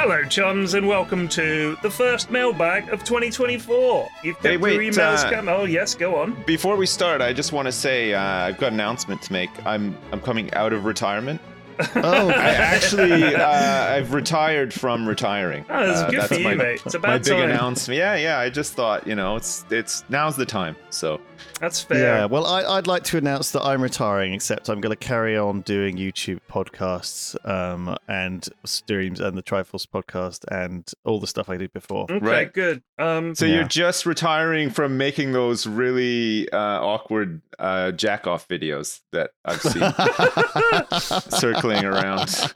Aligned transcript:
Hello, 0.00 0.22
chums, 0.22 0.74
and 0.74 0.86
welcome 0.86 1.26
to 1.30 1.76
the 1.82 1.90
first 1.90 2.30
mailbag 2.30 2.88
of 2.90 3.02
2024. 3.02 4.08
You've 4.22 4.36
kept 4.36 4.46
Hey, 4.46 4.56
wait, 4.56 4.74
your 4.74 4.82
emails 4.84 5.24
uh, 5.24 5.30
come. 5.32 5.48
Oh, 5.48 5.64
yes, 5.64 5.96
go 5.96 6.14
on. 6.14 6.40
Before 6.44 6.76
we 6.76 6.86
start, 6.86 7.20
I 7.20 7.32
just 7.32 7.52
want 7.52 7.66
to 7.66 7.72
say 7.72 8.14
uh, 8.14 8.22
I've 8.22 8.58
got 8.58 8.68
an 8.68 8.74
announcement 8.74 9.22
to 9.22 9.32
make. 9.32 9.50
I'm 9.66 9.98
I'm 10.12 10.20
coming 10.20 10.54
out 10.54 10.72
of 10.72 10.84
retirement. 10.84 11.40
Oh, 11.96 12.28
I 12.28 12.50
actually 12.50 13.34
uh, 13.34 13.86
I've 13.96 14.12
retired 14.12 14.72
from 14.72 15.04
retiring. 15.06 15.64
Oh, 15.68 15.84
that's 15.86 16.00
Uh, 16.00 16.10
good 16.12 16.22
for 16.28 16.34
you, 16.34 16.44
my, 16.44 16.54
mate. 16.54 16.82
It's 16.86 16.94
my 16.94 16.98
about 16.98 17.24
big 17.24 17.38
announcement. 17.38 17.98
Yeah, 17.98 18.14
yeah. 18.14 18.38
I 18.38 18.50
just 18.50 18.74
thought 18.74 19.04
you 19.04 19.16
know 19.16 19.34
it's 19.34 19.64
it's 19.68 20.04
now's 20.08 20.36
the 20.36 20.46
time. 20.46 20.76
So 20.90 21.20
That's 21.60 21.82
fair. 21.82 21.98
yeah. 22.20 22.24
Well, 22.26 22.46
I, 22.46 22.62
I'd 22.64 22.86
like 22.86 23.02
to 23.04 23.18
announce 23.18 23.52
that 23.52 23.62
I'm 23.62 23.82
retiring, 23.82 24.32
except 24.32 24.68
I'm 24.68 24.80
going 24.80 24.96
to 24.96 24.96
carry 24.96 25.36
on 25.36 25.62
doing 25.62 25.96
YouTube 25.96 26.40
podcasts 26.50 27.34
um, 27.48 27.96
and 28.08 28.48
streams 28.64 29.20
and 29.20 29.36
the 29.36 29.42
Triforce 29.42 29.86
podcast 29.86 30.44
and 30.50 30.88
all 31.04 31.18
the 31.20 31.26
stuff 31.26 31.48
I 31.48 31.56
did 31.56 31.72
before. 31.72 32.04
Okay, 32.04 32.18
Right. 32.24 32.52
good. 32.52 32.82
Um, 32.98 33.34
so 33.34 33.44
Yeah. 33.44 33.56
you're 33.56 33.64
just 33.68 34.06
retiring 34.06 34.70
from 34.70 34.96
making 34.96 35.32
those 35.32 35.66
really 35.66 36.50
uh, 36.52 36.56
awkward 36.80 37.42
uh, 37.58 37.90
jack 37.92 38.26
off 38.28 38.46
videos 38.46 39.00
that 39.12 39.30
I've 39.44 39.60
seen 39.60 39.82
circling 41.40 41.84
around 41.84 42.52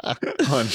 on 0.50 0.66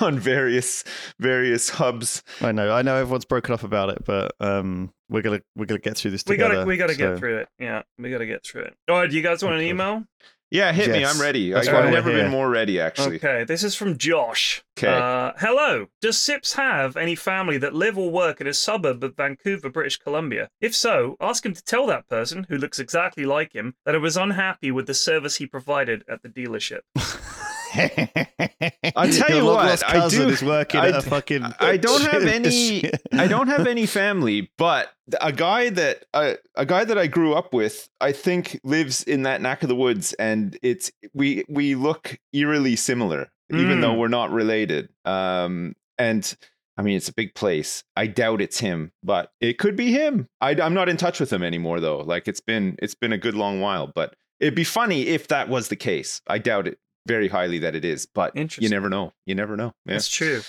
on 0.00 0.18
various 0.18 0.84
various 1.18 1.68
hubs. 1.70 2.22
I 2.40 2.52
know, 2.52 2.72
I 2.72 2.82
know, 2.82 2.96
everyone's 2.96 3.24
broken 3.24 3.54
up 3.54 3.62
about 3.62 3.90
it, 3.90 4.04
but 4.04 4.32
um, 4.40 4.92
we're 5.08 5.22
gonna 5.22 5.40
we're 5.56 5.66
gonna 5.66 5.80
get 5.80 5.96
through 5.96 6.10
this 6.12 6.22
together. 6.22 6.48
we 6.50 6.54
gotta 6.54 6.66
we 6.66 6.76
gotta 6.76 6.92
so- 6.94 6.98
get 7.12 7.18
through 7.18 7.38
it. 7.38 7.48
Yeah, 7.58 7.82
we 7.98 8.10
gotta 8.10 8.26
get 8.26 8.44
through 8.44 8.62
it. 8.62 8.74
All 8.88 8.96
right, 8.96 9.10
do 9.10 9.16
you 9.16 9.22
guys 9.22 9.42
want 9.42 9.56
an 9.56 9.62
email? 9.62 10.04
Yeah, 10.50 10.72
hit 10.72 10.90
me. 10.90 11.04
I'm 11.04 11.20
ready. 11.20 11.50
That's 11.52 11.68
I've 11.68 11.74
why 11.74 11.80
we're 11.84 11.90
never 11.90 12.10
here. 12.10 12.22
been 12.22 12.30
more 12.30 12.48
ready, 12.48 12.80
actually. 12.80 13.16
Okay, 13.16 13.44
this 13.44 13.62
is 13.62 13.74
from 13.74 13.98
Josh. 13.98 14.62
'Kay. 14.76 14.86
Uh, 14.88 15.32
hello. 15.38 15.88
Does 16.00 16.16
Sips 16.18 16.54
have 16.54 16.96
any 16.96 17.14
family 17.14 17.58
that 17.58 17.74
live 17.74 17.98
or 17.98 18.10
work 18.10 18.40
in 18.40 18.46
a 18.46 18.54
suburb 18.54 19.04
of 19.04 19.14
Vancouver, 19.14 19.68
British 19.68 19.98
Columbia? 19.98 20.48
If 20.62 20.74
so, 20.74 21.16
ask 21.20 21.44
him 21.44 21.52
to 21.52 21.62
tell 21.62 21.86
that 21.88 22.08
person, 22.08 22.46
who 22.48 22.56
looks 22.56 22.78
exactly 22.78 23.26
like 23.26 23.52
him, 23.52 23.74
that 23.84 23.94
I 23.94 23.98
was 23.98 24.16
unhappy 24.16 24.70
with 24.70 24.86
the 24.86 24.94
service 24.94 25.36
he 25.36 25.46
provided 25.46 26.02
at 26.08 26.22
the 26.22 26.30
dealership. 26.30 26.80
I'll 27.74 29.10
tell 29.12 29.28
Your 29.30 29.38
you 29.38 29.44
what, 29.44 29.82
I 29.88 30.08
do- 30.08 30.28
is 30.28 30.42
working 30.42 30.80
I 30.80 30.88
at 30.88 30.94
a 30.96 31.02
fucking. 31.02 31.42
I 31.60 31.76
don't 31.76 32.02
have 32.02 32.24
any. 32.24 32.90
I 33.12 33.26
don't 33.28 33.48
have 33.48 33.66
any 33.66 33.86
family, 33.86 34.50
but 34.58 34.90
a 35.20 35.32
guy 35.32 35.70
that 35.70 36.04
uh, 36.14 36.34
a 36.54 36.66
guy 36.66 36.84
that 36.84 36.98
I 36.98 37.06
grew 37.06 37.34
up 37.34 37.52
with, 37.52 37.88
I 38.00 38.12
think 38.12 38.60
lives 38.64 39.02
in 39.02 39.22
that 39.22 39.40
neck 39.40 39.62
of 39.62 39.68
the 39.68 39.76
woods, 39.76 40.12
and 40.14 40.58
it's 40.62 40.90
we 41.14 41.44
we 41.48 41.74
look 41.74 42.18
eerily 42.32 42.76
similar, 42.76 43.30
even 43.50 43.78
Mm. 43.78 43.80
though 43.80 43.94
we're 43.94 44.08
not 44.08 44.30
related. 44.30 44.88
Um, 45.04 45.74
and 45.98 46.36
I 46.76 46.82
mean, 46.82 46.96
it's 46.96 47.08
a 47.08 47.14
big 47.14 47.34
place. 47.34 47.82
I 47.96 48.06
doubt 48.06 48.40
it's 48.40 48.60
him, 48.60 48.92
but 49.02 49.32
it 49.40 49.58
could 49.58 49.74
be 49.76 49.90
him. 49.92 50.28
I, 50.40 50.50
I'm 50.60 50.74
not 50.74 50.88
in 50.88 50.96
touch 50.96 51.18
with 51.20 51.32
him 51.32 51.42
anymore, 51.42 51.80
though. 51.80 51.98
Like 51.98 52.28
it's 52.28 52.40
been 52.40 52.76
it's 52.80 52.94
been 52.94 53.12
a 53.12 53.18
good 53.18 53.34
long 53.34 53.60
while, 53.60 53.88
but 53.94 54.14
it'd 54.40 54.54
be 54.54 54.64
funny 54.64 55.08
if 55.08 55.28
that 55.28 55.48
was 55.48 55.68
the 55.68 55.76
case. 55.76 56.22
I 56.28 56.38
doubt 56.38 56.68
it 56.68 56.78
very 57.08 57.26
highly 57.28 57.58
that 57.60 57.74
it 57.74 57.84
is, 57.84 58.06
but 58.06 58.36
you 58.36 58.68
never 58.68 58.88
know. 58.88 59.12
You 59.26 59.34
never 59.34 59.56
know. 59.56 59.74
Yeah. 59.84 59.94
That's 59.94 60.08
true. 60.08 60.42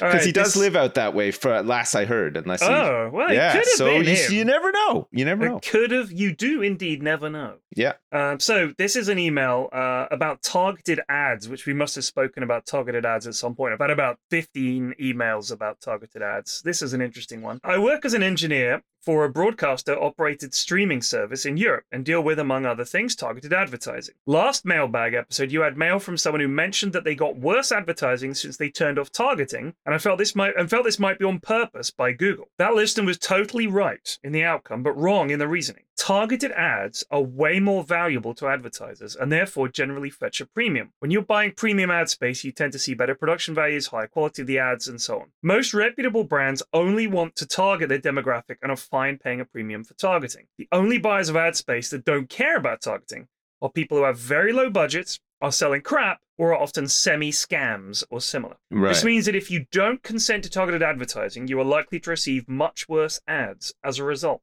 Because 0.00 0.14
right, 0.14 0.24
he 0.24 0.32
does 0.32 0.54
this- 0.54 0.56
live 0.56 0.76
out 0.76 0.94
that 0.94 1.12
way, 1.12 1.30
for 1.30 1.62
last 1.62 1.94
I 1.94 2.06
heard. 2.06 2.34
Unless 2.38 2.62
he, 2.62 2.68
Oh, 2.68 3.10
well, 3.12 3.34
yeah. 3.34 3.52
could 3.52 3.66
So 3.66 3.84
been 3.84 4.06
you, 4.06 4.38
you 4.38 4.44
never 4.46 4.72
know. 4.72 5.08
You 5.12 5.26
never 5.26 5.46
know. 5.46 5.60
Could 5.62 5.90
have. 5.90 6.10
You 6.10 6.34
do 6.34 6.62
indeed 6.62 7.02
never 7.02 7.28
know. 7.28 7.56
Yeah. 7.76 7.92
Um, 8.10 8.40
so 8.40 8.72
this 8.78 8.96
is 8.96 9.08
an 9.08 9.18
email 9.18 9.68
uh, 9.74 10.06
about 10.10 10.42
targeted 10.42 11.00
ads, 11.10 11.50
which 11.50 11.66
we 11.66 11.74
must 11.74 11.96
have 11.96 12.04
spoken 12.04 12.42
about 12.42 12.64
targeted 12.64 13.04
ads 13.04 13.26
at 13.26 13.34
some 13.34 13.54
point. 13.54 13.74
I've 13.74 13.78
had 13.80 13.90
about 13.90 14.18
15 14.30 14.94
emails 14.98 15.52
about 15.52 15.82
targeted 15.82 16.22
ads. 16.22 16.62
This 16.62 16.80
is 16.80 16.94
an 16.94 17.02
interesting 17.02 17.42
one. 17.42 17.60
I 17.62 17.78
work 17.78 18.06
as 18.06 18.14
an 18.14 18.22
engineer 18.22 18.82
for 19.02 19.24
a 19.24 19.30
broadcaster 19.30 20.00
operated 20.00 20.54
streaming 20.54 21.02
service 21.02 21.46
in 21.46 21.56
Europe 21.56 21.84
and 21.90 22.04
deal 22.04 22.20
with, 22.20 22.38
among 22.38 22.66
other 22.66 22.84
things, 22.84 23.16
targeted 23.16 23.52
advertising. 23.52 24.14
Last 24.26 24.64
mailbag 24.64 25.14
episode, 25.14 25.52
you 25.52 25.62
had 25.62 25.76
mail 25.76 25.98
from 25.98 26.16
someone 26.16 26.40
who 26.40 26.48
mentioned 26.48 26.92
that 26.92 27.04
they 27.04 27.14
got 27.14 27.38
worse 27.38 27.72
advertising 27.72 28.34
since 28.34 28.56
they 28.56 28.70
turned 28.70 28.98
off 28.98 29.12
targeting, 29.12 29.74
and 29.86 29.94
I 29.94 29.98
felt 29.98 30.18
this 30.18 30.34
might 30.34 30.56
and 30.56 30.68
felt 30.68 30.84
this 30.84 30.98
might 30.98 31.18
be 31.18 31.24
on 31.24 31.40
purpose 31.40 31.90
by 31.90 32.12
Google. 32.12 32.48
That 32.58 32.74
listener 32.74 33.04
was 33.04 33.18
totally 33.18 33.66
right 33.66 34.18
in 34.22 34.32
the 34.32 34.44
outcome, 34.44 34.82
but 34.82 34.96
wrong 34.96 35.30
in 35.30 35.38
the 35.38 35.48
reasoning. 35.48 35.84
Targeted 36.00 36.50
ads 36.52 37.04
are 37.10 37.20
way 37.20 37.60
more 37.60 37.84
valuable 37.84 38.32
to 38.36 38.48
advertisers 38.48 39.14
and 39.14 39.30
therefore 39.30 39.68
generally 39.68 40.08
fetch 40.08 40.40
a 40.40 40.46
premium. 40.46 40.94
When 41.00 41.10
you're 41.10 41.20
buying 41.20 41.52
premium 41.52 41.90
ad 41.90 42.08
space, 42.08 42.42
you 42.42 42.52
tend 42.52 42.72
to 42.72 42.78
see 42.78 42.94
better 42.94 43.14
production 43.14 43.54
values, 43.54 43.88
higher 43.88 44.06
quality 44.06 44.40
of 44.40 44.48
the 44.48 44.58
ads, 44.58 44.88
and 44.88 44.98
so 44.98 45.20
on. 45.20 45.32
Most 45.42 45.74
reputable 45.74 46.24
brands 46.24 46.62
only 46.72 47.06
want 47.06 47.36
to 47.36 47.46
target 47.46 47.90
their 47.90 47.98
demographic 47.98 48.56
and 48.62 48.72
are 48.72 48.76
fine 48.76 49.18
paying 49.18 49.42
a 49.42 49.44
premium 49.44 49.84
for 49.84 49.92
targeting. 49.92 50.46
The 50.56 50.68
only 50.72 50.96
buyers 50.96 51.28
of 51.28 51.36
ad 51.36 51.54
space 51.54 51.90
that 51.90 52.06
don't 52.06 52.30
care 52.30 52.56
about 52.56 52.80
targeting 52.80 53.28
are 53.60 53.70
people 53.70 53.98
who 53.98 54.04
have 54.04 54.18
very 54.18 54.54
low 54.54 54.70
budgets, 54.70 55.20
are 55.42 55.52
selling 55.52 55.82
crap, 55.82 56.20
or 56.38 56.54
are 56.54 56.62
often 56.62 56.88
semi 56.88 57.30
scams 57.30 58.04
or 58.08 58.22
similar. 58.22 58.56
Right. 58.70 58.88
This 58.88 59.04
means 59.04 59.26
that 59.26 59.36
if 59.36 59.50
you 59.50 59.66
don't 59.70 60.02
consent 60.02 60.44
to 60.44 60.50
targeted 60.50 60.82
advertising, 60.82 61.46
you 61.46 61.60
are 61.60 61.64
likely 61.64 62.00
to 62.00 62.08
receive 62.08 62.48
much 62.48 62.88
worse 62.88 63.20
ads 63.28 63.74
as 63.84 63.98
a 63.98 64.04
result. 64.04 64.40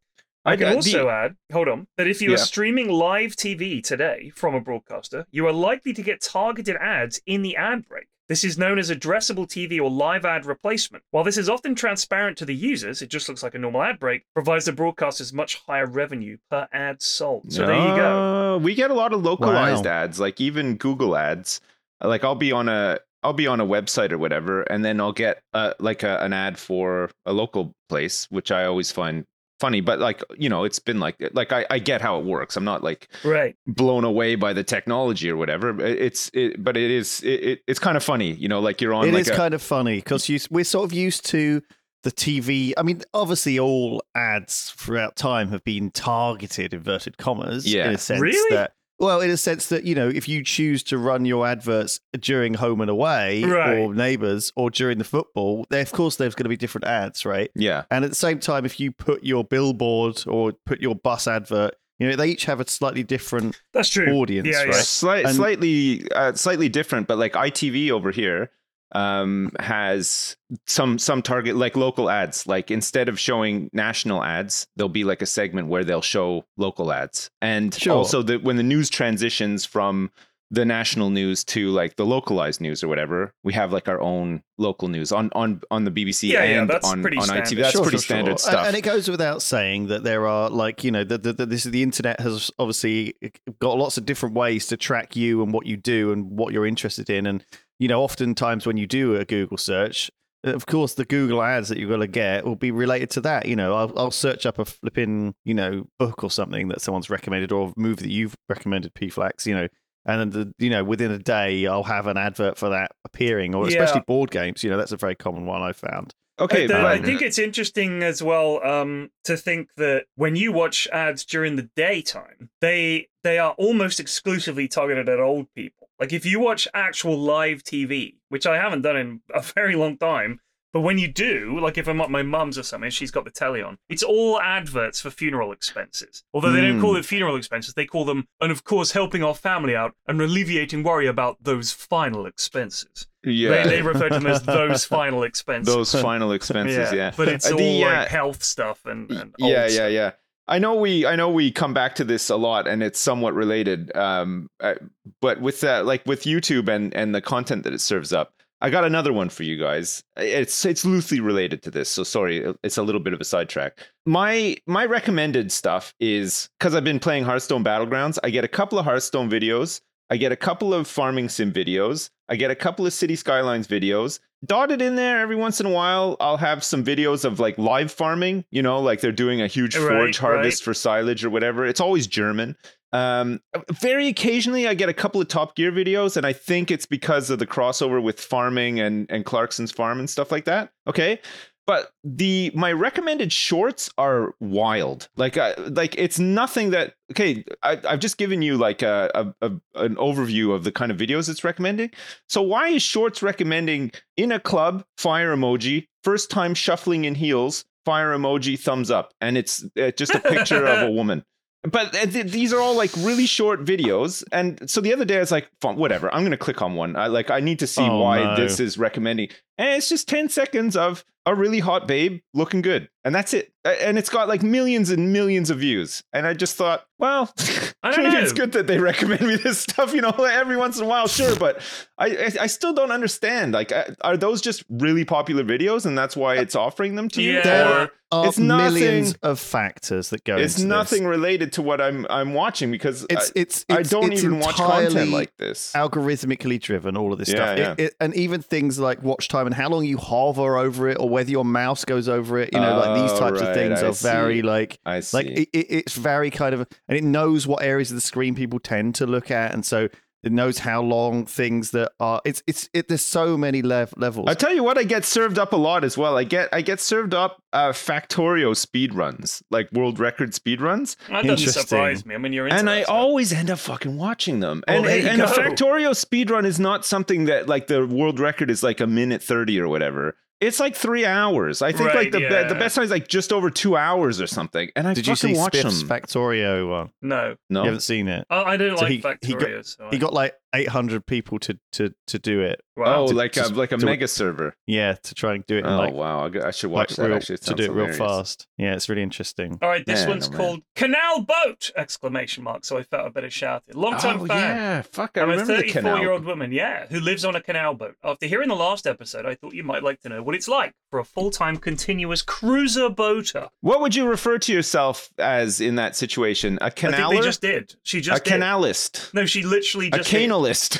I 0.48 0.56
can 0.56 0.68
uh, 0.70 0.76
also 0.76 1.06
the- 1.06 1.12
add, 1.12 1.36
hold 1.52 1.68
on, 1.68 1.88
that 1.98 2.08
if 2.08 2.22
you 2.22 2.30
Yeah. 2.30 2.36
are 2.36 2.40
streaming 2.40 2.90
live 2.90 3.36
TV 3.36 3.82
today 3.84 4.32
from 4.36 4.56
a 4.56 4.62
broadcaster, 4.62 5.26
you 5.32 5.46
are 5.48 5.54
likely 5.54 5.94
to 5.94 6.02
get 6.02 6.22
targeted 6.22 6.76
ads 6.78 7.20
in 7.26 7.42
the 7.42 7.56
ad 7.56 7.88
break. 7.88 8.08
This 8.30 8.44
is 8.44 8.58
known 8.58 8.78
as 8.78 8.92
addressable 8.92 9.48
TV 9.48 9.80
or 9.80 9.90
live 9.90 10.26
ad 10.26 10.46
replacement. 10.46 11.04
While 11.12 11.24
this 11.24 11.38
is 11.38 11.48
often 11.48 11.76
transparent 11.76 12.38
to 12.40 12.46
the 12.46 12.54
users, 12.56 13.02
it 13.02 13.08
just 13.10 13.30
looks 13.30 13.42
like 13.42 13.56
a 13.56 13.58
normal 13.58 13.82
ad 13.84 14.00
break, 14.00 14.24
provides 14.34 14.66
the 14.66 14.74
broadcasters 14.74 15.32
much 15.34 15.56
higher 15.66 15.86
revenue 15.86 16.38
per 16.52 16.68
ad 16.74 17.02
sold. 17.02 17.52
So 17.54 17.66
there 17.66 17.76
you 17.76 17.96
go. 17.96 18.56
Uh, 18.56 18.58
We 18.58 18.76
get 18.76 18.92
a 18.92 18.94
lot 18.94 19.14
of 19.14 19.24
localized 19.24 19.86
Wow. 19.86 19.92
ads, 19.92 20.20
like 20.20 20.42
even 20.42 20.76
Google 20.76 21.16
ads. 21.16 21.62
Like 22.04 22.24
I'll 22.26 22.36
be 22.36 22.52
on 22.52 22.68
a 22.68 23.00
I'll 23.24 23.34
be 23.34 23.48
on 23.48 23.60
a 23.60 23.66
website 23.66 24.12
or 24.12 24.18
whatever, 24.18 24.62
and 24.64 24.86
then 24.86 25.02
I'll 25.02 25.12
get 25.14 25.42
uh, 25.54 25.74
like 25.80 26.04
a, 26.04 26.20
an 26.22 26.34
ad 26.34 26.60
for 26.60 27.10
a 27.26 27.34
local 27.34 27.74
place, 27.90 28.28
which 28.30 28.52
I 28.52 28.66
always 28.66 28.92
find 28.92 29.26
funny. 29.60 29.82
But 29.82 30.00
like 30.00 30.24
you 30.38 30.50
know, 30.50 30.64
it's 30.64 30.80
been 30.80 31.00
like 31.00 31.16
like 31.34 31.52
I, 31.52 31.66
I 31.70 31.80
get 31.80 32.02
how 32.02 32.20
it 32.20 32.26
works. 32.26 32.56
I'm 32.58 32.64
not 32.66 32.84
like 32.84 33.08
Right. 33.24 33.56
blown 33.68 34.04
away 34.04 34.36
by 34.36 34.54
the 34.54 34.64
technology 34.64 35.30
or 35.30 35.38
whatever. 35.38 35.80
It's 35.82 36.30
it, 36.34 36.64
but 36.64 36.78
it 36.78 36.92
is 36.92 37.22
it, 37.24 37.44
it, 37.44 37.60
it's 37.68 37.80
kind 37.80 37.98
of 37.98 38.04
funny, 38.04 38.34
you 38.34 38.48
know, 38.48 38.60
like 38.60 38.82
you're 38.82 38.94
on 38.94 39.08
It 39.08 39.14
like 39.14 39.22
is 39.22 39.30
a, 39.30 39.36
kind 39.36 39.54
of 39.54 39.62
funny 39.62 39.98
because 39.98 40.30
we're 40.52 40.64
sort 40.64 40.86
of 40.86 40.94
used 40.94 41.26
to 41.28 41.62
the 42.04 42.12
TV. 42.12 42.74
I 42.78 42.84
mean, 42.84 43.02
obviously, 43.14 43.60
all 43.60 44.02
ads 44.16 44.72
throughout 44.78 45.16
time 45.16 45.50
have 45.50 45.64
been 45.64 45.90
targeted, 45.92 46.74
inverted 46.74 47.18
commas, 47.18 47.66
Yeah. 47.72 47.90
in 47.90 47.96
a 47.96 47.98
sense 47.98 48.22
Really? 48.22 48.56
that 48.56 48.74
Well, 49.00 49.22
in 49.22 49.30
a 49.30 49.38
sense 49.38 49.68
that 49.68 49.84
you 49.84 49.94
know, 49.94 50.08
if 50.10 50.28
you 50.28 50.44
choose 50.44 50.82
to 50.84 50.98
run 50.98 51.26
your 51.26 51.46
adverts 51.46 52.00
during 52.20 52.56
home 52.56 52.82
and 52.82 52.90
away, 52.90 53.44
Right. 53.44 53.78
or 53.78 53.94
neighbours, 53.94 54.52
or 54.56 54.70
during 54.72 54.98
the 54.98 55.04
football, 55.04 55.66
there 55.70 55.82
of 55.82 55.92
course 55.92 56.16
there's 56.16 56.34
going 56.36 56.46
to 56.46 56.50
be 56.50 56.58
different 56.58 56.86
ads, 56.86 57.26
right? 57.26 57.52
Yeah. 57.56 57.84
And 57.92 58.04
at 58.04 58.10
the 58.12 58.16
same 58.16 58.40
time, 58.40 58.66
if 58.66 58.80
you 58.80 58.92
put 58.92 59.24
your 59.24 59.44
billboard 59.44 60.24
or 60.28 60.54
put 60.66 60.82
your 60.82 60.96
bus 60.96 61.28
advert, 61.28 61.76
you 62.00 62.08
know, 62.10 62.16
they 62.16 62.28
each 62.30 62.46
have 62.46 62.60
a 62.60 62.68
slightly 62.68 63.04
different 63.04 63.60
That's 63.74 63.90
true. 63.90 64.08
audience, 64.14 64.48
Yeah, 64.48 64.62
yeah. 64.64 64.66
right? 64.70 64.76
Slight, 64.76 65.26
And- 65.26 65.36
slightly, 65.36 66.04
uh, 66.16 66.34
slightly 66.34 66.70
different, 66.70 67.08
but 67.08 67.18
like 67.18 67.34
ITV 67.34 67.92
over 67.92 68.12
here 68.12 68.50
um 68.94 69.52
has 69.60 70.38
some 70.66 70.98
some 70.98 71.22
target 71.22 71.56
like 71.58 71.76
local 71.76 72.10
ads 72.10 72.48
like 72.48 72.72
instead 72.72 73.10
of 73.10 73.20
showing 73.20 73.70
national 73.74 74.24
ads 74.24 74.66
there'll 74.78 74.88
be 74.88 75.04
like 75.04 75.22
a 75.22 75.26
segment 75.26 75.68
where 75.68 75.84
they'll 75.84 76.02
show 76.02 76.46
local 76.56 76.94
ads. 76.94 77.30
And 77.42 77.74
Sure. 77.74 77.96
also 77.98 78.22
the, 78.22 78.38
when 78.38 78.56
the 78.56 78.64
news 78.64 78.90
transitions 78.90 79.66
from 79.66 80.10
the 80.50 80.64
national 80.64 81.10
news 81.10 81.44
to 81.44 81.70
like 81.72 81.98
the 81.98 82.06
localized 82.06 82.62
news 82.62 82.82
or 82.82 82.88
whatever 82.88 83.34
we 83.44 83.52
have 83.52 83.74
like 83.74 83.90
our 83.90 84.00
own 84.00 84.42
local 84.58 84.88
news 84.88 85.12
on 85.12 85.30
on 85.34 85.60
on 85.70 85.84
the 85.84 85.92
bbc 85.92 86.30
Yeah, 86.30 86.46
yeah, 86.46 86.62
and 86.62 86.70
that's 86.70 86.88
on, 86.88 87.06
on 87.06 87.12
itv 87.12 87.58
that's 87.58 87.74
Sure, 87.74 87.82
pretty 87.82 87.82
sure, 87.82 87.90
sure. 87.92 88.00
standard 88.00 88.32
And- 88.32 88.40
stuff. 88.40 88.66
And, 88.68 88.74
it 88.78 88.82
goes 88.84 89.10
without 89.10 89.42
saying 89.42 89.88
that 89.88 90.06
there 90.06 90.26
are 90.26 90.50
like 90.50 90.86
you 90.86 90.92
know 90.92 91.04
the, 91.04 91.18
the, 91.18 91.34
the, 91.34 91.46
this 91.46 91.66
the 91.66 91.84
internet 91.84 92.22
has 92.22 92.50
obviously 92.58 93.16
got 93.60 93.78
lots 93.78 93.98
of 93.98 94.06
different 94.06 94.36
ways 94.36 94.68
to 94.68 94.78
track 94.78 95.18
you 95.18 95.44
and 95.44 95.52
what 95.52 95.66
you 95.66 95.76
do 95.76 96.14
and 96.14 96.32
what 96.32 96.54
you're 96.54 96.66
interested 96.66 97.10
in, 97.10 97.28
and 97.28 97.44
you 97.80 97.88
know 97.88 98.02
oftentimes 98.02 98.66
when 98.66 98.78
you 98.78 98.88
do 98.88 99.16
a 99.16 99.26
Google 99.26 99.58
search. 99.58 100.12
Of 100.44 100.68
course, 100.68 100.94
the 100.94 101.04
Google 101.04 101.42
ads 101.42 101.68
that 101.70 101.78
you're 101.80 101.88
going 101.90 102.00
to 102.00 102.08
get 102.08 102.46
will 102.46 102.56
be 102.56 102.70
related 102.72 103.10
to 103.12 103.22
that. 103.22 103.48
You 103.48 103.56
know, 103.56 103.74
I'll, 103.74 104.00
I'll 104.00 104.12
search 104.12 104.46
up 104.46 104.60
a 104.60 104.66
flipping, 104.66 105.34
you 105.44 105.54
know, 105.56 105.88
book 106.00 106.24
or 106.24 106.30
something 106.32 106.68
that 106.70 106.80
someone's 106.80 107.10
recommended 107.10 107.52
or 107.52 107.70
a 107.70 107.74
movie 107.76 108.04
that 108.04 108.12
you've 108.12 108.36
recommended, 108.48 108.94
P-Flax, 108.94 109.48
you 109.48 109.56
know, 109.56 109.68
and 110.06 110.22
then 110.22 110.30
the, 110.30 110.54
you 110.64 110.70
know 110.70 110.84
within 110.86 111.12
a 111.12 111.18
day 111.18 111.66
I'll 111.66 111.84
have 111.84 112.08
an 112.08 112.18
advert 112.18 112.58
for 112.58 112.70
that 112.70 112.92
appearing, 113.04 113.56
or 113.56 113.64
Yeah. 113.70 113.82
especially 113.82 114.04
board 114.08 114.30
games. 114.32 114.64
You 114.64 114.70
know, 114.70 114.78
that's 114.78 114.92
a 114.94 114.98
very 114.98 115.16
common 115.16 115.46
one 115.48 115.62
I've 115.64 115.76
found. 115.76 116.14
okay 116.40 116.72
I, 116.72 116.94
I 116.94 117.02
think 117.02 117.22
it's 117.24 117.40
interesting 117.40 118.04
as 118.04 118.22
well 118.24 118.64
um, 118.66 119.10
to 119.26 119.36
think 119.36 119.70
that 119.78 120.06
when 120.16 120.36
you 120.36 120.52
watch 120.54 120.88
ads 120.94 121.26
during 121.26 121.56
the 121.58 121.70
daytime, 121.76 122.52
they 122.62 123.08
they 123.24 123.38
are 123.40 123.54
almost 123.58 124.00
exclusively 124.00 124.68
targeted 124.68 125.10
at 125.10 125.20
old 125.20 125.48
people. 125.56 125.77
Like 126.00 126.14
if 126.14 126.26
you 126.26 126.40
watch 126.40 126.68
actual 126.74 127.18
live 127.18 127.64
TV, 127.64 128.16
which 128.30 128.46
I 128.46 128.58
haven't 128.58 128.82
done 128.84 128.98
in 128.98 129.22
a 129.34 129.42
very 129.56 129.76
long 129.76 129.98
time, 129.98 130.40
but 130.74 130.82
when 130.82 130.98
you 131.00 131.08
do, 131.08 131.58
like 131.60 131.78
if 131.78 131.88
I'm 131.88 132.02
at 132.02 132.12
my 132.12 132.22
mum's 132.22 132.58
or 132.58 132.62
something, 132.64 132.90
she's 132.92 133.10
got 133.10 133.24
the 133.26 133.32
telly 133.32 133.62
on. 133.64 133.78
It's 133.90 134.04
all 134.04 134.40
adverts 134.40 135.00
for 135.02 135.10
funeral 135.10 135.52
expenses. 135.52 136.24
Although 136.34 136.52
they 136.52 136.62
don't 136.62 136.82
call 136.82 136.98
it 136.98 137.06
funeral 137.06 137.36
expenses, 137.38 137.74
they 137.74 137.86
call 137.86 138.06
them, 138.06 138.28
and 138.42 138.52
of 138.52 138.64
course, 138.64 138.92
helping 138.92 139.24
our 139.24 139.34
family 139.34 139.76
out 139.76 139.94
and 140.08 140.22
alleviating 140.22 140.84
worry 140.84 141.08
about 141.08 141.38
those 141.42 141.72
final 141.72 142.26
expenses. 142.28 143.08
yeah 143.24 143.64
They, 143.64 143.78
they 143.78 143.82
refer 143.82 144.10
to 144.10 144.16
them 144.20 144.28
as 144.28 144.44
those 144.60 144.86
final 144.86 145.24
expenses. 145.24 145.74
those 145.74 145.92
final 146.02 146.34
expenses 146.34 146.92
yeah, 146.94 147.12
But 147.16 147.30
it's 147.30 147.48
Uh, 147.50 147.54
all 147.54 147.58
the, 147.58 147.82
like 147.86 147.94
uh, 147.94 148.10
health 148.10 148.44
stuff 148.44 148.86
and, 148.86 149.10
and 149.10 149.34
yeah 149.40 149.46
old 149.46 149.54
yeah 149.54 149.68
stuff. 149.70 149.92
yeah 149.92 150.12
i 150.48 150.60
know 150.60 150.76
we 150.76 151.06
i 151.06 151.16
know 151.16 151.30
we 151.30 151.52
come 151.52 151.74
back 151.74 151.96
to 151.96 152.04
this 152.04 152.30
a 152.30 152.36
lot 152.36 152.68
and 152.68 152.84
it's 152.84 153.00
somewhat 153.00 153.34
related 153.34 153.96
um 153.96 154.48
uh, 154.60 154.76
but 155.22 155.42
with 155.42 155.62
that 155.62 155.86
like 155.86 156.06
with 156.06 156.24
youtube 156.24 156.68
and 156.68 156.94
and 156.94 157.14
the 157.14 157.22
content 157.22 157.64
that 157.64 157.74
it 157.74 157.82
serves 157.82 158.14
up 158.14 158.34
i 158.62 158.70
got 158.70 158.84
another 158.84 159.14
one 159.14 159.30
for 159.30 159.44
you 159.44 159.58
guys. 159.58 160.04
It's 160.16 160.66
it's 160.66 160.84
loosely 160.84 161.20
related 161.20 161.62
to 161.64 161.72
this 161.72 161.90
so 161.90 162.04
sorry 162.04 162.54
it's 162.64 162.78
a 162.78 162.84
little 162.84 163.02
bit 163.02 163.14
of 163.14 163.22
a 163.22 163.26
sidetrack. 163.26 163.88
My 164.06 164.58
my 164.66 164.86
recommended 164.86 165.52
stuff 165.52 165.94
is 166.00 166.50
because 166.58 166.74
i've 166.74 166.84
been 166.84 167.00
playing 167.00 167.24
hearthstone 167.24 167.64
battlegrounds 167.64 168.18
i 168.24 168.30
get 168.32 168.44
a 168.44 168.48
couple 168.48 168.80
of 168.80 168.86
hearthstone 168.86 169.30
videos 169.30 169.82
I 170.10 170.18
get 170.18 170.32
a 170.32 170.38
couple 170.38 170.74
of 170.74 170.88
farming 170.88 171.30
sim 171.30 171.52
videos. 171.52 172.10
I 172.30 172.36
get 172.36 172.52
a 172.52 172.56
couple 172.56 172.86
of 172.86 172.94
city 172.94 173.16
skylines 173.16 173.68
videos. 173.68 174.20
Dotted 174.46 174.82
in 174.82 174.96
there 174.96 175.20
every 175.20 175.36
once 175.36 175.60
in 175.60 175.66
a 175.66 175.72
while, 175.72 176.16
I'll 176.20 176.38
have 176.38 176.64
some 176.64 176.84
videos 176.84 177.26
of 177.26 177.40
like 177.40 177.58
live 177.58 177.92
farming, 177.92 178.46
you 178.52 178.62
know, 178.62 178.80
like 178.80 179.02
they're 179.02 179.12
doing 179.12 179.42
a 179.42 179.48
huge 179.48 179.76
Right, 179.76 179.88
forage 179.88 180.18
harvest 180.20 180.62
right. 180.62 180.66
for 180.66 180.74
silage 180.74 181.26
or 181.26 181.30
whatever. 181.30 181.66
It's 181.66 181.82
always 181.82 182.06
German. 182.06 182.56
Um, 182.94 183.42
very 183.72 184.08
occasionally, 184.08 184.68
I 184.68 184.74
get 184.74 184.90
a 184.90 184.94
couple 184.94 185.20
of 185.20 185.28
Top 185.28 185.56
Gear 185.56 185.72
videos, 185.72 186.16
and 186.16 186.26
I 186.26 186.34
think 186.34 186.72
it's 186.72 186.86
because 186.86 187.30
of 187.30 187.40
the 187.40 187.48
crossover 187.48 188.02
with 188.02 188.20
farming 188.20 188.80
and 188.80 189.08
and 189.10 189.26
Clarkson's 189.26 189.72
farm 189.72 190.00
and 190.00 190.10
stuff 190.10 190.32
like 190.32 190.46
that. 190.46 190.72
Okay, 190.88 191.20
but 191.68 191.92
the 192.04 192.52
my 192.56 192.72
recommended 192.72 193.32
shorts 193.32 193.92
are 193.98 194.34
wild. 194.40 195.10
Like 195.18 195.38
uh, 195.38 195.54
like 195.58 195.94
it's 195.98 196.18
nothing 196.18 196.72
that 196.72 196.96
okay. 197.12 197.44
I, 197.62 197.80
I've 197.88 198.00
just 198.00 198.18
given 198.18 198.42
you 198.42 198.58
like 198.58 198.82
a, 198.82 199.12
a, 199.14 199.48
a 199.48 199.52
an 199.84 199.96
overview 199.98 200.56
of 200.56 200.64
the 200.64 200.72
kind 200.72 200.92
of 200.92 200.98
videos 200.98 201.30
it's 201.30 201.44
recommending. 201.44 201.92
So 202.30 202.42
why 202.42 202.70
is 202.70 202.82
shorts 202.82 203.22
recommending 203.22 203.92
in 204.16 204.32
a 204.32 204.40
club 204.40 204.84
fire 204.98 205.36
emoji 205.36 205.88
first 206.04 206.32
time 206.32 206.54
shuffling 206.56 207.06
in 207.06 207.14
heels 207.16 207.66
fire 207.86 208.18
emoji 208.18 208.60
thumbs 208.60 208.90
up 208.90 209.14
and 209.22 209.38
it's 209.38 209.64
uh, 209.80 209.92
just 209.92 210.16
a 210.16 210.20
picture 210.20 210.66
of 210.66 210.88
a 210.90 210.92
woman. 211.00 211.24
But 211.64 211.94
uh, 211.96 212.06
th- 212.06 212.32
these 212.32 212.54
are 212.54 212.62
all 212.62 212.76
like 212.76 212.92
really 212.98 213.26
short 213.26 213.66
videos, 213.66 214.24
and 214.32 214.70
so 214.70 214.80
the 214.80 214.94
other 214.94 215.04
day 215.04 215.18
I 215.18 215.20
was 215.20 215.32
like, 215.32 215.50
whatever. 215.62 216.14
I'm 216.14 216.24
gonna 216.24 216.38
click 216.38 216.62
on 216.62 216.76
one. 216.76 216.96
I 216.96 217.08
like 217.08 217.30
I 217.30 217.40
need 217.42 217.60
to 217.60 217.68
see 217.68 217.82
Oh, 217.82 218.00
why 218.00 218.24
no. 218.24 218.36
this 218.38 218.60
is 218.62 218.78
recommending, 218.78 219.30
and 219.58 219.70
it's 219.70 219.90
just 219.90 220.08
ten 220.08 220.30
seconds 220.30 220.76
of 220.76 221.04
a 221.26 221.36
really 221.36 221.60
hot 221.60 221.88
babe 221.88 222.22
looking 222.34 222.62
good, 222.62 222.90
and 223.04 223.14
that's 223.14 223.34
it. 223.34 223.52
And 223.66 223.98
it's 223.98 224.10
got 224.10 224.30
like 224.30 224.42
millions 224.44 224.90
and 224.92 225.12
millions 225.12 225.50
of 225.50 225.60
views, 225.60 226.04
and 226.14 226.26
I 226.26 226.34
just 226.34 226.56
thought, 226.56 226.86
well, 227.00 227.34
I 227.84 227.92
don't 227.96 228.12
know. 228.14 228.20
it's 228.20 228.32
good 228.32 228.54
that 228.54 228.66
they 228.68 228.80
recommend 228.92 229.22
me 229.28 229.36
this 229.36 229.60
stuff, 229.60 229.94
you 229.94 230.00
know, 230.02 230.12
every 230.32 230.56
once 230.56 230.78
in 230.80 230.86
a 230.86 230.88
while, 230.88 231.08
sure, 231.08 231.36
but 231.36 231.62
I 231.98 232.08
I, 232.08 232.32
I 232.42 232.48
still 232.48 232.74
don't 232.74 232.92
understand. 232.92 233.52
Like, 233.54 233.72
uh, 233.74 233.86
are 234.02 234.16
those 234.16 234.42
just 234.42 234.64
really 234.70 235.04
popular 235.04 235.44
videos, 235.44 235.86
and 235.86 235.98
that's 235.98 236.16
why 236.16 236.36
it's 236.38 236.56
offering 236.56 236.96
them 236.96 237.10
to 237.10 237.22
you? 237.22 237.34
Yeah. 237.34 237.42
There 237.44 237.68
Or 237.68 237.92
are 238.14 238.28
it's 238.28 238.38
nothing- 238.40 238.76
millions 238.76 239.14
of 239.22 239.38
factors 239.38 240.12
that 240.12 240.24
go 240.24 240.38
it's 240.38 240.54
into 240.56 240.62
this. 240.62 240.70
nothing 240.70 241.06
related 241.06 241.52
to 241.54 241.62
what 241.62 241.82
I'm 241.82 242.08
I'm 242.10 242.34
watching 242.34 242.72
because 242.72 243.06
It's 243.10 243.30
I, 243.32 243.32
it's, 243.36 243.66
I 243.70 243.82
don't 243.82 244.14
it's 244.14 244.24
even 244.24 244.40
watch 244.40 244.56
content 244.56 245.12
like 245.12 245.36
this. 245.38 245.74
algorithmically 245.76 246.62
driven. 246.62 246.96
All 246.96 247.12
of 247.12 247.20
this 247.20 247.28
Yeah, 247.28 247.36
stuff, 247.36 247.58
yeah. 247.58 247.72
It, 247.74 247.80
it, 247.80 247.96
and 248.00 248.16
even 248.16 248.42
things 248.42 248.80
like 248.80 249.04
watch 249.04 249.28
time 249.28 249.47
and 249.48 249.56
how 249.56 249.70
long 249.70 249.84
you 249.84 249.98
hover 249.98 250.58
over 250.58 250.88
it, 250.90 250.98
or 251.00 251.10
whether 251.10 251.32
your 251.32 251.44
mouse 251.46 251.84
goes 251.86 252.08
over 252.08 252.38
it. 252.38 252.54
You 252.54 252.60
know, 252.60 252.78
like 252.78 253.02
these 253.02 253.12
Oh, 253.14 253.20
types 253.20 253.42
right, 253.42 253.50
of 253.50 253.56
things 253.56 253.82
I 253.82 253.88
are 253.88 253.94
very 253.94 254.42
like 254.44 254.80
I 254.86 255.00
see. 255.00 255.18
like 255.18 255.26
it, 255.28 255.50
it's 255.54 255.96
very 255.96 256.30
kind 256.30 256.54
of 256.54 256.68
and 256.88 256.96
it 256.98 257.04
knows 257.04 257.48
what 257.48 257.64
areas 257.64 257.90
of 257.90 257.96
the 257.96 258.02
screen 258.02 258.36
people 258.36 258.60
tend 258.60 258.94
to 258.96 259.08
look 259.08 259.32
at, 259.32 259.54
and 259.54 259.66
so 259.66 259.88
it 260.24 260.32
knows 260.32 260.60
how 260.60 260.82
long 260.82 261.26
things 261.26 261.72
that 261.72 261.92
are. 262.00 262.22
It's 262.26 262.42
it's 262.48 262.70
it. 262.74 262.88
There's 262.88 263.02
so 263.06 263.38
many 263.38 263.62
lev- 263.62 263.94
levels. 263.98 264.28
I 264.28 264.34
tell 264.34 264.54
you 264.54 264.64
what, 264.64 264.78
I 264.78 264.84
get 264.84 265.06
served 265.06 265.38
up 265.38 265.54
a 265.54 265.58
lot 265.58 265.84
as 265.84 265.98
well. 265.98 266.18
I 266.18 266.24
get 266.24 266.50
I 266.52 266.62
get 266.62 266.80
served 266.80 267.14
up 267.14 267.42
uh, 267.54 267.72
Factorio 267.72 268.56
speed 268.56 268.94
runs, 268.94 269.44
like 269.52 269.72
world 269.72 270.00
record 270.00 270.34
speed 270.34 270.60
runs, 270.62 270.98
That 271.10 271.24
doesn't 271.26 271.52
surprise 271.54 272.06
me. 272.06 272.16
I 272.16 272.18
mean, 272.18 272.34
you're 272.34 272.48
and 272.48 272.70
I 272.70 272.84
stuff. 272.84 272.94
always 272.96 273.32
end 273.32 273.50
up 273.50 273.60
fucking 273.60 273.98
watching 273.98 274.40
them. 274.40 274.64
Oh, 274.68 274.74
and 274.74 274.86
there 274.86 274.96
and, 274.96 275.04
you 275.04 275.10
and 275.10 275.22
a 275.22 275.26
go. 275.26 275.32
Factorio 275.34 275.96
speed 275.96 276.30
run 276.32 276.46
is 276.46 276.60
not 276.60 276.84
something 276.86 277.26
that 277.26 277.48
like 277.48 277.68
the 277.68 277.86
world 277.86 278.20
record 278.20 278.50
is 278.50 278.64
like 278.64 278.80
a 278.80 278.88
minute 278.88 279.22
thirty 279.24 279.60
or 279.60 279.68
whatever. 279.68 280.16
It's 280.40 280.60
like 280.60 280.76
three 280.76 281.04
hours. 281.06 281.64
I 281.64 281.72
think 281.72 281.88
Right, 281.90 281.96
like 281.96 282.12
the 282.12 282.22
yeah. 282.22 282.44
the 282.48 282.54
best 282.56 282.76
time 282.76 282.84
is 282.84 282.92
like 282.92 283.08
just 283.08 283.34
over 283.34 283.50
two 283.50 283.76
hours 283.76 284.22
or 284.22 284.28
something. 284.28 284.70
And 284.76 284.88
I 284.88 284.94
Did 284.94 285.08
you 285.08 285.16
see 285.16 285.34
watch 285.36 285.56
Spiff's 285.58 285.80
them. 285.82 285.90
Factorio 285.90 286.70
one? 286.70 286.92
No, 287.02 287.36
no, 287.50 287.62
You 287.62 287.66
haven't 287.66 287.82
seen 287.82 288.08
it. 288.08 288.26
I, 288.30 288.44
I 288.44 288.58
don't 288.58 288.78
So 288.78 288.84
like 288.84 288.90
he- 288.92 288.96
he 288.98 289.02
got- 289.02 289.20
Factorio. 289.22 289.66
so 289.66 289.88
He 289.90 289.98
got 289.98 290.14
like 290.14 290.36
800 290.54 291.06
people 291.06 291.40
to 291.40 291.58
to 291.74 291.94
to 292.08 292.20
do 292.20 292.42
it. 292.42 292.62
wow. 292.76 293.04
oh, 293.04 293.08
to- 293.08 293.14
like 293.14 293.32
a 293.38 293.42
just 293.42 293.54
like 293.56 293.72
a 293.72 293.78
do 293.78 293.86
it- 293.86 293.90
mega 293.90 294.08
server. 294.08 294.56
Yeah, 294.66 294.94
to 294.94 295.16
try 295.16 295.36
and 295.36 295.46
do 295.46 295.58
it. 295.58 295.66
Oh 295.66 295.78
like, 295.78 295.94
wow, 295.94 296.26
I 296.44 296.52
should 296.52 296.72
like 296.72 296.90
watch 296.90 296.96
that. 296.96 297.08
real, 297.08 297.16
Actually, 297.18 297.36
it 297.36 297.42
to 297.44 297.54
do 297.54 297.64
it 297.64 297.66
sounds 297.68 297.78
real 297.78 297.94
fast. 297.94 298.48
Yeah, 298.58 298.74
it's 298.76 298.90
really 298.90 299.04
interesting. 299.04 299.60
All 299.62 299.70
right, 299.70 299.86
this 299.86 300.02
Man, 300.02 300.10
one's 300.10 300.28
oh, 300.30 300.32
called 300.32 300.62
Canal 300.76 301.22
Boat! 301.22 301.72
Exclamation 301.76 302.44
mark. 302.44 302.66
So 302.66 302.78
I 302.78 302.84
felt 302.84 303.08
a 303.08 303.12
bit 303.12 303.24
of 303.24 303.34
shouting. 303.34 303.76
Long 303.76 303.98
time 303.98 304.22
oh 304.22 304.26
fan. 304.26 304.38
yeah, 304.58 304.82
fuck! 304.82 305.18
I 305.18 305.22
I'm 305.22 305.30
a 305.30 305.32
remember 305.34 305.58
the 305.58 305.72
34 305.72 305.98
year 306.00 306.12
old 306.12 306.26
woman, 306.26 306.52
yeah, 306.52 306.88
who 306.88 307.00
lives 307.00 307.26
on 307.26 307.36
a 307.36 307.42
canal 307.42 307.74
boat. 307.74 307.96
After 308.04 308.26
hearing 308.26 308.50
the 308.50 308.56
last 308.56 308.88
episode, 308.88 309.26
I 309.26 309.36
thought 309.36 309.54
you 309.54 309.64
might 309.64 309.84
like 309.84 310.00
to 310.02 310.10
know 310.10 310.24
what 310.24 310.36
it's 310.36 310.48
like 310.48 310.74
for 310.90 311.00
a 311.00 311.06
full 311.06 311.30
time 311.32 311.58
continuous 311.58 312.22
cruiser 312.22 312.90
boater. 312.90 313.50
What 313.62 313.82
would 313.82 313.96
you 313.96 314.08
refer 314.08 314.38
to 314.40 314.54
yourself 314.54 315.10
as 315.18 315.60
in 315.62 315.76
that 315.76 315.96
situation? 315.96 316.58
A 316.62 316.66
I 316.66 316.70
think 316.70 316.94
canaler? 316.96 317.16
they 317.16 317.22
just 317.22 317.42
did. 317.42 317.76
She 317.84 318.00
a 318.00 318.02
just 318.02 318.24
did. 318.24 318.30
canalist? 318.32 319.12
No, 319.14 319.26
she 319.26 319.44
literally 319.44 319.88
A 319.88 319.98
just 319.98 320.10
did. 320.44 320.80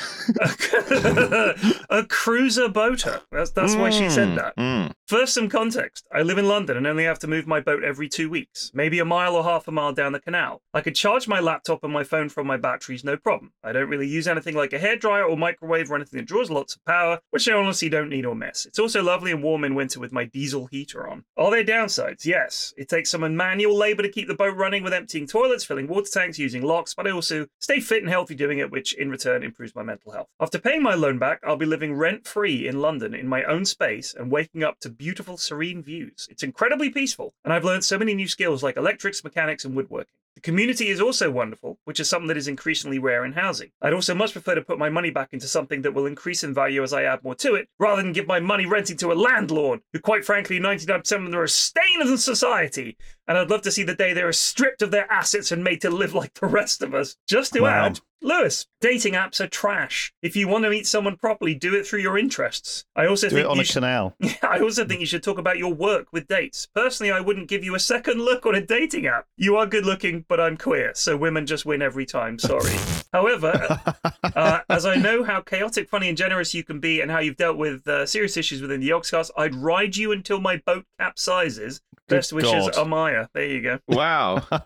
a 1.90 2.04
cruiser 2.06 2.68
boater. 2.68 3.20
That's 3.30 3.50
that's 3.50 3.74
why 3.74 3.90
she 3.90 4.08
said 4.10 4.36
that. 4.38 4.56
Mm. 4.56 4.92
First, 5.08 5.32
some 5.32 5.48
context. 5.48 6.06
I 6.12 6.20
live 6.20 6.36
in 6.36 6.46
London 6.46 6.76
and 6.76 6.86
only 6.86 7.04
have 7.04 7.18
to 7.20 7.26
move 7.26 7.46
my 7.46 7.60
boat 7.60 7.82
every 7.82 8.10
two 8.10 8.28
weeks, 8.28 8.70
maybe 8.74 8.98
a 8.98 9.06
mile 9.06 9.36
or 9.36 9.42
half 9.42 9.66
a 9.66 9.72
mile 9.72 9.94
down 9.94 10.12
the 10.12 10.20
canal. 10.20 10.60
I 10.74 10.82
could 10.82 10.94
charge 10.94 11.26
my 11.26 11.40
laptop 11.40 11.82
and 11.82 11.90
my 11.90 12.04
phone 12.04 12.28
from 12.28 12.46
my 12.46 12.58
batteries, 12.58 13.04
no 13.04 13.16
problem. 13.16 13.54
I 13.64 13.72
don't 13.72 13.88
really 13.88 14.06
use 14.06 14.28
anything 14.28 14.54
like 14.54 14.74
a 14.74 14.78
hairdryer 14.78 15.26
or 15.26 15.38
microwave 15.38 15.90
or 15.90 15.96
anything 15.96 16.18
that 16.18 16.26
draws 16.26 16.50
lots 16.50 16.76
of 16.76 16.84
power, 16.84 17.20
which 17.30 17.48
I 17.48 17.54
honestly 17.54 17.88
don't 17.88 18.10
need 18.10 18.26
or 18.26 18.34
miss. 18.34 18.66
It's 18.66 18.78
also 18.78 19.02
lovely 19.02 19.30
and 19.30 19.42
warm 19.42 19.64
in 19.64 19.74
winter 19.74 19.98
with 19.98 20.12
my 20.12 20.26
diesel 20.26 20.66
heater 20.66 21.08
on. 21.08 21.24
Are 21.38 21.50
there 21.50 21.64
downsides? 21.64 22.26
Yes. 22.26 22.74
It 22.76 22.90
takes 22.90 23.08
some 23.08 23.34
manual 23.34 23.78
labor 23.78 24.02
to 24.02 24.10
keep 24.10 24.28
the 24.28 24.34
boat 24.34 24.58
running 24.58 24.82
with 24.82 24.92
emptying 24.92 25.26
toilets, 25.26 25.64
filling 25.64 25.88
water 25.88 26.10
tanks, 26.12 26.38
using 26.38 26.60
locks, 26.60 26.92
but 26.92 27.06
I 27.06 27.12
also 27.12 27.46
stay 27.60 27.80
fit 27.80 28.02
and 28.02 28.10
healthy 28.10 28.34
doing 28.34 28.58
it, 28.58 28.70
which 28.70 28.92
in 28.92 29.08
return 29.08 29.42
improves 29.42 29.74
my 29.74 29.82
mental 29.82 30.12
health. 30.12 30.28
After 30.38 30.58
paying 30.58 30.82
my 30.82 30.92
loan 30.92 31.16
back, 31.18 31.40
I'll 31.46 31.56
be 31.56 31.64
living 31.64 31.94
rent 31.94 32.26
free 32.26 32.68
in 32.68 32.82
London 32.82 33.14
in 33.14 33.26
my 33.26 33.42
own 33.44 33.64
space 33.64 34.12
and 34.12 34.30
waking 34.30 34.62
up 34.62 34.78
to 34.80 34.97
beautiful, 34.98 35.36
serene 35.36 35.82
views. 35.82 36.28
It's 36.30 36.42
incredibly 36.42 36.90
peaceful, 36.90 37.32
and 37.44 37.52
I've 37.52 37.64
learned 37.64 37.84
so 37.84 37.98
many 37.98 38.14
new 38.14 38.28
skills 38.28 38.62
like 38.62 38.76
electrics, 38.76 39.24
mechanics, 39.24 39.64
and 39.64 39.74
woodworking. 39.74 40.12
The 40.38 40.42
community 40.42 40.86
is 40.86 41.00
also 41.00 41.32
wonderful, 41.32 41.80
which 41.84 41.98
is 41.98 42.08
something 42.08 42.28
that 42.28 42.36
is 42.36 42.46
increasingly 42.46 43.00
rare 43.00 43.24
in 43.24 43.32
housing. 43.32 43.70
I'd 43.82 43.92
also 43.92 44.14
much 44.14 44.34
prefer 44.34 44.54
to 44.54 44.62
put 44.62 44.78
my 44.78 44.88
money 44.88 45.10
back 45.10 45.30
into 45.32 45.48
something 45.48 45.82
that 45.82 45.94
will 45.94 46.06
increase 46.06 46.44
in 46.44 46.54
value 46.54 46.80
as 46.84 46.92
I 46.92 47.02
add 47.02 47.24
more 47.24 47.34
to 47.34 47.56
it, 47.56 47.68
rather 47.80 48.00
than 48.00 48.12
give 48.12 48.28
my 48.28 48.38
money 48.38 48.64
renting 48.64 48.96
to 48.98 49.10
a 49.10 49.14
landlord 49.14 49.80
who, 49.92 49.98
quite 49.98 50.24
frankly, 50.24 50.60
99% 50.60 50.96
of 50.96 51.08
them 51.24 51.34
are 51.34 51.42
a 51.42 51.48
stain 51.48 52.02
in 52.02 52.16
society. 52.18 52.96
And 53.26 53.36
I'd 53.36 53.50
love 53.50 53.62
to 53.62 53.72
see 53.72 53.82
the 53.82 53.96
day 53.96 54.12
they 54.12 54.22
are 54.22 54.32
stripped 54.32 54.80
of 54.80 54.92
their 54.92 55.10
assets 55.12 55.50
and 55.50 55.64
made 55.64 55.80
to 55.80 55.90
live 55.90 56.14
like 56.14 56.34
the 56.34 56.46
rest 56.46 56.82
of 56.82 56.94
us. 56.94 57.16
Just 57.28 57.52
to 57.54 57.62
Wow. 57.62 57.86
add, 57.86 58.00
Lewis, 58.22 58.66
dating 58.80 59.12
apps 59.12 59.38
are 59.40 59.46
trash. 59.46 60.12
If 60.22 60.34
you 60.34 60.48
want 60.48 60.64
to 60.64 60.70
meet 60.70 60.86
someone 60.86 61.16
properly, 61.16 61.54
do 61.54 61.74
it 61.74 61.86
through 61.86 62.00
your 62.00 62.16
interests. 62.18 62.84
I 62.96 63.06
also 63.06 63.28
Do 63.28 63.36
think 63.36 63.44
it 63.44 63.50
on 63.50 63.60
a 63.60 63.64
should- 63.64 63.74
canal. 63.74 64.16
I 64.42 64.60
also 64.60 64.84
think 64.86 65.00
you 65.00 65.06
should 65.06 65.22
talk 65.22 65.38
about 65.38 65.58
your 65.58 65.72
work 65.74 66.06
with 66.12 66.26
dates. 66.26 66.66
Personally, 66.74 67.12
I 67.12 67.20
wouldn't 67.20 67.48
give 67.48 67.62
you 67.64 67.74
a 67.74 67.80
second 67.80 68.20
look 68.22 68.46
on 68.46 68.54
a 68.54 68.60
dating 68.64 69.06
app. 69.06 69.26
You 69.36 69.56
are 69.56 69.66
good 69.66 69.84
looking, 69.84 70.24
but 70.28 70.40
I'm 70.40 70.56
queer, 70.56 70.92
so 70.94 71.16
women 71.16 71.46
just 71.46 71.64
win 71.66 71.82
every 71.82 72.06
time. 72.06 72.38
Sorry. 72.38 72.74
However, 73.12 73.80
uh, 74.22 74.60
as 74.68 74.84
I 74.86 74.96
know 74.96 75.24
how 75.24 75.40
chaotic, 75.40 75.88
funny, 75.88 76.08
and 76.08 76.16
generous 76.18 76.54
you 76.54 76.62
can 76.62 76.78
be, 76.80 77.00
and 77.00 77.10
how 77.10 77.18
you've 77.20 77.36
dealt 77.36 77.56
with 77.56 77.86
uh, 77.88 78.04
serious 78.06 78.36
issues 78.36 78.60
within 78.60 78.80
the 78.80 78.88
Yogscast, 78.90 79.30
I'd 79.36 79.54
ride 79.54 79.96
you 79.96 80.12
until 80.12 80.40
my 80.40 80.58
boat 80.66 80.84
capsizes. 81.00 81.80
Good 82.08 82.16
Best 82.16 82.32
wishes, 82.32 82.70
God. 82.70 82.72
Amaya. 82.74 83.28
There 83.34 83.46
you 83.46 83.60
go. 83.62 83.78
Wow. 83.88 84.46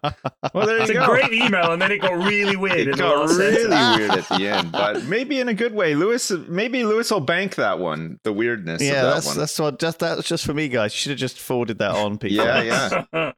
Well, 0.54 0.66
there 0.66 0.78
It's 0.82 0.90
you 0.90 1.00
a 1.00 1.06
great 1.06 1.32
email, 1.32 1.72
and 1.72 1.80
then 1.80 1.90
it 1.92 2.02
got 2.02 2.12
really 2.12 2.56
weird. 2.56 2.80
in 2.80 2.88
It 2.90 2.92
the 2.92 2.98
got 2.98 3.20
last 3.20 3.38
really 3.38 3.62
sentence. 3.62 3.98
weird 3.98 4.10
at 4.10 4.28
the 4.28 4.46
end, 4.48 4.72
but 4.72 5.04
maybe 5.04 5.40
in 5.40 5.48
a 5.48 5.54
good 5.54 5.72
way. 5.72 5.94
Lewis, 5.94 6.30
maybe 6.30 6.84
Lewis 6.84 7.10
will 7.10 7.20
bank 7.20 7.54
that 7.54 7.78
one. 7.78 8.18
The 8.22 8.32
weirdness. 8.34 8.82
yeah, 8.82 8.88
of 8.90 8.94
that 9.02 9.14
that's 9.14 9.26
one. 9.28 9.38
that's 9.38 9.58
what 9.58 9.78
just 9.78 9.98
that's 10.00 10.28
just 10.28 10.44
for 10.44 10.52
me, 10.52 10.68
guys. 10.68 10.92
You 10.92 10.98
should 10.98 11.10
have 11.10 11.18
just 11.18 11.38
forwarded 11.38 11.78
that 11.78 11.92
on, 11.92 12.18
people. 12.18 12.44
Yeah, 12.44 13.04
yeah. 13.12 13.32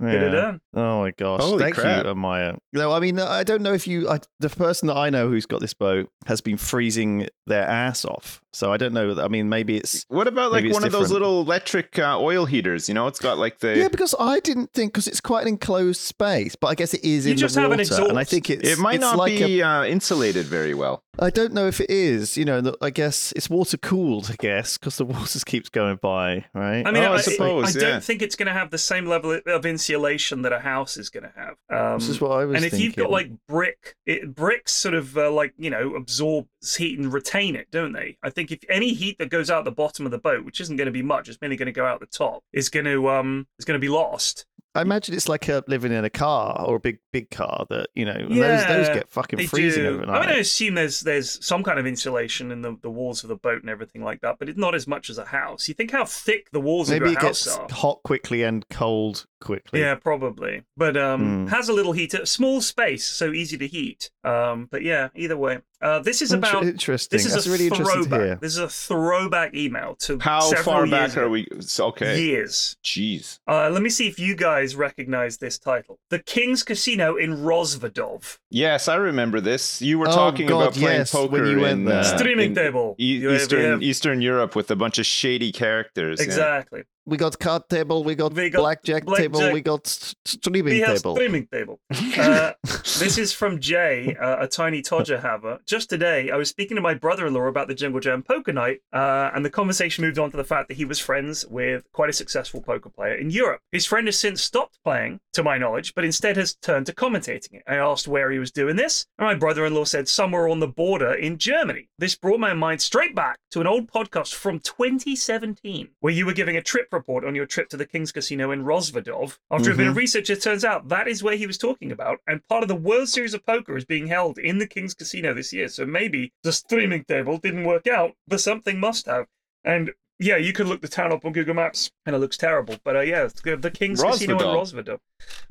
Get 0.00 0.32
Yeah. 0.32 0.58
Oh 0.74 1.00
my 1.00 1.10
gosh! 1.10 1.40
Holy 1.40 1.62
Thank 1.62 1.74
crap. 1.74 2.04
Uh, 2.04 2.08
you, 2.08 2.14
Amaya. 2.14 2.58
No, 2.72 2.92
I 2.92 3.00
mean, 3.00 3.18
I 3.18 3.42
don't 3.42 3.62
know 3.62 3.72
if 3.72 3.88
you. 3.88 4.08
I, 4.08 4.20
the 4.38 4.48
person 4.48 4.86
that 4.86 4.96
I 4.96 5.10
know 5.10 5.28
who's 5.28 5.44
got 5.44 5.60
this 5.60 5.74
boat 5.74 6.08
has 6.26 6.40
been 6.40 6.56
freezing 6.56 7.28
their 7.46 7.64
ass 7.66 8.04
off. 8.04 8.40
So 8.58 8.72
I 8.72 8.76
don't 8.76 8.92
know. 8.92 9.14
I 9.22 9.28
mean, 9.28 9.48
maybe 9.48 9.76
it's 9.76 10.04
What 10.08 10.26
about 10.26 10.50
like 10.50 10.64
Maybe 10.64 10.70
it's 10.70 10.74
one 10.74 10.82
of 10.84 10.90
those 10.90 11.12
little 11.12 11.42
electric 11.42 11.96
uh, 11.96 12.18
oil 12.20 12.44
heaters? 12.44 12.88
You 12.88 12.94
know, 12.94 13.06
it's 13.06 13.20
got 13.20 13.38
like 13.38 13.60
the. 13.60 13.76
yeah, 13.78 13.86
because 13.86 14.16
I 14.18 14.40
didn't 14.40 14.72
think 14.72 14.92
because 14.92 15.06
it's 15.06 15.20
quite 15.20 15.42
an 15.42 15.48
enclosed 15.48 16.00
space, 16.00 16.56
but 16.56 16.66
I 16.66 16.74
guess 16.74 16.92
it 16.92 17.04
is 17.04 17.24
You 17.24 17.32
in 17.32 17.38
just 17.38 17.54
the 17.54 17.60
have 17.60 17.70
water, 17.70 17.82
an 18.02 18.10
and 18.10 18.18
I 18.18 18.24
think 18.24 18.50
it's 18.50 18.68
it 18.68 18.78
might 18.80 18.96
it's 18.96 19.02
not 19.02 19.16
like 19.16 19.34
a- 19.34 19.46
be 19.46 19.62
uh, 19.62 19.84
insulated 19.84 20.46
very 20.46 20.74
well. 20.74 21.04
I 21.20 21.30
don't 21.30 21.52
know 21.52 21.66
if 21.66 21.80
it 21.80 21.90
is. 21.90 22.36
You 22.36 22.44
know, 22.44 22.74
I 22.80 22.90
guess 22.90 23.32
it's 23.34 23.50
water 23.50 23.76
cooled. 23.76 24.28
I 24.30 24.36
guess 24.38 24.78
because 24.78 24.96
the 24.96 25.04
water 25.04 25.38
keeps 25.46 25.68
going 25.68 25.98
by, 26.00 26.44
right? 26.54 26.86
I 26.86 26.90
mean, 26.92 27.02
Oh, 27.02 27.12
I 27.12 27.16
I, 27.16 27.20
suppose, 27.20 27.76
I 27.76 27.80
yeah. 27.80 27.88
don't 27.90 28.04
think 28.04 28.22
it's 28.22 28.36
going 28.36 28.46
to 28.46 28.52
have 28.52 28.70
the 28.70 28.78
same 28.78 29.06
level 29.06 29.38
of 29.46 29.66
insulation 29.66 30.42
that 30.42 30.52
a 30.52 30.60
house 30.60 30.96
is 30.96 31.10
going 31.10 31.24
to 31.24 31.32
have. 31.36 31.54
Um, 31.70 31.98
this 31.98 32.08
is 32.08 32.20
what 32.20 32.32
I 32.32 32.44
was 32.44 32.56
and 32.56 32.64
if 32.64 32.78
you've 32.78 32.94
got 32.96 33.10
like 33.10 33.30
brick, 33.48 33.96
it, 34.06 34.34
bricks 34.34 34.72
sort 34.72 34.94
of 34.94 35.16
uh, 35.16 35.30
like 35.30 35.54
you 35.58 35.70
know 35.70 35.94
absorb 35.96 36.46
heat 36.76 36.98
and 36.98 37.12
retain 37.12 37.56
it, 37.56 37.68
don't 37.70 37.92
they? 37.92 38.16
I 38.22 38.30
think 38.30 38.47
if 38.50 38.60
any 38.68 38.94
heat 38.94 39.18
that 39.18 39.30
goes 39.30 39.50
out 39.50 39.64
the 39.64 39.70
bottom 39.70 40.04
of 40.04 40.12
the 40.12 40.18
boat, 40.18 40.44
which 40.44 40.60
isn't 40.60 40.76
going 40.76 40.86
to 40.86 40.92
be 40.92 41.02
much, 41.02 41.28
it's 41.28 41.40
mainly 41.40 41.56
going 41.56 41.66
to 41.66 41.72
go 41.72 41.86
out 41.86 42.00
the 42.00 42.06
top, 42.06 42.42
is 42.52 42.68
going 42.68 42.86
to 42.86 43.08
um 43.08 43.46
is 43.58 43.64
going 43.64 43.78
to 43.78 43.84
be 43.84 43.88
lost. 43.88 44.46
I 44.78 44.82
imagine 44.82 45.14
it's 45.14 45.28
like 45.28 45.48
a, 45.48 45.62
living 45.66 45.92
in 45.92 46.04
a 46.04 46.10
car 46.10 46.64
or 46.66 46.76
a 46.76 46.80
big 46.80 46.98
big 47.12 47.30
car 47.30 47.66
that 47.70 47.88
you 47.94 48.04
know 48.04 48.12
and 48.12 48.30
those 48.30 48.66
those 48.66 48.88
get 48.88 49.08
fucking 49.08 49.46
freezing 49.48 49.82
do. 49.82 49.88
overnight. 49.96 50.16
I 50.16 50.20
mean, 50.26 50.36
I 50.36 50.38
assume 50.38 50.74
there's 50.74 51.00
there's 51.00 51.44
some 51.44 51.62
kind 51.62 51.78
of 51.78 51.86
insulation 51.86 52.50
in 52.52 52.62
the, 52.62 52.76
the 52.82 52.90
walls 52.90 53.22
of 53.24 53.28
the 53.28 53.36
boat 53.36 53.60
and 53.62 53.68
everything 53.70 54.02
like 54.02 54.20
that, 54.20 54.36
but 54.38 54.48
it's 54.48 54.58
not 54.58 54.74
as 54.74 54.86
much 54.86 55.10
as 55.10 55.18
a 55.18 55.24
house. 55.24 55.68
You 55.68 55.74
think 55.74 55.90
how 55.90 56.04
thick 56.04 56.50
the 56.52 56.60
walls 56.60 56.90
Maybe 56.90 57.06
of 57.06 57.10
it 57.10 57.12
your 57.14 57.20
house 57.22 57.44
gets 57.44 57.56
are? 57.58 57.66
hot 57.70 58.00
quickly 58.04 58.42
and 58.44 58.68
cold 58.68 59.26
quickly. 59.40 59.80
Yeah, 59.80 59.94
probably. 59.96 60.62
But 60.76 60.96
um, 60.96 61.18
Mm. 61.18 61.48
has 61.50 61.68
a 61.68 61.72
little 61.72 61.92
heater, 61.92 62.24
small 62.26 62.60
space, 62.60 63.04
so 63.06 63.32
easy 63.32 63.58
to 63.58 63.66
heat. 63.66 64.10
Um, 64.24 64.68
but 64.70 64.82
yeah, 64.82 65.08
either 65.16 65.36
way, 65.36 65.58
uh, 65.80 65.98
this 66.00 66.22
is 66.22 66.32
about. 66.32 66.64
interesting. 66.64 67.16
This 67.16 67.26
is 67.26 67.34
That's 67.34 67.46
a 67.46 67.50
really 67.50 67.66
interesting 67.66 68.04
to 68.04 68.08
throwback. 68.08 68.40
This 68.40 68.52
is 68.52 68.58
a 68.58 68.68
throwback 68.68 69.54
email 69.54 69.94
to 70.00 70.18
How 70.20 70.40
several 70.40 70.64
far 70.64 70.86
years 70.86 70.90
back 70.90 71.12
ago. 71.12 71.26
are 71.26 71.30
we? 71.30 71.48
Okay. 71.80 72.20
Years. 72.20 72.76
Jeez. 72.84 73.38
Uh, 73.48 73.68
let 73.70 73.82
me 73.82 73.90
see 73.90 74.06
if 74.08 74.18
you 74.18 74.34
guys 74.36 74.67
recognize 74.76 75.38
this 75.38 75.58
title: 75.58 75.98
"The 76.10 76.18
King's 76.20 76.62
Casino 76.62 77.16
in 77.16 77.36
Rozvadov." 77.38 78.38
Yes, 78.50 78.88
I 78.88 78.96
remember 78.96 79.40
this. 79.40 79.80
You 79.82 79.98
were 79.98 80.08
Oh, 80.08 80.12
talking 80.14 80.46
God, 80.46 80.60
about 80.62 80.74
playing 80.74 80.98
yes, 80.98 81.14
when 81.14 81.28
poker 81.28 81.44
you 81.46 81.60
went 81.60 81.80
in, 81.80 81.84
there. 81.84 82.00
uh, 82.00 82.16
Streaming 82.18 82.50
in 82.50 82.54
table. 82.54 82.96
E- 82.98 83.26
Eastern 83.34 83.82
Eastern 83.82 84.20
Europe 84.22 84.54
with 84.56 84.70
a 84.70 84.76
bunch 84.76 84.98
of 84.98 85.06
shady 85.06 85.52
characters. 85.52 86.20
yeah. 86.26 86.62
We 87.08 87.16
got 87.16 87.38
card 87.38 87.70
table, 87.70 88.04
we 88.04 88.14
got, 88.14 88.34
We 88.34 88.50
got 88.50 88.60
blackjack, 88.60 89.06
table, 89.06 89.50
we 89.50 89.62
got 89.62 89.86
streaming 89.86 90.74
We 90.74 90.80
have 90.80 90.98
table. 90.98 91.14
streaming 91.14 91.46
table. 91.46 91.80
Uh, 92.18 92.52
this 92.98 93.16
is 93.16 93.32
from 93.32 93.60
Jay, 93.60 94.16
uh, 94.20 94.44
a 94.44 94.48
tiny 94.48 94.82
Todger 94.82 95.22
haver. 95.22 95.60
Just 95.66 95.88
today, 95.88 96.30
I 96.30 96.36
was 96.36 96.48
speaking 96.48 96.74
to 96.74 96.80
my 96.80 96.94
brother-in-law 96.94 97.46
about 97.46 97.68
the 97.68 97.74
Jingle 97.74 98.00
Jam 98.00 98.22
poker 98.22 98.52
night, 98.52 98.80
uh, 98.92 99.30
and 99.32 99.44
the 99.44 99.50
conversation 99.50 100.04
moved 100.04 100.18
on 100.18 100.30
to 100.32 100.36
the 100.36 100.44
fact 100.44 100.68
that 100.68 100.76
he 100.76 100.84
was 100.84 100.98
friends 100.98 101.46
with 101.46 101.84
quite 101.92 102.10
a 102.10 102.12
successful 102.12 102.60
poker 102.60 102.88
player 102.90 103.14
in 103.14 103.30
Europe. 103.30 103.60
His 103.70 103.86
friend 103.86 104.08
has 104.08 104.18
since 104.18 104.42
stopped 104.42 104.78
playing, 104.82 105.20
to 105.38 105.44
my 105.44 105.56
knowledge, 105.56 105.94
but 105.94 106.04
instead 106.04 106.36
has 106.36 106.56
turned 106.56 106.84
to 106.84 106.92
commentating 106.92 107.52
it. 107.54 107.62
I 107.68 107.76
asked 107.76 108.08
where 108.08 108.32
he 108.32 108.40
was 108.40 108.50
doing 108.50 108.74
this, 108.74 109.06
and 109.18 109.26
my 109.26 109.36
brother-in-law 109.36 109.84
said 109.84 110.08
somewhere 110.08 110.48
on 110.48 110.58
the 110.58 110.66
border 110.66 111.14
in 111.14 111.38
Germany. 111.38 111.88
This 111.96 112.16
brought 112.16 112.40
my 112.40 112.54
mind 112.54 112.82
straight 112.82 113.14
back 113.14 113.38
to 113.52 113.60
an 113.60 113.68
old 113.68 113.86
podcast 113.86 114.34
from 114.34 114.58
2017, 114.58 115.90
where 116.00 116.12
you 116.12 116.26
were 116.26 116.32
giving 116.32 116.56
a 116.56 116.62
trip 116.62 116.88
report 116.98 117.24
on 117.24 117.34
your 117.34 117.46
trip 117.46 117.68
to 117.70 117.76
the 117.76 117.86
King's 117.86 118.12
Casino 118.12 118.50
in 118.50 118.64
Rozvadov. 118.64 119.38
After 119.50 119.72
a 119.72 119.76
bit 119.76 119.86
of 119.86 119.96
research, 119.96 120.28
it 120.30 120.42
turns 120.42 120.64
out 120.64 120.88
that 120.88 121.08
is 121.08 121.22
where 121.22 121.36
he 121.36 121.46
was 121.46 121.56
talking 121.56 121.92
about, 121.92 122.18
and 122.26 122.46
part 122.48 122.62
of 122.62 122.68
the 122.68 122.74
World 122.74 123.08
Series 123.08 123.34
of 123.34 123.46
Poker 123.46 123.76
is 123.76 123.84
being 123.84 124.08
held 124.08 124.38
in 124.38 124.58
the 124.58 124.66
King's 124.66 124.94
Casino 124.94 125.32
this 125.32 125.52
year. 125.52 125.68
So 125.68 125.86
maybe 125.86 126.32
the 126.42 126.52
streaming 126.52 127.04
table 127.04 127.38
didn't 127.38 127.64
work 127.64 127.86
out, 127.86 128.12
but 128.26 128.40
something 128.40 128.78
must 128.78 129.06
have. 129.06 129.26
And 129.64 129.92
yeah, 130.18 130.36
you 130.36 130.52
can 130.52 130.66
look 130.66 130.80
the 130.80 130.88
town 130.88 131.12
up 131.12 131.24
on 131.24 131.32
Google 131.32 131.54
Maps, 131.54 131.90
and 132.04 132.16
it 132.16 132.18
looks 132.18 132.36
terrible. 132.36 132.76
But 132.82 132.96
uh, 132.96 133.00
yeah, 133.00 133.28
the 133.28 133.70
King's 133.72 134.02
Casino 134.02 134.34
in 134.34 134.44
Rozvadov. 134.44 134.98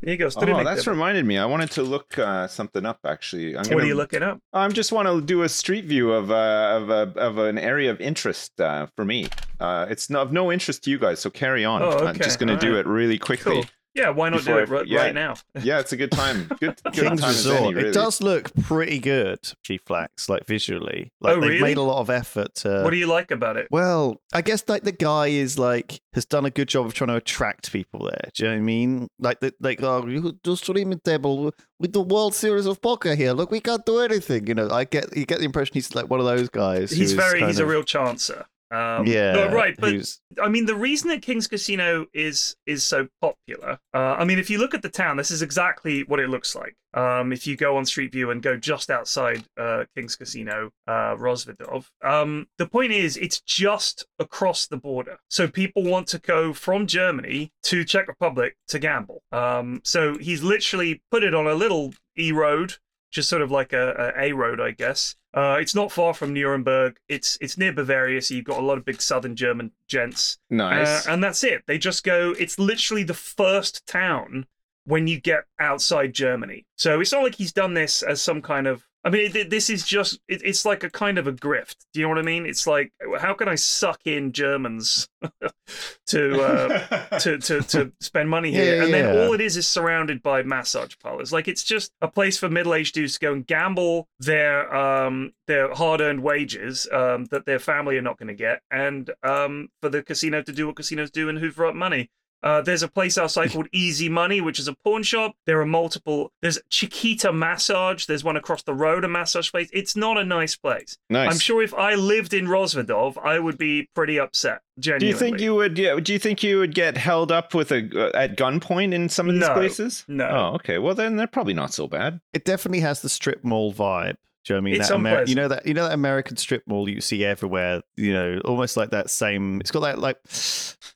There 0.01 0.13
you 0.13 0.17
go. 0.17 0.29
Oh, 0.36 0.63
that's 0.63 0.88
reminded 0.88 1.25
me. 1.25 1.38
I 1.38 1.45
wanted 1.45 1.71
to 1.71 1.83
look 1.83 2.17
uh, 2.17 2.47
something 2.47 2.86
up. 2.86 3.00
Actually, 3.05 3.55
I'm 3.55 3.59
What 3.59 3.69
gonna, 3.69 3.83
are 3.83 3.86
you 3.86 3.95
looking 3.95 4.24
up? 4.24 4.39
I 4.53 4.67
just 4.69 4.91
want 4.91 5.07
to 5.07 5.21
do 5.21 5.43
a 5.43 5.50
street 5.50 5.86
view 5.86 6.12
of 6.12 6.31
uh, 6.31 6.79
of 6.81 6.89
a, 6.89 7.19
of 7.19 7.38
an 7.38 7.57
area 7.57 7.91
of 7.91 8.01
interest 8.01 8.59
uh, 8.59 8.88
for 8.95 9.05
me. 9.05 9.27
Uh, 9.59 9.88
it's 9.89 10.09
no, 10.09 10.21
of 10.21 10.31
no 10.31 10.51
interest 10.51 10.83
to 10.83 10.89
you 10.89 11.00
guys, 11.00 11.19
so 11.19 11.29
carry 11.29 11.63
on. 11.63 11.81
Oh, 11.81 12.05
I'm 12.05 12.17
just 12.17 12.39
going 12.39 12.50
to 12.50 12.57
do 12.57 12.71
Alright. 12.71 12.86
it 12.86 12.89
really 12.89 13.17
quickly. 13.17 13.55
Cool. 13.55 13.65
Yeah, 13.98 14.10
why 14.12 14.30
not 14.30 14.44
do 14.46 14.58
it 14.60 14.70
right, 14.70 14.86
yeah. 14.86 15.00
right 15.01 15.13
now? 15.16 15.34
Yeah, 15.63 15.80
it's 15.80 15.92
a 15.92 15.98
good 15.98 16.12
time. 16.12 16.48
Good, 16.60 16.80
good 16.84 16.94
King's 16.94 17.20
time 17.22 17.30
Resort. 17.30 17.62
any, 17.62 17.74
really. 17.74 17.89
It 17.89 17.94
does 17.94 18.22
look 18.22 18.54
pretty 18.62 19.00
good, 19.00 19.39
G 19.63 19.80
Flax, 19.80 20.30
like 20.30 20.46
visually. 20.46 21.12
Like 21.20 21.36
Oh, 21.38 21.42
they've 21.42 21.50
really? 21.50 21.62
made 21.63 21.77
a 21.77 21.82
lot 21.82 22.00
of 22.00 22.10
effort 22.12 22.54
to 22.62 22.84
what 22.84 22.92
do 22.92 22.98
you 22.98 23.08
like 23.08 23.32
about 23.32 23.58
it? 23.58 23.68
Well, 23.72 24.22
I 24.32 24.42
guess 24.44 24.63
like 24.68 24.84
the 24.84 24.92
guy 24.92 25.27
is 25.27 25.58
like 25.58 26.00
has 26.13 26.25
done 26.25 26.46
a 26.46 26.51
good 26.51 26.68
job 26.68 26.86
of 26.86 26.94
trying 26.94 27.08
to 27.08 27.16
attract 27.16 27.72
people 27.72 28.06
there. 28.06 28.30
Do 28.36 28.44
you 28.44 28.50
know 28.50 28.56
what 28.56 28.60
I 28.62 28.63
mean? 28.63 29.08
Like 29.20 29.39
the 29.39 29.54
like 29.60 29.82
oh 29.82 30.06
you 30.08 30.38
do 30.44 30.56
streaming 30.56 31.00
table 31.00 31.51
with 31.80 31.94
the 31.94 32.01
World 32.01 32.36
Series 32.36 32.68
of 32.68 32.80
Poker 32.82 33.16
here. 33.16 33.34
Look, 33.34 33.50
we 33.50 33.60
can't 33.60 33.86
do 33.86 34.00
anything. 34.00 34.46
You 34.46 34.54
know, 34.54 34.70
I 34.70 34.84
get 34.84 35.16
you 35.18 35.25
get 35.25 35.39
the 35.39 35.46
impression 35.46 35.74
he's 35.74 35.96
like 35.96 36.08
one 36.08 36.20
of 36.20 36.25
those 36.27 36.50
guys. 36.50 36.92
He's 36.92 37.13
very 37.13 37.39
kind 37.39 37.50
he's 37.50 37.60
a 37.60 37.63
of- 37.63 37.70
real 37.70 37.84
chancer. 37.84 38.46
Um, 38.69 39.05
yeah, 39.07 39.31
no, 39.33 39.51
right. 39.53 39.75
But 39.79 39.93
who's- 39.93 40.19
I 40.41 40.50
mean, 40.50 40.65
the 40.65 40.75
reason 40.75 41.09
that 41.09 41.21
King's 41.21 41.47
Casino 41.47 42.05
is 42.13 42.55
is 42.65 42.83
so 42.83 43.07
popular. 43.21 43.79
Uh, 43.93 44.15
I 44.19 44.25
mean, 44.25 44.39
if 44.39 44.50
you 44.50 44.57
look 44.59 44.74
at 44.74 44.81
the 44.81 44.89
town, 44.89 45.17
this 45.17 45.31
is 45.31 45.41
exactly 45.41 46.03
what 46.03 46.19
it 46.19 46.29
looks 46.29 46.53
like. 46.55 46.75
Um, 46.93 47.31
if 47.31 47.45
you 47.47 47.55
go 47.55 47.77
on 47.77 47.86
Street 47.86 48.12
View 48.12 48.31
and 48.31 48.41
go 48.41 48.57
just 48.57 48.89
outside 48.89 49.43
uh, 49.57 49.86
King's 49.95 50.15
Casino, 50.15 50.71
uh, 50.88 51.15
Rozvadov, 51.15 51.86
um, 52.03 52.47
the 52.57 52.65
point 52.67 52.91
is 52.91 53.17
it's 53.17 53.39
just 53.41 54.05
across 54.19 54.67
the 54.67 54.77
border. 54.77 55.17
So 55.29 55.47
people 55.47 55.83
want 55.83 56.07
to 56.07 56.19
go 56.19 56.53
from 56.53 56.88
Germany 56.88 57.51
to 57.63 57.83
Czech 57.86 58.07
Republic 58.07 58.55
to 58.69 58.79
gamble. 58.79 59.21
Um, 59.31 59.81
so 59.83 60.17
he's 60.17 60.43
literally 60.43 61.01
put 61.12 61.24
it 61.24 61.33
on 61.33 61.47
a 61.47 61.53
little 61.53 61.93
e 62.17 62.31
road 62.31 62.75
just 63.11 63.29
sort 63.29 63.41
of 63.41 63.51
like 63.51 63.73
a, 63.73 64.13
a, 64.17 64.29
a 64.29 64.31
road, 64.33 64.59
I 64.59 64.71
guess. 64.71 65.15
Uh, 65.33 65.57
it's 65.59 65.75
not 65.75 65.91
far 65.91 66.13
from 66.13 66.33
Nuremberg. 66.33 66.97
It's 67.07 67.37
it's 67.41 67.57
near 67.57 67.71
Bavaria, 67.71 68.21
so 68.21 68.33
you've 68.33 68.45
got 68.45 68.57
a 68.57 68.65
lot 68.65 68.77
of 68.77 68.85
big 68.85 69.01
southern 69.01 69.35
German 69.35 69.71
gents. 69.87 70.39
Nice. 70.49 71.07
Uh, 71.07 71.11
and 71.11 71.23
that's 71.23 71.43
it. 71.43 71.63
They 71.67 71.77
just 71.77 72.03
go. 72.03 72.33
It's 72.39 72.57
literally 72.57 73.03
the 73.03 73.13
first 73.13 73.85
town 73.85 74.47
when 74.85 75.05
you 75.05 75.19
get 75.19 75.43
outside 75.59 76.13
Germany. 76.13 76.65
So 76.75 76.99
it's 76.99 77.11
not 77.11 77.23
like 77.23 77.35
he's 77.35 77.53
done 77.53 77.73
this 77.73 78.01
as 78.01 78.21
some 78.21 78.41
kind 78.41 78.67
of. 78.67 78.87
I 79.04 79.10
mean, 79.10 79.32
it, 79.36 79.50
this 79.50 79.70
is 79.70 79.84
just. 79.84 80.20
It, 80.27 80.42
it's 80.44 80.66
like 80.66 80.84
a 80.84 80.89
kind 80.89 81.18
of 81.18 81.27
a 81.27 81.32
grift. 81.32 81.75
Do 81.94 82.00
you 82.00 82.06
know 82.06 82.10
what 82.10 82.18
I 82.18 82.24
mean? 82.24 82.46
It's 82.46 82.68
like, 82.68 82.92
how 83.20 83.34
can 83.34 83.48
I 83.48 83.56
suck 83.56 84.01
in 84.06 84.32
Germans 84.34 85.08
to 86.08 86.42
uh, 86.42 87.20
to, 87.20 87.38
to 87.38 87.62
to 87.62 87.92
spend 88.01 88.30
money 88.30 88.51
here? 88.51 88.77
Yeah, 88.77 88.84
and 88.84 88.94
then 88.94 89.16
yeah. 89.16 89.22
all 89.22 89.34
it 89.34 89.42
is 89.42 89.56
is 89.56 89.68
surrounded 89.68 90.22
by 90.22 90.44
massage 90.44 90.96
parlors. 91.01 91.32
Like 91.32 91.48
it's 91.48 91.63
just 91.63 91.92
a 92.01 92.08
place 92.08 92.38
for 92.38 92.50
middle-aged 92.50 92.96
dudes 92.96 93.13
to 93.13 93.20
go 93.20 93.34
and 93.34 93.46
gamble 93.46 94.08
their 94.20 94.74
um 94.75 95.34
their 95.46 95.74
hard-earned 95.74 96.22
wages 96.22 96.88
um 96.92 97.25
that 97.25 97.46
their 97.46 97.60
family 97.60 97.98
are 97.98 98.01
not 98.01 98.18
going 98.18 98.27
to 98.27 98.34
get, 98.34 98.62
and 98.72 99.12
um 99.24 99.70
for 99.82 99.89
the 99.89 100.04
casino 100.04 100.42
to 100.42 100.51
do 100.51 100.68
what 100.68 100.75
casinos 100.75 101.12
do 101.12 101.30
and 101.30 101.39
hoover 101.39 101.66
up 101.66 101.75
money. 101.75 102.10
Uh, 102.44 102.62
there's 102.62 102.84
a 102.84 102.88
place 102.88 103.17
outside 103.17 103.51
called 103.53 103.67
Easy 103.72 104.10
Money, 104.10 104.41
which 104.41 104.60
is 104.60 104.67
a 104.67 104.74
pawn 104.84 105.03
shop. 105.03 105.34
There 105.46 105.60
are 105.62 105.65
multiple. 105.65 106.32
There's 106.41 106.60
Chiquita 106.70 107.34
Massage. 107.34 108.06
There's 108.06 108.24
one 108.24 108.38
across 108.38 108.63
the 108.63 108.74
road, 108.74 109.03
a 109.03 109.08
massage 109.08 109.50
place. 109.51 109.70
It's 109.74 109.96
not 109.96 110.17
a 110.17 110.24
nice 110.24 110.56
place. 110.56 110.98
nice. 111.10 111.32
I'm 111.32 111.39
sure 111.39 111.63
if 111.63 111.74
I 111.74 111.96
lived 111.96 112.34
in 112.34 112.46
Rozvadov, 112.48 113.17
I 113.24 113.39
would 113.39 113.58
be 113.58 113.89
pretty 113.96 114.20
upset. 114.20 114.62
Genuinely. 114.79 115.00
Do 115.00 115.08
you 115.08 115.17
think 115.17 115.39
you 115.41 115.56
would? 115.56 115.77
Yeah. 115.77 116.00
Do 116.00 116.13
you 116.13 116.20
think 116.20 116.44
you 116.44 116.60
would 116.60 116.75
get 116.75 116.98
held 116.98 117.32
up 117.32 117.56
with 117.56 117.72
a 117.72 117.89
uh, 117.96 118.15
at 118.15 118.38
gunpoint 118.38 118.94
in 118.94 119.10
some 119.10 119.27
of 119.27 119.34
these 119.36 119.41
No. 119.48 119.53
places? 119.56 120.06
No. 120.08 120.27
Oh, 120.29 120.56
okay. 120.56 120.77
Well, 120.77 120.94
then 120.94 121.15
they're 121.15 121.25
probably 121.25 121.56
not 121.56 121.74
so 121.74 121.88
bad. 121.88 122.22
It 122.34 122.46
definitely 122.46 122.82
has 122.82 123.01
the 123.01 123.10
strip 123.10 123.44
mall 123.44 123.74
vibe. 123.74 124.17
Do 124.48 124.54
you 124.54 124.62
know 124.62 124.63
what 124.63 124.70
I 124.70 124.72
mean? 124.72 124.80
It's 124.80 124.89
that 124.89 124.96
Amer- 124.96 125.25
you 125.25 125.36
know 125.36 125.48
that 125.50 125.66
you 125.66 125.74
know 125.74 125.84
that 125.84 125.94
American 125.94 126.38
strip 126.38 126.63
mall 126.68 126.88
you 126.88 127.01
see 127.01 127.25
everywhere. 127.25 127.82
You 127.98 128.13
know, 128.13 128.39
almost 128.46 128.77
like 128.77 128.92
that 128.92 129.10
same. 129.10 129.60
It's 129.60 129.72
got 129.72 129.82
that 129.82 130.00
like 130.00 130.18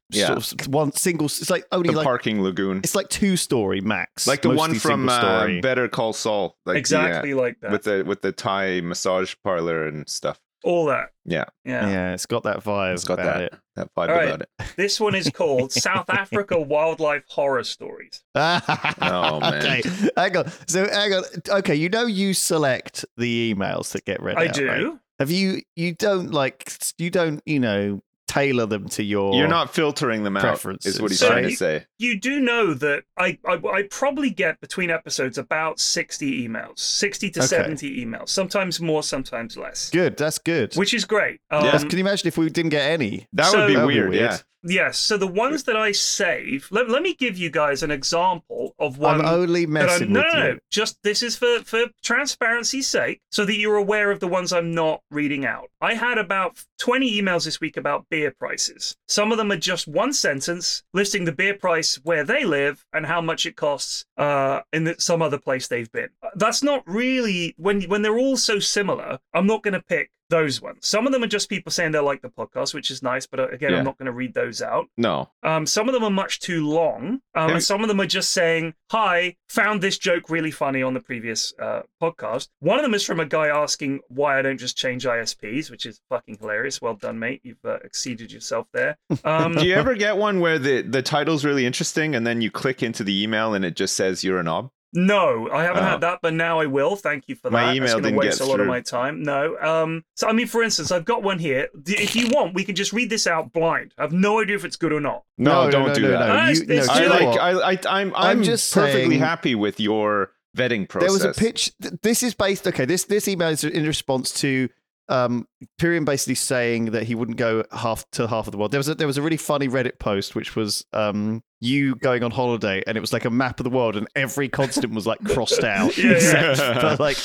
Yeah. 0.09 0.39
sort 0.39 0.61
of 0.61 0.67
one 0.69 0.93
single. 0.93 1.25
It's 1.25 1.49
like 1.49 1.65
only 1.73 1.89
The 1.89 1.97
like 1.97 2.05
parking 2.05 2.41
lagoon, 2.41 2.77
it's 2.77 2.95
like 2.95 3.09
two 3.09 3.35
story 3.35 3.81
max, 3.81 4.25
like 4.25 4.41
the 4.41 4.51
one 4.51 4.75
from 4.75 5.09
uh. 5.09 5.47
Better 5.61 5.89
Call 5.89 6.13
Saul. 6.13 6.57
Like 6.65 6.75
the, 6.75 6.77
uh, 6.77 6.79
exactly 6.79 7.33
like 7.33 7.59
that? 7.61 7.71
with 7.71 7.83
the 7.83 8.03
with 8.07 8.21
the 8.21 8.31
Thai 8.31 8.79
massage 8.81 9.35
parlor 9.43 9.85
and 9.85 10.07
stuff. 10.07 10.39
All 10.63 10.85
that. 10.85 11.09
Yeah, 11.25 11.45
Yeah. 11.65 11.89
yeah. 11.89 12.13
it's 12.13 12.25
got 12.25 12.43
that 12.43 12.63
vibe. 12.63 12.93
it's 12.93 13.03
got 13.03 13.15
about 13.19 13.37
that 13.37 13.41
It. 13.53 13.53
that 13.75 13.87
vibe 13.95 14.09
All 14.09 14.15
right. 14.15 14.27
about 14.27 14.41
it. 14.41 14.49
This 14.77 14.99
one 14.99 15.15
is 15.15 15.29
called 15.29 15.71
South 15.71 16.09
Africa 16.09 16.59
Wildlife 16.59 17.23
Horror 17.27 17.63
Stories. 17.63 18.23
oh 18.35 19.39
man. 19.39 19.53
Okay, 19.55 19.81
hang 20.17 20.37
on. 20.37 20.51
So 20.67 20.87
hang 20.89 21.13
on. 21.13 21.23
Okay, 21.49 21.75
you 21.75 21.89
know 21.89 22.05
you 22.05 22.33
select 22.33 23.05
the 23.17 23.53
emails 23.53 23.91
that 23.93 24.05
get 24.05 24.21
read 24.21 24.37
I 24.37 24.47
out, 24.47 24.53
do. 24.53 24.67
right? 24.67 24.93
Have 25.19 25.31
you? 25.31 25.61
You 25.75 25.93
don't 25.93 26.31
like. 26.31 26.71
You 26.97 27.09
don't. 27.11 27.41
You 27.45 27.59
know, 27.59 28.01
tailor 28.31 28.65
them 28.65 28.87
to 28.89 29.03
your. 29.03 29.33
You're 29.35 29.47
not 29.47 29.73
filtering 29.73 30.23
them 30.23 30.37
out. 30.37 30.41
preferences. 30.41 30.95
Is 30.95 31.01
what 31.01 31.11
he's 31.11 31.19
So 31.19 31.27
trying 31.29 31.43
to 31.43 31.55
say. 31.55 31.85
You 31.99 32.19
do 32.19 32.39
know 32.39 32.73
that 32.73 33.03
I, 33.17 33.37
I 33.45 33.53
I 33.53 33.83
probably 33.89 34.29
get 34.29 34.59
between 34.61 34.89
episodes 34.89 35.37
about 35.37 35.79
60 35.79 36.47
emails, 36.47 36.79
60 36.79 37.29
to 37.31 37.39
Okay. 37.39 37.47
70 37.47 38.05
emails, 38.05 38.29
sometimes 38.29 38.79
more, 38.79 39.03
sometimes 39.03 39.57
less, 39.57 39.89
good. 39.89 40.17
That's 40.17 40.37
good. 40.39 40.73
which 40.75 40.93
is 40.93 41.05
great. 41.05 41.39
Um, 41.51 41.65
Yeah. 41.65 41.77
Can 41.77 41.91
you 41.91 41.99
imagine 41.99 42.27
if 42.27 42.37
we 42.37 42.49
didn't 42.49 42.69
get 42.71 42.89
any? 42.89 43.27
That 43.33 43.45
so- 43.51 43.59
would 43.59 43.67
be 43.67 43.73
That'd 43.75 43.89
be 43.89 43.93
weird. 43.95 44.09
weird. 44.11 44.21
Yeah. 44.21 44.37
Yes. 44.63 44.99
So 44.99 45.17
the 45.17 45.25
ones 45.25 45.63
that 45.63 45.75
I 45.75 45.91
save, 45.91 46.67
let, 46.69 46.87
let 46.87 47.01
me 47.01 47.15
give 47.15 47.35
you 47.35 47.49
guys 47.49 47.81
an 47.81 47.89
example 47.89 48.75
of 48.77 48.99
one. 48.99 49.19
I'm 49.19 49.25
only 49.25 49.65
that 49.65 49.75
I'm- 49.79 49.85
messing 49.87 50.13
no, 50.13 50.19
with 50.21 50.33
no, 50.35 50.39
you. 50.47 50.53
no. 50.53 50.59
Just 50.69 50.97
this 51.03 51.23
is 51.23 51.35
for 51.35 51.59
for 51.65 51.85
transparency's 52.03 52.87
sake, 52.87 53.19
so 53.31 53.43
that 53.45 53.55
you're 53.55 53.77
aware 53.77 54.11
of 54.11 54.19
the 54.19 54.27
ones 54.27 54.53
I'm 54.53 54.71
not 54.71 55.01
reading 55.09 55.45
out. 55.45 55.69
I 55.81 55.95
had 55.95 56.19
about 56.19 56.63
20 56.81 57.21
emails 57.21 57.45
this 57.45 57.61
week 57.61 57.77
about 57.77 58.07
beer 58.09 58.31
prices. 58.31 58.97
Some 59.07 59.31
of 59.31 59.37
them 59.37 59.51
are 59.51 59.57
just 59.57 59.87
one 59.87 60.13
sentence 60.13 60.81
listing 60.93 61.25
the 61.25 61.31
beer 61.31 61.53
price 61.53 61.99
where 62.03 62.23
they 62.23 62.43
live 62.43 62.83
and 62.91 63.05
how 63.05 63.21
much 63.21 63.45
it 63.45 63.55
costs 63.55 64.03
uh, 64.17 64.61
in 64.73 64.85
the, 64.85 64.95
some 64.97 65.21
other 65.21 65.37
place 65.37 65.67
they've 65.67 65.91
been. 65.91 66.09
That's 66.35 66.63
not 66.63 66.81
really 66.87 67.53
when 67.57 67.83
when 67.83 68.01
they're 68.01 68.17
all 68.17 68.35
so 68.35 68.57
similar. 68.57 69.19
I'm 69.31 69.45
not 69.45 69.61
going 69.61 69.75
to 69.75 69.81
pick 69.81 70.09
those 70.29 70.61
ones. 70.61 70.87
Some 70.87 71.05
of 71.05 71.11
them 71.11 71.21
are 71.23 71.27
just 71.27 71.49
people 71.49 71.73
saying 71.73 71.91
they 71.91 71.99
like 71.99 72.21
the 72.21 72.29
podcast, 72.29 72.73
which 72.73 72.89
is 72.89 73.03
nice, 73.03 73.27
but 73.27 73.41
uh, 73.41 73.49
again, 73.49 73.71
Yeah. 73.73 73.79
I'm 73.79 73.83
not 73.83 73.97
going 73.97 74.05
to 74.05 74.13
read 74.13 74.33
those 74.33 74.61
out. 74.61 74.87
No. 74.97 75.29
Um, 75.43 75.65
some 75.65 75.89
of 75.89 75.93
them 75.93 76.05
are 76.05 76.09
much 76.09 76.39
too 76.39 76.65
long, 76.65 77.19
um, 77.35 77.49
Yeah. 77.49 77.55
and 77.55 77.63
some 77.63 77.81
of 77.83 77.89
them 77.89 77.99
are 77.99 78.05
just 78.05 78.31
saying, 78.31 78.73
"Hi, 78.91 79.35
found 79.49 79.81
this 79.81 79.97
joke 79.97 80.29
really 80.29 80.49
funny 80.51 80.81
on 80.81 80.93
the 80.93 81.01
previous 81.01 81.53
uh, 81.59 81.81
podcast." 82.01 82.47
One 82.59 82.79
of 82.79 82.83
them 82.83 82.93
is 82.93 83.03
from 83.05 83.19
a 83.19 83.25
guy 83.25 83.47
asking 83.49 83.99
why 84.07 84.39
I 84.39 84.41
don't 84.41 84.57
just 84.57 84.77
change 84.77 85.03
ISPs, 85.05 85.69
which 85.69 85.85
is 85.85 85.99
fucking 86.09 86.37
hilarious. 86.39 86.70
Well 86.79 86.93
done, 86.93 87.17
mate. 87.17 87.41
You've 87.43 87.65
uh, 87.65 87.77
exceeded 87.83 88.31
yourself 88.31 88.67
there. 88.71 88.99
Um, 89.23 89.55
Do 89.55 89.65
you 89.65 89.73
ever 89.73 89.95
get 89.95 90.17
one 90.17 90.39
where 90.41 90.59
the 90.59 90.83
the 90.83 91.01
title's 91.01 91.43
really 91.43 91.65
interesting 91.65 92.13
and 92.13 92.27
then 92.27 92.41
you 92.41 92.51
click 92.51 92.83
into 92.83 93.03
the 93.03 93.23
email 93.23 93.55
and 93.55 93.65
it 93.65 93.75
just 93.75 93.95
says 93.95 94.23
you're 94.23 94.37
a 94.39 94.43
knob? 94.43 94.69
No, 94.93 95.49
I 95.49 95.63
haven't 95.63 95.83
Oh. 95.85 95.87
had 95.87 96.01
that, 96.01 96.19
but 96.21 96.33
now 96.33 96.59
I 96.59 96.65
will. 96.65 96.97
Thank 96.97 97.29
you 97.29 97.35
for 97.35 97.43
that. 97.49 97.51
My 97.53 97.73
email 97.73 97.93
gonna 97.93 98.03
didn't 98.09 98.17
waste 98.17 98.39
get 98.39 98.47
a 98.47 98.49
lot 98.51 98.59
of 98.59 98.67
my 98.67 98.81
time. 98.81 99.23
No. 99.23 99.57
Um. 99.61 100.03
So 100.17 100.27
I 100.27 100.33
mean, 100.33 100.47
for 100.47 100.61
instance, 100.61 100.91
I've 100.91 101.05
got 101.05 101.23
one 101.23 101.39
here. 101.39 101.69
D- 101.81 101.93
If 101.97 102.13
you 102.13 102.27
want, 102.29 102.53
we 102.55 102.65
can 102.65 102.75
just 102.75 102.91
read 102.91 103.09
this 103.09 103.25
out 103.25 103.53
blind. 103.53 103.93
I 103.97 104.01
have 104.01 104.11
no 104.11 104.41
idea 104.41 104.57
if 104.57 104.65
it's 104.65 104.75
good 104.75 104.91
or 104.91 104.99
not. 104.99 105.23
No, 105.37 105.51
No, 105.51 105.65
no, 105.65 105.71
don't 105.71 105.87
no, 105.87 105.93
do 105.95 106.01
no, 106.01 106.07
that. 106.11 106.27
no. 106.27 106.33
Ah, 106.33 106.47
You- 106.49 106.51
it's- 106.63 106.69
it's 106.79 106.87
no, 106.87 106.93
I 106.93 106.97
do 106.97 107.03
you 107.03 107.09
know 107.09 107.15
like 107.15 107.25
what? 107.27 107.39
I, 107.39 107.51
I 107.51 108.01
I'm 108.01 108.07
I'm, 108.09 108.13
I'm 108.15 108.43
just 108.43 108.73
perfectly 108.73 109.11
saying- 109.11 109.19
happy 109.21 109.55
with 109.55 109.79
your 109.79 110.31
vetting 110.57 110.89
process. 110.89 111.07
There 111.07 111.29
was 111.29 111.37
a 111.37 111.39
pitch. 111.39 111.71
th- 111.81 111.93
This 112.03 112.21
is 112.21 112.33
based. 112.33 112.67
Okay, 112.67 112.83
this 112.83 113.05
this 113.05 113.29
email 113.29 113.47
is 113.47 113.63
in 113.63 113.85
response 113.87 114.33
to 114.41 114.67
um 115.09 115.47
Pyrion 115.79 116.05
basically 116.05 116.35
saying 116.35 116.85
that 116.91 117.03
he 117.03 117.15
wouldn't 117.15 117.37
go 117.37 117.63
half 117.71 118.09
to 118.11 118.27
half 118.27 118.47
of 118.47 118.51
the 118.51 118.57
world. 118.57 118.71
There 118.71 118.79
was 118.79 118.87
a, 118.87 118.95
there 118.95 119.07
was 119.07 119.17
a 119.17 119.21
really 119.21 119.37
funny 119.37 119.67
Reddit 119.67 119.99
post 119.99 120.35
which 120.35 120.55
was 120.55 120.85
um 120.93 121.43
you 121.59 121.95
going 121.95 122.23
on 122.23 122.31
holiday 122.31 122.81
and 122.87 122.97
it 122.97 123.01
was 123.01 123.13
like 123.13 123.25
a 123.25 123.29
map 123.29 123.59
of 123.59 123.63
the 123.63 123.69
world 123.69 123.95
and 123.95 124.07
every 124.15 124.49
continent 124.49 124.93
was 124.93 125.07
like 125.07 125.23
crossed 125.23 125.63
out. 125.63 125.97
Yeah, 125.97 126.11
yeah. 126.11 126.11
except 126.51 126.81
for, 126.81 126.95
like 126.97 127.17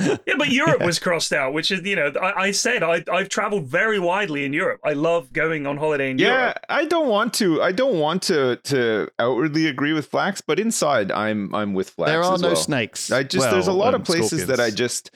Yeah, 0.00 0.34
but 0.36 0.48
Europe 0.50 0.80
was 0.84 0.98
crossed 0.98 1.32
out, 1.32 1.52
which 1.52 1.70
is, 1.70 1.82
you 1.84 1.96
know, 1.96 2.12
I, 2.20 2.44
I 2.44 2.50
said 2.52 2.82
I, 2.82 3.02
I've 3.10 3.28
traveled 3.28 3.66
very 3.66 3.98
widely 3.98 4.44
in 4.44 4.52
Europe. 4.52 4.80
I 4.84 4.92
love 4.92 5.32
going 5.32 5.66
on 5.66 5.76
holiday 5.76 6.10
in 6.10 6.18
yeah, 6.18 6.26
Europe. 6.26 6.58
Yeah, 6.68 6.76
I 6.76 6.84
don't 6.84 7.08
want 7.08 7.34
to. 7.34 7.60
I 7.62 7.72
don't 7.72 7.98
want 7.98 8.22
to 8.24 8.56
to 8.56 9.08
outwardly 9.18 9.66
agree 9.66 9.92
with 9.92 10.06
Flax, 10.06 10.40
but 10.40 10.60
inside, 10.60 11.10
I'm 11.10 11.52
I'm 11.54 11.74
with 11.74 11.90
Flax. 11.90 12.10
there 12.10 12.22
are 12.22 12.34
as 12.34 12.42
no 12.42 12.48
well. 12.48 12.56
snakes. 12.56 13.10
I 13.10 13.24
just 13.24 13.44
Well, 13.44 13.52
there's 13.52 13.66
a 13.66 13.72
lot 13.72 13.94
um, 13.94 14.00
of 14.00 14.06
places 14.06 14.46
that 14.46 14.60
I 14.60 14.70
just 14.70 15.10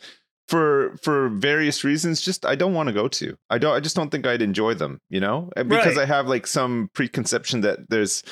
for 0.48 0.96
for 1.02 1.28
various 1.28 1.84
reasons 1.84 2.20
just 2.20 2.44
I 2.44 2.54
don't 2.54 2.74
want 2.74 2.88
to 2.88 2.92
go 2.92 3.08
to. 3.08 3.36
I 3.48 3.58
don't 3.58 3.74
I 3.74 3.80
just 3.80 3.96
don't 3.96 4.10
think 4.10 4.26
I'd 4.26 4.42
enjoy 4.42 4.74
them, 4.74 5.00
you 5.08 5.20
know? 5.20 5.50
And 5.56 5.68
Because 5.68 5.96
Right. 5.96 6.02
I 6.02 6.06
have 6.06 6.26
like 6.28 6.46
some 6.46 6.90
preconception 6.94 7.60
that 7.62 7.88
there's 7.88 8.22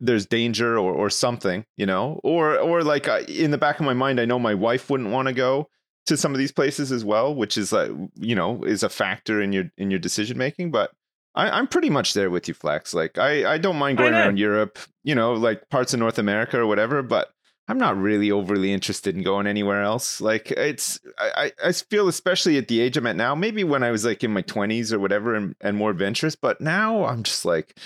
there's 0.00 0.26
danger 0.26 0.78
or 0.78 0.92
or 0.92 1.10
something, 1.10 1.64
you 1.76 1.86
know? 1.86 2.20
Or 2.24 2.58
or 2.58 2.82
like 2.82 3.08
I, 3.08 3.20
in 3.20 3.50
the 3.50 3.58
back 3.58 3.78
of 3.80 3.86
my 3.86 3.94
mind 3.94 4.20
I 4.20 4.24
know 4.24 4.38
my 4.38 4.54
wife 4.54 4.90
wouldn't 4.90 5.10
want 5.10 5.28
to 5.28 5.34
go 5.34 5.68
to 6.06 6.16
some 6.16 6.32
of 6.32 6.38
these 6.38 6.52
places 6.52 6.90
as 6.90 7.04
well, 7.04 7.34
which 7.34 7.56
is 7.56 7.72
like 7.72 7.90
you 8.16 8.34
know, 8.34 8.62
is 8.64 8.82
a 8.82 8.88
factor 8.88 9.40
in 9.40 9.52
your 9.52 9.70
in 9.78 9.90
your 9.90 10.00
decision 10.00 10.36
making, 10.36 10.70
but 10.70 10.90
I, 11.34 11.48
I'm 11.50 11.68
pretty 11.68 11.90
much 11.90 12.14
there 12.14 12.30
with 12.30 12.48
you, 12.48 12.54
Flex. 12.54 12.92
Like 12.92 13.16
I, 13.16 13.54
I 13.54 13.58
don't 13.58 13.76
mind 13.76 13.98
going 13.98 14.14
around 14.14 14.38
Europe, 14.38 14.78
you 15.04 15.14
know, 15.14 15.34
like 15.34 15.68
parts 15.70 15.94
of 15.94 16.00
North 16.00 16.18
America 16.18 16.58
or 16.58 16.66
whatever, 16.66 17.02
but 17.02 17.30
I'm 17.70 17.78
not 17.78 17.96
really 17.96 18.32
overly 18.32 18.72
interested 18.72 19.14
in 19.14 19.22
going 19.22 19.46
anywhere 19.46 19.80
else. 19.82 20.20
Like 20.20 20.50
it's, 20.50 20.98
I, 21.18 21.52
I 21.64 21.70
feel 21.70 22.08
especially 22.08 22.58
at 22.58 22.66
the 22.66 22.80
age 22.80 22.96
I'm 22.96 23.06
at 23.06 23.14
now, 23.14 23.36
maybe 23.36 23.62
when 23.62 23.84
I 23.84 23.92
was 23.92 24.04
like 24.04 24.24
in 24.24 24.32
my 24.32 24.42
20s 24.42 24.92
or 24.92 24.98
whatever 24.98 25.36
and, 25.36 25.54
and 25.60 25.76
more 25.76 25.90
adventurous, 25.90 26.34
but 26.34 26.60
now 26.60 27.04
I'm 27.04 27.22
just 27.22 27.44
like, 27.44 27.76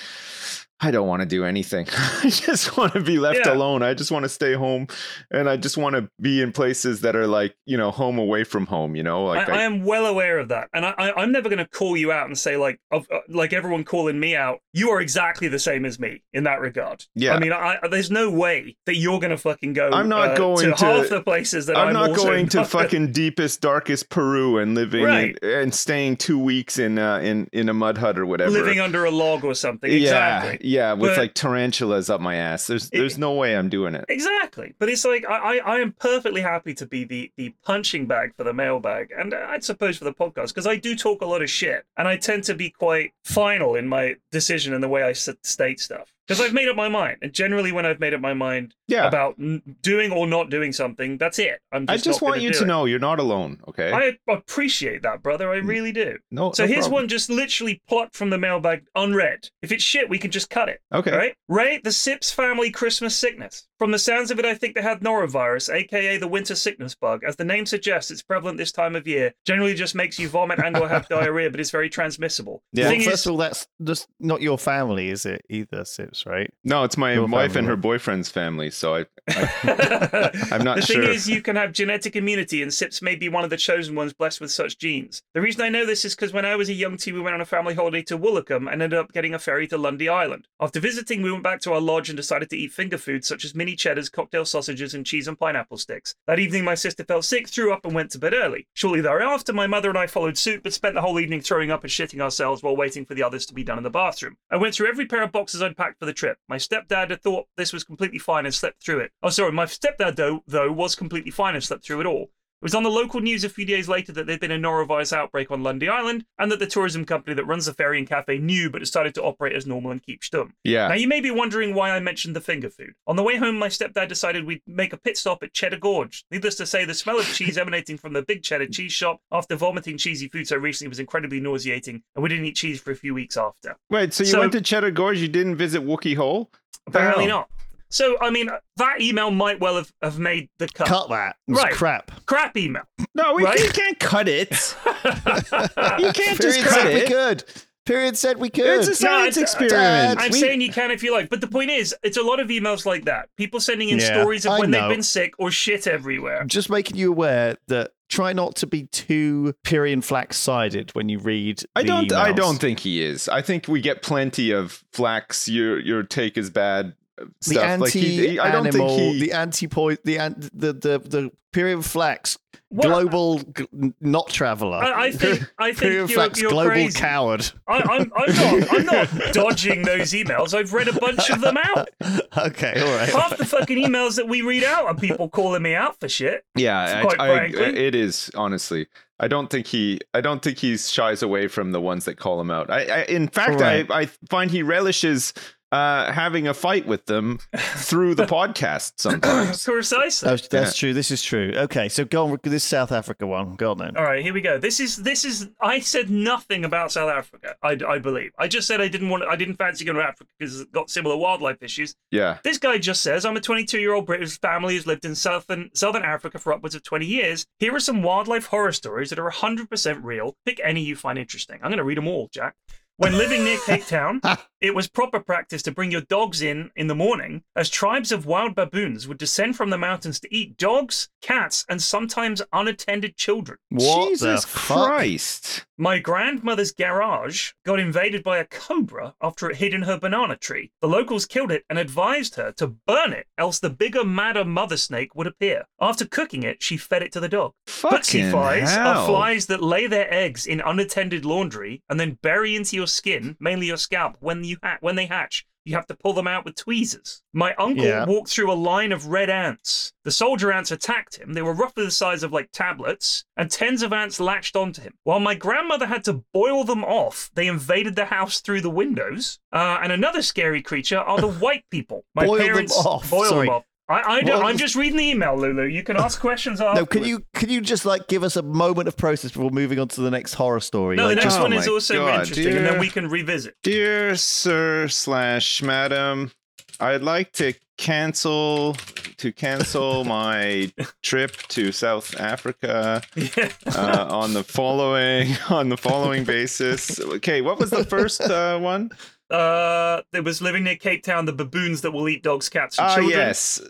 I 0.80 0.90
don't 0.90 1.06
want 1.06 1.20
to 1.20 1.26
do 1.26 1.44
anything. 1.44 1.86
I 2.22 2.28
just 2.28 2.76
want 2.76 2.92
to 2.94 3.00
be 3.00 3.18
left 3.18 3.46
Yeah. 3.46 3.54
alone. 3.54 3.82
I 3.82 3.94
just 3.94 4.10
want 4.10 4.24
to 4.24 4.28
stay 4.28 4.54
home 4.54 4.88
and 5.30 5.48
I 5.48 5.56
just 5.56 5.76
want 5.78 5.94
to 5.96 6.10
be 6.20 6.42
in 6.42 6.52
places 6.52 7.00
that 7.02 7.14
are 7.16 7.26
like, 7.28 7.56
you 7.64 7.76
know, 7.76 7.90
home 7.90 8.18
away 8.18 8.44
from 8.44 8.66
home, 8.66 8.96
you 8.96 9.02
know, 9.02 9.24
like 9.24 9.48
I, 9.48 9.60
I 9.60 9.62
am 9.62 9.84
well 9.84 10.04
aware 10.04 10.38
of 10.38 10.48
that, 10.48 10.68
and 10.74 10.84
I, 10.84 10.94
I, 10.98 11.12
I'm 11.22 11.32
never 11.32 11.48
going 11.48 11.58
to 11.60 11.68
call 11.68 11.96
you 11.96 12.10
out 12.12 12.26
and 12.26 12.36
say 12.36 12.56
like, 12.56 12.80
of, 12.90 13.06
uh, 13.10 13.20
like 13.28 13.52
everyone 13.52 13.84
calling 13.84 14.18
me 14.18 14.34
out. 14.36 14.58
You 14.72 14.90
are 14.90 15.00
exactly 15.00 15.46
the 15.48 15.58
same 15.60 15.84
as 15.84 15.98
me 16.00 16.22
in 16.32 16.44
that 16.44 16.60
regard. 16.60 17.04
Yeah. 17.14 17.34
I 17.34 17.38
mean, 17.38 17.52
I, 17.52 17.78
there's 17.88 18.10
no 18.10 18.30
way 18.30 18.76
that 18.86 18.96
you're 18.96 19.20
going 19.20 19.30
to 19.30 19.38
fucking 19.38 19.72
go. 19.74 19.90
I'm 19.90 20.08
not 20.08 20.30
uh, 20.32 20.36
going 20.36 20.66
to, 20.70 20.72
to- 20.74 20.84
half 20.84 21.08
the 21.08 21.22
places 21.22 21.66
that 21.66 21.76
I'm, 21.76 21.88
I'm 21.88 21.92
not 21.94 22.16
going 22.16 22.48
to 22.48 22.64
fucking 22.64 23.12
deepest, 23.12 23.60
darkest 23.60 24.10
Peru 24.10 24.58
and 24.58 24.74
living 24.74 25.04
Right. 25.04 25.38
in, 25.40 25.48
and 25.50 25.74
staying 25.74 26.16
two 26.16 26.38
weeks 26.38 26.78
in 26.78 26.98
uh, 26.98 27.18
in 27.20 27.48
in 27.52 27.68
a 27.68 27.74
mud 27.74 27.96
hut 27.98 28.18
or 28.18 28.26
whatever. 28.26 28.50
living 28.50 28.80
under 28.80 29.04
a 29.04 29.10
log 29.10 29.44
or 29.44 29.54
something. 29.54 29.90
yeah, 29.90 29.98
Exactly. 29.98 30.63
Yeah, 30.64 30.92
with 30.94 31.10
But- 31.12 31.18
like 31.18 31.34
tarantulas 31.34 32.08
up 32.10 32.20
my 32.20 32.36
ass. 32.36 32.66
There's 32.66 32.86
It- 32.86 32.98
there's 32.98 33.18
no 33.18 33.32
way 33.34 33.56
I'm 33.56 33.68
doing 33.68 33.94
it. 33.94 34.04
Exactly, 34.08 34.74
but 34.78 34.88
it's 34.88 35.04
like 35.04 35.24
I, 35.28 35.58
I, 35.58 35.76
I 35.76 35.78
am 35.80 35.92
perfectly 35.92 36.40
happy 36.40 36.74
to 36.74 36.86
be 36.86 37.04
the 37.04 37.30
the 37.36 37.54
punching 37.64 38.06
bag 38.06 38.34
for 38.36 38.44
the 38.44 38.52
mailbag, 38.54 39.10
and 39.16 39.34
I 39.34 39.58
suppose 39.58 39.98
for 39.98 40.04
the 40.04 40.14
podcast 40.14 40.48
because 40.48 40.66
I 40.66 40.76
do 40.76 40.96
talk 40.96 41.20
a 41.22 41.26
lot 41.26 41.42
of 41.42 41.50
shit, 41.50 41.84
and 41.96 42.08
I 42.08 42.16
tend 42.16 42.44
to 42.44 42.54
be 42.54 42.70
quite 42.70 43.12
final 43.24 43.74
in 43.74 43.86
my 43.88 44.16
decision 44.30 44.72
and 44.72 44.82
the 44.82 44.88
way 44.88 45.02
I 45.02 45.12
state 45.12 45.80
stuff. 45.80 46.13
Because 46.26 46.40
I've 46.40 46.52
made 46.54 46.68
up 46.68 46.76
my 46.76 46.88
mind. 46.88 47.18
And 47.22 47.32
generally, 47.32 47.72
when 47.72 47.84
I've 47.86 48.00
made 48.00 48.14
up 48.14 48.20
my 48.20 48.34
mind 48.34 48.74
Yeah. 48.88 49.06
about 49.06 49.34
n- 49.38 49.62
doing 49.82 50.10
or 50.12 50.26
not 50.26 50.50
doing 50.50 50.72
something, 50.72 51.18
that's 51.18 51.38
it. 51.38 51.60
I'm 51.72 51.84
I 51.88 51.94
just 51.94 52.04
just 52.04 52.22
want 52.22 52.40
you 52.40 52.50
to 52.52 52.62
it. 52.62 52.66
know 52.66 52.84
you're 52.86 52.98
not 52.98 53.18
alone. 53.20 53.60
Okay. 53.68 53.92
I 53.92 54.16
appreciate 54.32 55.02
that, 55.02 55.22
brother. 55.22 55.50
I 55.50 55.56
really 55.56 55.92
do. 55.92 56.18
no. 56.30 56.52
So 56.52 56.64
no 56.64 56.68
here's 56.68 56.84
problem. 56.86 57.02
one 57.02 57.08
just 57.08 57.30
literally 57.30 57.82
plucked 57.88 58.16
from 58.16 58.30
the 58.30 58.38
mailbag, 58.38 58.84
unread. 58.94 59.48
If 59.62 59.72
it's 59.72 59.82
shit, 59.84 60.08
we 60.08 60.18
can 60.18 60.30
just 60.30 60.50
cut 60.50 60.68
it. 60.68 60.80
Okay. 60.92 61.16
Right? 61.16 61.34
Ray, 61.48 61.80
the 61.82 61.92
Sips 61.92 62.30
family 62.30 62.70
Christmas 62.70 63.16
sickness. 63.16 63.66
From 63.78 63.90
the 63.90 63.98
sounds 63.98 64.30
of 64.30 64.38
it, 64.38 64.44
I 64.44 64.54
think 64.54 64.74
they 64.74 64.82
had 64.82 65.00
norovirus, 65.00 65.72
aka 65.72 66.16
the 66.16 66.28
winter 66.28 66.54
sickness 66.54 66.94
bug. 66.94 67.24
As 67.24 67.36
the 67.36 67.44
name 67.44 67.66
suggests, 67.66 68.10
it's 68.10 68.22
prevalent 68.22 68.56
this 68.56 68.72
time 68.72 68.94
of 68.94 69.06
year. 69.06 69.32
Generally 69.44 69.74
just 69.74 69.94
makes 69.94 70.18
you 70.18 70.28
vomit 70.28 70.60
and 70.60 70.76
or 70.76 70.88
have 70.88 71.08
diarrhea, 71.10 71.50
but 71.50 71.60
it's 71.60 71.70
very 71.70 71.90
transmissible. 71.90 72.62
Yeah. 72.72 72.84
The 72.84 72.90
thing 72.90 73.00
First 73.02 73.14
is, 73.14 73.26
of 73.26 73.32
all, 73.32 73.38
that's 73.38 73.66
just 73.82 74.08
not 74.20 74.42
your 74.42 74.58
family, 74.58 75.10
is 75.10 75.26
it? 75.26 75.44
Either 75.48 75.84
Sips, 75.84 76.24
right? 76.24 76.52
No, 76.62 76.84
it's 76.84 76.96
my 76.96 77.14
Your 77.14 77.26
wife 77.26 77.56
and 77.56 77.66
her 77.66 77.76
boyfriend's 77.76 78.28
family. 78.28 78.70
So 78.70 78.94
I, 78.94 79.06
I 79.28 80.48
I'm 80.52 80.64
not 80.64 80.82
sure. 80.82 80.86
the 80.86 80.92
sure. 80.92 81.02
thing 81.02 81.14
is, 81.14 81.28
you 81.28 81.42
can 81.42 81.56
have 81.56 81.72
genetic 81.72 82.16
immunity, 82.16 82.62
and 82.62 82.72
SIPs 82.72 83.02
may 83.02 83.16
be 83.16 83.28
one 83.28 83.44
of 83.44 83.50
the 83.50 83.56
chosen 83.56 83.94
ones 83.94 84.12
blessed 84.12 84.40
with 84.40 84.50
such 84.52 84.78
genes. 84.78 85.22
The 85.34 85.40
reason 85.40 85.62
I 85.62 85.68
know 85.68 85.84
this 85.84 86.04
is 86.04 86.14
because 86.14 86.32
when 86.32 86.44
I 86.44 86.56
was 86.56 86.68
a 86.68 86.74
young 86.74 86.96
teen, 86.96 87.14
we 87.14 87.20
went 87.20 87.34
on 87.34 87.40
a 87.40 87.46
family 87.46 87.74
holiday 87.74 88.02
to 88.02 88.18
Woolacombe 88.18 88.72
and 88.72 88.82
ended 88.82 88.98
up 88.98 89.12
getting 89.12 89.34
a 89.34 89.38
ferry 89.38 89.66
to 89.68 89.78
Lundy 89.78 90.08
Island. 90.08 90.46
After 90.60 90.80
visiting, 90.80 91.22
we 91.22 91.32
went 91.32 91.44
back 91.44 91.60
to 91.62 91.72
our 91.72 91.80
lodge 91.80 92.08
and 92.08 92.16
decided 92.16 92.50
to 92.50 92.56
eat 92.56 92.72
finger 92.72 92.98
foods 92.98 93.26
such 93.26 93.44
as 93.44 93.54
mini 93.64 93.74
cheddars, 93.74 94.10
cocktail 94.10 94.44
sausages, 94.44 94.92
and 94.92 95.06
cheese 95.06 95.26
and 95.26 95.38
pineapple 95.38 95.78
sticks. 95.78 96.14
That 96.26 96.38
evening, 96.38 96.64
my 96.64 96.74
sister 96.74 97.02
fell 97.02 97.22
sick, 97.22 97.48
threw 97.48 97.72
up, 97.72 97.86
and 97.86 97.94
went 97.94 98.10
to 98.10 98.18
bed 98.18 98.34
early. 98.34 98.68
Shortly 98.74 99.00
thereafter, 99.00 99.54
my 99.54 99.66
mother 99.66 99.88
and 99.88 99.96
I 99.96 100.06
followed 100.06 100.36
suit, 100.36 100.62
but 100.62 100.74
spent 100.74 100.94
the 100.94 101.00
whole 101.00 101.18
evening 101.18 101.40
throwing 101.40 101.70
up 101.70 101.82
and 101.82 101.90
shitting 101.90 102.20
ourselves 102.20 102.62
while 102.62 102.76
waiting 102.76 103.06
for 103.06 103.14
the 103.14 103.22
others 103.22 103.46
to 103.46 103.54
be 103.54 103.64
done 103.64 103.78
in 103.78 103.84
the 103.84 103.88
bathroom. 103.88 104.36
I 104.50 104.58
went 104.58 104.74
through 104.74 104.88
every 104.88 105.06
pair 105.06 105.22
of 105.22 105.32
boxes 105.32 105.62
I'd 105.62 105.78
packed 105.78 105.98
for 105.98 106.04
the 106.04 106.12
trip. 106.12 106.36
My 106.46 106.58
stepdad 106.58 107.08
had 107.08 107.22
thought 107.22 107.46
this 107.56 107.72
was 107.72 107.84
completely 107.84 108.18
fine 108.18 108.44
and 108.44 108.54
slept 108.54 108.84
through 108.84 109.00
it. 109.00 109.12
Oh, 109.22 109.30
sorry, 109.30 109.52
my 109.52 109.64
stepdad 109.64 110.16
though 110.16 110.42
though 110.46 110.70
was 110.70 110.94
completely 110.94 111.30
fine 111.30 111.54
and 111.54 111.64
slept 111.64 111.86
through 111.86 112.00
it 112.00 112.06
all. 112.06 112.30
It 112.64 112.68
was 112.72 112.74
on 112.74 112.82
the 112.82 112.88
local 112.88 113.20
news 113.20 113.44
a 113.44 113.50
few 113.50 113.66
days 113.66 113.90
later 113.90 114.10
that 114.12 114.26
there'd 114.26 114.40
been 114.40 114.50
a 114.50 114.56
norovirus 114.56 115.12
outbreak 115.12 115.50
on 115.50 115.62
Lundy 115.62 115.86
Island, 115.86 116.24
and 116.38 116.50
that 116.50 116.60
the 116.60 116.66
tourism 116.66 117.04
company 117.04 117.34
that 117.34 117.44
runs 117.44 117.66
the 117.66 117.74
ferry 117.74 117.98
and 117.98 118.08
cafe 118.08 118.38
knew 118.38 118.70
but 118.70 118.78
decided 118.78 119.14
to 119.16 119.22
operate 119.22 119.54
as 119.54 119.66
normal 119.66 119.90
and 119.90 120.02
keep 120.02 120.22
stum. 120.22 120.52
yeah. 120.64 120.88
Now, 120.88 120.94
you 120.94 121.06
may 121.06 121.20
be 121.20 121.30
wondering 121.30 121.74
why 121.74 121.90
I 121.90 122.00
mentioned 122.00 122.34
the 122.34 122.40
finger 122.40 122.70
food. 122.70 122.94
On 123.06 123.16
the 123.16 123.22
way 123.22 123.36
home, 123.36 123.58
my 123.58 123.68
stepdad 123.68 124.08
decided 124.08 124.46
we'd 124.46 124.62
make 124.66 124.94
a 124.94 124.96
pit 124.96 125.18
stop 125.18 125.42
at 125.42 125.52
Cheddar 125.52 125.76
Gorge. 125.76 126.24
Needless 126.30 126.54
to 126.54 126.64
say, 126.64 126.86
the 126.86 126.94
smell 126.94 127.18
of 127.20 127.26
cheese 127.26 127.58
emanating 127.58 127.98
from 127.98 128.14
the 128.14 128.22
big 128.22 128.42
cheddar 128.42 128.66
cheese 128.68 128.92
shop 128.92 129.20
after 129.30 129.56
vomiting 129.56 129.98
cheesy 129.98 130.28
food 130.28 130.48
so 130.48 130.56
recently 130.56 130.88
was 130.88 131.00
incredibly 131.00 131.40
nauseating, 131.40 132.02
and 132.16 132.22
we 132.22 132.30
didn't 132.30 132.46
eat 132.46 132.56
cheese 132.56 132.80
for 132.80 132.92
a 132.92 132.96
few 132.96 133.12
weeks 133.12 133.36
after. 133.36 133.76
Wait. 133.90 134.14
So 134.14 134.24
you 134.24 134.30
So- 134.30 134.40
went 134.40 134.52
to 134.52 134.62
Cheddar 134.62 134.92
Gorge? 134.92 135.18
You 135.18 135.28
didn't 135.28 135.56
visit 135.56 135.82
Wookey 135.82 136.16
Hole? 136.16 136.50
Apparently 136.86 137.26
not. 137.26 137.50
So, 137.94 138.16
I 138.20 138.30
mean, 138.30 138.50
that 138.78 139.00
email 139.00 139.30
might 139.30 139.60
well 139.60 139.76
have, 139.76 139.92
have 140.02 140.18
made 140.18 140.48
the 140.58 140.66
cut. 140.66 140.88
Cut 140.88 141.08
that. 141.10 141.36
It's 141.46 141.56
Right. 141.62 141.72
crap. 141.72 142.10
Crap 142.26 142.56
email. 142.56 142.82
No, 143.14 143.34
we 143.34 143.44
Right? 143.44 143.56
you 143.60 143.70
can't 143.70 144.00
cut 144.00 144.26
it. 144.28 144.50
you 145.14 146.12
can't 146.12 146.40
just 146.40 146.58
Period 146.58 146.64
cut 146.64 146.72
said 146.74 146.94
we 146.94 147.06
could. 147.06 147.44
Period 147.86 148.16
said 148.16 148.38
we 148.38 148.48
could. 148.50 148.80
It's 148.80 148.88
a 148.88 148.94
science 148.96 149.36
I- 149.36 149.40
uh, 149.40 149.42
experiment. 149.42 150.20
I'm 150.20 150.32
We- 150.32 150.40
saying 150.40 150.60
you 150.60 150.72
can 150.72 150.90
if 150.90 151.04
you 151.04 151.12
like, 151.12 151.28
but 151.30 151.40
the 151.40 151.46
point 151.46 151.70
is, 151.70 151.94
it's 152.02 152.16
a 152.16 152.22
lot 152.22 152.40
of 152.40 152.48
emails 152.48 152.84
like 152.84 153.04
that. 153.04 153.28
People 153.36 153.60
sending 153.60 153.90
in 153.90 153.98
Yeah, 154.00 154.06
stories 154.20 154.44
of 154.44 154.52
I 154.52 154.58
when 154.58 154.70
know. 154.72 154.88
they've 154.88 154.96
been 154.96 155.02
sick 155.04 155.34
or 155.38 155.52
shit 155.52 155.86
everywhere. 155.86 156.42
just 156.46 156.68
making 156.70 156.96
you 156.96 157.10
aware 157.12 157.56
that 157.68 157.92
try 158.08 158.32
not 158.32 158.56
to 158.56 158.66
be 158.66 158.84
too 158.86 159.54
Pyrion 159.64 160.02
flax 160.02 160.36
sided 160.36 160.90
when 160.96 161.08
you 161.08 161.18
read. 161.20 161.62
I 161.76 161.84
don't. 161.84 162.10
I 162.12 162.32
don't 162.32 162.58
think 162.58 162.80
he 162.80 163.02
is. 163.04 163.28
I 163.28 163.40
think 163.42 163.68
we 163.68 163.80
get 163.80 164.02
plenty 164.02 164.50
of 164.50 164.82
flax. 164.92 165.46
Your 165.48 165.78
your 165.78 166.02
take 166.02 166.36
is 166.36 166.50
bad. 166.50 166.94
Uh, 167.20 167.26
the 167.46 167.54
Stuff. 167.54 167.64
anti 167.64 167.84
like 167.84 167.92
he, 167.92 168.28
he- 168.28 168.38
I 168.40 168.50
don't 168.50 168.62
think 168.64 168.74
animal, 168.76 168.96
he. 168.98 169.20
the 169.20 169.32
anti 169.32 169.66
point, 169.68 170.00
the 170.04 170.18
an- 170.18 170.50
the 170.52 170.72
the 170.72 170.98
the 170.98 171.30
Pyrion 171.52 171.84
flax, 171.84 172.36
Well, 172.70 172.88
global 173.04 173.38
g- 173.38 173.68
not 174.00 174.28
traveler. 174.28 174.78
I, 174.78 175.04
I 175.04 175.10
think 175.12 175.42
I 175.58 175.72
think 175.72 175.92
Pyrion 175.92 175.94
you're, 175.94 176.08
flax, 176.08 176.40
you're 176.40 176.50
global 176.50 176.70
crazy. 176.70 176.98
coward. 176.98 177.48
I, 177.68 177.76
I'm, 177.78 178.12
I'm 178.16 178.34
not. 178.34 178.72
I'm 178.74 178.86
not 178.86 179.32
dodging 179.32 179.82
those 179.82 180.10
emails. 180.12 180.52
I've 180.54 180.72
read 180.72 180.88
a 180.88 180.92
bunch 180.98 181.30
of 181.30 181.40
them 181.40 181.56
out. 181.56 181.88
okay, 182.38 182.80
all 182.82 182.96
right. 182.96 183.08
Half 183.08 183.36
the 183.38 183.44
fucking 183.46 183.78
emails 183.78 184.16
that 184.16 184.26
we 184.26 184.42
read 184.42 184.64
out 184.64 184.86
are 184.86 184.94
people 184.96 185.28
calling 185.28 185.62
me 185.62 185.74
out 185.76 186.00
for 186.00 186.08
shit. 186.08 186.44
yeah, 186.56 187.02
quite 187.02 187.20
I, 187.20 187.32
I, 187.32 187.36
frankly. 187.52 187.62
it 187.86 187.94
is 187.94 188.32
honestly. 188.34 188.88
I 189.20 189.28
don't 189.28 189.48
think 189.48 189.68
he. 189.68 190.00
I 190.12 190.20
don't 190.20 190.42
think 190.42 190.58
he 190.58 190.76
shies 190.76 191.22
away 191.22 191.46
from 191.46 191.70
the 191.70 191.80
ones 191.80 192.04
that 192.06 192.16
call 192.18 192.40
him 192.40 192.50
out. 192.50 192.68
I, 192.68 192.84
I 192.86 193.02
in 193.04 193.28
fact, 193.28 193.60
Right. 193.60 193.88
I, 193.88 194.00
I 194.00 194.06
find 194.28 194.50
he 194.50 194.64
relishes 194.64 195.32
uh, 195.74 196.12
having 196.12 196.46
a 196.46 196.54
fight 196.54 196.86
with 196.86 197.06
them 197.06 197.40
through 197.56 198.14
the 198.14 198.26
podcast 198.38 198.92
sometimes. 198.96 199.64
Precisely. 199.64 200.28
That's, 200.28 200.46
that's 200.48 200.76
true. 200.76 200.94
This 200.94 201.10
is 201.10 201.22
true. 201.22 201.52
Okay, 201.56 201.88
so 201.88 202.04
go 202.04 202.28
on. 202.28 202.38
This 202.44 202.62
South 202.62 202.92
Africa 202.92 203.26
one. 203.26 203.56
Go 203.56 203.72
on 203.72 203.78
then. 203.78 203.96
All 203.96 204.04
right, 204.04 204.22
here 204.22 204.32
we 204.32 204.40
go. 204.40 204.56
This 204.58 204.78
is 204.78 204.96
this 204.96 205.24
is. 205.24 205.48
I 205.60 205.80
said 205.80 206.10
nothing 206.10 206.64
about 206.64 206.92
South 206.92 207.10
Africa. 207.10 207.56
I, 207.62 207.76
I 207.86 207.98
believe. 207.98 208.30
I 208.38 208.46
just 208.46 208.68
said 208.68 208.80
I 208.80 208.86
didn't 208.88 209.08
want. 209.08 209.24
I 209.24 209.34
didn't 209.34 209.56
fancy 209.56 209.84
going 209.84 209.96
to 209.96 210.02
Africa 210.04 210.30
because 210.38 210.60
it's 210.60 210.70
got 210.70 210.90
similar 210.90 211.16
wildlife 211.16 211.62
issues. 211.62 211.96
yeah. 212.10 212.38
This 212.44 212.58
guy 212.58 212.78
just 212.78 213.02
says, 213.02 213.24
I'm 213.24 213.36
a 213.36 213.40
22 213.40 213.80
year 213.80 213.94
old 213.94 214.06
British 214.06 214.38
family 214.40 214.74
who's 214.74 214.86
lived 214.86 215.04
in 215.04 215.14
southern, 215.14 215.70
southern 215.74 216.02
Africa 216.02 216.38
for 216.38 216.52
upwards 216.52 216.74
of 216.74 216.84
20 216.84 217.04
years. 217.04 217.46
Here 217.58 217.74
are 217.74 217.80
some 217.80 218.02
wildlife 218.02 218.46
horror 218.46 218.72
stories 218.72 219.10
that 219.10 219.18
are 219.18 219.30
100% 219.30 220.04
real. 220.04 220.36
Pick 220.46 220.60
any 220.62 220.82
you 220.82 220.94
find 220.94 221.18
interesting. 221.18 221.56
I'm 221.62 221.70
going 221.70 221.78
to 221.78 221.84
read 221.84 221.96
them 221.98 222.06
all, 222.06 222.28
Jack. 222.32 222.54
When 222.96 223.18
living 223.18 223.42
near 223.42 223.58
Cape 223.66 223.86
Town, 223.86 224.20
it 224.64 224.74
was 224.74 224.88
proper 224.88 225.20
practice 225.20 225.62
to 225.62 225.70
bring 225.70 225.90
your 225.90 226.00
dogs 226.00 226.40
in 226.40 226.70
in 226.74 226.86
the 226.86 226.94
morning, 226.94 227.42
as 227.54 227.68
tribes 227.68 228.10
of 228.10 228.24
wild 228.24 228.54
baboons 228.54 229.06
would 229.06 229.18
descend 229.18 229.56
from 229.56 229.68
the 229.68 229.76
mountains 229.76 230.18
to 230.20 230.34
eat 230.34 230.56
dogs, 230.56 231.10
cats, 231.20 231.66
and 231.68 231.82
sometimes 231.82 232.40
unattended 232.50 233.14
children. 233.14 233.58
What 233.68 234.08
Jesus 234.08 234.42
the 234.42 234.48
fuck? 234.48 234.88
Christ. 234.88 235.66
My 235.76 235.98
grandmother's 235.98 236.70
garage 236.70 237.50
got 237.66 237.80
invaded 237.80 238.22
by 238.22 238.38
a 238.38 238.44
cobra 238.44 239.14
after 239.20 239.50
it 239.50 239.56
hid 239.56 239.74
in 239.74 239.82
her 239.82 239.98
banana 239.98 240.36
tree. 240.36 240.70
The 240.80 240.86
locals 240.86 241.26
killed 241.26 241.50
it 241.50 241.64
and 241.68 241.80
advised 241.80 242.36
her 242.36 242.52
to 242.52 242.68
burn 242.68 243.12
it, 243.12 243.26
else 243.36 243.58
the 243.58 243.70
bigger, 243.70 244.04
madder 244.04 244.44
mother 244.44 244.76
snake 244.76 245.16
would 245.16 245.26
appear. 245.26 245.64
After 245.80 246.06
cooking 246.06 246.44
it, 246.44 246.62
she 246.62 246.76
fed 246.76 247.02
it 247.02 247.10
to 247.12 247.20
the 247.20 247.28
dog. 247.28 247.52
Putsy 247.66 247.90
Fucking 247.90 248.30
flies 248.30 248.70
hell. 248.70 248.86
are 248.86 249.06
flies 249.06 249.46
that 249.46 249.62
lay 249.62 249.88
their 249.88 250.12
eggs 250.14 250.46
in 250.46 250.60
unattended 250.60 251.24
laundry 251.24 251.82
and 251.88 251.98
then 251.98 252.18
bury 252.22 252.54
into 252.54 252.76
your 252.76 252.86
skin, 252.86 253.36
mainly 253.40 253.66
your 253.66 253.76
scalp, 253.76 254.16
when 254.20 254.44
you 254.44 254.53
ha- 254.62 254.78
when 254.80 254.96
they 254.96 255.06
hatch. 255.06 255.46
You 255.66 255.76
have 255.76 255.86
to 255.86 255.94
pull 255.96 256.12
them 256.12 256.26
out 256.26 256.44
with 256.44 256.56
tweezers. 256.56 257.22
My 257.32 257.54
uncle 257.54 257.86
Yeah. 257.86 258.04
walked 258.04 258.28
through 258.28 258.52
a 258.52 258.54
line 258.54 258.92
of 258.92 259.06
red 259.06 259.30
ants. 259.30 259.94
The 260.04 260.10
soldier 260.10 260.52
ants 260.52 260.70
attacked 260.70 261.16
him. 261.16 261.32
They 261.32 261.40
were 261.40 261.54
roughly 261.54 261.86
the 261.86 261.90
size 261.90 262.22
of 262.22 262.32
like 262.32 262.50
tablets, 262.52 263.24
and 263.34 263.50
tens 263.50 263.82
of 263.82 263.90
ants 263.90 264.20
latched 264.20 264.56
onto 264.56 264.82
him. 264.82 264.92
While 265.04 265.20
my 265.20 265.34
grandmother 265.34 265.86
had 265.86 266.04
to 266.04 266.22
boil 266.34 266.64
them 266.64 266.84
off, 266.84 267.30
they 267.34 267.46
invaded 267.46 267.96
the 267.96 268.04
house 268.04 268.40
through 268.40 268.60
the 268.60 268.68
windows. 268.68 269.38
Uh, 269.52 269.78
and 269.82 269.90
another 269.90 270.20
scary 270.20 270.60
creature 270.60 270.98
are 270.98 271.18
the 271.18 271.28
white 271.44 271.64
people. 271.70 272.04
My 272.14 272.26
Boil 272.26 272.36
them 272.36 272.46
parents 272.48 272.76
off? 272.76 273.08
boil 273.10 273.24
Sorry. 273.30 273.46
them 273.46 273.54
off. 273.56 273.64
I, 273.88 274.16
I 274.16 274.20
don't, 274.22 274.38
What 274.42 274.46
I'm 274.46 274.56
just 274.56 274.76
reading 274.76 274.96
the 274.96 275.04
email, 275.04 275.36
Lulu. 275.36 275.64
You 275.64 275.82
can 275.82 275.96
ask 275.98 276.18
questions 276.20 276.60
afterwards. 276.60 276.80
No, 276.80 276.86
can 276.86 277.04
you 277.04 277.24
can 277.34 277.50
you 277.50 277.60
just 277.60 277.84
like 277.84 278.08
give 278.08 278.22
us 278.22 278.36
a 278.36 278.42
moment 278.42 278.88
of 278.88 278.96
process 278.96 279.30
before 279.32 279.50
moving 279.50 279.78
on 279.78 279.88
to 279.88 280.00
the 280.00 280.10
next 280.10 280.34
horror 280.34 280.60
story? 280.60 280.96
No, 280.96 281.08
the 281.08 281.14
Like, 281.16 281.24
next 281.24 281.36
Oh 281.36 281.42
one 281.42 281.52
is 281.52 281.68
also 281.68 281.94
God, 281.94 282.20
interesting, 282.20 282.56
and 282.56 282.66
then 282.66 282.78
we 282.80 282.88
can 282.88 283.08
revisit. 283.10 283.56
Dear 283.62 284.16
Sir 284.16 284.88
slash 284.88 285.62
Madam, 285.62 286.32
I'd 286.80 287.02
like 287.02 287.32
to 287.32 287.52
cancel 287.76 288.74
to 289.18 289.32
cancel 289.32 290.04
my 290.18 290.72
trip 291.02 291.36
to 291.48 291.70
South 291.72 292.18
Africa 292.18 293.02
Yeah. 293.14 293.50
uh, 293.66 294.06
on 294.08 294.32
the 294.32 294.44
following 294.44 295.36
on 295.50 295.68
the 295.68 295.76
following 295.76 296.24
basis. 296.24 296.98
Okay, 297.00 297.42
what 297.42 297.58
was 297.58 297.68
the 297.70 297.84
first 297.84 298.22
uh, 298.22 298.58
one? 298.58 298.90
Uh, 299.30 300.02
there 300.12 300.22
was 300.22 300.40
living 300.42 300.64
near 300.64 300.76
Cape 300.76 301.02
Town, 301.02 301.24
the 301.24 301.32
baboons 301.32 301.80
that 301.80 301.90
will 301.92 302.08
eat 302.08 302.22
dogs, 302.22 302.48
cats, 302.48 302.78
and 302.78 302.86
Ah, 302.86 302.94
children. 302.96 303.18
yes, 303.18 303.60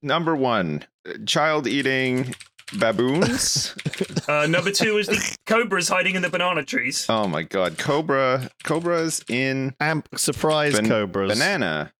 number 0.00 0.34
one, 0.34 0.84
child 1.26 1.66
eating 1.66 2.34
baboons. 2.78 3.74
Uh, 4.28 4.46
number 4.46 4.70
two 4.70 4.98
is 4.98 5.08
the 5.08 5.36
cobras 5.46 5.88
hiding 5.88 6.14
in 6.14 6.22
the 6.22 6.28
banana 6.30 6.64
trees. 6.64 7.06
oh 7.08 7.26
my 7.26 7.42
God, 7.42 7.76
cobra, 7.76 8.48
cobras 8.62 9.20
in 9.28 9.74
Amp 9.80 10.08
surprise 10.16 10.74
ban- 10.74 10.88
cobras. 10.88 11.32
banana 11.32 11.92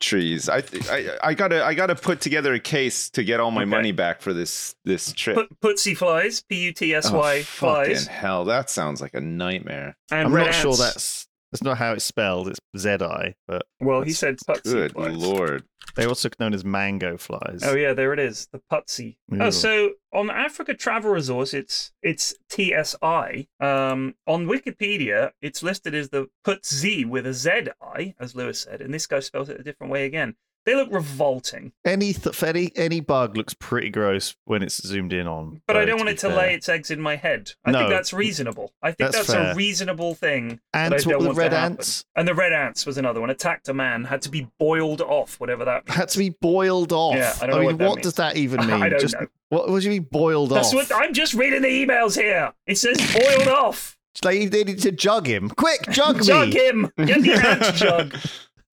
trees. 0.00 0.48
I, 0.48 0.62
th- 0.62 0.88
I 0.88 1.10
I 1.22 1.34
gotta 1.34 1.62
I 1.62 1.74
gotta 1.74 1.94
put 1.94 2.22
together 2.22 2.54
a 2.54 2.58
case 2.58 3.10
to 3.10 3.22
get 3.22 3.38
all 3.38 3.50
my 3.50 3.62
Okay. 3.62 3.70
money 3.70 3.92
back 3.92 4.22
for 4.22 4.32
this 4.32 4.74
this 4.86 5.12
trip. 5.12 5.36
Put, 5.36 5.60
putsy 5.76 5.94
flies, 5.96 6.40
P 6.42 6.56
U 6.64 6.72
T 6.72 6.94
S 6.94 7.10
Oh, 7.12 7.18
Y 7.18 7.42
fucking 7.42 7.84
flies, 7.86 8.06
hell, 8.06 8.46
that 8.46 8.70
sounds 8.70 9.02
like 9.02 9.12
a 9.14 9.20
nightmare. 9.20 9.94
and 10.10 10.28
I'm 10.28 10.32
red 10.34 10.46
not 10.46 10.54
sure 10.54 10.70
ants. 10.70 10.80
that's 10.80 11.28
That's 11.52 11.62
not 11.62 11.76
how 11.78 11.92
it's 11.92 12.04
spelled. 12.04 12.48
It's 12.48 12.58
Z 12.76 12.88
I, 13.02 13.34
but 13.46 13.62
Well, 13.78 14.00
he 14.00 14.12
said 14.12 14.38
putsy 14.38 14.62
Good 14.64 14.92
twice. 14.92 15.14
lord. 15.16 15.64
they're 15.96 16.08
also 16.08 16.30
known 16.40 16.54
as 16.54 16.64
mango 16.64 17.18
flies. 17.18 17.60
Oh 17.62 17.74
yeah, 17.76 17.92
there 17.92 18.14
it 18.14 18.18
is, 18.18 18.48
the 18.52 18.60
putsy. 18.72 19.16
Oh, 19.38 19.50
so 19.50 19.90
on 20.14 20.30
Africa 20.30 20.72
Travel 20.74 21.10
Resource, 21.10 21.52
it's 21.52 21.92
it's 22.02 22.34
TSI. 22.50 23.48
Um, 23.60 24.14
on 24.26 24.46
Wikipedia, 24.46 25.32
it's 25.40 25.62
listed 25.62 25.94
as 25.94 26.08
the 26.08 26.28
putsy 26.46 27.06
with 27.06 27.26
a 27.26 27.34
Z 27.34 27.68
I, 27.82 28.14
as 28.18 28.34
Lewis 28.34 28.60
said, 28.60 28.80
and 28.80 28.92
this 28.92 29.06
guy 29.06 29.20
spells 29.20 29.48
it 29.48 29.60
a 29.60 29.62
different 29.62 29.92
way 29.92 30.06
again. 30.06 30.36
They 30.64 30.74
look 30.76 30.88
revolting, 30.92 31.72
Any 31.84 32.12
th- 32.12 32.42
any 32.42 32.70
any 32.76 33.00
bug 33.00 33.36
looks 33.36 33.52
pretty 33.54 33.90
gross 33.90 34.36
when 34.44 34.62
it's 34.62 34.86
zoomed 34.86 35.12
in 35.12 35.26
on. 35.26 35.60
but 35.66 35.76
I 35.76 35.84
don't 35.84 35.96
want 35.98 36.10
it 36.10 36.18
to 36.18 36.28
fair. 36.28 36.36
lay 36.36 36.54
its 36.54 36.68
eggs 36.68 36.90
in 36.90 37.00
my 37.00 37.16
head. 37.16 37.52
I 37.64 37.72
think 37.72 37.90
that's 37.90 38.12
reasonable. 38.12 38.72
I 38.82 38.92
think 38.92 39.12
That's 39.12 39.26
that's, 39.26 39.52
a 39.52 39.54
reasonable 39.56 40.14
thing. 40.14 40.60
I 40.72 40.88
what 40.88 41.02
the 41.04 41.32
red 41.34 41.52
ants? 41.52 42.04
And 42.14 42.28
the 42.28 42.34
red 42.34 42.52
ants 42.52 42.86
was 42.86 42.96
another 42.98 43.20
one. 43.20 43.30
Attacked 43.30 43.68
a 43.68 43.74
man, 43.74 44.04
had 44.04 44.22
to 44.22 44.28
be 44.28 44.48
boiled 44.58 45.00
off, 45.00 45.40
whatever 45.40 45.64
that 45.64 45.86
means. 45.86 45.96
Had 45.96 46.08
to 46.10 46.18
be 46.18 46.30
boiled 46.30 46.92
off. 46.92 47.16
Yeah, 47.16 47.34
I 47.42 47.46
don't 47.46 47.50
know 47.50 47.56
mean, 47.58 47.66
what 47.66 47.78
that 47.78 47.88
what 47.88 48.02
does 48.02 48.14
that 48.14 48.36
even 48.36 48.60
mean? 48.66 48.82
I 48.82 48.88
don't 48.88 49.00
Just 49.00 49.14
know. 49.20 49.26
what 49.48 49.68
what 49.68 49.80
do 49.82 49.86
you 49.86 49.90
mean 50.00 50.08
boiled 50.10 50.50
That's 50.50 50.68
off? 50.68 50.74
what 50.74 50.92
I'm 50.94 51.12
just 51.12 51.34
reading 51.34 51.62
the 51.62 51.68
emails 51.86 52.14
here. 52.20 52.52
It 52.66 52.76
says 52.78 52.98
boiled 53.12 53.48
off. 53.48 53.96
They 54.22 54.40
needed 54.44 54.78
to 54.82 54.92
jug 54.92 55.26
him. 55.26 55.48
Quick, 55.48 55.86
jug 55.90 56.22
Jug 56.24 56.50
me. 56.50 56.54
him. 56.60 56.90
Get 56.98 57.22
the 57.22 57.32
ant 57.32 57.74
jug. 57.76 58.14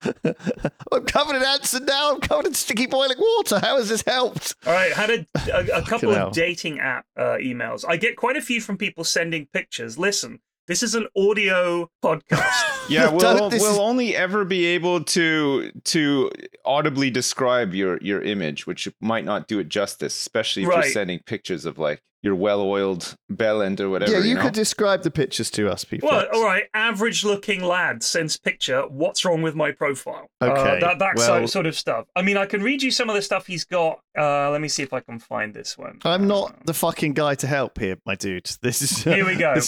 I'm 0.03 1.05
covered 1.05 1.35
in 1.35 1.43
ants 1.43 1.73
and 1.73 1.85
now 1.85 2.11
I'm 2.13 2.19
covered 2.21 2.47
in 2.47 2.53
sticky 2.53 2.85
boiling 2.87 3.17
water. 3.19 3.59
How 3.59 3.77
has 3.77 3.89
this 3.89 4.03
helped? 4.05 4.55
All 4.65 4.73
right, 4.73 4.91
had 4.93 5.09
a, 5.09 5.25
a, 5.53 5.79
a 5.79 5.81
couple 5.81 6.13
hell. 6.13 6.27
of 6.27 6.33
dating 6.33 6.79
app 6.79 7.05
uh, 7.17 7.37
emails. 7.41 7.83
I 7.87 7.97
get 7.97 8.15
quite 8.15 8.37
a 8.37 8.41
few 8.41 8.61
from 8.61 8.77
people 8.77 9.03
sending 9.03 9.47
pictures. 9.51 9.97
Listen, 9.97 10.39
this 10.67 10.83
is 10.83 10.95
an 10.95 11.07
audio 11.17 11.89
podcast. 12.03 12.75
Yeah, 12.89 13.09
we'll, 13.11 13.19
Don't- 13.19 13.51
this 13.51 13.61
we'll 13.61 13.73
is- 13.73 13.77
only 13.79 14.15
ever 14.15 14.45
be 14.45 14.65
able 14.65 15.03
to 15.05 15.71
to 15.85 16.31
audibly 16.65 17.09
describe 17.09 17.73
your 17.73 17.97
your 18.01 18.21
image, 18.21 18.67
which 18.67 18.87
might 19.01 19.25
not 19.25 19.47
do 19.47 19.59
it 19.59 19.69
justice, 19.69 20.17
especially 20.17 20.63
if 20.63 20.69
Right. 20.69 20.83
you're 20.85 20.93
sending 20.93 21.19
pictures 21.19 21.65
of 21.65 21.77
like 21.77 22.01
your 22.21 22.35
well-oiled 22.35 23.15
bell 23.29 23.61
end 23.61 23.79
or 23.79 23.89
whatever. 23.89 24.11
yeah, 24.11 24.19
you 24.19 24.35
know? 24.35 24.41
could 24.41 24.51
describe 24.53 25.03
the 25.03 25.09
pictures 25.09 25.49
to 25.49 25.71
us, 25.71 25.85
people. 25.85 26.09
well, 26.09 26.27
all 26.33 26.43
right, 26.43 26.63
average 26.73 27.23
looking 27.23 27.63
lad 27.63 28.03
sends 28.03 28.35
picture. 28.35 28.81
What's 28.89 29.23
wrong 29.23 29.41
with 29.41 29.55
my 29.55 29.71
profile? 29.71 30.27
Uh, 30.41 30.47
Okay, 30.47 30.79
that 30.81 30.99
that 30.99 31.15
well- 31.15 31.47
sort 31.47 31.65
of 31.65 31.77
stuff. 31.77 32.07
I 32.17 32.21
mean, 32.21 32.35
I 32.35 32.45
can 32.45 32.61
read 32.61 32.83
you 32.83 32.91
some 32.91 33.07
of 33.09 33.15
the 33.15 33.21
stuff 33.21 33.47
he's 33.47 33.63
got. 33.63 34.01
Uh, 34.17 34.49
let 34.51 34.59
me 34.59 34.67
see 34.67 34.83
if 34.83 34.91
I 34.91 34.99
can 34.99 35.17
find 35.19 35.53
this 35.53 35.77
one. 35.77 35.99
I'm 36.03 36.27
not 36.27 36.65
the 36.65 36.73
fucking 36.73 37.13
guy 37.13 37.35
to 37.35 37.47
help 37.47 37.79
here, 37.79 37.95
my 38.05 38.15
dude. 38.15 38.49
This 38.61 38.81
is 38.81 39.01
Here 39.03 39.25
we 39.25 39.35
go. 39.37 39.55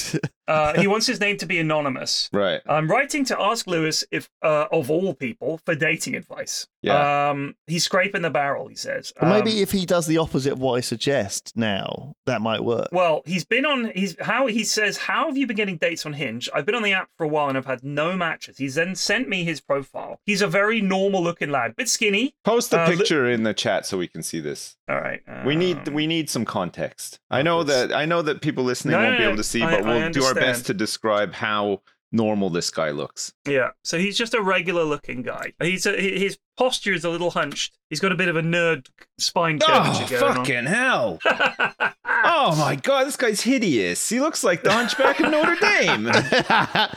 Uh, 0.47 0.73
he 0.81 0.85
wants 0.85 1.07
his 1.07 1.21
name 1.21 1.37
to 1.37 1.45
be 1.45 1.59
anonymous. 1.59 2.27
right. 2.33 2.59
I'm 2.67 2.91
writing 3.11 3.25
to 3.25 3.41
ask 3.41 3.67
Lewis 3.67 4.03
if, 4.11 4.29
uh, 4.41 4.65
of 4.71 4.89
all 4.89 5.13
people, 5.13 5.59
for 5.65 5.75
dating 5.75 6.15
advice. 6.15 6.67
Yeah. 6.81 7.29
Um, 7.29 7.55
he's 7.67 7.83
scraping 7.83 8.21
the 8.21 8.29
barrel. 8.29 8.67
He 8.67 8.75
says. 8.75 9.11
Or 9.21 9.27
maybe 9.29 9.51
Um, 9.51 9.57
if 9.57 9.71
he 9.71 9.85
does 9.85 10.07
the 10.07 10.17
opposite 10.17 10.53
of 10.53 10.59
what 10.59 10.77
I 10.77 10.81
suggest 10.81 11.51
now, 11.55 12.15
that 12.25 12.41
might 12.41 12.63
work. 12.63 12.87
Well, 12.91 13.21
he's 13.25 13.43
been 13.45 13.65
on. 13.65 13.91
He's 13.93 14.15
how 14.21 14.47
he 14.47 14.63
says. 14.63 14.97
How 14.97 15.27
have 15.27 15.37
you 15.37 15.45
been 15.45 15.57
getting 15.57 15.77
dates 15.77 16.05
on 16.05 16.13
Hinge? 16.13 16.49
I've 16.53 16.65
been 16.65 16.75
on 16.75 16.83
the 16.83 16.93
app 16.93 17.09
for 17.17 17.23
a 17.25 17.27
while 17.27 17.49
and 17.49 17.57
I've 17.57 17.65
had 17.65 17.83
no 17.83 18.15
matches. 18.15 18.57
He's 18.57 18.75
then 18.75 18.95
sent 18.95 19.27
me 19.27 19.43
his 19.43 19.61
profile. 19.61 20.19
He's 20.25 20.41
a 20.41 20.47
very 20.47 20.81
normal-looking 20.81 21.49
lad, 21.49 21.75
bit 21.75 21.89
skinny. 21.89 22.33
Post 22.43 22.71
the 22.71 22.81
uh, 22.81 22.89
li- 22.89 22.97
picture 22.97 23.29
in 23.29 23.43
the 23.43 23.53
chat 23.53 23.85
so 23.85 23.97
we 23.97 24.07
can 24.07 24.23
see 24.23 24.39
this. 24.39 24.77
All 24.89 24.99
right. 24.99 25.21
We 25.45 25.55
need 25.55 25.87
um, 25.89 25.93
we 25.93 26.07
need 26.07 26.29
some 26.29 26.45
context. 26.45 27.19
I 27.29 27.41
know 27.41 27.63
that 27.63 27.93
I 27.93 28.05
know 28.05 28.21
that 28.21 28.41
people 28.41 28.63
listening 28.63 28.93
No, 28.93 28.99
won't 28.99 29.13
no, 29.13 29.17
be 29.19 29.23
able 29.25 29.37
to 29.37 29.43
see, 29.43 29.61
I- 29.61 29.71
but 29.81 29.85
we'll 29.85 30.09
do 30.11 30.23
our 30.23 30.33
best 30.33 30.65
to 30.67 30.73
describe 30.73 31.33
how 31.33 31.81
normal 32.11 32.49
this 32.49 32.69
guy 32.69 32.91
looks. 32.91 33.33
Yeah. 33.47 33.69
So 33.83 33.97
he's 33.97 34.17
just 34.17 34.33
a 34.33 34.41
regular-looking 34.41 35.21
guy. 35.23 35.53
He's 35.61 35.85
a, 35.85 35.99
he- 35.99 36.19
his 36.19 36.37
posture 36.57 36.93
is 36.93 37.03
a 37.03 37.09
little 37.09 37.31
hunched. 37.31 37.77
He's 37.89 37.99
got 37.99 38.11
a 38.11 38.15
bit 38.15 38.29
of 38.29 38.35
a 38.37 38.41
nerd 38.41 38.87
spine 39.17 39.59
curvature 39.59 40.19
going 40.19 40.23
Oh, 40.23 40.35
fucking 40.35 40.65
hell! 40.65 41.19
on. 41.25 41.93
Oh 42.23 42.55
my 42.55 42.75
god, 42.75 43.07
this 43.07 43.17
guy's 43.17 43.41
hideous. 43.41 44.07
He 44.09 44.19
looks 44.19 44.43
like 44.43 44.63
the 44.63 44.71
Hunchback 44.71 45.19
of 45.21 45.31
Notre 45.31 45.55
Dame. 45.55 46.09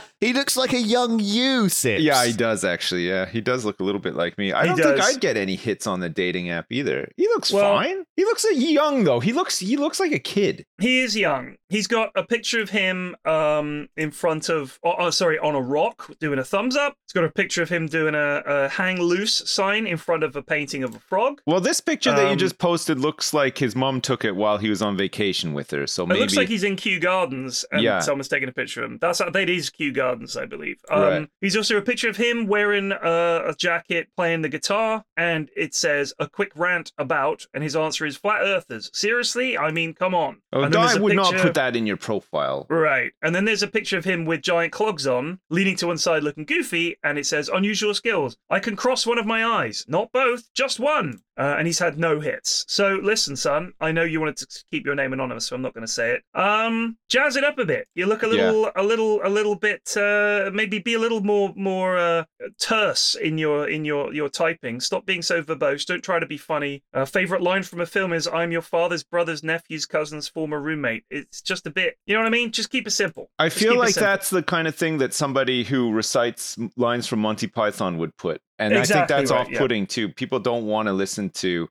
he 0.21 0.33
looks 0.33 0.55
like 0.55 0.71
a 0.73 0.79
young 0.79 1.19
you, 1.19 1.67
Sips. 1.67 2.01
Yeah, 2.03 2.25
he 2.25 2.33
does 2.33 2.63
actually. 2.63 3.07
Yeah, 3.07 3.25
he 3.25 3.41
does 3.41 3.65
look 3.65 3.79
a 3.79 3.83
little 3.83 3.99
bit 4.01 4.15
like 4.15 4.37
me. 4.37 4.53
I 4.53 4.63
He 4.67 4.67
don't 4.81 4.95
think. 4.97 5.01
I'd 5.01 5.19
get 5.21 5.35
any 5.37 5.55
hits 5.55 5.87
on 5.87 5.99
the 5.99 6.09
dating 6.09 6.49
app 6.51 6.67
either. 6.69 7.09
He 7.17 7.27
looks 7.27 7.51
Well- 7.51 7.75
fine. 7.77 8.03
He 8.15 8.23
looks 8.23 8.45
young 8.53 9.03
though. 9.03 9.19
He 9.19 9.33
looks 9.33 9.59
he 9.59 9.77
looks 9.77 9.99
like 9.99 10.11
a 10.11 10.19
kid. 10.19 10.65
He 10.79 11.01
is 11.01 11.17
young. 11.17 11.55
He's 11.69 11.87
got 11.87 12.11
a 12.15 12.23
picture 12.23 12.61
of 12.61 12.69
him 12.69 13.15
um, 13.25 13.87
in 13.97 14.11
front 14.11 14.49
of, 14.49 14.79
oh, 14.85 14.93
oh, 14.99 15.09
sorry, 15.09 15.37
on 15.39 15.55
a 15.55 15.61
rock 15.61 16.09
doing 16.19 16.37
a 16.39 16.43
thumbs 16.43 16.75
up. 16.75 16.93
He's 17.07 17.13
got 17.13 17.23
a 17.23 17.31
picture 17.31 17.61
of 17.63 17.69
him 17.69 17.87
doing 17.87 18.13
a, 18.15 18.43
a 18.45 18.69
hang 18.69 19.01
loose 19.01 19.41
sign 19.47 19.87
in 19.87 19.97
front 19.97 20.23
of 20.23 20.35
a 20.35 20.41
painting 20.41 20.83
of 20.83 20.95
a 20.95 20.99
frog. 20.99 21.41
Well, 21.45 21.59
this 21.59 21.79
picture 21.81 22.11
that 22.11 22.23
you 22.25 22.31
Um, 22.33 22.37
just 22.37 22.57
posted 22.57 22.99
looks 22.99 23.33
like 23.33 23.57
his 23.57 23.75
mom 23.75 24.01
took 24.01 24.25
it 24.25 24.35
while 24.35 24.57
he 24.57 24.69
was 24.69 24.81
on 24.81 24.97
vacation 24.97 25.53
with 25.53 25.71
her. 25.71 25.87
So 25.87 26.05
maybe 26.05 26.19
It 26.19 26.21
looks 26.21 26.35
like 26.37 26.47
he's 26.49 26.63
in 26.63 26.75
Kew 26.75 26.99
Gardens 26.99 27.65
and 27.71 27.81
Yeah. 27.81 27.99
someone's 27.99 28.27
taking 28.27 28.49
a 28.49 28.51
picture 28.51 28.83
of 28.83 28.91
him. 28.91 28.97
That's 28.99 29.19
that 29.19 29.49
is 29.49 29.69
Kew 29.69 29.91
Gardens, 29.91 30.35
I 30.37 30.45
believe. 30.45 30.77
Um, 30.89 31.01
Right. 31.01 31.29
He's 31.41 31.55
also 31.55 31.77
a 31.77 31.81
picture 31.81 32.09
of 32.09 32.17
him 32.17 32.47
wearing 32.47 32.91
a, 32.91 33.43
a 33.47 33.55
jacket 33.57 34.07
playing 34.15 34.41
the 34.41 34.49
guitar, 34.49 35.03
and 35.17 35.49
it 35.55 35.73
says 35.75 36.13
a 36.19 36.27
quick 36.27 36.51
rant 36.55 36.91
about, 36.97 37.45
and 37.53 37.63
his 37.63 37.75
answer 37.75 38.05
is 38.05 38.17
flat 38.17 38.41
earthers. 38.41 38.89
Seriously? 38.93 39.57
I 39.57 39.71
mean, 39.71 39.93
come 39.93 40.15
on. 40.15 40.37
Oh, 40.53 40.61
And 40.63 40.73
then 40.73 40.81
there's 40.81 40.97
I 40.97 40.99
would 40.99 41.15
not 41.15 41.35
put 41.35 41.53
that 41.55 41.75
in 41.75 41.85
your 41.85 41.97
profile. 41.97 42.65
Right. 42.69 43.11
And 43.21 43.35
then 43.35 43.45
there's 43.45 43.63
a 43.63 43.67
picture 43.67 43.97
of 43.97 44.05
him 44.05 44.25
with 44.25 44.41
giant 44.41 44.71
clogs 44.73 45.05
on, 45.07 45.39
leaning 45.49 45.75
to 45.77 45.87
one 45.87 45.97
side 45.97 46.23
looking 46.23 46.45
goofy, 46.45 46.97
and 47.03 47.17
it 47.17 47.25
says 47.25 47.49
unusual 47.49 47.93
skills. 47.93 48.37
I 48.49 48.59
can 48.59 48.75
cross 48.75 49.05
one 49.05 49.17
of 49.17 49.25
my 49.25 49.34
eyes. 49.43 49.83
Not 49.87 50.11
both, 50.11 50.53
just 50.53 50.79
one. 50.79 51.21
Uh, 51.37 51.55
and 51.57 51.67
he's 51.67 51.79
had 51.79 51.99
no 51.99 52.21
hits. 52.21 52.63
So 52.69 52.97
listen, 53.03 53.35
son, 53.35 53.73
I 53.81 53.91
know 53.91 54.03
you 54.03 54.21
wanted 54.21 54.37
to 54.37 54.63
keep 54.71 54.85
your 54.85 54.95
name 54.95 55.11
anonymous, 55.11 55.47
so 55.47 55.55
I'm 55.55 55.61
not 55.61 55.73
going 55.73 55.85
to 55.85 55.91
say 55.91 56.11
it. 56.11 56.23
Um, 56.39 56.97
jazz 57.09 57.35
it 57.35 57.43
up 57.43 57.59
a 57.59 57.65
bit. 57.65 57.89
You 57.93 58.05
look 58.05 58.23
a 58.23 58.27
little, 58.27 58.71
a 58.73 58.81
little, 58.81 59.19
a 59.21 59.27
little 59.27 59.55
bit. 59.55 59.81
Uh, 59.97 60.49
maybe 60.53 60.79
be 60.79 60.93
a 60.93 60.99
little 60.99 61.19
more, 61.19 61.51
more 61.57 61.97
uh, 61.97 62.23
terse 62.57 63.15
in 63.15 63.37
your, 63.37 63.67
in 63.67 63.83
your, 63.83 64.13
your 64.13 64.29
typing. 64.29 64.79
Stop 64.79 65.05
being 65.05 65.21
so 65.21 65.41
verbose. 65.43 65.85
Don't 65.85 66.01
try 66.01 66.19
to 66.19 66.25
be 66.25 66.37
funny. 66.37 66.81
Uh, 66.93 67.03
favorite 67.03 67.41
line 67.41 67.63
from 67.63 67.81
a 67.81 67.85
film 67.85 68.13
is 68.13 68.27
"I'm 68.27 68.51
your 68.51 68.61
father's 68.61 69.03
brother's 69.03 69.43
nephew's 69.43 69.85
cousin's 69.85 70.29
former 70.29 70.61
roommate." 70.61 71.03
It's 71.09 71.41
just 71.41 71.67
a 71.67 71.69
bit. 71.69 71.95
You 72.05 72.13
know 72.13 72.21
what 72.21 72.27
I 72.27 72.31
mean? 72.31 72.51
Just 72.51 72.69
keep 72.69 72.87
it 72.87 72.91
simple. 72.91 73.29
I 73.39 73.49
Just 73.49 73.59
feel 73.59 73.77
like 73.77 73.95
that's 73.95 74.29
the 74.29 74.43
kind 74.43 74.67
of 74.67 74.75
thing 74.75 74.99
that 74.99 75.13
somebody 75.13 75.63
who 75.63 75.91
recites 75.91 76.57
lines 76.77 77.07
from 77.07 77.19
Monty 77.19 77.47
Python 77.47 77.97
would 77.97 78.15
put. 78.17 78.41
And 78.57 78.77
I 78.77 78.85
think 78.85 79.07
that's 79.07 79.31
right, 79.31 79.41
off-putting 79.41 79.87
too. 79.87 80.09
People 80.09 80.39
don't 80.39 80.65
want 80.65 80.87
to 80.87 80.93
listen 80.93 81.29
to 81.31 81.69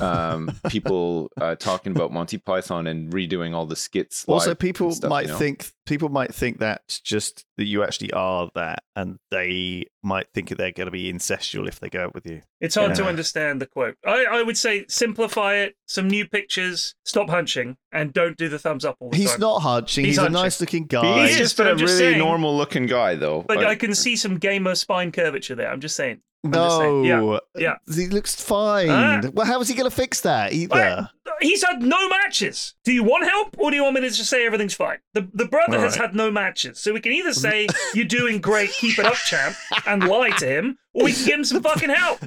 um, 0.00 0.50
people 0.68 1.30
uh, 1.40 1.54
talking 1.54 1.92
about 1.92 2.12
Monty 2.12 2.38
Python 2.38 2.86
and 2.86 3.12
redoing 3.12 3.54
all 3.54 3.66
the 3.66 3.76
skits. 3.76 4.24
Also, 4.26 4.54
people 4.54 4.92
stuff, 4.92 5.10
might 5.10 5.26
you 5.26 5.32
know? 5.32 5.38
think 5.38 5.70
people 5.86 6.08
might 6.08 6.34
think 6.34 6.58
that's 6.58 7.00
just 7.00 7.44
that 7.56 7.64
you 7.64 7.82
actually 7.82 8.12
are 8.12 8.50
that, 8.54 8.82
and 8.96 9.18
they 9.30 9.84
might 10.02 10.26
think 10.34 10.48
that 10.48 10.58
they're 10.58 10.72
going 10.72 10.86
to 10.86 10.90
be 10.92 11.12
incestual 11.12 11.68
if 11.68 11.80
they 11.80 11.88
go 11.88 12.04
out 12.04 12.14
with 12.14 12.26
you. 12.26 12.40
It's 12.60 12.74
hard 12.74 12.94
to 12.96 13.04
understand 13.06 13.60
the 13.60 13.66
quote. 13.66 13.96
I, 14.06 14.24
I 14.30 14.42
would 14.42 14.56
say 14.58 14.84
simplify 14.88 15.54
it. 15.54 15.74
Some 15.86 16.08
new 16.08 16.26
pictures. 16.26 16.94
Stop 17.04 17.28
hunching 17.28 17.76
and 17.92 18.12
don't 18.12 18.36
do 18.36 18.48
the 18.48 18.58
thumbs 18.58 18.84
up 18.84 18.96
all 19.00 19.10
the 19.10 19.16
He's 19.16 19.32
time. 19.32 19.40
not 19.40 19.60
hunching. 19.60 20.04
He's 20.04 20.12
He's, 20.14 20.18
hunching. 20.18 20.36
a 20.36 20.42
nice-looking 20.42 20.86
guy. 20.86 21.26
He's 21.26 21.36
just 21.36 21.56
but 21.56 21.66
a 21.66 21.70
I'm 21.70 21.78
just 21.78 21.92
really 21.98 22.12
saying- 22.12 22.18
normal-looking 22.18 22.86
guy, 22.86 23.14
though. 23.16 23.44
But 23.46 23.58
Like, 23.58 23.66
I 23.66 23.74
can 23.74 23.94
see 23.94 24.16
some 24.16 24.38
gamer 24.38 24.74
spine 24.74 25.12
curvature 25.12 25.54
there. 25.54 25.70
I'm 25.70 25.80
just 25.80 25.96
saying. 25.96 26.20
I'm 26.44 26.50
no, 26.50 27.40
Yeah. 27.56 27.76
he 27.94 28.08
looks 28.08 28.34
fine. 28.40 28.88
Huh? 28.88 29.30
well, 29.32 29.46
how 29.46 29.60
is 29.60 29.68
he 29.68 29.74
going 29.74 29.88
to 29.88 29.94
fix 29.94 30.22
that 30.22 30.52
either? 30.52 30.74
Right. 30.74 31.06
He's 31.40 31.62
had 31.64 31.82
no 31.82 32.08
matches. 32.08 32.74
Do 32.84 32.92
you 32.92 33.04
want 33.04 33.24
help 33.28 33.56
or 33.58 33.70
do 33.70 33.76
you 33.76 33.82
want 33.84 33.94
me 33.94 34.00
to 34.02 34.10
just 34.10 34.28
say 34.28 34.44
everything's 34.44 34.74
fine? 34.74 34.98
The 35.14 35.28
the 35.32 35.46
brother 35.46 35.76
All 35.76 35.82
has 35.82 35.96
right. 35.96 36.06
had 36.08 36.14
no 36.16 36.30
matches. 36.30 36.78
So 36.80 36.92
we 36.92 37.00
can 37.00 37.12
either 37.12 37.32
say 37.32 37.68
you're 37.94 38.04
doing 38.04 38.40
great, 38.40 38.70
keep 38.70 38.98
it 38.98 39.04
up, 39.06 39.14
champ, 39.14 39.54
and 39.86 40.06
lie 40.06 40.30
to 40.38 40.46
him, 40.46 40.78
or 40.94 41.04
we 41.04 41.12
can 41.12 41.24
give 41.26 41.38
him 41.38 41.44
some 41.44 41.62
fucking 41.62 41.90
help. 41.90 42.20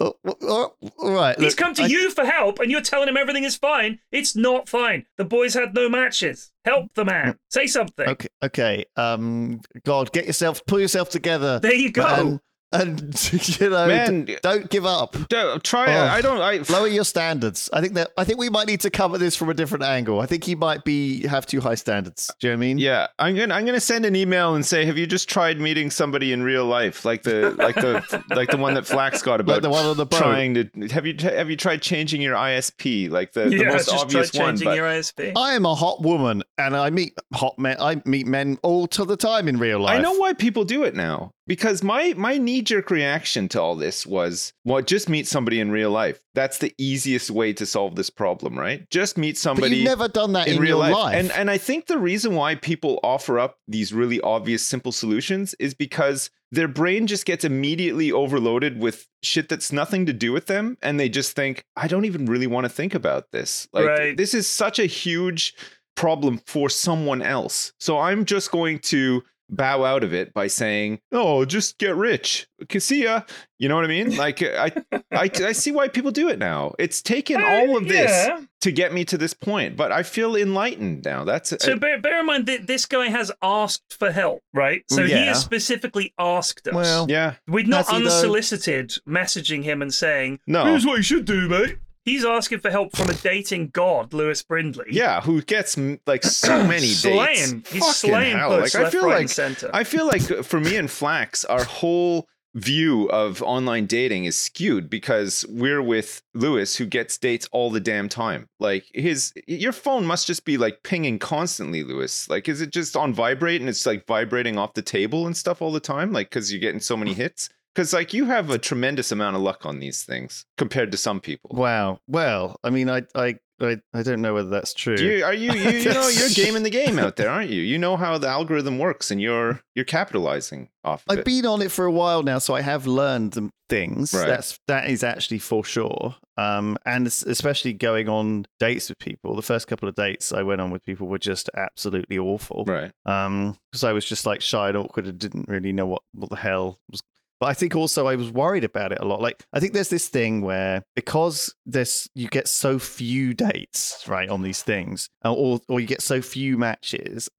Oh, 0.00 0.14
oh, 0.42 0.74
all 0.98 1.10
right. 1.12 1.38
He's 1.38 1.54
come 1.54 1.74
to 1.74 1.84
I- 1.84 1.86
you 1.86 2.10
for 2.10 2.24
help 2.24 2.58
and 2.58 2.70
you're 2.70 2.80
telling 2.80 3.08
him 3.08 3.16
everything 3.16 3.44
is 3.44 3.56
fine. 3.56 4.00
It's 4.12 4.34
not 4.36 4.68
fine. 4.68 5.06
The 5.16 5.24
boy's 5.24 5.54
had 5.54 5.74
no 5.74 5.88
matches. 5.88 6.50
Help 6.64 6.92
the 6.94 7.04
man. 7.04 7.38
Say 7.50 7.66
something. 7.68 8.08
Okay, 8.08 8.28
okay. 8.42 8.84
Um, 8.96 9.60
God, 9.84 10.12
get 10.12 10.26
yourself, 10.26 10.64
pull 10.66 10.80
yourself 10.80 11.08
together. 11.10 11.60
There 11.60 11.74
you 11.74 11.92
go. 11.92 12.02
man. 12.02 12.40
And 12.74 13.32
you 13.60 13.70
know, 13.70 13.86
Man. 13.86 14.24
d- 14.24 14.36
don't 14.42 14.68
give 14.68 14.84
up. 14.84 15.16
Don't- 15.28 15.62
Try. 15.64 15.94
Oh. 15.94 16.06
I 16.06 16.20
don't. 16.20 16.40
I, 16.40 16.58
Lower 16.72 16.86
your 16.88 17.04
standards. 17.04 17.70
I 17.72 17.80
think 17.80 17.94
that 17.94 18.10
I 18.16 18.24
think 18.24 18.38
we 18.38 18.48
might 18.50 18.66
need 18.66 18.80
to 18.80 18.90
cover 18.90 19.16
this 19.18 19.36
from 19.36 19.48
a 19.48 19.54
different 19.54 19.84
angle. 19.84 20.20
I 20.20 20.26
think 20.26 20.44
he 20.44 20.54
might 20.54 20.84
be 20.84 21.26
have 21.26 21.46
too 21.46 21.60
high 21.60 21.74
standards. 21.76 22.30
Do 22.40 22.46
you 22.48 22.52
know 22.52 22.58
what 22.58 22.64
I 22.64 22.66
mean? 22.66 22.78
Yeah, 22.78 23.06
I'm 23.18 23.34
gonna 23.36 23.54
I'm 23.54 23.64
gonna 23.64 23.80
send 23.80 24.04
an 24.04 24.16
email 24.16 24.54
and 24.54 24.64
say, 24.66 24.84
have 24.84 24.98
you 24.98 25.06
just 25.06 25.28
tried 25.28 25.60
meeting 25.60 25.90
somebody 25.90 26.32
in 26.32 26.42
real 26.42 26.66
life, 26.66 27.04
like 27.04 27.22
the 27.22 27.50
like 27.58 27.76
the 27.76 28.24
like 28.34 28.50
the 28.50 28.56
one 28.56 28.74
that 28.74 28.86
Flax 28.86 29.22
got 29.22 29.40
about 29.40 29.54
Like 29.54 29.62
the 29.62 29.70
one 29.70 29.84
on 29.84 29.96
the 29.96 30.06
boat. 30.06 30.18
trying 30.18 30.54
to 30.54 30.68
have 30.90 31.06
you 31.06 31.14
have 31.20 31.48
you 31.50 31.56
tried 31.56 31.80
changing 31.82 32.20
your 32.20 32.34
ISP, 32.36 33.10
like 33.10 33.32
the, 33.32 33.44
the 33.44 33.64
most 33.64 33.88
just 33.88 34.02
obvious 34.02 34.30
try 34.30 34.44
one? 34.44 34.50
changing 34.54 34.68
But 34.68 34.76
your 34.76 34.86
ISP. 34.88 35.32
I 35.36 35.54
am 35.54 35.64
a 35.66 35.74
hot 35.74 36.02
woman, 36.02 36.42
and 36.58 36.76
I 36.76 36.90
meet 36.90 37.14
hot 37.32 37.58
men. 37.58 37.76
I 37.80 38.02
meet 38.04 38.26
men 38.26 38.58
all 38.62 38.86
to 38.88 39.04
the 39.04 39.16
time 39.16 39.48
in 39.48 39.58
real 39.58 39.80
life. 39.80 39.98
I 39.98 40.02
know 40.02 40.14
why 40.14 40.32
people 40.32 40.64
do 40.64 40.84
it 40.84 40.94
now 40.94 41.32
because 41.46 41.82
my 41.82 42.14
my 42.16 42.38
knee 42.38 42.62
jerk 42.62 42.90
reaction 42.90 43.48
to 43.50 43.60
all 43.60 43.76
this 43.76 44.06
was, 44.06 44.52
well, 44.64 44.82
just 44.82 45.08
meet 45.08 45.26
somebody 45.26 45.60
in 45.60 45.70
real 45.70 45.90
life. 45.90 46.20
That's 46.34 46.58
the 46.58 46.72
easiest 46.78 47.30
way 47.30 47.52
to 47.54 47.66
solve 47.66 47.96
this 47.96 48.10
problem, 48.10 48.58
right? 48.58 48.88
Just 48.90 49.18
meet 49.18 49.32
but 49.34 49.38
somebody. 49.38 49.76
you've 49.76 49.84
never 49.84 50.08
done 50.08 50.32
that 50.32 50.48
in, 50.48 50.54
in 50.56 50.60
real 50.60 50.78
your 50.78 50.78
life. 50.78 50.92
life. 50.94 51.16
And 51.16 51.32
and 51.32 51.50
I 51.50 51.58
think 51.58 51.86
the 51.86 51.98
reason 51.98 52.34
why 52.34 52.54
people 52.54 53.00
offer 53.02 53.38
up 53.38 53.58
these 53.68 53.92
really 53.92 54.20
obvious 54.20 54.64
simple 54.64 54.92
solutions 54.92 55.54
is 55.58 55.74
because 55.74 56.30
their 56.52 56.68
brain 56.68 57.06
just 57.06 57.26
gets 57.26 57.44
immediately 57.44 58.12
overloaded 58.12 58.78
with 58.80 59.08
shit 59.22 59.48
that's 59.48 59.72
nothing 59.72 60.06
to 60.06 60.12
do 60.12 60.32
with 60.32 60.46
them 60.46 60.76
and 60.82 61.00
they 61.00 61.08
just 61.08 61.34
think 61.34 61.64
I 61.76 61.88
don't 61.88 62.04
even 62.04 62.26
really 62.26 62.46
want 62.46 62.64
to 62.64 62.68
think 62.68 62.94
about 62.94 63.32
this. 63.32 63.66
Like 63.72 63.86
Right. 63.86 64.16
this 64.16 64.34
is 64.34 64.46
such 64.46 64.78
a 64.78 64.86
huge 64.86 65.54
problem 65.96 66.40
for 66.46 66.68
someone 66.68 67.22
else. 67.22 67.72
So 67.80 67.98
I'm 67.98 68.24
just 68.24 68.50
going 68.50 68.78
to 68.80 69.22
bow 69.56 69.84
out 69.84 70.04
of 70.04 70.12
it 70.12 70.32
by 70.34 70.46
saying, 70.46 71.00
"Oh, 71.12 71.44
just 71.44 71.78
get 71.78 71.94
rich. 71.96 72.46
Okay, 72.62 72.78
see 72.78 73.04
ya." 73.04 73.22
You 73.58 73.68
know 73.68 73.76
what 73.76 73.84
I 73.84 73.88
mean? 73.88 74.16
Like 74.24 74.42
I 74.42 74.72
I, 75.12 75.30
I 75.34 75.52
see 75.52 75.70
why 75.72 75.88
people 75.88 76.10
do 76.10 76.28
it 76.28 76.38
now. 76.38 76.74
It's 76.78 77.00
taken 77.02 77.40
uh, 77.42 77.46
all 77.46 77.76
of 77.76 77.88
this 77.88 78.28
to 78.62 78.72
get 78.72 78.92
me 78.92 79.04
to 79.06 79.18
this 79.18 79.34
point, 79.34 79.76
but 79.76 79.92
I 79.92 80.02
feel 80.02 80.36
enlightened 80.36 81.04
now. 81.04 81.24
That's 81.24 81.52
So 81.62 81.76
bear, 81.76 82.00
bear 82.00 82.20
in 82.20 82.26
mind 82.26 82.46
that 82.46 82.66
this 82.66 82.86
guy 82.86 83.08
has 83.08 83.30
asked 83.42 83.96
for 83.98 84.10
help, 84.10 84.40
right? 84.54 84.82
So 84.90 85.04
he 85.04 85.10
Yeah. 85.12 85.24
has 85.26 85.40
specifically 85.42 86.14
asked 86.18 86.66
us. 86.68 86.74
Well, 86.74 87.06
yeah. 87.10 87.34
We're 87.46 87.66
not 87.66 87.86
Has 87.86 87.88
though? 87.88 87.96
unsolicited 87.96 88.92
messaging 89.06 89.64
him 89.64 89.82
and 89.82 89.92
saying, 89.92 90.40
No. 90.46 90.64
Here's 90.64 90.86
what 90.86 90.96
you 90.96 91.02
should 91.02 91.26
do, 91.26 91.46
mate. 91.48 91.76
He's 92.04 92.24
asking 92.24 92.58
for 92.58 92.70
help 92.70 92.94
from 92.94 93.08
a 93.08 93.14
dating 93.14 93.68
god, 93.68 94.12
Lewis 94.12 94.42
Brindley. 94.42 94.86
Yeah, 94.90 95.22
who 95.22 95.40
gets 95.40 95.78
like 96.06 96.22
so 96.22 96.62
many 96.66 96.80
dates? 96.80 97.00
Slaying. 97.00 97.64
He's 97.70 97.80
Fucking 97.80 97.92
slaying 97.92 98.36
hell. 98.36 98.50
Like 98.50 98.74
I 98.74 98.90
feel 98.90 99.06
right, 99.06 99.20
like 99.20 99.28
centre. 99.30 99.70
I 99.72 99.84
feel 99.84 100.06
like 100.06 100.30
uh, 100.30 100.42
for 100.42 100.60
me 100.60 100.76
and 100.76 100.90
Flax, 100.90 101.46
our 101.46 101.64
whole 101.64 102.28
view 102.54 103.06
of 103.10 103.42
online 103.42 103.86
dating 103.86 104.26
is 104.26 104.40
skewed 104.40 104.88
because 104.88 105.44
we're 105.48 105.82
with 105.82 106.22
Lewis 106.34 106.76
who 106.76 106.86
gets 106.86 107.18
dates 107.18 107.48
all 107.52 107.70
the 107.70 107.80
damn 107.80 108.08
time. 108.08 108.48
Like 108.60 108.84
his 108.94 109.32
your 109.46 109.72
phone 109.72 110.06
must 110.06 110.26
just 110.26 110.44
be 110.44 110.56
like 110.56 110.82
pinging 110.84 111.18
constantly, 111.18 111.82
Lewis. 111.82 112.28
Like 112.28 112.48
is 112.48 112.60
it 112.60 112.70
just 112.70 112.96
on 112.96 113.12
vibrate 113.14 113.60
and 113.60 113.68
it's 113.68 113.86
like 113.86 114.06
vibrating 114.06 114.58
off 114.58 114.74
the 114.74 114.82
table 114.82 115.26
and 115.26 115.36
stuff 115.36 115.62
all 115.62 115.72
the 115.72 115.80
time 115.80 116.12
like 116.12 116.30
cuz 116.30 116.52
you're 116.52 116.60
getting 116.60 116.80
so 116.80 116.96
many 116.96 117.14
hits? 117.14 117.48
Cuz 117.74 117.92
like 117.92 118.12
you 118.14 118.26
have 118.26 118.50
a 118.50 118.58
tremendous 118.58 119.10
amount 119.12 119.36
of 119.36 119.42
luck 119.42 119.66
on 119.66 119.80
these 119.80 120.02
things 120.04 120.46
compared 120.56 120.92
to 120.92 120.98
some 120.98 121.20
people. 121.20 121.50
Wow. 121.54 121.98
Well, 122.06 122.58
I 122.62 122.70
mean, 122.70 122.88
I, 122.88 123.02
I, 123.14 123.36
I, 123.60 123.78
I 123.92 124.02
don't 124.02 124.20
know 124.20 124.34
whether 124.34 124.48
that's 124.48 124.74
true. 124.74 124.96
Do 124.96 125.04
you, 125.04 125.24
are 125.24 125.32
you, 125.34 125.52
you 125.52 125.70
you 125.70 125.92
know 125.92 126.08
you're 126.08 126.28
gaming 126.34 126.64
the 126.64 126.70
game 126.70 126.98
out 126.98 127.16
there, 127.16 127.30
aren't 127.30 127.50
you? 127.50 127.62
You 127.62 127.78
know 127.78 127.96
how 127.96 128.18
the 128.18 128.28
algorithm 128.28 128.78
works, 128.78 129.10
and 129.10 129.20
you're 129.20 129.60
you're 129.74 129.84
capitalizing 129.84 130.70
off 130.82 131.04
of 131.06 131.12
I've 131.12 131.18
it. 131.20 131.24
been 131.24 131.46
on 131.46 131.62
it 131.62 131.70
for 131.70 131.84
a 131.84 131.92
while 131.92 132.22
now, 132.24 132.38
so 132.38 132.54
I 132.54 132.62
have 132.62 132.86
learned 132.86 133.38
things. 133.68 134.12
Right. 134.12 134.26
That's 134.26 134.58
that 134.66 134.90
is 134.90 135.04
actually 135.04 135.38
for 135.38 135.64
sure. 135.64 136.16
Um, 136.36 136.76
and 136.84 137.06
especially 137.06 137.72
going 137.74 138.08
on 138.08 138.46
dates 138.58 138.88
with 138.88 138.98
people. 138.98 139.36
The 139.36 139.42
first 139.42 139.68
couple 139.68 139.88
of 139.88 139.94
dates 139.94 140.32
I 140.32 140.42
went 140.42 140.60
on 140.60 140.72
with 140.72 140.84
people 140.84 141.06
were 141.06 141.18
just 141.18 141.48
absolutely 141.56 142.18
awful. 142.18 142.64
right. 142.66 142.90
Um, 143.06 143.56
because 143.70 143.84
I 143.84 143.92
was 143.92 144.04
just 144.04 144.26
like 144.26 144.40
shy 144.40 144.68
and 144.68 144.76
awkward 144.76 145.06
and 145.06 145.18
didn't 145.18 145.48
really 145.48 145.72
know 145.72 145.86
what 145.86 146.02
what 146.12 146.30
the 146.30 146.36
hell 146.36 146.80
was. 146.90 147.00
But 147.40 147.46
I 147.46 147.54
think 147.54 147.74
also 147.74 148.06
I 148.06 148.16
was 148.16 148.30
worried 148.30 148.64
about 148.64 148.92
it 148.92 148.98
a 149.00 149.04
lot. 149.04 149.20
Like 149.20 149.44
I 149.52 149.60
think 149.60 149.72
there's 149.72 149.88
this 149.88 150.08
thing 150.08 150.40
where 150.40 150.82
because 150.96 151.54
there's 151.66 152.08
you 152.14 152.28
get 152.28 152.48
so 152.48 152.78
few 152.78 153.34
dates 153.34 154.04
right 154.06 154.28
on 154.28 154.42
these 154.42 154.62
things, 154.62 155.08
uh, 155.24 155.32
or 155.32 155.60
or 155.68 155.80
you 155.80 155.86
get 155.86 156.02
so 156.02 156.22
few 156.22 156.56
matches. 156.58 157.28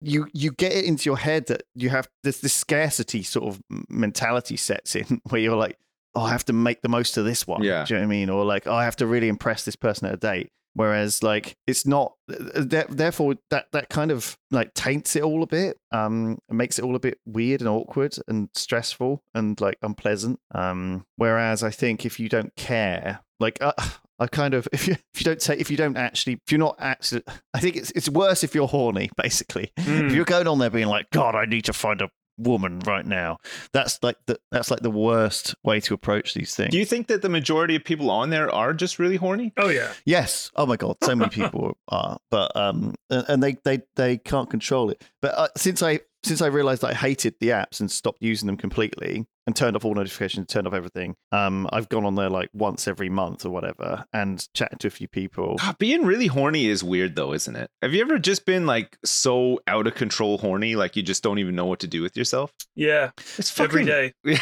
You 0.00 0.28
you 0.32 0.52
get 0.52 0.70
it 0.70 0.84
into 0.84 1.10
your 1.10 1.16
head 1.16 1.46
that 1.48 1.64
you 1.74 1.88
have 1.90 2.08
this 2.22 2.38
this 2.38 2.52
scarcity 2.52 3.24
sort 3.24 3.48
of 3.48 3.60
mentality 3.88 4.56
sets 4.56 4.94
in 4.94 5.20
where 5.28 5.40
you're 5.40 5.56
like, 5.56 5.76
oh, 6.14 6.22
I 6.22 6.30
have 6.30 6.44
to 6.44 6.52
make 6.52 6.82
the 6.82 6.88
most 6.88 7.16
of 7.16 7.24
this 7.24 7.48
one. 7.48 7.64
Yeah. 7.64 7.84
Do 7.84 7.94
you 7.94 8.00
know 8.00 8.06
what 8.06 8.14
I 8.14 8.16
mean? 8.16 8.30
Or 8.30 8.44
like, 8.44 8.68
oh, 8.68 8.74
I 8.74 8.84
have 8.84 8.94
to 8.96 9.08
really 9.08 9.26
impress 9.26 9.64
this 9.64 9.74
person 9.74 10.06
at 10.06 10.14
a 10.14 10.16
date. 10.16 10.50
Whereas, 10.78 11.22
like, 11.22 11.56
it's 11.66 11.84
not. 11.86 12.12
Therefore, 12.28 13.34
that 13.50 13.66
that 13.72 13.88
kind 13.88 14.10
of 14.10 14.36
like 14.50 14.74
taints 14.74 15.16
it 15.16 15.22
all 15.22 15.42
a 15.42 15.46
bit. 15.46 15.76
Um, 15.92 16.38
and 16.48 16.58
makes 16.58 16.78
it 16.78 16.84
all 16.84 16.94
a 16.94 17.00
bit 17.00 17.18
weird 17.26 17.60
and 17.60 17.68
awkward 17.68 18.16
and 18.28 18.48
stressful 18.54 19.22
and 19.34 19.60
like 19.60 19.78
unpleasant. 19.82 20.38
Um, 20.54 21.04
whereas 21.16 21.62
I 21.62 21.70
think 21.70 22.04
if 22.06 22.20
you 22.20 22.28
don't 22.28 22.54
care, 22.56 23.20
like, 23.40 23.58
uh, 23.60 23.72
I 24.20 24.26
kind 24.26 24.52
of 24.54 24.66
if 24.72 24.86
you 24.88 24.96
if 25.14 25.20
you 25.20 25.24
don't 25.24 25.40
take 25.40 25.60
if 25.60 25.70
you 25.70 25.76
don't 25.76 25.96
actually 25.96 26.34
if 26.44 26.52
you're 26.52 26.58
not 26.58 26.76
actually, 26.78 27.22
I 27.54 27.60
think 27.60 27.76
it's 27.76 27.90
it's 27.92 28.08
worse 28.08 28.42
if 28.44 28.54
you're 28.54 28.68
horny. 28.68 29.10
Basically, 29.16 29.72
Mm. 29.78 30.06
if 30.08 30.12
you're 30.14 30.24
going 30.24 30.46
on 30.48 30.58
there 30.58 30.70
being 30.70 30.88
like, 30.88 31.10
God, 31.10 31.34
I 31.34 31.44
need 31.44 31.64
to 31.66 31.72
find 31.72 32.00
a 32.02 32.08
woman 32.38 32.80
right 32.80 33.04
now. 33.04 33.38
That's 33.72 34.02
like 34.02 34.16
the 34.26 34.38
that's 34.50 34.70
like 34.70 34.80
the 34.80 34.90
worst 34.90 35.54
way 35.64 35.80
to 35.80 35.94
approach 35.94 36.34
these 36.34 36.54
things. 36.54 36.70
Do 36.70 36.78
you 36.78 36.84
think 36.84 37.08
that 37.08 37.22
the 37.22 37.28
majority 37.28 37.76
of 37.76 37.84
people 37.84 38.10
on 38.10 38.30
there 38.30 38.50
are 38.50 38.72
just 38.72 38.98
really 38.98 39.16
horny? 39.16 39.52
Oh, 39.56 39.68
yeah. 39.68 39.92
Yes. 40.04 40.50
Oh 40.56 40.66
my 40.66 40.76
god, 40.76 40.96
so 41.02 41.14
many 41.14 41.30
people 41.30 41.76
are, 41.88 42.18
but 42.30 42.54
um, 42.56 42.94
and 43.10 43.24
and 43.28 43.42
they 43.42 43.56
they 43.64 43.80
they 43.96 44.18
can't 44.18 44.48
control 44.48 44.90
it. 44.90 45.02
But 45.20 45.34
uh, 45.36 45.48
since 45.56 45.82
I 45.82 46.00
since 46.24 46.42
I 46.42 46.46
realized 46.46 46.84
I 46.84 46.94
hated 46.94 47.34
the 47.40 47.48
apps 47.48 47.80
and 47.80 47.90
stopped 47.90 48.22
using 48.22 48.46
them 48.46 48.56
completely 48.56 49.26
and 49.48 49.56
turned 49.56 49.74
off 49.74 49.84
all 49.86 49.94
notifications, 49.94 50.46
turned 50.46 50.66
off 50.66 50.74
everything, 50.74 51.16
um, 51.32 51.66
I've 51.72 51.88
gone 51.88 52.04
on 52.04 52.16
there 52.16 52.28
like 52.28 52.50
once 52.52 52.86
every 52.86 53.08
month 53.08 53.46
or 53.46 53.50
whatever 53.50 54.04
and 54.12 54.46
chatted 54.52 54.78
to 54.80 54.88
a 54.88 54.90
few 54.90 55.08
people. 55.08 55.56
God, 55.56 55.78
being 55.78 56.04
really 56.04 56.26
horny 56.26 56.66
is 56.66 56.84
weird 56.84 57.16
though, 57.16 57.32
isn't 57.32 57.56
it? 57.56 57.70
Have 57.80 57.94
you 57.94 58.02
ever 58.02 58.18
just 58.18 58.44
been 58.44 58.66
like 58.66 58.98
so 59.06 59.58
out 59.66 59.86
of 59.86 59.94
control 59.94 60.36
horny, 60.36 60.76
like 60.76 60.96
you 60.96 61.02
just 61.02 61.22
don't 61.22 61.38
even 61.38 61.56
know 61.56 61.64
what 61.64 61.80
to 61.80 61.86
do 61.86 62.02
with 62.02 62.14
yourself? 62.14 62.52
Yeah. 62.76 63.12
It's 63.38 63.58
Every 63.58 63.86
fucking 63.86 63.86
day. 63.86 64.12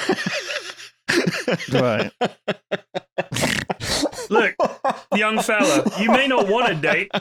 Right. 1.72 2.10
Look, 4.28 4.56
young 5.14 5.40
fella, 5.40 5.88
you 6.00 6.10
may 6.10 6.26
not 6.26 6.48
want 6.48 6.72
a 6.72 6.74
date 6.74 7.12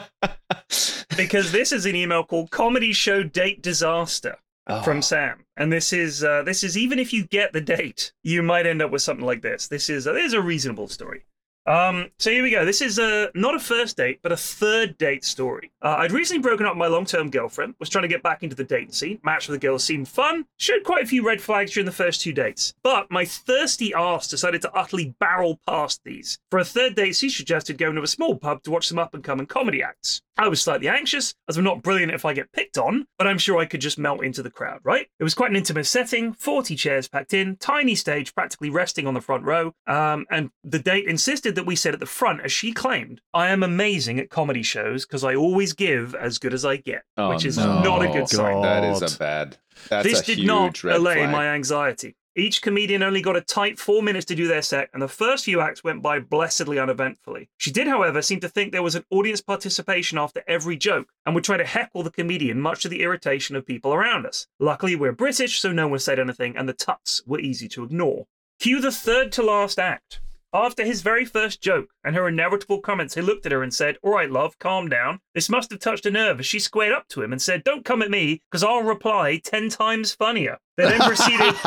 because 1.16 1.52
this 1.52 1.70
is 1.70 1.86
an 1.86 1.94
email 1.94 2.24
called 2.24 2.50
Comedy 2.50 2.92
Show 2.92 3.22
Date 3.22 3.62
Disaster 3.62 4.38
Oh. 4.68 4.82
from 4.82 5.00
Sam. 5.00 5.44
And 5.56 5.72
this 5.72 5.92
is 5.92 6.24
uh, 6.24 6.42
this 6.42 6.64
is 6.64 6.76
even 6.76 6.98
if 6.98 7.12
you 7.12 7.24
get 7.26 7.52
the 7.52 7.60
date, 7.60 8.12
you 8.22 8.42
might 8.42 8.66
end 8.66 8.82
up 8.82 8.90
with 8.90 9.02
something 9.02 9.24
like 9.24 9.42
this. 9.42 9.68
This 9.68 9.88
is 9.88 10.06
uh, 10.06 10.12
this 10.12 10.26
is 10.26 10.32
a 10.32 10.40
reasonable 10.40 10.88
story. 10.88 11.24
Um, 11.66 12.10
so 12.18 12.30
here 12.30 12.42
we 12.42 12.50
go. 12.50 12.64
This 12.64 12.80
is 12.80 12.98
uh, 12.98 13.26
not 13.34 13.54
a 13.54 13.58
first 13.58 13.96
date, 13.96 14.20
but 14.22 14.30
a 14.30 14.36
third 14.36 14.96
date 14.98 15.24
story. 15.24 15.72
Uh, 15.82 15.96
I'd 15.98 16.12
recently 16.12 16.40
broken 16.40 16.64
up 16.64 16.74
with 16.74 16.78
my 16.78 16.86
long-term 16.86 17.30
girlfriend, 17.30 17.74
was 17.80 17.88
trying 17.88 18.02
to 18.02 18.08
get 18.08 18.22
back 18.22 18.42
into 18.42 18.54
the 18.54 18.64
dating 18.64 18.92
scene. 18.92 19.18
Match 19.24 19.48
with 19.48 19.60
the 19.60 19.66
girl 19.66 19.78
seemed 19.78 20.08
fun, 20.08 20.46
showed 20.58 20.84
quite 20.84 21.02
a 21.02 21.06
few 21.06 21.26
red 21.26 21.40
flags 21.40 21.72
during 21.72 21.86
the 21.86 21.92
first 21.92 22.20
two 22.20 22.32
dates. 22.32 22.74
But 22.82 23.10
my 23.10 23.24
thirsty 23.24 23.92
ass 23.94 24.28
decided 24.28 24.62
to 24.62 24.72
utterly 24.72 25.14
barrel 25.18 25.60
past 25.66 26.02
these. 26.04 26.38
For 26.50 26.60
a 26.60 26.64
third 26.64 26.94
date, 26.94 27.16
she 27.16 27.28
suggested 27.28 27.78
going 27.78 27.96
to 27.96 28.02
a 28.02 28.06
small 28.06 28.36
pub 28.36 28.62
to 28.62 28.70
watch 28.70 28.86
some 28.86 28.98
up-and-coming 28.98 29.46
comedy 29.46 29.82
acts. 29.82 30.22
I 30.38 30.48
was 30.48 30.60
slightly 30.60 30.88
anxious, 30.88 31.34
as 31.48 31.56
I'm 31.56 31.64
not 31.64 31.82
brilliant 31.82 32.12
if 32.12 32.26
I 32.26 32.34
get 32.34 32.52
picked 32.52 32.76
on, 32.76 33.06
but 33.16 33.26
I'm 33.26 33.38
sure 33.38 33.58
I 33.58 33.64
could 33.64 33.80
just 33.80 33.98
melt 33.98 34.22
into 34.22 34.42
the 34.42 34.50
crowd, 34.50 34.80
right? 34.84 35.06
It 35.18 35.24
was 35.24 35.34
quite 35.34 35.50
an 35.50 35.56
intimate 35.56 35.86
setting, 35.86 36.34
40 36.34 36.76
chairs 36.76 37.08
packed 37.08 37.32
in, 37.32 37.56
tiny 37.56 37.94
stage 37.94 38.34
practically 38.34 38.68
resting 38.68 39.06
on 39.06 39.14
the 39.14 39.22
front 39.22 39.44
row, 39.44 39.72
um, 39.86 40.26
and 40.30 40.50
the 40.62 40.78
date 40.78 41.06
insisted 41.06 41.55
that 41.56 41.66
we 41.66 41.74
said 41.76 41.92
at 41.94 42.00
the 42.00 42.06
front, 42.06 42.40
as 42.42 42.52
she 42.52 42.72
claimed, 42.72 43.20
I 43.34 43.48
am 43.48 43.62
amazing 43.62 44.18
at 44.20 44.30
comedy 44.30 44.62
shows 44.62 45.04
because 45.04 45.24
I 45.24 45.34
always 45.34 45.72
give 45.72 46.14
as 46.14 46.38
good 46.38 46.54
as 46.54 46.64
I 46.64 46.76
get, 46.76 47.02
Oh, 47.16 47.30
which 47.30 47.44
is 47.44 47.58
no. 47.58 47.82
not 47.82 48.02
a 48.04 48.08
good 48.08 48.28
sign. 48.28 48.62
that 48.62 48.84
is 48.84 49.14
a 49.14 49.18
bad. 49.18 49.56
That's 49.90 50.08
this 50.08 50.20
a 50.20 50.24
did 50.24 50.38
huge 50.38 50.46
not 50.46 50.84
red 50.84 50.96
allay 50.96 51.14
flag. 51.16 51.30
my 51.30 51.48
anxiety. 51.48 52.16
Each 52.38 52.60
comedian 52.60 53.02
only 53.02 53.22
got 53.22 53.34
a 53.36 53.40
tight 53.40 53.78
four 53.78 54.02
minutes 54.02 54.26
to 54.26 54.34
do 54.34 54.46
their 54.46 54.60
set, 54.60 54.90
and 54.92 55.00
the 55.02 55.08
first 55.08 55.46
few 55.46 55.60
acts 55.62 55.82
went 55.82 56.02
by 56.02 56.18
blessedly 56.20 56.78
uneventfully. 56.78 57.48
She 57.56 57.70
did, 57.70 57.86
however, 57.86 58.20
seem 58.20 58.40
to 58.40 58.48
think 58.48 58.72
there 58.72 58.82
was 58.82 58.94
an 58.94 59.04
audience 59.08 59.40
participation 59.40 60.18
after 60.18 60.42
every 60.46 60.76
joke, 60.76 61.08
and 61.24 61.34
would 61.34 61.44
try 61.44 61.56
to 61.56 61.64
heckle 61.64 62.02
the 62.02 62.10
comedian, 62.10 62.60
much 62.60 62.82
to 62.82 62.90
the 62.90 63.02
irritation 63.02 63.56
of 63.56 63.64
people 63.64 63.94
around 63.94 64.26
us. 64.26 64.46
Luckily, 64.60 64.94
we're 64.96 65.12
British, 65.12 65.58
so 65.60 65.72
no 65.72 65.88
one 65.88 65.98
said 65.98 66.18
anything, 66.18 66.58
and 66.58 66.68
the 66.68 66.74
tuts 66.74 67.22
were 67.26 67.40
easy 67.40 67.68
to 67.68 67.84
ignore. 67.84 68.26
Cue 68.60 68.82
the 68.82 68.92
third 68.92 69.32
to 69.32 69.42
last 69.42 69.78
act. 69.78 70.20
After 70.52 70.84
his 70.84 71.02
very 71.02 71.24
first 71.24 71.60
joke 71.60 71.90
and 72.04 72.14
her 72.14 72.28
inevitable 72.28 72.80
comments, 72.80 73.14
he 73.14 73.20
looked 73.20 73.44
at 73.46 73.52
her 73.52 73.62
and 73.62 73.74
said, 73.74 73.98
All 74.02 74.12
right, 74.12 74.30
love, 74.30 74.58
calm 74.58 74.88
down. 74.88 75.20
This 75.34 75.48
must 75.48 75.70
have 75.70 75.80
touched 75.80 76.06
a 76.06 76.10
nerve 76.10 76.40
as 76.40 76.46
she 76.46 76.58
squared 76.58 76.92
up 76.94 77.08
to 77.08 77.22
him 77.22 77.32
and 77.32 77.42
said, 77.42 77.64
Don't 77.64 77.84
come 77.84 78.00
at 78.00 78.10
me, 78.10 78.42
because 78.50 78.64
I'll 78.64 78.82
reply 78.82 79.40
10 79.44 79.68
times 79.68 80.14
funnier. 80.14 80.58
They 80.76 80.84
then 80.84 81.00
proceeded. 81.00 81.54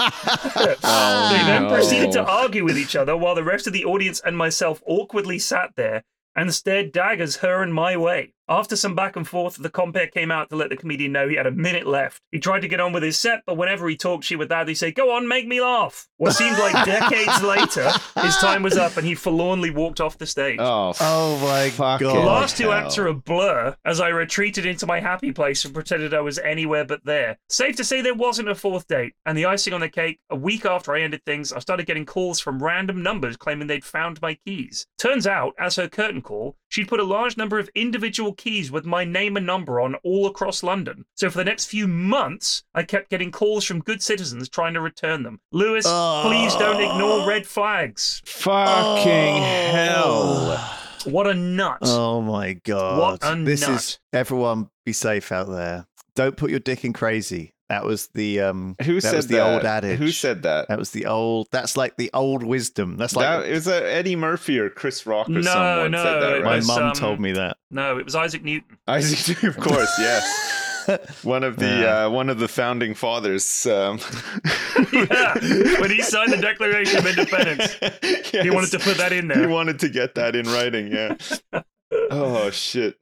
Oh, 0.81 1.29
they 1.31 1.43
then 1.43 1.63
no. 1.63 1.69
proceeded 1.69 2.11
to 2.13 2.23
argue 2.23 2.63
with 2.63 2.77
each 2.77 2.95
other 2.95 3.15
while 3.15 3.35
the 3.35 3.43
rest 3.43 3.67
of 3.67 3.73
the 3.73 3.85
audience 3.85 4.21
and 4.23 4.37
myself 4.37 4.81
awkwardly 4.85 5.39
sat 5.39 5.71
there 5.75 6.03
and 6.35 6.53
stared 6.53 6.91
daggers 6.91 7.37
her 7.37 7.61
and 7.61 7.73
my 7.73 7.97
way. 7.97 8.33
After 8.49 8.75
some 8.75 8.95
back 8.95 9.15
and 9.15 9.27
forth, 9.27 9.57
the 9.57 9.69
compere 9.69 10.07
came 10.07 10.31
out 10.31 10.49
to 10.49 10.55
let 10.55 10.69
the 10.69 10.75
comedian 10.75 11.11
know 11.11 11.29
he 11.29 11.35
had 11.35 11.45
a 11.45 11.51
minute 11.51 11.85
left. 11.85 12.19
He 12.31 12.39
tried 12.39 12.61
to 12.61 12.67
get 12.67 12.79
on 12.79 12.91
with 12.91 13.03
his 13.03 13.15
set, 13.15 13.43
but 13.45 13.57
whenever 13.57 13.87
he 13.87 13.95
talked, 13.95 14.23
she 14.23 14.35
would 14.35 14.49
loudly 14.49 14.73
say, 14.73 14.91
Go 14.91 15.15
on, 15.15 15.27
make 15.27 15.47
me 15.47 15.61
laugh. 15.61 16.07
What 16.17 16.33
seemed 16.33 16.57
like 16.57 16.73
decades 16.85 17.43
later, 17.43 17.91
his 18.21 18.35
time 18.37 18.63
was 18.63 18.75
up 18.75 18.97
and 18.97 19.05
he 19.05 19.13
forlornly 19.13 19.69
walked 19.69 20.01
off 20.01 20.17
the 20.17 20.25
stage. 20.25 20.57
Oh, 20.59 20.93
Oh 20.99 21.37
my 21.37 21.69
Fucking 21.69 22.07
The 22.07 22.13
last 22.13 22.57
two 22.57 22.71
acts 22.71 22.97
are 22.97 23.05
a 23.05 23.13
blur 23.13 23.75
as 23.85 24.01
I 24.01 24.07
retreated 24.07 24.65
into 24.65 24.87
my 24.87 24.99
happy 24.99 25.31
place 25.31 25.63
and 25.63 25.73
pretended 25.73 26.15
I 26.15 26.21
was 26.21 26.39
anywhere 26.39 26.85
but 26.85 27.05
there. 27.05 27.37
Safe 27.49 27.75
to 27.75 27.83
say 27.83 28.01
there 28.01 28.15
wasn't 28.15 28.49
a 28.49 28.55
fourth 28.55 28.87
date. 28.87 29.13
And 29.27 29.37
the 29.37 29.45
icing 29.45 29.73
on 29.73 29.81
the 29.81 29.89
cake, 29.89 30.19
a 30.31 30.35
week 30.35 30.65
after 30.65 30.95
I 30.95 31.01
ended 31.01 31.23
things, 31.23 31.53
I 31.53 31.59
started 31.59 31.85
getting 31.85 32.05
calls 32.07 32.39
from 32.39 32.63
random 32.63 33.03
numbers 33.03 33.37
claiming 33.37 33.67
they'd 33.67 33.85
found 33.85 34.19
my 34.23 34.33
keys. 34.45 34.87
Turns 34.97 35.27
out, 35.27 35.53
as 35.59 35.75
her 35.75 35.87
curtain 35.87 36.23
call, 36.23 36.57
she'd 36.69 36.87
put 36.87 36.99
a 36.99 37.03
large 37.03 37.35
number 37.35 37.59
of 37.59 37.69
individual 37.75 38.33
keys 38.33 38.71
with 38.71 38.85
my 38.85 39.03
name 39.03 39.35
and 39.35 39.45
number 39.45 39.81
on 39.81 39.95
all 39.95 40.27
across 40.27 40.63
London. 40.63 41.05
So 41.15 41.29
for 41.29 41.37
the 41.39 41.43
next 41.43 41.65
few 41.65 41.87
months, 41.87 42.63
I 42.73 42.83
kept 42.83 43.09
getting 43.09 43.31
calls 43.31 43.65
from 43.65 43.81
good 43.81 44.01
citizens 44.01 44.47
trying 44.47 44.75
to 44.75 44.81
return 44.81 45.23
them. 45.23 45.41
Lewis, 45.51 45.85
please 45.85 46.55
don't 46.55 46.81
ignore 46.81 47.21
oh. 47.21 47.27
red 47.27 47.45
flags. 47.45 48.21
fucking 48.25 49.43
hell. 49.43 50.75
What 51.05 51.27
a 51.27 51.33
nut. 51.33 51.77
Oh 51.83 52.21
my 52.21 52.53
god! 52.53 52.99
What 52.99 53.19
a 53.23 53.41
this 53.41 53.61
nut. 53.61 53.69
is 53.71 53.99
everyone. 54.11 54.69
Be 54.85 54.91
safe 54.91 55.31
out 55.31 55.47
there. 55.47 55.87
Don't 56.13 56.35
put 56.35 56.51
your 56.51 56.59
dick 56.59 56.83
in 56.83 56.91
crazy. 56.91 57.53
That 57.69 57.85
was 57.85 58.07
the 58.15 58.41
um. 58.41 58.75
Who 58.83 58.95
that 58.95 59.01
said 59.01 59.15
was 59.15 59.27
the 59.27 59.35
that? 59.37 59.53
old 59.53 59.63
adage. 59.63 59.99
Who 59.99 60.09
said 60.11 60.41
that? 60.43 60.67
that? 60.69 60.79
Was 60.79 60.89
the 60.91 61.05
old. 61.05 61.47
That's 61.51 61.77
like 61.77 61.97
the 61.97 62.09
old 62.13 62.43
wisdom. 62.43 62.97
That's 62.97 63.15
like 63.15 63.43
that 63.43 63.49
it 63.49 63.53
was 63.53 63.67
uh, 63.67 63.73
Eddie 63.85 64.15
Murphy 64.15 64.57
or 64.59 64.69
Chris 64.71 65.05
Rock 65.05 65.29
or 65.29 65.33
No, 65.33 65.41
someone 65.43 65.91
no, 65.91 66.03
said 66.03 66.19
that, 66.21 66.33
it 66.37 66.43
my 66.43 66.49
right? 66.49 66.55
was, 66.57 66.67
mum 66.67 66.83
um, 66.83 66.93
told 66.93 67.19
me 67.19 67.31
that. 67.33 67.57
No, 67.69 67.97
it 67.99 68.05
was 68.05 68.15
Isaac 68.15 68.43
Newton. 68.43 68.77
Isaac, 68.87 69.27
Newton, 69.43 69.49
of 69.49 69.57
course, 69.63 69.91
yes. 69.99 70.65
One 71.23 71.43
of 71.43 71.57
the 71.57 71.67
Yeah. 71.67 72.05
uh, 72.05 72.09
one 72.09 72.29
of 72.31 72.39
the 72.39 72.47
founding 72.47 72.95
fathers. 72.95 73.67
Um, 73.67 73.99
yeah, 74.91 75.35
when 75.79 75.91
he 75.91 76.01
signed 76.01 76.31
the 76.33 76.39
Declaration 76.41 76.97
of 76.97 77.05
Independence, 77.05 77.73
he 78.31 78.49
wanted 78.49 78.71
to 78.71 78.79
put 78.79 78.97
that 78.97 79.11
in 79.13 79.27
there. 79.27 79.39
He 79.41 79.45
wanted 79.45 79.77
to 79.81 79.89
get 79.89 80.15
that 80.15 80.35
in 80.35 80.47
writing. 80.47 80.87
Yeah. 80.91 81.61
oh 82.09 82.49
shit. 82.49 82.97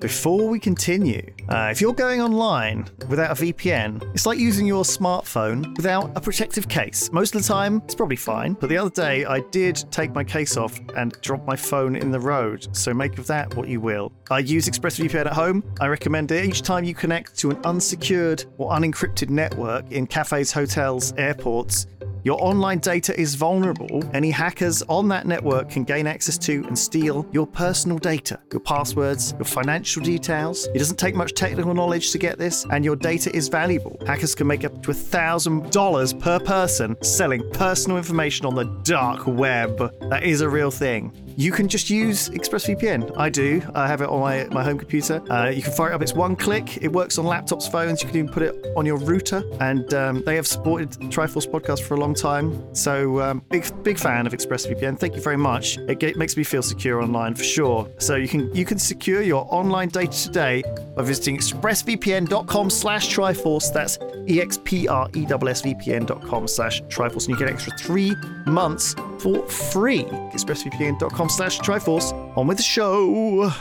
Before 0.00 0.48
we 0.48 0.58
continue, 0.58 1.30
uh, 1.50 1.68
if 1.70 1.82
you're 1.82 1.92
going 1.92 2.22
online 2.22 2.88
without 3.08 3.38
a 3.38 3.42
VPN, 3.42 4.02
it's 4.14 4.24
like 4.24 4.38
using 4.38 4.66
your 4.66 4.82
smartphone 4.82 5.76
without 5.76 6.10
a 6.16 6.20
protective 6.22 6.68
case. 6.68 7.12
Most 7.12 7.34
of 7.34 7.42
the 7.42 7.46
time, 7.46 7.82
it's 7.84 7.94
probably 7.94 8.16
fine, 8.16 8.54
but 8.54 8.70
the 8.70 8.78
other 8.78 8.88
day 8.88 9.26
I 9.26 9.40
did 9.50 9.84
take 9.90 10.14
my 10.14 10.24
case 10.24 10.56
off 10.56 10.80
and 10.96 11.12
drop 11.20 11.44
my 11.44 11.54
phone 11.54 11.96
in 11.96 12.10
the 12.10 12.18
road, 12.18 12.74
so 12.74 12.94
make 12.94 13.18
of 13.18 13.26
that 13.26 13.54
what 13.56 13.68
you 13.68 13.82
will. 13.82 14.10
I 14.30 14.38
use 14.38 14.66
ExpressVPN 14.66 15.26
at 15.26 15.34
home. 15.34 15.62
I 15.82 15.88
recommend 15.88 16.32
it 16.32 16.46
each 16.46 16.62
time 16.62 16.84
you 16.84 16.94
connect 16.94 17.36
to 17.40 17.50
an 17.50 17.58
unsecured 17.64 18.46
or 18.56 18.70
unencrypted 18.70 19.28
network 19.28 19.92
in 19.92 20.06
cafes, 20.06 20.50
hotels, 20.50 21.12
airports. 21.18 21.86
Your 22.22 22.42
online 22.42 22.80
data 22.80 23.18
is 23.18 23.34
vulnerable. 23.34 24.02
Any 24.12 24.30
hackers 24.30 24.82
on 24.82 25.08
that 25.08 25.26
network 25.26 25.70
can 25.70 25.84
gain 25.84 26.06
access 26.06 26.36
to 26.38 26.64
and 26.66 26.78
steal 26.78 27.26
your 27.32 27.46
personal 27.46 27.96
data, 27.96 28.38
your 28.52 28.60
passwords, 28.60 29.32
your 29.38 29.46
financial 29.46 30.02
details. 30.02 30.66
It 30.74 30.78
doesn't 30.78 30.98
take 30.98 31.14
much 31.14 31.32
technical 31.32 31.72
knowledge 31.72 32.10
to 32.12 32.18
get 32.18 32.38
this, 32.38 32.66
and 32.70 32.84
your 32.84 32.96
data 32.96 33.34
is 33.34 33.48
valuable. 33.48 33.96
Hackers 34.06 34.34
can 34.34 34.46
make 34.46 34.64
up 34.64 34.82
to 34.82 34.90
$1,000 34.90 36.20
per 36.20 36.38
person 36.40 36.96
selling 37.02 37.48
personal 37.52 37.96
information 37.96 38.44
on 38.44 38.54
the 38.54 38.64
dark 38.82 39.26
web. 39.26 39.78
That 40.10 40.22
is 40.22 40.42
a 40.42 40.48
real 40.48 40.70
thing. 40.70 41.12
You 41.36 41.52
can 41.52 41.68
just 41.68 41.90
use 41.90 42.28
ExpressVPN. 42.30 43.16
I 43.16 43.30
do. 43.30 43.62
I 43.74 43.86
have 43.86 44.00
it 44.00 44.08
on 44.08 44.20
my, 44.20 44.46
my 44.50 44.64
home 44.64 44.78
computer. 44.78 45.22
Uh, 45.30 45.48
you 45.48 45.62
can 45.62 45.72
fire 45.72 45.90
it 45.90 45.94
up. 45.94 46.02
It's 46.02 46.14
one 46.14 46.36
click. 46.36 46.82
It 46.82 46.92
works 46.92 47.18
on 47.18 47.24
laptops, 47.24 47.70
phones. 47.70 48.02
You 48.02 48.08
can 48.08 48.18
even 48.18 48.30
put 48.30 48.42
it 48.42 48.66
on 48.76 48.84
your 48.86 48.96
router. 48.96 49.42
And 49.60 49.92
um, 49.94 50.22
they 50.24 50.36
have 50.36 50.46
supported 50.46 50.90
Triforce 51.10 51.48
podcast 51.48 51.82
for 51.82 51.94
a 51.94 52.00
long 52.00 52.14
time. 52.14 52.74
So 52.74 53.20
um, 53.20 53.42
big 53.50 53.66
big 53.82 53.98
fan 53.98 54.26
of 54.26 54.32
ExpressVPN. 54.32 54.98
Thank 54.98 55.14
you 55.14 55.20
very 55.22 55.36
much. 55.36 55.76
It 55.78 56.00
ge- 56.00 56.16
makes 56.16 56.36
me 56.36 56.44
feel 56.44 56.62
secure 56.62 57.02
online 57.02 57.34
for 57.34 57.44
sure. 57.44 57.88
So 57.98 58.14
you 58.16 58.28
can 58.28 58.54
you 58.54 58.64
can 58.64 58.78
secure 58.78 59.22
your 59.22 59.46
online 59.50 59.88
data 59.88 60.12
today 60.12 60.62
by 60.96 61.02
visiting 61.02 61.36
expressvpn.com/triforce. 61.36 63.72
That's 63.72 63.98
e 64.28 64.40
x 64.40 64.58
p 64.64 64.88
r 64.88 65.08
e 65.14 65.26
s 65.26 65.32
s 65.46 65.62
v 65.62 65.74
p 65.74 65.92
n.com 65.92 66.46
slash 66.46 66.82
triforce 66.82 67.26
and 67.26 67.30
you 67.30 67.36
get 67.36 67.48
an 67.48 67.54
extra 67.54 67.76
three 67.78 68.14
months 68.46 68.94
for 69.18 69.46
free 69.48 70.04
expressvpn.com 70.34 71.19
slash 71.28 71.58
triforce. 71.60 72.12
On 72.36 72.46
with 72.46 72.56
the 72.56 72.62
show 72.62 73.52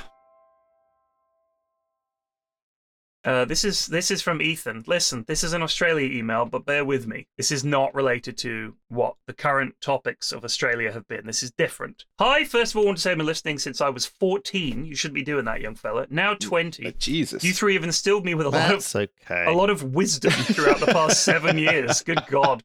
Uh, 3.25 3.43
this 3.43 3.65
is 3.65 3.87
this 3.87 4.11
is 4.11 4.21
from 4.21 4.41
Ethan. 4.41 4.83
Listen, 4.87 5.25
this 5.27 5.43
is 5.43 5.51
an 5.51 5.61
Australia 5.61 6.09
email, 6.09 6.45
but 6.45 6.65
bear 6.65 6.85
with 6.85 7.05
me. 7.05 7.27
This 7.35 7.51
is 7.51 7.65
not 7.65 7.93
related 7.93 8.37
to 8.39 8.75
what 8.87 9.15
the 9.27 9.33
current 9.33 9.75
topics 9.81 10.31
of 10.31 10.45
Australia 10.45 10.91
have 10.93 11.05
been. 11.07 11.25
This 11.25 11.43
is 11.43 11.51
different. 11.51 12.05
Hi, 12.17 12.45
first 12.45 12.71
of 12.73 12.77
all, 12.77 12.83
I 12.83 12.85
want 12.87 12.97
to 12.97 13.01
say 13.01 13.11
I've 13.11 13.17
been 13.17 13.25
listening 13.25 13.59
since 13.59 13.81
I 13.81 13.89
was 13.89 14.05
14. 14.05 14.85
You 14.85 14.95
shouldn't 14.95 15.15
be 15.15 15.23
doing 15.23 15.45
that, 15.45 15.59
young 15.59 15.75
fella. 15.75 16.07
Now 16.09 16.33
20. 16.33 16.85
Uh, 16.85 16.91
Jesus. 16.97 17.43
You 17.43 17.51
three 17.53 17.73
have 17.73 17.83
instilled 17.83 18.23
me 18.23 18.35
with 18.35 18.45
a 18.45 18.49
lot 18.49 18.63
of 18.63 18.69
that's 18.69 18.95
okay 18.95 19.45
a 19.47 19.51
lot 19.51 19.69
of 19.69 19.83
wisdom 19.83 20.31
throughout 20.31 20.79
the 20.79 20.87
past 20.87 21.23
seven 21.23 21.57
years. 21.67 22.01
Good 22.01 22.23
God. 22.27 22.63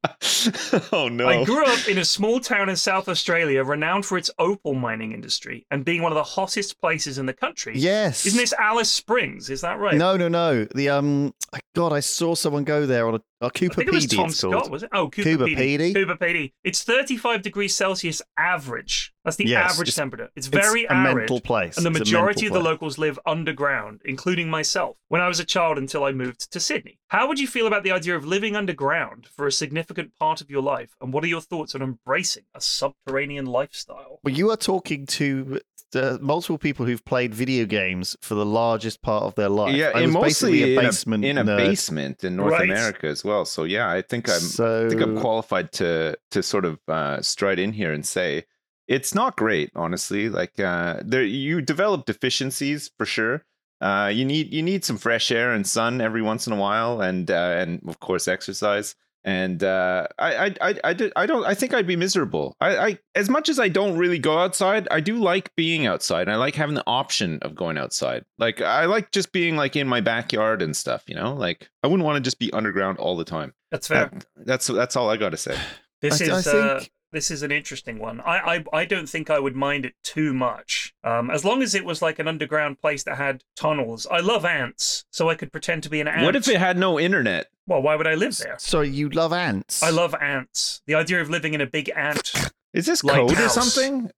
oh 0.93 1.09
no. 1.09 1.29
I 1.29 1.45
grew 1.45 1.65
up 1.65 1.89
in 1.89 1.99
a 1.99 2.05
small 2.05 2.39
town 2.39 2.69
in 2.69 2.77
South 2.77 3.09
Australia 3.09 3.65
renowned 3.65 4.07
for 4.07 4.17
its 4.17 4.31
opal 4.39 4.75
mining 4.75 5.13
industry 5.13 5.67
and 5.71 5.85
being 5.85 6.03
one 6.03 6.13
of 6.13 6.17
the 6.17 6.23
hottest 6.25 6.81
places 6.81 7.19
in 7.19 7.27
the 7.27 7.33
country. 7.33 7.75
yes 7.77 8.25
Isn't 8.25 8.39
this 8.39 8.53
Alice 8.53 8.93
Springs? 8.93 9.51
Is 9.51 9.63
that 9.63 9.79
right? 9.79 9.97
no 9.97 10.17
no 10.17 10.29
no 10.29 10.44
the 10.75 10.89
um 10.89 11.33
god 11.77 11.93
i 11.93 12.01
saw 12.01 12.35
someone 12.35 12.65
go 12.65 12.85
there 12.87 13.07
on 13.09 13.15
a 13.41 13.51
cooper 13.51 13.75
think 13.75 13.89
it 13.89 13.95
was 13.95 14.07
Tom 14.07 14.31
Scott, 14.31 14.71
was 14.71 14.83
it? 14.85 14.89
Oh, 14.95 15.09
Coober, 15.11 15.37
Coober 15.47 15.55
Pedy. 15.55 15.79
PD. 15.79 15.95
Coober 15.95 16.17
Pedy. 16.19 16.53
It's 16.65 16.83
35 16.83 17.43
degrees 17.43 17.75
Celsius 17.77 18.23
average. 18.39 19.13
That's 19.23 19.37
the 19.37 19.47
Yes, 19.47 19.73
average 19.73 19.89
it's- 19.89 19.97
temperature. 19.97 20.31
It's 20.35 20.47
It's 20.47 20.57
very 20.57 20.85
a 20.85 20.93
arid. 20.93 21.17
mental 21.17 21.41
place 21.43 21.77
And 21.77 21.85
the 21.85 21.91
It's 21.91 21.99
a 21.99 22.03
majority 22.05 22.47
of 22.47 22.53
mental 22.53 22.55
the 22.55 22.65
place. 22.65 22.73
locals 22.73 22.99
live 22.99 23.19
underground, 23.27 24.01
including 24.07 24.49
myself, 24.49 24.97
when 25.09 25.21
I 25.21 25.29
was 25.29 25.41
a 25.41 25.45
child 25.45 25.77
until 25.77 26.05
I 26.05 26.13
moved 26.13 26.51
to 26.53 26.59
Sydney. 26.59 26.99
How 27.09 27.29
would 27.29 27.39
you 27.39 27.47
feel 27.47 27.67
about 27.67 27.83
the 27.83 27.91
idea 27.93 28.17
of 28.17 28.25
living 28.25 28.57
underground 28.57 29.27
for 29.37 29.47
a 29.47 29.53
significant 29.53 30.13
part 30.19 30.41
of 30.41 30.49
your 30.49 30.63
life? 30.63 30.95
And 31.03 31.13
what 31.13 31.23
are 31.23 31.29
your 31.29 31.43
thoughts 31.43 31.75
on 31.75 31.83
embracing 31.83 32.45
a 32.55 32.63
subterranean 32.63 33.45
lifestyle? 33.45 34.21
well 34.25 34.33
you 34.35 34.49
are 34.51 34.57
talking 34.57 35.05
to 35.07 35.61
uh, 35.95 36.19
multiple 36.21 36.59
people 36.59 36.87
who've 36.87 37.05
played 37.05 37.35
video 37.35 37.65
games 37.65 38.17
for 38.21 38.35
the 38.35 38.47
largest 38.47 39.03
part 39.03 39.25
of 39.25 39.35
their 39.35 39.49
life 39.49 39.75
yeah, 39.75 39.91
I 39.95 40.01
and 40.01 40.07
was 40.07 40.15
mostly 40.15 40.75
basically 40.75 41.25
a 41.25 41.29
in 41.29 41.39
a, 41.39 41.41
in 41.41 41.49
a 41.49 41.57
basement 41.57 42.25
in 42.25 42.37
North 42.37 42.53
Right. 42.53 42.65
America 42.65 43.07
as 43.07 43.25
well. 43.25 43.45
So 43.45 43.65
yeah, 43.65 43.91
I 43.91 44.03
think 44.03 44.29
I'm 44.29 44.41
so 44.41 44.87
I 44.87 44.89
think 44.89 45.01
I'm 45.01 45.19
qualified 45.19 45.73
to 45.73 46.17
to 46.31 46.43
sort 46.43 46.65
of 46.65 46.79
uh, 46.89 47.23
stride 47.23 47.59
in 47.59 47.73
here 47.73 47.93
and 47.93 48.05
say 48.05 48.45
it's 48.87 49.15
not 49.15 49.37
great, 49.37 49.71
honestly. 49.75 50.29
Like 50.29 50.61
uh, 50.61 51.01
there, 51.05 51.23
you 51.23 51.61
develop 51.61 52.07
deficiencies 52.07 52.91
for 52.97 53.07
sure. 53.07 53.45
Uh, 53.81 54.11
you 54.13 54.25
need 54.25 54.53
you 54.53 54.63
need 54.63 54.85
some 54.85 54.99
fresh 54.99 55.31
air 55.31 55.53
and 55.53 55.67
sun 55.67 56.01
every 56.01 56.23
once 56.23 56.47
in 56.47 56.53
a 56.53 56.57
while, 56.57 57.01
and 57.01 57.31
uh, 57.31 57.57
and 57.59 57.81
of 57.89 58.01
course 58.01 58.29
exercise. 58.29 58.95
And 59.27 59.64
uh, 59.64 60.07
I, 60.18 60.37
I, 60.37 60.55
I, 60.61 60.75
I, 60.85 60.93
did, 60.93 61.12
I 61.16 61.25
don't. 61.25 61.45
I 61.47 61.55
think 61.55 61.72
I'd 61.72 61.87
be 61.87 61.97
miserable. 61.97 62.57
I, 62.61 62.77
I, 62.77 62.99
as 63.14 63.31
much 63.31 63.49
as 63.49 63.59
I 63.59 63.68
don't 63.68 63.97
really 63.97 64.18
go 64.18 64.39
outside, 64.39 64.87
I 64.91 65.01
do 65.01 65.16
like 65.16 65.55
being 65.57 65.87
outside. 65.87 66.29
I 66.29 66.37
like 66.37 66.55
having 66.55 66.75
the 66.75 66.85
option 66.87 67.39
of 67.41 67.55
going 67.55 67.79
outside. 67.79 68.25
Like 68.39 68.61
I 68.61 68.85
like 68.85 69.12
just 69.12 69.33
being 69.33 69.57
like 69.57 69.77
in 69.77 69.89
my 69.89 70.03
backyard 70.03 70.61
and 70.61 70.77
stuff. 70.77 71.05
You 71.07 71.14
know, 71.14 71.33
like 71.35 71.70
I 71.83 71.87
wouldn't 71.87 72.05
want 72.05 72.16
to 72.16 72.20
just 72.20 72.39
be 72.39 72.53
underground 72.53 72.99
all 72.99 73.16
the 73.16 73.25
time. 73.25 73.55
That's 73.70 73.89
fair. 73.89 74.11
That- 74.12 74.27
that's 74.47 74.66
that's 74.66 74.95
all 74.97 75.09
I 75.09 75.16
got 75.16 75.31
to 75.31 75.37
say. 75.39 75.57
This 76.03 76.20
I- 76.20 76.25
I 76.35 76.39
is 76.39 76.47
uh, 76.47 76.79
think- 76.81 76.91
this 77.15 77.31
is 77.31 77.43
an 77.43 77.51
interesting 77.51 77.99
one. 77.99 78.21
I, 78.21 78.57
I 78.57 78.65
I 78.81 78.85
don't 78.85 79.09
think 79.09 79.31
I 79.31 79.39
would 79.39 79.57
mind 79.57 79.87
it 79.87 79.95
too 80.03 80.35
much, 80.35 80.95
um, 81.03 81.31
as 81.31 81.45
long 81.45 81.62
as 81.62 81.75
it 81.75 81.85
was 81.85 82.03
like 82.03 82.19
an 82.19 82.29
underground 82.29 82.81
place 82.81 83.05
that 83.05 83.17
had 83.17 83.43
tunnels. 83.57 84.07
I 84.11 84.21
love 84.21 84.45
ants, 84.45 85.05
so 85.11 85.31
I 85.31 85.35
could 85.35 85.53
pretend 85.53 85.83
to 85.85 85.91
be 85.91 86.01
an 86.01 86.09
ant. 86.09 86.25
What 86.25 86.37
if 86.37 86.47
it 86.49 86.59
had 86.59 86.77
no 86.77 87.01
internet? 87.01 87.47
Well, 87.67 87.81
why 87.81 87.97
would 87.97 88.07
I 88.07 88.15
live 88.15 88.37
there? 88.37 88.57
So 88.59 88.83
you 88.83 89.09
love 89.09 89.33
ants 89.33 89.83
I 89.83 89.89
love 89.89 90.15
ants. 90.21 90.83
The 90.87 90.95
idea 90.95 91.23
of 91.23 91.31
living 91.31 91.55
in 91.55 91.62
a 91.62 91.67
big 91.67 91.91
ant 91.97 92.53
Is 92.75 92.87
this 92.87 93.05
Like 93.05 93.16
code 93.16 93.31
or 93.33 93.35
house. 93.37 93.55
something? 93.55 94.11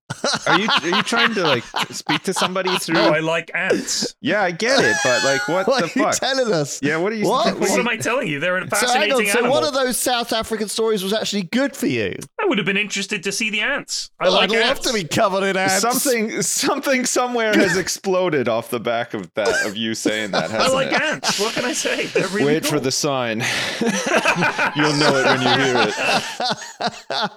Are 0.46 0.58
you 0.58 0.66
are 0.82 0.88
you 0.96 1.02
trying 1.02 1.34
to 1.34 1.42
like 1.42 1.62
speak 1.90 2.22
to 2.22 2.32
somebody 2.32 2.74
through? 2.78 2.94
No, 2.94 3.10
I 3.12 3.18
like 3.20 3.50
ants. 3.54 4.14
yeah, 4.22 4.42
I 4.42 4.50
get 4.50 4.82
it, 4.82 4.96
but 5.04 5.22
like, 5.24 5.46
what, 5.46 5.66
What 5.68 5.80
the 5.80 6.00
are 6.00 6.04
you 6.06 6.10
fuck? 6.12 6.14
telling 6.20 6.52
us? 6.52 6.80
yeah, 6.82 6.96
what 6.96 7.12
are 7.12 7.16
you? 7.16 7.26
What? 7.28 7.58
what 7.60 7.70
am 7.78 7.86
I 7.86 7.96
telling 7.98 8.28
you? 8.28 8.40
They're 8.40 8.56
a 8.56 8.62
So 8.62 8.86
hang 8.88 9.10
fascinating 9.10 9.12
on. 9.12 9.26
So 9.26 9.38
animal. 9.40 9.50
one 9.56 9.64
of 9.64 9.74
those 9.74 9.98
South 9.98 10.32
African 10.32 10.68
stories 10.68 11.02
was 11.02 11.12
actually 11.12 11.42
good 11.42 11.76
for 11.76 11.86
you. 11.86 12.16
I 12.40 12.46
would 12.46 12.56
have 12.56 12.66
been 12.66 12.76
interested 12.78 13.22
to 13.24 13.32
see 13.32 13.50
the 13.50 13.60
ants. 13.60 14.10
I 14.18 14.24
Well, 14.24 14.32
like 14.34 14.50
I'd 14.50 14.66
love 14.68 14.80
to 14.80 14.92
be 14.94 15.04
covered 15.04 15.44
in 15.44 15.56
ants. 15.58 15.80
Something 15.80 16.40
something 16.40 17.04
somewhere 17.04 17.52
has 17.52 17.76
exploded 17.84 18.48
off 18.48 18.70
the 18.70 18.80
back 18.80 19.12
of 19.12 19.32
that 19.34 19.66
of 19.66 19.76
you 19.76 19.94
saying 19.94 20.30
that. 20.30 20.44
I 20.50 20.54
Hasn't 20.54 20.72
like 20.74 20.92
it? 20.92 21.02
ants. 21.02 21.38
What 21.38 21.52
can 21.52 21.66
I 21.66 21.74
say? 21.74 22.06
They're 22.06 22.26
really 22.28 22.46
Wait 22.46 22.64
for 22.64 22.72
cool. 22.76 22.80
the 22.80 22.92
sign. 22.92 23.40
You'll 24.76 24.94
know 24.96 25.14
it 25.18 25.26
when 25.26 25.42
you 25.42 25.48
hear 25.48 25.74
it. 25.88 25.94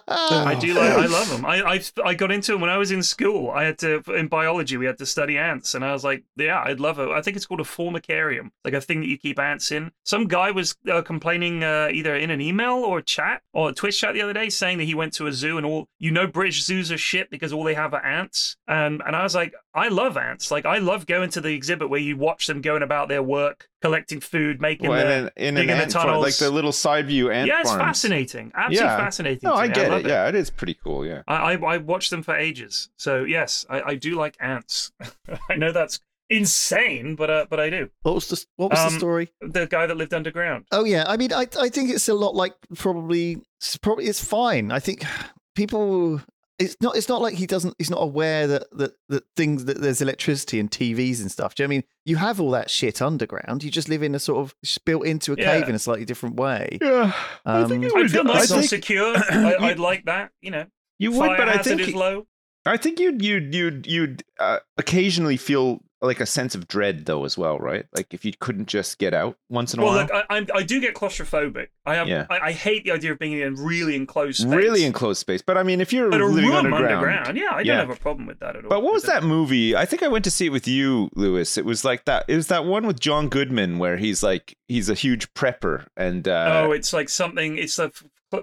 I 0.08 0.58
do 0.60 0.74
like. 0.76 0.92
I 0.92 1.06
love 1.10 1.30
them. 1.30 1.46
I, 1.46 1.62
I 1.62 1.82
I 2.04 2.14
got 2.14 2.32
into 2.32 2.54
them 2.54 2.62
when 2.62 2.70
I 2.70 2.78
was 2.78 2.92
in 2.92 3.04
school. 3.04 3.52
I 3.52 3.64
had 3.66 3.78
to 3.80 4.02
in 4.14 4.28
biology. 4.28 4.78
We 4.78 4.86
had 4.86 4.98
to 5.00 5.06
study 5.06 5.38
ants, 5.38 5.76
and 5.76 5.84
I 5.84 5.92
was 5.92 6.04
like, 6.04 6.24
yeah, 6.36 6.62
I'd 6.64 6.80
love 6.80 7.00
it. 7.00 7.10
I 7.10 7.22
think 7.22 7.38
it's 7.38 7.46
called 7.46 7.60
a 7.60 7.64
formicarium, 7.64 8.52
like 8.64 8.74
a 8.74 8.82
thing 8.82 9.02
that 9.02 9.08
you 9.08 9.18
keep 9.18 9.40
ants 9.40 9.72
in. 9.72 9.92
Some 10.04 10.28
guy 10.28 10.52
was 10.52 10.76
uh, 10.92 11.02
complaining 11.02 11.64
uh, 11.64 11.90
either 11.92 12.16
in 12.16 12.30
an 12.30 12.42
email 12.42 12.76
or 12.76 13.02
chat 13.02 13.42
or 13.54 13.70
a 13.70 13.74
Twitch 13.74 14.00
chat 14.00 14.14
the 14.14 14.22
other 14.22 14.34
day, 14.34 14.50
saying 14.50 14.78
that 14.78 14.86
he 14.86 14.96
went 14.96 15.14
to 15.14 15.28
a 15.28 15.34
zoo 15.34 15.58
and 15.58 15.66
all 15.66 15.88
you 16.00 16.12
know 16.12 16.28
British 16.28 16.64
zoos 16.64 16.92
are 16.92 16.98
shit 16.98 17.30
because 17.30 17.52
all 17.54 17.64
they 17.64 17.74
have 17.74 17.94
are 17.94 18.06
ants. 18.06 18.58
And 18.68 19.02
and 19.06 19.16
I 19.16 19.24
was 19.24 19.36
like, 19.36 19.54
I 19.74 19.88
love 19.88 20.18
ants. 20.18 20.52
Like 20.52 20.66
I 20.66 20.80
love 20.80 21.06
going 21.06 21.30
to 21.32 21.42
the 21.42 21.54
exhibit 21.54 21.90
where 21.90 22.00
you 22.00 22.18
watch 22.18 22.48
them 22.48 22.62
going 22.62 22.84
about 22.84 23.08
their 23.08 23.24
work, 23.24 23.68
collecting 23.82 24.20
food, 24.20 24.60
making 24.62 24.90
Well, 24.90 25.06
the, 25.06 25.12
in, 25.12 25.24
an- 25.26 25.32
in 25.38 25.48
an 25.48 25.56
digging 25.56 25.68
the 25.78 25.84
ant 25.84 25.92
farm, 25.94 26.06
tunnels. 26.08 26.24
like 26.26 26.36
the 26.36 26.50
little 26.50 26.72
side 26.72 27.08
view 27.08 27.32
ant 27.32 27.48
yeah, 27.48 27.62
it's 27.62 27.70
farms. 27.70 27.82
fascinating. 27.84 28.52
Absolutely 28.56 28.86
Yeah. 28.88 28.98
fascinating. 28.98 29.40
No, 29.44 29.52
to 29.52 29.58
I 29.58 29.68
me. 29.68 29.74
get 29.74 29.90
love 29.92 30.06
it. 30.06 30.10
Yeah, 30.10 30.28
it 30.28 30.36
is 30.36 30.50
pretty 30.50 30.78
cool. 30.84 31.06
Yeah. 31.06 31.22
I, 31.28 31.54
I, 31.54 31.74
I 31.76 31.78
watched 31.78 32.10
them 32.10 32.24
for 32.24 32.36
ages. 32.36 32.90
So 32.98 33.24
yes, 33.24 33.66
I, 33.70 33.82
I 33.82 33.96
do 33.96 34.16
like 34.16 34.36
ants. 34.40 34.92
I 35.50 35.56
know 35.56 35.72
that's 35.72 36.00
insane, 36.30 37.16
but 37.16 37.30
uh, 37.30 37.46
but 37.50 37.60
I 37.60 37.70
do. 37.70 37.90
What 38.04 38.16
was 38.16 38.28
the 38.28 38.46
What 38.58 38.72
was 38.72 38.80
Um, 38.80 38.94
the 38.94 39.00
story? 39.00 39.30
The 39.42 39.66
guy 39.66 39.86
that 39.88 39.98
lived 39.98 40.14
underground. 40.14 40.66
Oh 40.72 40.84
yeah, 40.84 41.04
I 41.08 41.18
mean, 41.18 41.34
I 41.34 41.48
I 41.60 41.70
think 41.70 41.90
it's 41.90 42.08
a 42.08 42.14
lot 42.14 42.36
like 42.36 42.54
probably 42.76 43.42
it's 43.60 43.78
probably 43.78 44.06
it's 44.06 44.24
fine. 44.24 44.72
I 44.72 44.80
think 44.80 45.04
people. 45.56 46.22
It's 46.60 46.76
not. 46.82 46.98
It's 46.98 47.08
not 47.08 47.22
like 47.22 47.36
he 47.36 47.46
doesn't. 47.48 47.74
He's 47.78 47.90
not 47.90 48.02
aware 48.04 48.46
that 48.48 48.64
that 48.78 48.92
that 49.08 49.24
things 49.38 49.66
that 49.66 49.80
there's 49.82 50.02
electricity 50.02 50.60
and 50.60 50.70
TVs 50.70 51.22
and 51.22 51.32
stuff. 51.32 51.56
Do 51.56 51.64
you 51.64 51.68
know 51.68 51.70
what 51.70 51.74
I 51.74 51.78
mean 51.78 51.84
you 52.06 52.16
have 52.18 52.42
all 52.42 52.52
that 52.52 52.70
shit 52.70 53.02
underground? 53.02 53.64
You 53.64 53.72
just 53.72 53.88
live 53.88 54.04
in 54.04 54.14
a 54.14 54.20
sort 54.20 54.40
of 54.42 54.54
just 54.64 54.84
built 54.86 55.06
into 55.06 55.34
a 55.34 55.36
Yeah. 55.38 55.60
cave 55.60 55.70
in 55.70 55.76
a 55.76 55.80
slightly 55.80 56.06
different 56.06 56.36
way. 56.36 56.78
Yeah. 56.82 57.14
I 57.46 57.64
think 57.64 57.72
Um, 57.72 57.84
it 57.86 57.96
I 57.96 58.00
would. 58.00 58.12
feel 58.12 58.24
nice 58.26 58.52
I 58.52 58.56
and 58.56 58.68
think 58.68 58.84
secure. 58.84 59.14
I, 59.30 59.56
I'd 59.62 59.80
like 59.80 60.06
that. 60.06 60.32
You 60.42 60.52
know, 60.52 60.66
you 61.00 61.12
would, 61.12 61.28
fire 61.28 61.38
but 61.38 61.50
I 61.50 61.58
think 61.60 61.82
is 61.82 61.94
low. 61.96 62.28
I 62.66 62.76
think 62.78 63.00
you'd 63.00 63.22
you'd 63.24 63.56
you'd 63.56 63.88
you'd 63.88 64.24
uh, 64.40 64.60
occasionally 64.78 65.38
feel 65.38 65.80
like 66.02 66.22
a 66.22 66.26
sense 66.26 66.56
of 66.56 66.68
dread 66.68 67.06
though 67.06 67.26
as 67.26 67.38
well, 67.38 67.58
right? 67.60 67.86
Like 67.96 68.14
if 68.14 68.24
you 68.24 68.32
couldn't 68.40 68.68
just 68.68 68.98
get 69.00 69.14
out 69.14 69.36
once 69.50 69.74
in 69.74 69.80
a 69.80 69.84
Well, 69.84 69.94
while. 69.96 70.02
look, 70.04 70.12
I, 70.14 70.24
I'm, 70.30 70.48
I 70.56 70.64
do 70.64 70.80
get 70.80 70.96
claustrophobic. 70.96 71.68
I 71.86 71.96
have. 71.96 72.08
Yeah. 72.08 72.26
I, 72.30 72.40
I 72.40 72.52
hate 72.54 72.86
the 72.86 72.92
idea 72.92 73.12
of 73.12 73.20
being 73.20 73.34
in 73.34 73.42
a 73.48 73.52
really 73.62 73.96
enclosed 73.96 74.38
space. 74.40 74.54
really 74.54 74.86
enclosed 74.86 75.20
space, 75.20 75.42
but 75.42 75.58
I 75.58 75.64
mean, 75.64 75.82
if 75.82 75.92
you're 75.92 76.10
But 76.10 76.22
a 76.22 76.26
living 76.26 76.50
room 76.50 76.74
underground, 76.74 77.38
yeah, 77.38 77.50
I 77.52 77.62
Yeah. 77.62 77.78
don't 77.78 77.90
have 77.90 77.98
a 77.98 78.00
problem 78.00 78.28
with 78.28 78.40
that 78.40 78.56
at 78.56 78.64
all. 78.64 78.70
But 78.70 78.82
what 78.82 78.94
was 78.94 79.04
that 79.04 79.24
movie? 79.24 79.76
I 79.76 79.86
think 79.86 80.02
I 80.04 80.08
went 80.08 80.24
to 80.26 80.32
see 80.32 80.46
it 80.46 80.52
with 80.52 80.68
you, 80.68 81.10
Lewis. 81.16 81.58
It 81.58 81.66
was 81.66 81.84
like 81.84 82.06
that. 82.06 82.26
It 82.30 82.36
was 82.36 82.48
that 82.48 82.64
one 82.66 82.88
with 82.88 83.00
John 83.00 83.28
Goodman 83.28 83.78
where 83.78 83.98
he's 83.98 84.24
like 84.24 84.56
he's 84.68 84.90
a 84.90 84.94
huge 84.94 85.34
prepper 85.34 85.86
and 85.98 86.28
uh, 86.28 86.64
oh, 86.68 86.72
it's 86.72 86.94
like 86.94 87.10
something. 87.10 87.58
It's 87.58 87.78
a 87.78 87.92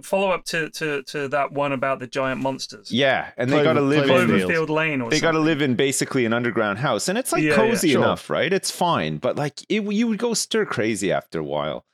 follow 0.02 0.30
up 0.30 0.44
to, 0.46 0.70
to 0.70 1.02
to 1.04 1.28
that 1.28 1.52
one 1.52 1.72
about 1.72 1.98
the 1.98 2.06
giant 2.06 2.40
monsters. 2.40 2.90
yeah, 2.90 3.30
and 3.36 3.50
they 3.50 3.62
got 3.62 3.74
to 3.74 3.80
live 3.80 4.04
in 4.04 4.10
Cloverfield. 4.10 4.46
Cloverfield 4.48 4.68
Lane 4.68 5.00
or 5.00 5.10
they 5.10 5.20
got 5.20 5.32
to 5.32 5.38
live 5.40 5.62
in 5.62 5.74
basically 5.74 6.24
an 6.24 6.32
underground 6.32 6.78
house, 6.78 7.08
and 7.08 7.16
it's 7.18 7.32
like 7.32 7.42
Yeah, 7.42 7.50
yeah, 7.50 7.56
cozy 7.56 7.92
sure. 7.92 8.02
enough, 8.02 8.28
right? 8.30 8.52
It's 8.52 8.70
fine, 8.70 9.18
but 9.18 9.36
like 9.36 9.60
it, 9.68 9.82
you 9.82 10.06
would 10.08 10.18
go 10.18 10.34
stir 10.34 10.66
crazy 10.66 11.12
after 11.12 11.38
a 11.38 11.44
while. 11.44 11.84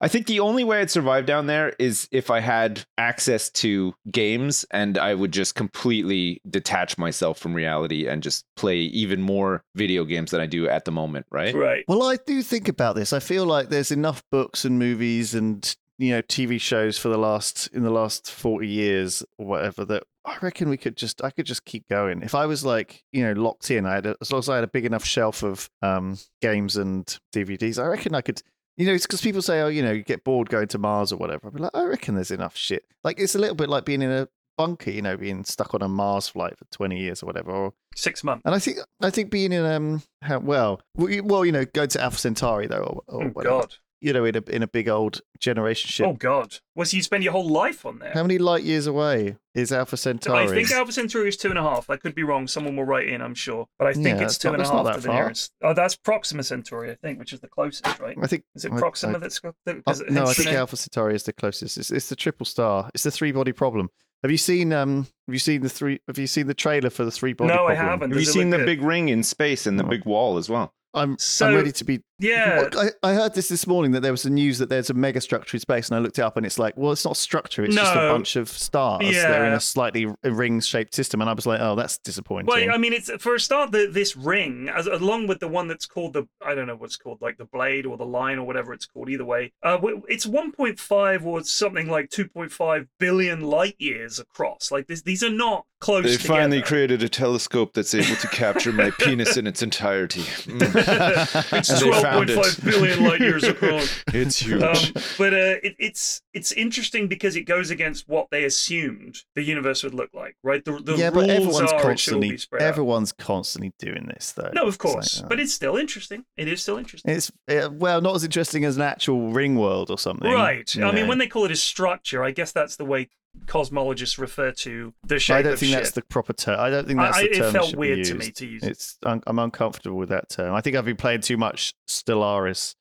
I 0.00 0.08
think 0.08 0.26
the 0.26 0.40
only 0.40 0.64
way 0.64 0.80
I'd 0.80 0.90
survive 0.90 1.26
down 1.26 1.46
there 1.46 1.74
is 1.78 2.08
if 2.10 2.28
I 2.28 2.40
had 2.40 2.84
access 2.98 3.48
to 3.50 3.94
games 4.10 4.64
and 4.72 4.98
I 4.98 5.14
would 5.14 5.30
just 5.30 5.54
completely 5.54 6.42
detach 6.50 6.98
myself 6.98 7.38
from 7.38 7.54
reality 7.54 8.08
and 8.08 8.20
just 8.20 8.44
play 8.56 8.78
even 8.78 9.22
more 9.22 9.62
video 9.76 10.04
games 10.04 10.32
than 10.32 10.40
I 10.40 10.46
do 10.46 10.68
at 10.68 10.86
the 10.86 10.90
moment, 10.90 11.26
right? 11.30 11.54
Right. 11.54 11.84
Well, 11.86 12.02
I 12.02 12.16
do 12.26 12.42
think 12.42 12.66
about 12.66 12.96
this. 12.96 13.12
I 13.12 13.20
feel 13.20 13.46
like 13.46 13.68
there's 13.68 13.92
enough 13.92 14.24
books 14.32 14.64
and 14.64 14.76
movies 14.76 15.34
and 15.36 15.72
you 16.02 16.10
know 16.12 16.22
TV 16.22 16.60
shows 16.60 16.98
for 16.98 17.08
the 17.08 17.18
last 17.18 17.68
in 17.72 17.82
the 17.82 17.90
last 17.90 18.30
forty 18.30 18.66
years 18.68 19.22
or 19.38 19.46
whatever 19.46 19.84
that 19.84 20.02
I 20.24 20.36
reckon 20.42 20.68
we 20.68 20.76
could 20.76 20.96
just 20.96 21.22
I 21.24 21.30
could 21.30 21.46
just 21.46 21.64
keep 21.64 21.88
going. 21.88 22.22
If 22.22 22.34
I 22.34 22.46
was 22.46 22.64
like 22.64 23.02
you 23.12 23.22
know 23.24 23.32
locked 23.40 23.70
in, 23.70 23.86
I 23.86 23.94
had 23.94 24.06
a, 24.06 24.16
as 24.20 24.30
long 24.32 24.40
as 24.40 24.48
I 24.48 24.56
had 24.56 24.64
a 24.64 24.68
big 24.68 24.84
enough 24.84 25.04
shelf 25.04 25.42
of 25.42 25.68
um, 25.80 26.18
games 26.40 26.76
and 26.76 27.04
DVDs, 27.34 27.82
I 27.82 27.86
reckon 27.86 28.14
I 28.14 28.20
could. 28.20 28.42
You 28.78 28.86
know, 28.86 28.94
it's 28.94 29.06
because 29.06 29.20
people 29.20 29.42
say, 29.42 29.60
oh, 29.60 29.68
you 29.68 29.82
know, 29.82 29.92
you 29.92 30.02
get 30.02 30.24
bored 30.24 30.48
going 30.48 30.68
to 30.68 30.78
Mars 30.78 31.12
or 31.12 31.16
whatever. 31.18 31.48
I'd 31.48 31.54
be 31.54 31.60
like, 31.60 31.74
I 31.74 31.84
reckon 31.84 32.14
there's 32.14 32.30
enough 32.30 32.56
shit. 32.56 32.84
Like 33.04 33.20
it's 33.20 33.34
a 33.34 33.38
little 33.38 33.54
bit 33.54 33.68
like 33.68 33.84
being 33.84 34.00
in 34.00 34.10
a 34.10 34.28
bunker, 34.56 34.90
you 34.90 35.02
know, 35.02 35.16
being 35.18 35.44
stuck 35.44 35.74
on 35.74 35.82
a 35.82 35.88
Mars 35.88 36.28
flight 36.28 36.56
for 36.58 36.64
twenty 36.72 36.98
years 36.98 37.22
or 37.22 37.26
whatever, 37.26 37.50
or 37.52 37.74
Six 37.94 38.24
months. 38.24 38.42
and 38.46 38.54
I 38.54 38.58
think 38.58 38.78
I 39.02 39.10
think 39.10 39.30
being 39.30 39.52
in 39.52 39.64
um 39.66 40.02
how, 40.22 40.38
well 40.38 40.80
well 40.96 41.44
you- 41.44 41.52
know 41.52 41.64
go 41.66 41.84
to 41.86 42.00
Alpha 42.02 42.16
Centauri 42.18 42.66
though 42.66 43.02
or, 43.06 43.14
or 43.14 43.24
Oh 43.24 43.28
whatever. 43.28 43.60
God. 43.60 43.74
You 44.02 44.12
know 44.12 44.24
in 44.24 44.36
a 44.36 44.42
in 44.48 44.62
a 44.62 44.66
big 44.66 44.88
old 44.88 45.20
generation 45.38 45.88
ship. 45.88 46.06
Oh 46.06 46.12
God. 46.12 46.58
Well, 46.74 46.84
so 46.86 46.96
you 46.96 47.02
spend 47.02 47.22
your 47.24 47.32
whole 47.32 47.48
life 47.48 47.84
on 47.86 47.98
there. 47.98 48.12
How 48.12 48.22
many 48.22 48.38
light 48.38 48.64
years 48.64 48.86
away 48.86 49.36
is 49.54 49.72
Alpha 49.72 49.96
Centauri? 49.96 50.44
I 50.44 50.46
think 50.48 50.70
Alpha 50.70 50.92
Centauri 50.92 51.28
is 51.28 51.36
two 51.36 51.50
and 51.50 51.58
a 51.58 51.62
half. 51.62 51.88
I 51.90 51.96
could 51.96 52.14
be 52.14 52.22
wrong. 52.22 52.46
Someone 52.48 52.76
will 52.76 52.84
write 52.84 53.08
in, 53.08 53.20
I'm 53.22 53.34
sure. 53.34 53.66
But 53.78 53.88
I 53.88 53.92
think 53.92 54.06
Yeah, 54.18 54.24
it's 54.24 54.34
it's 54.34 54.38
two 54.38 54.48
not- 54.48 54.54
and 54.54 54.60
a 54.62 54.64
that's 54.64 54.72
not 54.74 54.76
half 54.76 54.86
that 54.86 54.94
to 54.94 55.00
the 55.02 55.06
far. 55.08 55.22
nearest. 55.22 55.52
Oh, 55.62 55.74
that's 55.74 55.96
Proxima 55.96 56.42
Centauri, 56.42 56.90
I 56.90 56.94
think, 56.96 57.18
which 57.18 57.32
is 57.32 57.40
the 57.40 57.48
closest, 57.48 57.98
right? 58.00 58.16
I 58.22 58.26
think 58.26 58.44
Is 58.54 58.64
it 58.64 58.72
Proxima 58.72 59.16
I- 59.16 59.18
that's 59.18 59.38
got 59.38 59.54
the, 59.66 59.76
oh, 59.76 59.82
'cause 59.86 60.02
no, 60.08 60.24
I 60.24 60.32
think 60.32 60.46
name? 60.48 60.56
Alpha 60.56 60.76
Centauri 60.76 61.14
is 61.14 61.24
the 61.24 61.32
closest. 61.32 61.76
It's, 61.78 61.90
it's 61.90 62.08
the 62.08 62.16
triple 62.16 62.46
star. 62.46 62.90
It's 62.94 63.04
the 63.04 63.10
three 63.10 63.32
body 63.32 63.52
problem. 63.52 63.90
Have 64.22 64.30
you 64.30 64.38
seen 64.38 64.72
um 64.72 65.06
Have 65.26 65.34
you 65.34 65.38
seen 65.40 65.62
the 65.62 65.68
three? 65.68 66.00
Have 66.06 66.16
you 66.16 66.26
seen 66.28 66.46
the 66.46 66.54
trailer 66.54 66.90
for 66.90 67.04
the 67.04 67.10
three 67.10 67.32
body 67.32 67.52
No, 67.52 67.66
I 67.66 67.74
haven't. 67.74 68.10
Have 68.12 68.18
you 68.20 68.24
Does 68.24 68.28
it 68.36 68.38
seen 68.38 68.50
the 68.50 68.58
good? 68.58 68.66
big 68.66 68.80
ring 68.80 69.08
in 69.08 69.22
space 69.24 69.66
and 69.66 69.78
the 69.78 69.82
No. 69.82 69.88
big 69.90 70.04
wall 70.04 70.38
as 70.38 70.48
well? 70.48 70.72
I'm 70.94 71.18
So- 71.18 71.48
I'm 71.48 71.54
ready 71.54 71.72
to 71.72 71.84
be. 71.84 72.02
Yeah. 72.18 72.68
I, 72.76 72.90
I 73.02 73.14
heard 73.14 73.34
this 73.34 73.48
this 73.48 73.66
morning 73.66 73.90
that 73.92 74.00
there 74.00 74.12
was 74.12 74.22
the 74.22 74.30
news 74.30 74.58
that 74.58 74.68
there's 74.68 74.90
a 74.90 74.94
mega 74.94 75.20
structure 75.20 75.56
in 75.56 75.60
space, 75.60 75.88
and 75.88 75.96
I 75.96 75.98
looked 75.98 76.18
it 76.18 76.22
up, 76.22 76.36
and 76.36 76.46
it's 76.46 76.58
like, 76.58 76.76
well, 76.76 76.92
it's 76.92 77.04
not 77.04 77.16
a 77.16 77.20
structure; 77.20 77.64
it's 77.64 77.74
just 77.74 77.92
a 77.92 77.98
bunch 77.98 78.36
of 78.36 78.48
stars. 78.48 79.04
Yeah. 79.04 79.28
They're 79.28 79.46
in 79.46 79.54
a 79.54 79.60
slightly 79.60 80.06
ring 80.22 80.60
shaped 80.60 80.94
system, 80.94 81.20
and 81.20 81.28
I 81.28 81.32
was 81.32 81.46
like, 81.46 81.60
oh, 81.60 81.74
that's 81.74 81.98
disappointing. 81.98 82.46
Well, 82.46 82.70
I 82.72 82.78
mean, 82.78 82.92
it's 82.92 83.10
for 83.18 83.34
a 83.34 83.40
start, 83.40 83.72
the, 83.72 83.88
this 83.90 84.16
ring, 84.16 84.68
as 84.68 84.86
along 84.86 85.26
with 85.26 85.40
the 85.40 85.48
one 85.48 85.66
that's 85.66 85.86
called 85.86 86.12
the 86.12 86.28
I 86.44 86.54
don't 86.54 86.66
know 86.66 86.76
what's 86.76 86.96
called, 86.96 87.20
like 87.20 87.38
the 87.38 87.44
blade 87.44 87.86
or 87.86 87.96
the 87.96 88.06
line 88.06 88.38
or 88.38 88.46
whatever 88.46 88.72
it's 88.72 88.86
called. 88.86 89.08
Either 89.08 89.24
way, 89.24 89.52
uh, 89.62 89.78
it's 90.08 90.26
1.5 90.26 91.24
or 91.24 91.42
something 91.42 91.88
like 91.88 92.10
2.5 92.10 92.86
billion 92.98 93.40
light 93.40 93.76
years 93.78 94.18
across. 94.20 94.70
Like 94.70 94.86
this, 94.86 95.02
these 95.02 95.22
are 95.24 95.30
not 95.30 95.66
close. 95.80 96.04
They 96.04 96.12
together. 96.12 96.28
finally 96.28 96.62
created 96.62 97.02
a 97.02 97.08
telescope 97.08 97.72
that's 97.74 97.94
able 97.94 98.16
to 98.16 98.28
capture 98.28 98.72
my 98.72 98.90
penis 98.98 99.36
in 99.36 99.46
its 99.46 99.62
entirety. 99.62 100.22
Mm. 100.22 100.81
It's 100.88 101.70
And 101.70 101.80
they 101.92 102.02
found 102.02 102.28
12.5 102.28 102.58
it. 102.58 102.64
billion 102.64 103.04
light 103.04 103.20
years 103.20 103.44
across. 103.44 104.02
It's 104.12 104.38
huge. 104.38 104.62
Um, 104.62 104.74
but 105.18 105.32
uh, 105.34 105.56
it, 105.62 105.76
it's 105.78 106.22
it's 106.34 106.50
interesting 106.52 107.08
because 107.08 107.36
it 107.36 107.42
goes 107.42 107.70
against 107.70 108.08
what 108.08 108.28
they 108.30 108.44
assumed 108.44 109.18
the 109.34 109.42
universe 109.42 109.82
would 109.82 109.92
look 109.94 110.10
like, 110.14 110.36
right? 110.42 110.64
The, 110.64 110.72
the 110.82 110.96
yeah, 110.96 111.10
rules 111.10 111.14
but 111.26 111.30
everyone's 111.30 111.72
are 111.72 111.78
it 111.78 111.82
constantly 111.82 112.36
spread 112.38 112.62
out. 112.62 112.68
everyone's 112.68 113.12
constantly 113.12 113.72
doing 113.78 114.06
this, 114.06 114.32
though. 114.32 114.50
No, 114.54 114.66
of 114.66 114.78
course, 114.78 115.18
like, 115.18 115.26
uh, 115.26 115.28
but 115.28 115.40
it's 115.40 115.52
still 115.52 115.76
interesting. 115.76 116.24
It 116.36 116.48
is 116.48 116.62
still 116.62 116.78
interesting. 116.78 117.12
it's 117.12 117.30
uh, 117.50 117.68
well, 117.72 118.00
not 118.00 118.14
as 118.16 118.24
interesting 118.24 118.64
as 118.64 118.76
an 118.76 118.82
actual 118.82 119.30
ring 119.32 119.56
world 119.56 119.90
or 119.90 119.98
something, 119.98 120.30
Right. 120.30 120.74
I 120.80 120.90
mean, 120.92 121.06
when 121.08 121.18
they 121.18 121.26
call 121.28 121.44
it 121.44 121.50
a 121.50 121.56
structure, 121.56 122.24
I 122.24 122.30
guess 122.30 122.52
that's 122.52 122.76
the 122.76 122.84
way 122.84 123.08
cosmologists 123.46 124.18
refer 124.18 124.52
to 124.52 124.92
the 125.06 125.18
shape 125.18 125.36
I 125.36 125.42
don't 125.42 125.58
think 125.58 125.70
shit. 125.70 125.78
that's 125.78 125.92
the 125.92 126.02
proper 126.02 126.32
term. 126.32 126.60
I 126.60 126.68
don't 126.70 126.86
think 126.86 126.98
that's 126.98 127.16
I- 127.16 127.22
the 127.22 127.30
it 127.30 127.34
term. 127.34 127.52
that 127.52 127.62
felt 127.62 127.76
weird 127.76 128.04
to 128.06 128.14
me 128.14 128.30
to 128.30 128.46
use. 128.46 128.62
It's 128.62 128.98
I'm 129.04 129.38
uncomfortable 129.38 129.96
with 129.98 130.10
that 130.10 130.28
term. 130.28 130.54
I 130.54 130.60
think 130.60 130.76
I've 130.76 130.84
been 130.84 130.96
playing 130.96 131.22
too 131.22 131.36
much 131.36 131.74
Stellaris. 131.88 132.74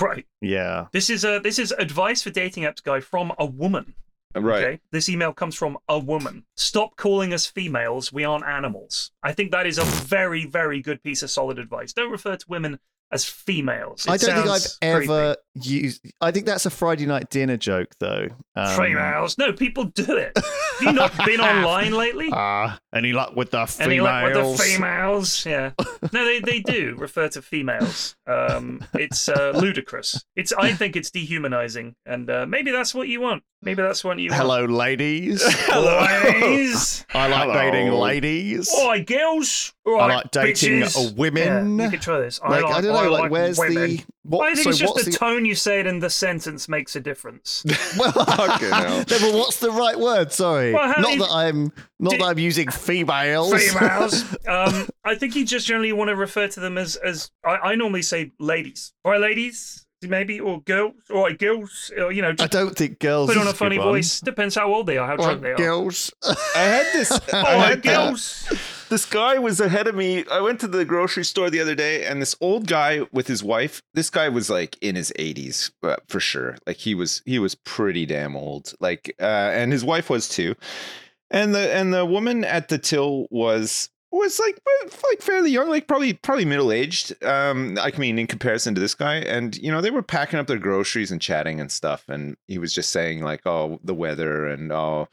Right. 0.00 0.26
Yeah. 0.40 0.86
This 0.92 1.10
is 1.10 1.24
a 1.24 1.40
this 1.40 1.58
is 1.58 1.72
advice 1.72 2.22
for 2.22 2.30
dating 2.30 2.64
apps 2.64 2.82
guy 2.82 3.00
from 3.00 3.32
a 3.38 3.46
woman. 3.46 3.94
Uh, 4.34 4.42
right. 4.42 4.64
Okay. 4.64 4.80
This 4.92 5.08
email 5.08 5.32
comes 5.32 5.54
from 5.54 5.78
a 5.88 5.98
woman. 5.98 6.44
Stop 6.56 6.96
calling 6.96 7.32
us 7.32 7.46
females. 7.46 8.12
We 8.12 8.24
aren't 8.24 8.44
animals. 8.44 9.10
I 9.22 9.32
think 9.32 9.50
that 9.50 9.66
is 9.66 9.78
a 9.78 9.84
very, 9.84 10.46
very 10.46 10.80
good 10.80 11.02
piece 11.02 11.22
of 11.22 11.30
solid 11.30 11.58
advice. 11.58 11.92
Don't 11.92 12.12
refer 12.12 12.36
to 12.36 12.46
women 12.48 12.78
as 13.12 13.24
females. 13.24 14.06
It 14.06 14.10
I 14.10 14.16
don't 14.16 14.34
think 14.36 14.48
I've 14.48 14.60
sounds 14.62 15.06
creepy. 15.06 15.34
Ever 15.60 15.70
you. 15.70 15.92
I 16.20 16.30
think 16.30 16.46
that's 16.46 16.66
a 16.66 16.70
Friday 16.70 17.06
night 17.06 17.30
dinner 17.30 17.56
joke, 17.56 17.94
though. 17.98 18.28
Um, 18.56 18.76
Females. 18.76 19.38
No, 19.38 19.52
people 19.52 19.84
do 19.84 20.16
it. 20.16 20.32
Have 20.36 20.82
you 20.82 20.92
not 20.92 21.16
been 21.24 21.40
online 21.40 21.92
lately? 21.92 22.28
Ah, 22.32 22.78
any 22.94 23.12
luck 23.12 23.36
with 23.36 23.50
the 23.50 23.66
females? 23.66 23.80
Any 23.90 24.00
luck 24.00 24.24
with 24.24 24.58
the 24.58 24.62
females? 24.64 25.46
Yeah. 25.46 25.70
No, 26.12 26.24
they, 26.24 26.40
they 26.40 26.60
do 26.60 26.94
refer 26.98 27.28
to 27.28 27.42
females. 27.42 28.16
Um, 28.26 28.84
it's 28.94 29.28
uh, 29.28 29.52
ludicrous. 29.54 30.24
It's 30.36 30.52
I 30.52 30.72
think 30.72 30.96
it's 30.96 31.10
dehumanizing, 31.10 31.94
and 32.06 32.28
uh, 32.30 32.46
maybe 32.46 32.70
that's 32.70 32.94
what 32.94 33.08
you 33.08 33.20
want. 33.20 33.42
Maybe 33.62 33.82
that's 33.82 34.02
what 34.02 34.18
you 34.18 34.30
want. 34.30 34.40
Hello, 34.40 34.64
ladies. 34.64 35.42
Hello, 35.66 36.00
ladies. 36.24 37.04
I 37.12 37.28
like 37.28 37.42
Hello. 37.42 37.54
dating 37.54 37.92
ladies. 37.92 38.70
All 38.74 38.88
right, 38.88 39.06
girls. 39.06 39.74
All 39.86 40.00
I 40.00 40.14
like 40.14 40.30
dating 40.30 40.80
bitches. 40.80 41.10
uh, 41.10 41.12
women. 41.16 41.78
Yeah, 41.78 41.84
you 41.84 41.90
could 41.90 42.00
try 42.00 42.18
this. 42.20 42.40
I 42.42 42.48
like, 42.60 42.64
I 42.64 42.80
don't 42.80 42.92
know. 42.94 43.10
Like, 43.10 43.22
like 43.22 43.30
where's 43.30 43.58
women. 43.58 43.74
the 43.74 44.04
what? 44.22 44.48
I 44.48 44.54
think 44.54 44.64
so 44.64 44.70
it's 44.70 44.78
just 44.78 44.94
what's 44.94 45.04
the 45.06 45.12
tone 45.12 45.44
you 45.50 45.54
say 45.54 45.80
it 45.80 45.86
in 45.86 45.98
the 45.98 46.08
sentence 46.10 46.68
makes 46.68 46.96
a 46.96 47.00
difference. 47.00 47.64
Well, 47.98 48.12
hell. 48.12 48.58
no, 48.98 49.04
but 49.06 49.34
what's 49.34 49.60
the 49.60 49.70
right 49.70 49.98
word? 49.98 50.32
Sorry, 50.32 50.72
Well, 50.72 50.88
not 51.00 51.12
if- 51.12 51.18
that 51.18 51.30
I'm 51.30 51.72
not 51.98 52.10
Did- 52.12 52.20
that 52.20 52.24
I'm 52.26 52.38
using 52.38 52.70
females. 52.70 53.52
females. 53.52 54.22
um, 54.48 54.88
I 55.04 55.14
think 55.16 55.36
you 55.36 55.44
just 55.44 55.66
generally 55.66 55.92
want 55.92 56.08
to 56.08 56.16
refer 56.16 56.48
to 56.48 56.60
them 56.60 56.78
as 56.78 56.96
as 56.96 57.30
I, 57.44 57.56
I 57.70 57.74
normally 57.74 58.02
say 58.02 58.32
ladies. 58.38 58.92
All 59.04 59.12
right, 59.12 59.20
ladies, 59.20 59.84
maybe 60.02 60.40
or 60.40 60.60
girls. 60.62 60.94
All 61.10 61.24
right, 61.24 61.38
girls. 61.38 61.90
Or, 61.98 62.10
you 62.12 62.22
know, 62.22 62.32
I 62.38 62.46
don't 62.46 62.76
think 62.76 62.98
girls. 63.00 63.28
put 63.28 63.36
on 63.38 63.46
a 63.48 63.52
funny 63.52 63.76
good 63.76 63.84
one. 63.84 63.94
voice. 63.94 64.20
Depends 64.20 64.54
how 64.54 64.72
old 64.72 64.86
they 64.86 64.96
are, 64.98 65.06
how 65.06 65.16
Well, 65.16 65.26
drunk 65.28 65.42
they 65.42 65.50
are. 65.52 65.56
girls. 65.56 66.10
I 66.54 66.60
had 66.60 66.86
this. 66.94 67.10
All 67.10 67.18
I 67.34 67.42
right, 67.56 67.68
had 67.70 67.82
girls. 67.82 68.46
This 68.90 69.06
guy 69.06 69.38
was 69.38 69.60
ahead 69.60 69.86
of 69.86 69.94
me. 69.94 70.24
I 70.30 70.40
went 70.40 70.60
to 70.60 70.68
the 70.68 70.84
grocery 70.84 71.24
store 71.24 71.48
the 71.48 71.60
other 71.60 71.74
day, 71.74 72.04
and 72.04 72.20
this 72.20 72.36
old 72.40 72.66
guy 72.66 73.02
with 73.12 73.28
his 73.28 73.42
wife. 73.42 73.80
This 73.94 74.10
guy 74.10 74.28
was 74.28 74.50
like 74.50 74.76
in 74.82 74.96
his 74.96 75.12
eighties 75.16 75.70
uh, 75.82 75.96
for 76.08 76.20
sure. 76.20 76.58
Like 76.66 76.76
he 76.76 76.94
was, 76.94 77.22
he 77.24 77.38
was 77.38 77.54
pretty 77.54 78.04
damn 78.04 78.36
old. 78.36 78.74
Like, 78.80 79.14
uh, 79.18 79.50
and 79.54 79.72
his 79.72 79.84
wife 79.84 80.10
was 80.10 80.28
too. 80.28 80.56
And 81.30 81.54
the 81.54 81.72
and 81.72 81.94
the 81.94 82.04
woman 82.04 82.44
at 82.44 82.68
the 82.68 82.78
till 82.78 83.28
was 83.30 83.88
was 84.12 84.40
like 84.40 84.60
like 85.08 85.22
fairly 85.22 85.50
young, 85.50 85.68
like 85.68 85.86
probably 85.86 86.14
probably 86.14 86.44
middle 86.44 86.72
aged. 86.72 87.22
Um, 87.24 87.78
I 87.80 87.92
mean, 87.96 88.18
in 88.18 88.26
comparison 88.26 88.74
to 88.74 88.80
this 88.80 88.94
guy, 88.94 89.16
and 89.16 89.56
you 89.56 89.70
know, 89.70 89.80
they 89.80 89.90
were 89.90 90.02
packing 90.02 90.38
up 90.38 90.46
their 90.46 90.58
groceries 90.58 91.12
and 91.12 91.20
chatting 91.20 91.60
and 91.60 91.70
stuff. 91.70 92.04
And 92.08 92.36
he 92.48 92.58
was 92.58 92.74
just 92.74 92.90
saying 92.90 93.22
like, 93.22 93.46
"Oh, 93.46 93.78
the 93.84 93.94
weather," 93.94 94.46
and 94.46 94.72
"Oh, 94.72 95.08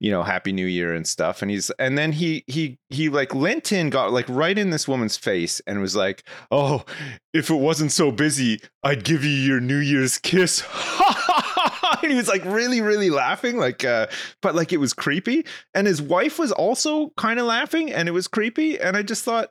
you 0.00 0.10
know, 0.10 0.22
Happy 0.22 0.52
New 0.52 0.66
Year" 0.66 0.94
and 0.94 1.06
stuff. 1.06 1.42
And 1.42 1.50
he's 1.50 1.70
and 1.78 1.98
then 1.98 2.12
he 2.12 2.44
he 2.46 2.78
he 2.88 3.08
like 3.08 3.34
leant 3.34 3.72
in, 3.72 3.90
got 3.90 4.12
like 4.12 4.28
right 4.28 4.56
in 4.56 4.70
this 4.70 4.88
woman's 4.88 5.16
face, 5.16 5.60
and 5.66 5.80
was 5.80 5.96
like, 5.96 6.24
"Oh, 6.50 6.84
if 7.34 7.50
it 7.50 7.54
wasn't 7.56 7.92
so 7.92 8.10
busy, 8.10 8.60
I'd 8.82 9.04
give 9.04 9.24
you 9.24 9.30
your 9.30 9.60
New 9.60 9.78
Year's 9.78 10.18
kiss." 10.18 10.64
and 12.02 12.10
he 12.10 12.16
was 12.16 12.28
like 12.28 12.44
really 12.44 12.80
really 12.80 13.10
laughing 13.10 13.56
like 13.58 13.84
uh 13.84 14.06
but 14.42 14.54
like 14.54 14.72
it 14.72 14.78
was 14.78 14.92
creepy. 14.92 15.44
And 15.74 15.86
his 15.86 16.00
wife 16.02 16.38
was 16.38 16.52
also 16.52 17.10
kind 17.16 17.38
of 17.38 17.46
laughing 17.46 17.92
and 17.92 18.08
it 18.08 18.12
was 18.12 18.28
creepy. 18.28 18.78
And 18.80 18.96
i 18.96 19.02
just 19.02 19.24
thought 19.24 19.50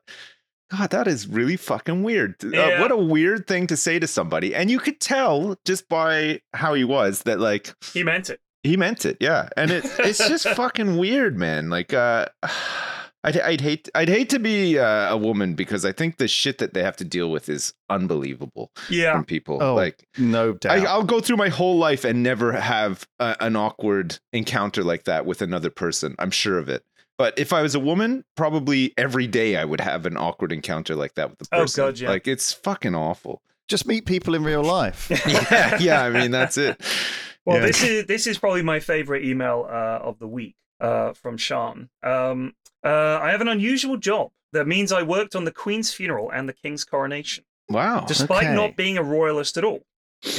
god 0.71 0.89
that 0.89 1.07
is 1.07 1.27
really 1.27 1.55
fucking 1.57 2.03
weird. 2.03 2.35
Uh, 2.43 2.77
what 2.79 2.91
a 2.91 2.97
weird 2.97 3.47
thing 3.47 3.67
to 3.67 3.77
say 3.77 3.99
to 3.99 4.07
somebody. 4.07 4.53
And 4.53 4.69
you 4.69 4.79
could 4.79 4.99
tell 4.99 5.55
just 5.65 5.87
by 5.87 6.41
how 6.53 6.73
he 6.73 6.83
was 6.83 7.23
that 7.23 7.39
like 7.39 7.73
He 7.93 8.03
meant 8.03 8.29
it. 8.29 8.41
he 8.63 8.75
meant 8.77 9.05
it 9.05 9.17
yeah. 9.21 9.49
And 9.55 9.71
it 9.71 9.85
it's 9.99 10.17
just 10.27 10.47
fucking 10.55 10.97
weird 10.97 11.37
man. 11.37 11.69
Like 11.69 11.93
uh 11.93 12.25
I'd, 13.23 13.39
I'd 13.39 13.61
hate 13.61 13.89
I'd 13.95 14.09
hate 14.09 14.29
to 14.29 14.39
be 14.39 14.77
uh, 14.79 15.11
a 15.13 15.17
woman 15.17 15.53
because 15.55 15.83
I 15.85 15.91
think 15.91 16.17
the 16.17 16.27
shit 16.27 16.59
that 16.59 16.73
they 16.73 16.83
have 16.83 16.95
to 16.97 17.03
deal 17.03 17.29
with 17.31 17.49
is 17.49 17.73
unbelievable 17.89 18.71
Yeah. 18.89 19.13
from 19.13 19.25
people. 19.25 19.57
Oh, 19.61 19.75
Like 19.75 20.07
no 20.17 20.53
doubt. 20.53 20.71
I, 20.79 20.85
I'll 20.85 21.03
go 21.03 21.19
through 21.19 21.37
my 21.37 21.49
whole 21.49 21.77
life 21.77 22.05
and 22.05 22.23
never 22.23 22.53
have 22.53 23.07
a, 23.19 23.35
an 23.41 23.55
awkward 23.55 24.19
encounter 24.33 24.83
like 24.83 25.03
that 25.05 25.25
with 25.25 25.41
another 25.41 25.69
person. 25.69 26.15
I'm 26.19 26.31
sure 26.31 26.57
of 26.57 26.69
it. 26.69 26.85
But 27.17 27.37
if 27.39 27.51
I 27.51 27.63
was 27.63 27.73
a 27.73 27.79
woman, 27.79 28.23
probably 28.35 28.93
every 28.97 29.25
day 29.25 29.57
I 29.57 29.65
would 29.65 29.81
have 29.81 30.05
an 30.05 30.15
awkward 30.17 30.51
encounter 30.51 30.95
like 30.95 31.15
that 31.15 31.31
with 31.31 31.39
the 31.39 31.45
person. 31.45 31.57
Oh, 31.59 31.63
person. 31.63 31.83
God, 31.85 31.99
yeah. 31.99 32.09
Like 32.09 32.27
it's 32.27 32.53
fucking 32.53 32.93
awful. 32.95 33.41
Just 33.67 33.87
meet 33.87 34.05
people 34.05 34.35
in 34.35 34.43
real 34.43 34.63
life. 34.63 35.09
yeah, 35.27 35.77
yeah. 35.81 36.01
I 36.03 36.09
mean, 36.11 36.31
that's 36.31 36.57
it. 36.57 36.79
Well, 37.45 37.57
Yeah. 37.57 37.65
this 37.65 37.83
is 37.83 38.05
this 38.05 38.27
is 38.27 38.37
probably 38.37 38.61
my 38.61 38.79
favorite 38.79 39.25
email 39.25 39.65
uh, 39.67 39.99
of 40.03 40.19
the 40.19 40.27
week 40.27 40.55
uh, 40.79 41.13
from 41.13 41.37
Sean. 41.37 41.89
Um, 42.03 42.53
uh, 42.83 43.19
I 43.21 43.31
have 43.31 43.41
an 43.41 43.47
unusual 43.47 43.97
job 43.97 44.31
that 44.53 44.67
means 44.67 44.91
I 44.91 45.03
worked 45.03 45.35
on 45.35 45.45
the 45.45 45.51
Queen's 45.51 45.93
funeral 45.93 46.29
and 46.29 46.47
the 46.47 46.53
King's 46.53 46.83
coronation, 46.83 47.43
Wow. 47.69 48.05
despite 48.07 48.45
okay. 48.45 48.55
not 48.55 48.75
being 48.75 48.97
a 48.97 49.03
royalist 49.03 49.57
at 49.57 49.63
all. 49.63 49.83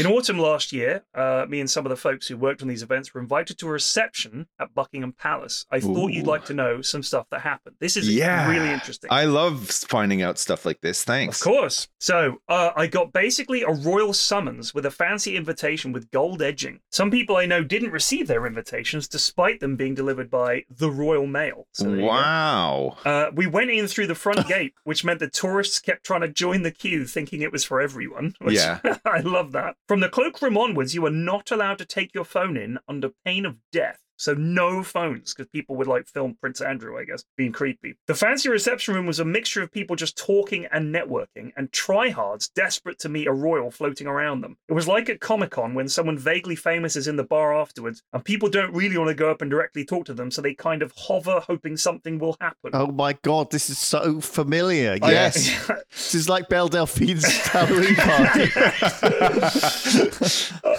In 0.00 0.06
autumn 0.06 0.38
last 0.38 0.72
year, 0.72 1.04
uh, 1.14 1.46
me 1.48 1.60
and 1.60 1.70
some 1.70 1.86
of 1.86 1.90
the 1.90 1.96
folks 1.96 2.26
who 2.26 2.36
worked 2.36 2.62
on 2.62 2.68
these 2.68 2.82
events 2.82 3.14
were 3.14 3.20
invited 3.20 3.58
to 3.58 3.68
a 3.68 3.70
reception 3.70 4.48
at 4.60 4.74
Buckingham 4.74 5.12
Palace. 5.12 5.66
I 5.70 5.78
thought 5.78 6.12
you'd 6.12 6.26
like 6.26 6.44
to 6.46 6.54
know 6.54 6.82
some 6.82 7.02
stuff 7.04 7.26
that 7.30 7.40
happened. 7.42 7.76
This 7.78 7.96
is 7.96 8.08
Yeah. 8.08 8.50
really 8.50 8.70
interesting. 8.70 9.08
I 9.12 9.24
love 9.26 9.68
finding 9.70 10.20
out 10.20 10.36
stuff 10.38 10.66
like 10.66 10.80
this. 10.80 11.04
Thanks. 11.04 11.40
Of 11.40 11.44
course. 11.44 11.88
So 12.00 12.40
uh, 12.48 12.70
I 12.74 12.88
got 12.88 13.12
basically 13.12 13.62
a 13.62 13.70
royal 13.70 14.12
summons 14.12 14.74
with 14.74 14.84
a 14.84 14.90
fancy 14.90 15.36
invitation 15.36 15.92
with 15.92 16.10
gold 16.10 16.42
edging. 16.42 16.80
Some 16.90 17.10
people 17.12 17.36
I 17.36 17.46
know 17.46 17.62
didn't 17.62 17.92
receive 17.92 18.26
their 18.26 18.46
invitations 18.46 19.06
despite 19.06 19.60
them 19.60 19.76
being 19.76 19.94
delivered 19.94 20.28
by 20.30 20.64
the 20.68 20.90
Royal 20.90 21.26
Mail. 21.26 21.66
So 21.72 21.84
there 21.84 21.94
you 21.96 22.00
go. 22.02 22.06
Wow. 22.08 22.96
Uh, 23.04 23.26
we 23.32 23.46
went 23.46 23.70
in 23.70 23.86
through 23.86 24.08
the 24.08 24.14
front 24.16 24.46
gate, 24.48 24.74
which 24.84 25.04
meant 25.04 25.20
the 25.20 25.30
tourists 25.30 25.78
kept 25.78 26.04
trying 26.04 26.22
to 26.22 26.28
join 26.28 26.62
the 26.62 26.70
queue, 26.72 27.06
thinking 27.06 27.42
it 27.42 27.52
was 27.52 27.64
for 27.64 27.80
everyone. 27.80 28.34
Which 28.40 28.56
Yeah. 28.56 28.80
I 29.04 29.20
love 29.20 29.52
that. 29.52 29.67
From 29.86 30.00
the 30.00 30.08
cloakroom 30.08 30.56
onwards, 30.56 30.94
you 30.94 31.04
are 31.06 31.10
not 31.10 31.50
allowed 31.50 31.78
to 31.78 31.84
take 31.84 32.14
your 32.14 32.24
phone 32.24 32.56
in 32.56 32.78
under 32.88 33.10
pain 33.24 33.46
of 33.46 33.56
death. 33.72 34.00
So 34.18 34.34
no 34.34 34.82
phones, 34.82 35.32
because 35.32 35.48
people 35.50 35.76
would 35.76 35.86
like 35.86 36.06
film 36.08 36.36
Prince 36.40 36.60
Andrew, 36.60 36.98
I 36.98 37.04
guess, 37.04 37.24
being 37.36 37.52
creepy. 37.52 37.94
The 38.08 38.14
fancy 38.14 38.48
reception 38.48 38.94
room 38.94 39.06
was 39.06 39.20
a 39.20 39.24
mixture 39.24 39.62
of 39.62 39.70
people 39.72 39.94
just 39.96 40.18
talking 40.18 40.66
and 40.72 40.92
networking, 40.94 41.52
and 41.56 41.70
tryhards 41.70 42.52
desperate 42.52 42.98
to 43.00 43.08
meet 43.08 43.28
a 43.28 43.32
royal 43.32 43.70
floating 43.70 44.06
around 44.08 44.40
them. 44.40 44.56
It 44.68 44.72
was 44.72 44.88
like 44.88 45.08
at 45.08 45.20
Comic 45.20 45.50
Con 45.52 45.74
when 45.74 45.88
someone 45.88 46.18
vaguely 46.18 46.56
famous 46.56 46.96
is 46.96 47.06
in 47.08 47.16
the 47.16 47.24
bar 47.24 47.56
afterwards, 47.56 48.02
and 48.12 48.24
people 48.24 48.48
don't 48.48 48.74
really 48.74 48.98
want 48.98 49.08
to 49.08 49.14
go 49.14 49.30
up 49.30 49.40
and 49.40 49.50
directly 49.50 49.84
talk 49.84 50.04
to 50.06 50.14
them, 50.14 50.30
so 50.30 50.42
they 50.42 50.54
kind 50.54 50.82
of 50.82 50.92
hover, 50.96 51.40
hoping 51.46 51.76
something 51.76 52.18
will 52.18 52.36
happen. 52.40 52.70
Oh 52.74 52.88
my 52.88 53.12
god, 53.22 53.50
this 53.52 53.70
is 53.70 53.78
so 53.78 54.20
familiar. 54.20 54.98
Oh, 55.00 55.08
Yes. 55.08 55.48
yes. 55.48 55.66
this 55.90 56.14
is 56.16 56.28
like 56.28 56.48
Belle 56.48 56.68
Delphine's 56.68 57.24
Halloween 57.46 57.94
party. 57.96 58.50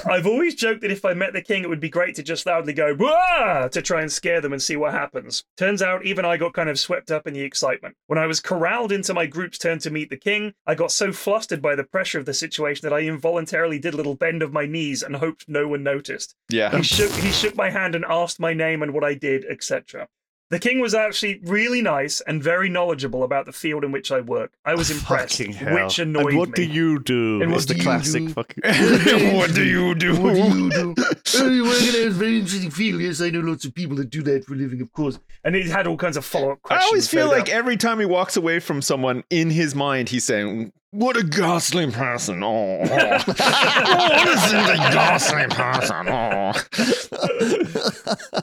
I've 0.09 0.25
always 0.27 0.55
joked 0.55 0.81
that 0.81 0.91
if 0.91 1.05
I 1.05 1.13
met 1.13 1.33
the 1.33 1.41
king, 1.41 1.63
it 1.63 1.69
would 1.69 1.79
be 1.79 1.89
great 1.89 2.15
to 2.15 2.23
just 2.23 2.45
loudly 2.45 2.73
go 2.73 2.93
"Wah!" 3.29 3.67
to 3.67 3.81
try 3.81 4.01
and 4.01 4.11
scare 4.11 4.41
them 4.41 4.53
and 4.53 4.61
see 4.61 4.75
what 4.75 4.93
happens. 4.93 5.43
Turns 5.57 5.81
out, 5.81 6.05
even 6.05 6.25
I 6.25 6.37
got 6.37 6.53
kind 6.53 6.69
of 6.69 6.79
swept 6.79 7.11
up 7.11 7.27
in 7.27 7.33
the 7.33 7.41
excitement. 7.41 7.95
When 8.07 8.19
I 8.19 8.27
was 8.27 8.39
corralled 8.39 8.91
into 8.91 9.13
my 9.13 9.25
group's 9.25 9.57
turn 9.57 9.79
to 9.79 9.89
meet 9.89 10.09
the 10.09 10.17
king, 10.17 10.53
I 10.65 10.75
got 10.75 10.91
so 10.91 11.11
flustered 11.11 11.61
by 11.61 11.75
the 11.75 11.83
pressure 11.83 12.19
of 12.19 12.25
the 12.25 12.33
situation 12.33 12.87
that 12.89 12.95
I 12.95 13.01
involuntarily 13.01 13.79
did 13.79 13.93
a 13.93 13.97
little 13.97 14.15
bend 14.15 14.41
of 14.41 14.53
my 14.53 14.65
knees 14.65 15.03
and 15.03 15.15
hoped 15.15 15.45
no 15.47 15.67
one 15.67 15.83
noticed. 15.83 16.35
Yeah. 16.49 16.75
He 16.75 16.83
shook, 16.83 17.11
he 17.11 17.31
shook 17.31 17.55
my 17.55 17.69
hand 17.69 17.95
and 17.95 18.05
asked 18.05 18.39
my 18.39 18.53
name 18.53 18.81
and 18.81 18.93
what 18.93 19.03
I 19.03 19.13
did, 19.13 19.45
etc. 19.45 20.07
The 20.51 20.57
king 20.59 20.79
was 20.79 20.95
actually 20.95 21.39
really 21.43 21.81
nice 21.81 22.21
and 22.21 22.41
very 22.41 22.69
knowledgeable 22.69 23.23
about 23.23 23.45
the 23.45 23.51
field 23.51 23.83
in 23.83 23.91
which 23.91 24.11
I 24.11 24.21
work. 24.21 24.51
I 24.65 24.73
was 24.73 24.89
impressed, 24.89 25.37
Fucking 25.37 25.53
hell. 25.53 25.75
which 25.85 25.99
annoyed 25.99 26.25
and 26.29 26.37
what 26.39 26.49
me. 26.49 26.53
do 26.55 26.63
you 26.63 26.99
do? 26.99 27.41
And 27.43 27.51
what 27.51 27.57
it's 27.61 27.65
the 27.67 27.79
classic 27.79 28.25
do? 28.25 28.33
fucking. 28.33 28.63
what 29.35 29.53
do 29.53 29.63
you 29.63 29.93
do? 29.93 30.19
What 30.19 30.33
do 30.33 30.57
you 30.57 30.69
do? 30.71 30.95
oh, 31.35 31.49
you 31.49 31.63
work 31.65 31.81
in 31.83 32.07
a 32.07 32.09
very 32.09 32.39
interesting 32.39 32.71
field. 32.71 32.99
Yes, 33.01 33.21
I 33.21 33.29
know 33.29 33.41
lots 33.41 33.63
of 33.65 33.75
people 33.75 33.95
that 33.97 34.09
do 34.09 34.23
that 34.23 34.45
for 34.45 34.55
a 34.55 34.57
living, 34.57 34.81
of 34.81 34.91
course. 34.91 35.19
and 35.43 35.53
he 35.55 35.69
had 35.69 35.85
all 35.85 35.97
kinds 35.97 36.17
of 36.17 36.25
follow-up 36.25 36.63
questions. 36.63 36.83
I 36.83 36.87
always 36.87 37.07
feel 37.07 37.27
like 37.27 37.45
doubt. 37.45 37.55
every 37.55 37.77
time 37.77 37.99
he 37.99 38.05
walks 38.07 38.35
away 38.35 38.59
from 38.59 38.81
someone, 38.81 39.23
in 39.29 39.51
his 39.51 39.75
mind, 39.75 40.09
he's 40.09 40.23
saying, 40.23 40.73
"What 40.91 41.17
a 41.17 41.23
ghastly 41.23 41.89
person! 41.91 42.43
Oh, 42.43 42.79
oh. 42.81 42.85
what 43.25 44.27
is 44.27 44.51
a 44.53 44.75
ghastly 44.91 45.47
person? 45.49 46.07
Oh." 46.09 46.53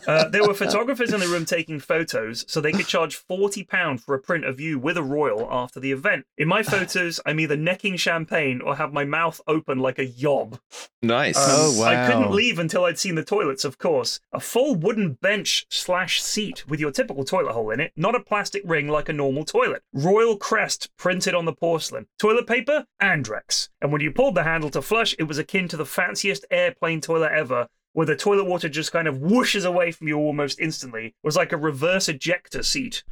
Uh, 0.06 0.28
there 0.28 0.46
were 0.46 0.54
photographers 0.54 1.12
in 1.12 1.18
the 1.18 1.26
room 1.26 1.44
taking 1.44 1.80
photos, 1.80 2.44
so 2.48 2.60
they 2.60 2.70
could 2.70 2.86
charge 2.86 3.16
forty 3.16 3.64
pound 3.64 4.00
for 4.00 4.14
a 4.14 4.20
print 4.20 4.44
of 4.44 4.60
you 4.60 4.78
with 4.78 4.96
a 4.96 5.02
royal 5.02 5.48
after 5.50 5.80
the 5.80 5.90
event. 5.90 6.24
In 6.38 6.46
my 6.46 6.62
photos, 6.62 7.18
I'm 7.26 7.40
either 7.40 7.56
necking 7.56 7.96
champagne 7.96 8.60
or 8.60 8.76
have 8.76 8.92
my 8.92 9.04
mouth 9.04 9.40
open 9.48 9.78
like 9.80 9.98
a 9.98 10.04
yob. 10.06 10.60
Nice. 11.02 11.36
Um, 11.36 11.56
Oh, 11.56 11.82
I 11.82 12.06
couldn't 12.06 12.30
leave 12.30 12.58
until 12.58 12.84
I'd 12.84 12.98
seen 12.98 13.14
the 13.16 13.24
toilets, 13.24 13.64
of 13.64 13.78
course. 13.78 14.20
A 14.32 14.38
full 14.40 14.76
wooden 14.76 15.14
bench 15.14 15.66
slash 15.70 16.22
seat 16.22 16.68
with 16.68 16.78
your 16.78 16.92
typical 16.92 17.24
toilet 17.24 17.52
hole 17.52 17.70
in 17.70 17.80
it, 17.80 17.92
not 17.96 18.14
a 18.14 18.20
plastic 18.20 18.62
ring 18.64 18.88
like 18.88 19.08
a 19.08 19.12
normal 19.12 19.44
toilet. 19.44 19.82
Royal 19.92 20.36
crest 20.36 20.90
printed 20.96 21.34
on 21.34 21.46
the 21.46 21.52
porcelain. 21.52 22.06
Toilet 22.18 22.35
paper? 22.42 22.86
Andrex. 23.02 23.68
And 23.80 23.92
when 23.92 24.00
you 24.00 24.10
pulled 24.10 24.34
the 24.34 24.42
handle 24.44 24.70
to 24.70 24.82
flush, 24.82 25.14
it 25.18 25.24
was 25.24 25.38
akin 25.38 25.68
to 25.68 25.76
the 25.76 25.86
fanciest 25.86 26.44
airplane 26.50 27.00
toilet 27.00 27.32
ever. 27.32 27.68
Where 27.92 28.06
the 28.06 28.16
toilet 28.16 28.44
water 28.44 28.68
just 28.68 28.92
kind 28.92 29.08
of 29.08 29.16
whooshes 29.16 29.64
away 29.64 29.90
from 29.90 30.06
you 30.08 30.18
almost 30.18 30.60
instantly. 30.60 31.06
It 31.06 31.14
was 31.24 31.36
like 31.36 31.52
a 31.52 31.56
reverse 31.56 32.08
ejector 32.10 32.62
seat. 32.62 33.02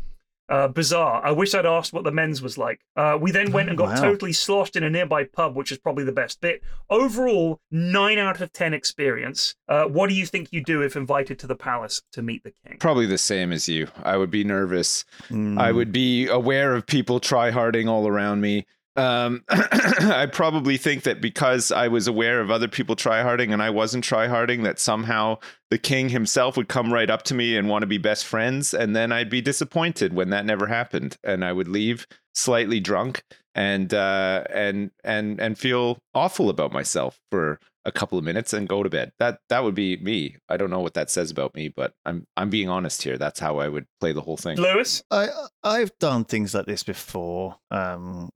Uh, 0.46 0.68
bizarre. 0.68 1.24
I 1.24 1.30
wish 1.30 1.54
I'd 1.54 1.64
asked 1.64 1.94
what 1.94 2.04
the 2.04 2.10
men's 2.12 2.42
was 2.42 2.58
like. 2.58 2.82
Uh, 2.94 3.16
we 3.18 3.30
then 3.30 3.50
went 3.50 3.70
and 3.70 3.78
got 3.78 3.94
Wow. 3.94 4.02
totally 4.02 4.34
sloshed 4.34 4.76
in 4.76 4.82
a 4.84 4.90
nearby 4.90 5.24
pub, 5.24 5.56
which 5.56 5.72
is 5.72 5.78
probably 5.78 6.04
the 6.04 6.12
best 6.12 6.38
bit. 6.42 6.62
Overall, 6.90 7.60
nine 7.70 8.18
out 8.18 8.42
of 8.42 8.52
ten 8.52 8.74
experience. 8.74 9.54
Uh, 9.68 9.84
what 9.84 10.10
do 10.10 10.14
you 10.14 10.26
think 10.26 10.52
you 10.52 10.62
do 10.62 10.82
if 10.82 10.96
invited 10.96 11.38
to 11.38 11.46
the 11.46 11.56
palace 11.56 12.02
to 12.12 12.20
meet 12.20 12.44
the 12.44 12.52
king? 12.66 12.76
Probably 12.78 13.06
the 13.06 13.16
same 13.16 13.52
as 13.52 13.70
you. 13.70 13.88
I 14.02 14.18
would 14.18 14.30
be 14.30 14.44
nervous. 14.44 15.06
Mm. 15.30 15.58
I 15.58 15.72
would 15.72 15.92
be 15.92 16.28
aware 16.28 16.74
of 16.74 16.86
people 16.86 17.20
tryharding 17.20 17.88
all 17.88 18.06
around 18.06 18.42
me. 18.42 18.66
Um, 18.96 19.44
I 19.50 20.28
probably 20.32 20.76
think 20.76 21.02
that 21.02 21.20
because 21.20 21.72
I 21.72 21.88
was 21.88 22.06
aware 22.06 22.40
of 22.40 22.50
other 22.50 22.68
people 22.68 22.94
tryharding 22.94 23.52
and 23.52 23.62
I 23.62 23.70
wasn't 23.70 24.04
tryharding, 24.04 24.62
that 24.64 24.78
somehow 24.78 25.38
the 25.70 25.78
king 25.78 26.08
himself 26.10 26.56
would 26.56 26.68
come 26.68 26.92
right 26.92 27.10
up 27.10 27.22
to 27.24 27.34
me 27.34 27.56
and 27.56 27.68
want 27.68 27.82
to 27.82 27.86
be 27.86 27.98
best 27.98 28.24
friends, 28.24 28.72
and 28.72 28.94
then 28.94 29.10
I'd 29.10 29.30
be 29.30 29.40
disappointed 29.40 30.14
when 30.14 30.30
that 30.30 30.46
never 30.46 30.66
happened, 30.66 31.16
and 31.24 31.44
I 31.44 31.52
would 31.52 31.68
leave 31.68 32.06
slightly 32.34 32.80
drunk 32.80 33.22
and 33.54 33.92
uh, 33.92 34.44
and 34.50 34.90
and 35.02 35.40
and 35.40 35.58
feel 35.58 35.98
awful 36.14 36.48
about 36.48 36.72
myself 36.72 37.18
for 37.30 37.58
a 37.84 37.92
couple 37.92 38.18
of 38.18 38.24
minutes 38.24 38.52
and 38.52 38.68
go 38.68 38.82
to 38.82 38.90
bed. 38.90 39.12
That 39.18 39.40
that 39.48 39.62
would 39.62 39.74
be 39.74 39.96
me. 39.98 40.36
I 40.48 40.56
don't 40.56 40.70
know 40.70 40.80
what 40.80 40.94
that 40.94 41.10
says 41.10 41.30
about 41.30 41.54
me, 41.54 41.68
but 41.68 41.92
I'm 42.04 42.26
I'm 42.36 42.50
being 42.50 42.68
honest 42.68 43.02
here. 43.02 43.18
That's 43.18 43.40
how 43.40 43.58
I 43.58 43.68
would 43.68 43.86
play 44.00 44.12
the 44.12 44.20
whole 44.20 44.36
thing. 44.36 44.56
Lewis? 44.56 45.02
I 45.10 45.28
I've 45.62 45.96
done 45.98 46.24
things 46.24 46.54
like 46.54 46.66
this 46.66 46.82
before. 46.82 47.56
Um, 47.70 48.30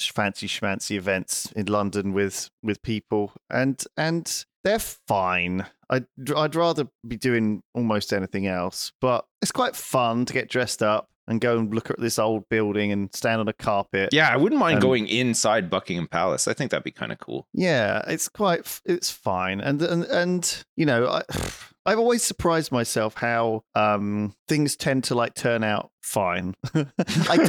fancy 0.00 0.46
schmancy 0.46 0.96
events 0.96 1.50
in 1.52 1.66
London 1.66 2.12
with 2.12 2.50
with 2.62 2.82
people, 2.82 3.32
and 3.50 3.82
and 3.96 4.44
they're 4.64 4.78
fine. 4.78 5.66
I'd 5.90 6.06
I'd 6.34 6.54
rather 6.54 6.88
be 7.06 7.16
doing 7.16 7.62
almost 7.74 8.12
anything 8.12 8.46
else, 8.46 8.92
but 9.00 9.24
it's 9.40 9.52
quite 9.52 9.76
fun 9.76 10.24
to 10.26 10.32
get 10.32 10.48
dressed 10.48 10.82
up 10.82 11.08
and 11.28 11.40
go 11.40 11.58
and 11.58 11.74
look 11.74 11.90
at 11.90 12.00
this 12.00 12.18
old 12.18 12.48
building 12.48 12.92
and 12.92 13.14
stand 13.14 13.40
on 13.40 13.48
a 13.48 13.52
carpet. 13.52 14.10
Yeah, 14.12 14.28
I 14.28 14.36
wouldn't 14.36 14.58
mind 14.58 14.76
Um, 14.76 14.80
going 14.82 15.06
inside 15.06 15.70
Buckingham 15.70 16.08
Palace. 16.08 16.48
I 16.48 16.52
think 16.54 16.70
that'd 16.70 16.84
be 16.84 16.90
kind 16.90 17.12
of 17.12 17.18
cool. 17.18 17.46
Yeah, 17.52 18.02
it's 18.06 18.28
quite 18.28 18.80
it's 18.84 19.10
fine, 19.10 19.60
and 19.60 19.80
and 19.82 20.04
and 20.04 20.64
you 20.76 20.86
know, 20.86 21.06
I 21.08 21.22
I've 21.84 21.98
always 21.98 22.22
surprised 22.22 22.70
myself 22.70 23.14
how 23.14 23.64
um 23.74 24.34
things 24.46 24.76
tend 24.76 25.04
to 25.04 25.14
like 25.16 25.34
turn 25.34 25.64
out 25.64 25.90
fine. 26.00 26.54
I, 26.74 26.86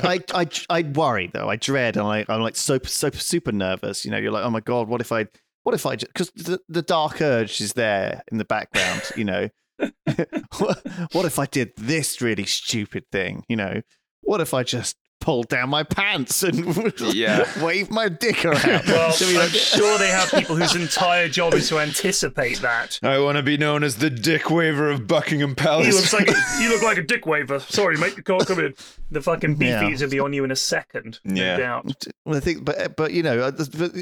I 0.03 0.19
I 0.33 0.47
I 0.69 0.81
worry 0.83 1.29
though, 1.31 1.49
I 1.49 1.55
dread, 1.55 1.97
and 1.97 2.07
I 2.07 2.25
I'm 2.27 2.41
like 2.41 2.55
so 2.55 2.79
so 2.83 3.09
super 3.11 3.51
nervous. 3.51 4.05
You 4.05 4.11
know, 4.11 4.17
you're 4.17 4.31
like, 4.31 4.45
oh 4.45 4.49
my 4.49 4.59
god, 4.59 4.87
what 4.87 5.01
if 5.01 5.11
I 5.11 5.27
what 5.63 5.75
if 5.75 5.85
I 5.85 5.95
because 5.97 6.31
the 6.35 6.59
the 6.67 6.81
dark 6.81 7.21
urge 7.21 7.61
is 7.61 7.73
there 7.73 8.23
in 8.31 8.37
the 8.37 8.45
background. 8.45 9.03
You 9.15 9.23
know, 9.23 9.49
what, 10.57 11.25
if 11.25 11.39
I 11.39 11.45
did 11.45 11.71
this 11.77 12.21
really 12.21 12.45
stupid 12.45 13.05
thing? 13.11 13.43
You 13.47 13.55
know, 13.57 13.81
what 14.21 14.41
if 14.41 14.53
I 14.53 14.63
just 14.63 14.95
pulled 15.23 15.47
down 15.47 15.69
my 15.69 15.83
pants 15.83 16.43
and 16.43 16.93
Yeah. 16.99 17.45
waved 17.63 17.91
my 17.91 18.09
dick 18.09 18.43
around? 18.43 18.61
Well, 18.87 19.13
I 19.15 19.25
mean, 19.25 19.29
I'm 19.37 19.41
like- 19.43 19.49
sure 19.51 19.97
they 19.97 20.09
have 20.09 20.29
people 20.29 20.55
whose 20.57 20.75
entire 20.75 21.29
job 21.29 21.53
is 21.53 21.69
to 21.69 21.79
anticipate 21.79 22.59
that. 22.59 22.99
I 23.01 23.17
want 23.19 23.37
to 23.37 23.43
be 23.43 23.57
known 23.57 23.83
as 23.83 23.95
the 23.97 24.09
dick 24.09 24.49
waver 24.49 24.91
of 24.91 25.07
Buckingham 25.07 25.55
Palace. 25.55 25.87
He 25.87 25.93
looks 25.93 26.13
like 26.13 26.27
you 26.59 26.69
look 26.69 26.83
like 26.83 26.97
a 26.97 27.01
dick 27.03 27.25
waver. 27.25 27.59
Sorry, 27.59 27.97
mate, 27.97 28.17
you 28.17 28.23
can't 28.23 28.45
come 28.45 28.59
in. 28.59 28.73
The 29.11 29.21
fucking 29.21 29.61
Yeah. 29.61 29.87
will 29.87 30.09
be 30.09 30.19
on 30.19 30.33
you 30.33 30.43
in 30.43 30.51
a 30.51 30.55
second. 30.55 31.19
No 31.23 31.41
Yeah. 31.41 31.57
doubt. 31.57 32.05
Well, 32.25 32.35
I 32.37 32.39
think, 32.41 32.65
but 32.65 32.95
but 32.97 33.13
you 33.13 33.23
know, 33.23 33.39
uh, 33.41 33.51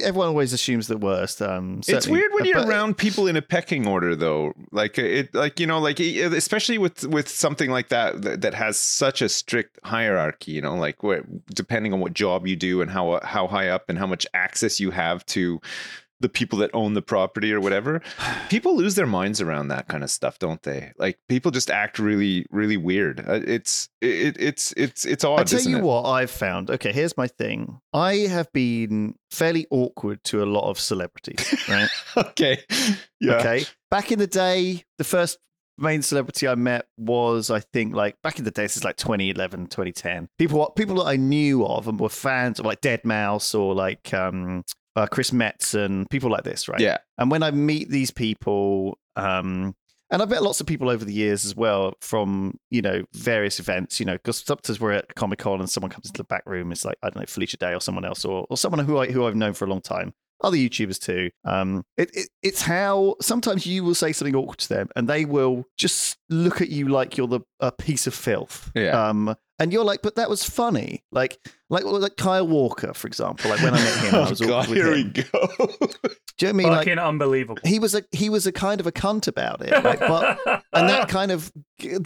everyone 0.03 0.27
always 0.29 0.53
assumes 0.53 0.87
the 0.87 0.97
worst. 0.97 1.41
Um, 1.41 1.81
it's 1.87 2.07
weird 2.07 2.31
when 2.33 2.43
uh, 2.43 2.45
you're 2.45 2.55
but- 2.55 2.67
around 2.69 2.97
people 2.97 3.27
in 3.27 3.35
a 3.35 3.41
pecking 3.41 3.87
order, 3.87 4.15
though. 4.15 4.53
Like 4.71 4.97
it, 4.97 5.33
like 5.35 5.59
you 5.59 5.67
know, 5.67 5.79
like 5.79 5.99
e- 5.99 6.21
especially 6.21 6.77
with 6.77 7.05
with 7.05 7.27
something 7.29 7.69
like 7.69 7.89
that 7.89 8.21
that, 8.23 8.41
that 8.41 8.53
has 8.55 8.77
such 8.79 9.21
a 9.21 9.27
strict 9.29 9.79
hierarchy. 9.83 10.51
You 10.53 10.61
know, 10.61 10.75
like 10.75 11.03
where 11.03 11.10
depending 11.53 11.93
on 11.93 11.99
what 11.99 12.13
job 12.13 12.47
you 12.47 12.55
do 12.55 12.81
and 12.81 12.91
how 12.91 13.19
how 13.23 13.47
high 13.47 13.69
up 13.69 13.89
and 13.89 13.97
how 13.97 14.07
much 14.07 14.25
access 14.33 14.79
you 14.79 14.91
have 14.91 15.25
to 15.27 15.59
the 16.19 16.29
people 16.29 16.59
that 16.59 16.69
own 16.75 16.93
the 16.93 17.01
property 17.01 17.51
or 17.51 17.59
whatever 17.59 17.99
people 18.49 18.75
lose 18.75 18.93
their 18.93 19.07
minds 19.07 19.41
around 19.41 19.69
that 19.69 19.87
kind 19.87 20.03
of 20.03 20.11
stuff 20.11 20.37
don't 20.37 20.61
they 20.61 20.91
like 20.99 21.17
people 21.27 21.49
just 21.49 21.71
act 21.71 21.97
really 21.97 22.45
really 22.51 22.77
weird 22.77 23.19
Uh, 23.27 23.39
it's 23.47 23.89
it, 24.01 24.35
it's 24.39 24.71
it's 24.77 25.03
it's 25.05 25.23
odd 25.23 25.39
I 25.39 25.43
tell 25.45 25.61
you 25.61 25.77
it? 25.77 25.83
what 25.83 26.03
I've 26.05 26.29
found. 26.31 26.69
Okay, 26.69 26.91
here's 26.91 27.17
my 27.17 27.27
thing. 27.27 27.79
I 27.93 28.15
have 28.29 28.51
been 28.53 29.15
fairly 29.31 29.65
awkward 29.71 30.23
to 30.25 30.43
a 30.43 30.45
lot 30.45 30.69
of 30.69 30.79
celebrities. 30.79 31.43
Right? 31.67 31.89
okay 32.17 32.59
yeah 33.19 33.37
Okay. 33.37 33.65
Back 33.89 34.11
in 34.11 34.19
the 34.19 34.27
day, 34.27 34.83
the 34.99 35.03
first 35.03 35.37
main 35.77 36.01
celebrity 36.01 36.47
I 36.47 36.55
met 36.55 36.85
was, 36.97 37.49
I 37.49 37.59
think, 37.59 37.95
like 37.95 38.21
back 38.21 38.39
in 38.39 38.45
the 38.45 38.51
days, 38.51 38.75
it's 38.75 38.85
like 38.85 38.97
2011, 38.97 39.67
2010. 39.67 40.29
People, 40.37 40.69
people 40.71 40.95
that 40.95 41.05
I 41.05 41.15
knew 41.15 41.65
of 41.65 41.87
and 41.87 41.99
were 41.99 42.09
fans 42.09 42.59
of 42.59 42.65
like 42.65 42.81
deadmau5 42.81 43.59
or 43.59 43.73
like 43.73 44.13
um, 44.13 44.63
uh, 44.95 45.07
Chris 45.07 45.31
Metz 45.31 45.73
and 45.73 46.09
people 46.09 46.29
like 46.29 46.43
this, 46.43 46.67
right? 46.67 46.79
yeah 46.79 46.97
And 47.17 47.31
when 47.31 47.43
I 47.43 47.51
meet 47.51 47.89
these 47.89 48.11
people, 48.11 48.97
um, 49.15 49.75
and 50.11 50.21
I've 50.21 50.29
met 50.29 50.43
lots 50.43 50.59
of 50.59 50.67
people 50.67 50.89
over 50.89 51.05
the 51.05 51.13
years 51.13 51.45
as 51.45 51.55
well 51.55 51.93
from, 52.01 52.57
you 52.69 52.81
know, 52.81 53.03
various 53.13 53.59
events, 53.61 53.97
you 53.97 54.05
know, 54.05 54.13
because 54.13 54.39
sometimes 54.39 54.79
we're 54.79 54.91
at 54.91 55.15
Comic 55.15 55.39
Con 55.39 55.61
and 55.61 55.69
someone 55.69 55.89
comes 55.89 56.07
into 56.07 56.17
the 56.17 56.25
back 56.25 56.43
room, 56.45 56.73
it's 56.73 56.83
like, 56.83 56.97
I 57.01 57.09
don't 57.09 57.21
know, 57.21 57.25
Felicia 57.27 57.55
Day 57.57 57.73
or 57.73 57.79
someone 57.79 58.03
else 58.03 58.25
or, 58.25 58.45
or 58.49 58.57
someone 58.57 58.85
who, 58.85 58.97
I, 58.97 59.07
who 59.07 59.25
I've 59.25 59.37
known 59.37 59.53
for 59.53 59.63
a 59.63 59.69
long 59.69 59.81
time. 59.81 60.13
Other 60.43 60.57
YouTubers 60.57 60.99
too. 60.99 61.29
Um, 61.45 61.83
it, 61.97 62.09
it, 62.13 62.29
it's 62.41 62.61
how 62.63 63.15
sometimes 63.21 63.65
you 63.65 63.83
will 63.83 63.95
say 63.95 64.11
something 64.11 64.35
awkward 64.35 64.57
to 64.59 64.69
them 64.69 64.89
and 64.95 65.07
they 65.07 65.25
will 65.25 65.65
just 65.77 66.17
look 66.29 66.61
at 66.61 66.69
you 66.69 66.87
like 66.87 67.17
you're 67.17 67.27
the 67.27 67.41
a 67.59 67.71
piece 67.71 68.07
of 68.07 68.13
filth. 68.13 68.71
Yeah. 68.75 69.09
Um, 69.09 69.35
and 69.59 69.71
you're 69.71 69.85
like, 69.85 70.01
but 70.01 70.15
that 70.15 70.27
was 70.27 70.43
funny. 70.43 71.03
Like, 71.11 71.37
like, 71.69 71.83
like 71.83 72.17
Kyle 72.17 72.47
Walker, 72.47 72.95
for 72.95 73.05
example. 73.05 73.51
Like 73.51 73.61
when 73.61 73.75
I 73.75 73.77
met 73.77 73.97
him, 73.99 74.15
I 74.15 74.17
oh 74.25 74.29
was 74.31 74.39
god 74.41 74.49
awkward 74.63 74.69
with 74.69 74.77
here 74.77 74.91
we 74.91 75.01
him. 75.03 75.13
go 75.31 75.47
Do 76.37 76.47
you 76.47 76.47
know 76.47 76.47
what 76.47 76.49
I 76.49 76.51
mean? 76.53 76.67
Like, 76.69 76.87
unbelievable. 76.97 77.61
he 77.63 77.77
was 77.77 77.93
a 77.93 78.01
he 78.11 78.31
was 78.31 78.47
a 78.47 78.51
kind 78.51 78.79
of 78.81 78.87
a 78.87 78.91
cunt 78.91 79.27
about 79.27 79.61
it 79.61 79.71
right? 79.83 79.99
but 79.99 80.39
and 80.73 80.89
that 80.89 81.07
kind 81.09 81.31
of 81.31 81.51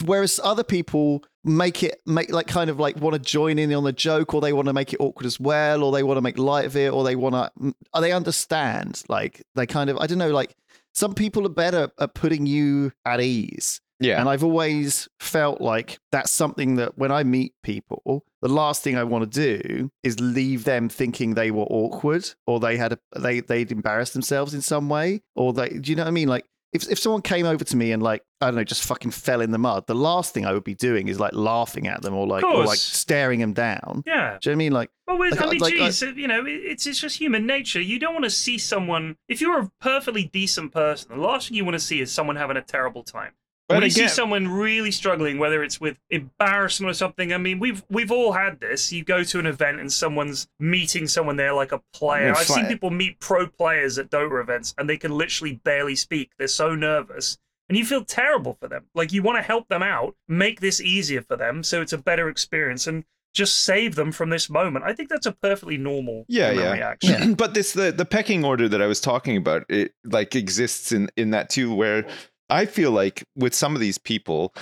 whereas 0.04 0.42
other 0.44 0.64
people 0.66 1.24
make 1.46 1.84
it 1.84 2.02
make 2.06 2.32
like 2.32 2.48
kind 2.48 2.70
of 2.70 2.80
like 2.80 2.98
want 2.98 3.14
to 3.14 3.20
join 3.20 3.60
in 3.60 3.72
on 3.74 3.84
the 3.84 3.94
joke 3.94 4.34
or 4.34 4.42
they 4.42 4.52
want 4.52 4.68
to 4.68 4.74
make 4.74 4.92
it 4.94 5.00
awkward 5.00 5.28
as 5.28 5.40
well 5.40 5.84
or 5.84 5.92
they 5.92 6.02
want 6.02 6.18
to 6.18 6.22
make 6.22 6.40
light 6.40 6.66
of 6.66 6.76
it 6.76 6.92
or 6.92 7.04
they 7.04 7.16
want 7.16 7.36
to 7.36 7.74
uh, 7.94 8.02
they 8.02 8.12
understand 8.12 9.04
like 9.08 9.44
they 9.54 9.68
kind 9.68 9.90
of 9.90 9.98
i 10.00 10.08
don't 10.08 10.18
know 10.18 10.32
like 10.32 10.56
some 10.94 11.14
people 11.14 11.46
are 11.46 11.50
better 11.50 11.92
at 12.00 12.16
putting 12.16 12.48
you 12.48 12.92
at 13.06 13.22
ease 13.22 13.80
yeah 14.00 14.20
and 14.20 14.28
I've 14.28 14.44
always 14.44 15.08
felt 15.20 15.62
like 15.62 16.00
that's 16.12 16.32
something 16.32 16.76
that 16.76 16.98
when 16.98 17.12
I 17.12 17.24
meet 17.24 17.54
people, 17.64 18.26
the 18.42 18.50
last 18.50 18.84
thing 18.84 18.98
I 18.98 19.06
want 19.06 19.32
to 19.32 19.58
do 19.58 19.90
is 20.04 20.20
leave 20.20 20.66
them 20.66 20.90
thinking 20.90 21.34
they 21.34 21.50
were 21.50 21.64
awkward 21.64 22.30
or 22.46 22.60
they 22.60 22.76
had 22.76 22.94
a, 22.94 23.00
they 23.18 23.40
they'd 23.40 23.72
embarrassed 23.72 24.14
themselves 24.14 24.54
in 24.54 24.62
some 24.62 24.90
way 24.90 25.22
or 25.36 25.54
they 25.54 25.70
do 25.70 25.92
you 25.92 25.96
know 25.96 26.04
what 26.04 26.10
I 26.10 26.12
mean? 26.12 26.28
Like 26.28 26.46
if 26.76 26.90
if 26.92 27.00
someone 27.00 27.22
came 27.22 27.46
over 27.46 27.64
to 27.64 27.76
me 27.78 27.92
and 27.92 28.04
like 28.04 28.22
I 28.42 28.48
don't 28.48 28.56
know 28.56 28.64
just 28.64 28.84
fucking 28.84 29.12
fell 29.12 29.42
in 29.42 29.52
the 29.52 29.58
mud, 29.58 29.88
the 29.88 29.96
last 29.96 30.34
thing 30.34 30.46
I 30.46 30.54
would 30.54 30.64
be 30.64 30.76
doing 30.76 31.08
is 31.08 31.20
like 31.20 31.34
laughing 31.34 31.88
at 31.88 32.02
them 32.02 32.14
or 32.14 32.28
like 32.28 32.44
or 32.44 32.66
like 32.66 32.78
staring 32.78 33.40
them 33.40 33.54
down. 33.54 34.04
yeah. 34.06 34.38
Do 34.42 34.50
you 34.50 34.52
know 34.52 34.52
what 34.52 34.52
I 34.52 34.56
mean? 34.56 34.72
Like 34.74 34.90
Well, 35.08 35.18
with- 35.18 35.42
I 35.42 35.46
Like, 35.46 35.52
mean, 35.52 35.62
like, 35.62 35.74
geez, 35.74 36.02
you 36.02 36.28
know, 36.28 36.44
it's 36.46 36.86
it's 36.86 37.00
just 37.00 37.18
human 37.20 37.46
nature. 37.48 37.82
You 37.82 37.98
don't 38.00 38.14
want 38.14 38.26
to 38.26 38.30
see 38.30 38.58
someone. 38.58 39.16
If 39.28 39.42
you're 39.42 39.60
a 39.62 39.72
perfectly 39.82 40.26
decent 40.32 40.72
person, 40.74 41.10
the 41.16 41.22
last 41.22 41.48
thing 41.48 41.58
you 41.58 41.66
want 41.66 41.76
to 41.76 41.80
see 41.80 42.02
is 42.02 42.12
someone 42.12 42.36
having 42.36 42.58
a 42.58 42.62
terrible 42.62 43.04
time. 43.04 43.32
But 43.68 43.76
when 43.76 43.82
you 43.84 43.88
again- 43.88 44.10
see 44.10 44.14
someone 44.14 44.48
really 44.48 44.92
struggling, 44.92 45.40
whether 45.40 45.64
it's 45.64 45.82
with 45.82 45.98
embarrassment 46.12 46.92
or 46.92 46.94
something, 46.94 47.34
I 47.34 47.38
mean, 47.38 47.60
we've 47.60 47.84
we've 47.90 48.12
all 48.12 48.32
had 48.34 48.60
this. 48.60 48.92
You 48.94 49.04
go 49.04 49.24
to 49.24 49.40
an 49.40 49.46
event 49.48 49.80
and 49.80 49.92
someone's 49.92 50.48
meeting 50.60 51.08
someone 51.08 51.36
there 51.36 51.54
like 51.54 51.72
a 51.72 51.82
player. 51.94 52.32
I've 52.36 52.46
seen 52.48 52.68
people 52.68 52.92
meet 52.92 53.20
pro 53.20 53.48
players 53.48 53.98
at 53.98 54.10
Dota 54.12 54.40
events 54.42 54.76
and 54.78 54.88
they 54.90 54.98
can 54.98 55.12
literally 55.12 55.54
barely 55.64 55.96
speak. 55.96 56.32
They're 56.38 56.48
so 56.48 56.76
nervous. 56.76 57.38
And 57.68 57.76
you 57.76 57.84
feel 57.86 58.06
terrible 58.06 58.56
for 58.62 58.68
them. 58.68 58.86
Like 58.94 59.12
you 59.12 59.24
want 59.24 59.40
to 59.40 59.42
help 59.42 59.68
them 59.70 59.82
out, 59.82 60.16
make 60.28 60.60
this 60.60 60.80
easier 60.80 61.24
for 61.24 61.36
them 61.36 61.64
so 61.64 61.82
it's 61.82 61.94
a 61.94 61.98
better 61.98 62.30
experience 62.30 62.86
and 62.86 63.04
just 63.34 63.64
save 63.64 63.96
them 63.96 64.12
from 64.12 64.30
this 64.30 64.50
moment. 64.50 64.86
I 64.86 64.94
think 64.94 65.10
that's 65.10 65.26
a 65.26 65.32
perfectly 65.32 65.76
normal 65.78 66.26
Yeah, 66.28 66.52
yeah. 66.52 66.72
reaction. 66.74 67.34
but 67.38 67.56
this 67.56 67.74
the 67.74 67.92
the 67.92 68.06
pecking 68.06 68.46
order 68.46 68.70
that 68.70 68.82
I 68.84 68.86
was 68.86 69.02
talking 69.02 69.36
about 69.36 69.66
it 69.70 69.94
like 70.04 70.36
exists 70.36 70.92
in 70.92 71.10
in 71.18 71.32
that 71.32 71.50
too 71.50 71.74
where 71.74 72.06
I 72.50 72.66
feel 72.66 72.92
like 72.92 73.24
with 73.36 73.54
some 73.54 73.76
of 73.76 73.82
these 73.82 73.98
people 73.98 74.54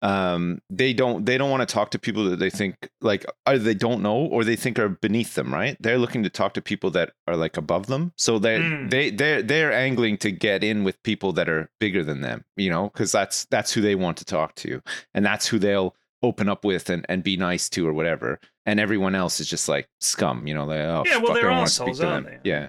um 0.00 0.60
they 0.70 0.92
don't 0.92 1.26
they 1.26 1.36
don't 1.36 1.50
want 1.50 1.68
to 1.68 1.72
talk 1.74 1.90
to 1.90 1.98
people 1.98 2.22
that 2.30 2.38
they 2.38 2.50
think 2.50 2.88
like 3.00 3.26
either 3.46 3.64
they 3.64 3.74
don't 3.74 4.00
know 4.00 4.16
or 4.26 4.44
they 4.44 4.54
think 4.54 4.78
are 4.78 4.88
beneath 4.88 5.34
them 5.34 5.52
right? 5.52 5.76
They're 5.80 5.98
looking 5.98 6.22
to 6.22 6.30
talk 6.30 6.54
to 6.54 6.62
people 6.62 6.90
that 6.92 7.10
are 7.26 7.36
like 7.36 7.56
above 7.56 7.86
them. 7.86 8.12
So 8.16 8.38
they 8.38 8.60
Mm. 8.60 8.90
they 8.90 9.10
they're 9.10 9.42
they're 9.42 9.72
angling 9.72 10.18
to 10.18 10.30
get 10.30 10.62
in 10.62 10.84
with 10.84 11.02
people 11.02 11.32
that 11.32 11.48
are 11.48 11.68
bigger 11.80 12.04
than 12.04 12.20
them 12.20 12.44
you 12.56 12.70
know? 12.70 12.90
Because 12.90 13.10
that's 13.10 13.46
that's 13.46 13.72
who 13.72 13.80
they 13.80 13.96
want 13.96 14.18
to 14.18 14.24
talk 14.24 14.54
to 14.56 14.80
and 15.14 15.24
that's 15.26 15.48
who 15.48 15.58
they'll 15.58 15.96
open 16.22 16.48
up 16.48 16.64
with 16.64 16.90
and, 16.90 17.04
and 17.08 17.24
be 17.24 17.36
nice 17.36 17.68
to 17.70 17.86
or 17.86 17.92
whatever. 17.92 18.38
And 18.66 18.78
everyone 18.78 19.14
else 19.16 19.40
is 19.40 19.48
just 19.48 19.68
like 19.68 19.88
scum 20.00 20.46
you 20.46 20.54
know? 20.54 20.64
Like 20.64 20.78
oh 20.78 21.02
Yeah, 21.06 21.16
well, 21.16 21.26
fuck, 21.26 21.34
they're 21.34 21.42
don't 21.44 21.56
wanna 21.56 21.68
speak 21.70 21.88
assholes, 21.88 22.00
aren't 22.02 22.26
they? 22.26 22.38
yeah 22.44 22.68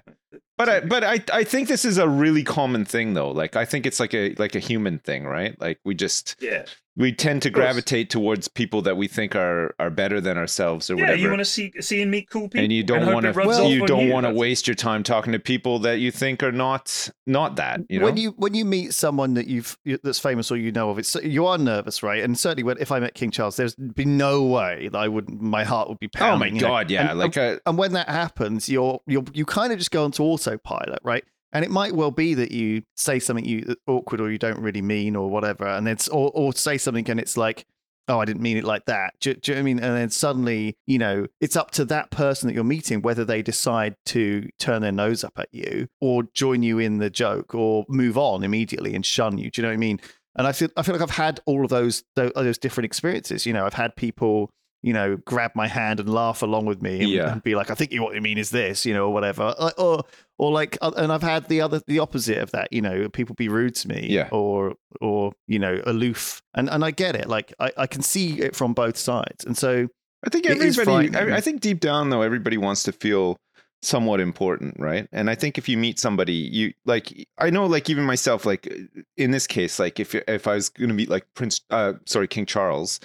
but 0.60 0.68
I 0.68 0.80
but 0.82 1.04
I 1.06 1.24
I 1.32 1.44
think 1.46 1.70
this 1.70 1.86
is 1.86 1.98
a 1.98 2.08
really 2.08 2.44
common 2.44 2.84
thing 2.84 3.14
though. 3.14 3.32
Like 3.32 3.56
I 3.56 3.64
think 3.64 3.86
it's 3.86 4.00
like 4.00 4.14
a 4.14 4.36
like 4.38 4.56
a 4.56 4.60
human 4.60 5.00
thing, 5.00 5.24
right? 5.24 5.60
Like 5.60 5.80
we 5.86 5.96
just 5.96 6.36
Yeah. 6.42 6.66
We 7.00 7.12
tend 7.14 7.42
to 7.42 7.50
gravitate 7.50 8.10
towards 8.10 8.48
people 8.50 8.82
that 8.84 8.98
we 8.98 9.08
think 9.08 9.36
are 9.36 9.74
are 9.80 9.90
better 9.90 10.20
than 10.22 10.38
ourselves 10.38 10.90
or 10.92 10.96
Yeah, 10.96 11.02
whatever. 11.04 11.20
you 11.22 11.30
want 11.30 11.40
to 11.40 11.46
see 11.46 11.72
see 11.80 12.02
and 12.02 12.12
meet 12.12 12.30
cool 12.30 12.50
people, 12.50 12.62
and 12.64 12.72
you 12.72 12.84
don't 12.84 13.12
want 13.12 13.26
to 13.26 13.32
off 13.32 13.72
you 13.72 13.86
don't 13.88 14.10
want 14.10 14.26
to 14.28 14.34
waste 14.34 14.68
your 14.68 14.76
time 14.76 15.02
talking 15.02 15.34
to 15.34 15.40
people 15.40 15.80
that 15.80 16.00
you 16.00 16.12
think 16.12 16.44
are 16.44 16.52
not 16.52 17.10
not 17.26 17.56
that 17.56 17.80
you 17.90 18.00
know 18.00 18.06
when 18.06 18.18
you 18.18 18.32
when 18.38 18.54
you 18.54 18.66
meet 18.66 18.94
someone 18.94 19.34
that 19.36 19.48
you've 19.48 19.78
that's 20.04 20.20
famous 20.20 20.52
or 20.52 20.58
you 20.58 20.72
know 20.72 20.90
of, 20.92 21.00
it's 21.00 21.16
you 21.24 21.46
are 21.48 21.58
nervous, 21.58 22.04
right? 22.04 22.22
And 22.24 22.38
certainly, 22.38 22.64
when 22.64 22.78
if 22.80 22.92
I 22.92 23.00
met 23.00 23.14
King 23.14 23.32
Charles, 23.32 23.56
there's 23.56 23.76
be 23.76 24.06
no 24.06 24.44
way 24.44 24.90
that 24.92 24.98
I 24.98 25.08
would 25.08 25.30
my 25.30 25.64
heart 25.64 25.88
would 25.90 26.00
be 26.00 26.08
pounding. 26.10 26.30
oh 26.34 26.38
my 26.38 26.46
pounding. 26.46 26.56
you 26.56 26.62
know? 26.62 26.68
god 26.68 26.92
yeah 26.92 27.10
And- 27.12 27.20
like 27.20 27.38
uh, 27.38 27.58
and 27.66 27.78
when 27.78 27.94
that 27.94 28.10
happens, 28.10 28.68
you're 28.68 29.00
you're 29.08 29.24
you 29.34 29.46
kind 29.46 29.72
of 29.72 29.80
just 29.80 29.92
go 29.92 30.04
onto 30.04 30.22
autopilot, 30.24 31.00
right? 31.04 31.24
And 31.52 31.66
it 31.66 31.72
might 31.72 31.94
well 31.96 32.12
be 32.12 32.34
that 32.36 32.52
you 32.52 32.84
say 32.96 33.20
something 33.20 33.46
you 33.46 33.66
uh, 33.70 33.92
awkward 33.92 34.22
or 34.22 34.32
you 34.32 34.38
don't 34.38 34.60
really 34.60 34.82
mean 34.82 35.16
or 35.16 35.30
whatever, 35.30 35.68
and 35.68 35.88
it's 35.88 36.08
or 36.08 36.32
or 36.34 36.54
say 36.54 36.78
something 36.78 37.10
and 37.10 37.20
it's 37.20 37.38
like, 37.38 37.66
oh, 38.10 38.20
I 38.20 38.26
didn't 38.26 38.42
mean 38.42 38.58
it 38.58 38.64
like 38.64 38.86
that. 38.86 39.14
Do, 39.20 39.34
do 39.36 39.52
you 39.52 39.56
know 39.56 39.60
what 39.60 39.62
I 39.62 39.66
mean? 39.66 39.80
And 39.80 39.96
then 39.96 40.10
suddenly, 40.10 40.78
you 40.88 40.98
know, 40.98 41.28
it's 41.40 41.56
up 41.56 41.72
to 41.72 41.86
that 41.86 42.10
person 42.10 42.48
that 42.48 42.54
you're 42.54 42.64
meeting 42.64 43.02
whether 43.02 43.24
they 43.24 43.42
decide 43.42 43.96
to 44.08 44.50
turn 44.58 44.82
their 44.82 44.92
nose 44.92 45.24
up 45.24 45.38
at 45.38 45.48
you 45.52 45.88
or 46.02 46.24
join 46.34 46.64
you 46.64 46.80
in 46.80 46.98
the 46.98 47.10
joke 47.10 47.54
or 47.54 47.86
move 47.88 48.18
on 48.18 48.44
immediately 48.44 48.96
and 48.96 49.06
shun 49.06 49.38
you. 49.38 49.52
Do 49.52 49.62
you 49.62 49.64
know 49.64 49.70
what 49.70 49.76
I 49.76 49.78
mean? 49.78 50.02
And 50.36 50.48
I 50.48 50.52
feel 50.52 50.70
I 50.76 50.84
feel 50.84 50.96
like 50.96 51.02
I've 51.02 51.10
had 51.12 51.40
all 51.46 51.64
of 51.64 51.70
those, 51.70 52.04
those 52.16 52.58
different 52.58 52.86
experiences. 52.86 53.46
You 53.46 53.54
know, 53.54 53.66
I've 53.66 53.74
had 53.74 53.96
people 53.96 54.50
you 54.82 54.94
know, 54.94 55.18
grab 55.18 55.52
my 55.56 55.68
hand 55.68 56.00
and 56.00 56.10
laugh 56.10 56.42
along 56.42 56.66
with 56.66 56.82
me 56.82 57.00
and, 57.02 57.10
Yeah. 57.10 57.32
and 57.34 57.44
be 57.44 57.56
like, 57.56 57.70
I 57.70 57.76
think 57.76 57.92
you 57.92 58.02
what 58.02 58.16
you 58.16 58.22
mean 58.22 58.38
is 58.38 58.50
this, 58.50 58.86
you 58.86 58.94
know, 58.94 59.08
or 59.08 59.14
whatever. 59.14 59.54
Or, 59.78 60.04
or 60.38 60.52
like, 60.52 60.78
uh, 60.82 60.92
and 60.96 61.12
I've 61.12 61.22
had 61.22 61.50
the 61.50 61.60
other, 61.62 61.82
the 61.86 62.00
opposite 62.00 62.38
of 62.38 62.52
that, 62.52 62.72
you 62.72 62.82
know, 62.82 63.10
people 63.10 63.36
be 63.36 63.50
rude 63.50 63.76
to 63.76 63.88
me 63.90 64.08
Yeah. 64.10 64.30
or, 64.32 64.76
or, 65.02 65.34
you 65.48 65.60
know, 65.60 65.82
aloof. 65.86 66.42
And, 66.54 66.70
and 66.70 66.86
I 66.86 66.92
get 66.92 67.16
it. 67.16 67.28
Like, 67.28 67.54
I, 67.60 67.72
I 67.78 67.88
can 67.88 68.02
see 68.02 68.40
it 68.40 68.56
from 68.56 68.74
both 68.74 68.96
sides. 68.98 69.44
And 69.46 69.58
so, 69.58 69.88
I 70.26 70.30
think 70.30 70.46
everybody. 70.48 71.16
I, 71.16 71.38
I 71.38 71.42
think 71.42 71.62
deep 71.62 71.80
down, 71.80 72.10
though, 72.10 72.22
everybody 72.22 72.58
wants 72.58 72.84
to 72.84 72.92
feel 72.92 73.38
somewhat 73.82 74.20
important, 74.20 74.76
right? 74.78 75.08
And 75.14 75.30
I 75.30 75.36
think 75.36 75.58
if 75.58 75.70
you 75.70 75.78
meet 75.78 75.98
somebody, 75.98 76.34
you 76.34 76.74
like. 76.86 77.28
I 77.38 77.50
know, 77.50 77.66
like 77.66 77.90
even 77.90 78.04
myself, 78.04 78.46
like 78.46 78.68
in 79.16 79.32
this 79.32 79.48
case, 79.48 79.80
like 79.80 79.98
if 80.00 80.14
if 80.16 80.46
I 80.48 80.56
was 80.56 80.68
going 80.68 80.90
to 80.90 80.94
meet 80.94 81.10
like 81.10 81.26
Prince, 81.36 81.62
uh, 81.70 81.94
sorry, 82.06 82.28
King 82.28 82.46
Charles, 82.46 83.00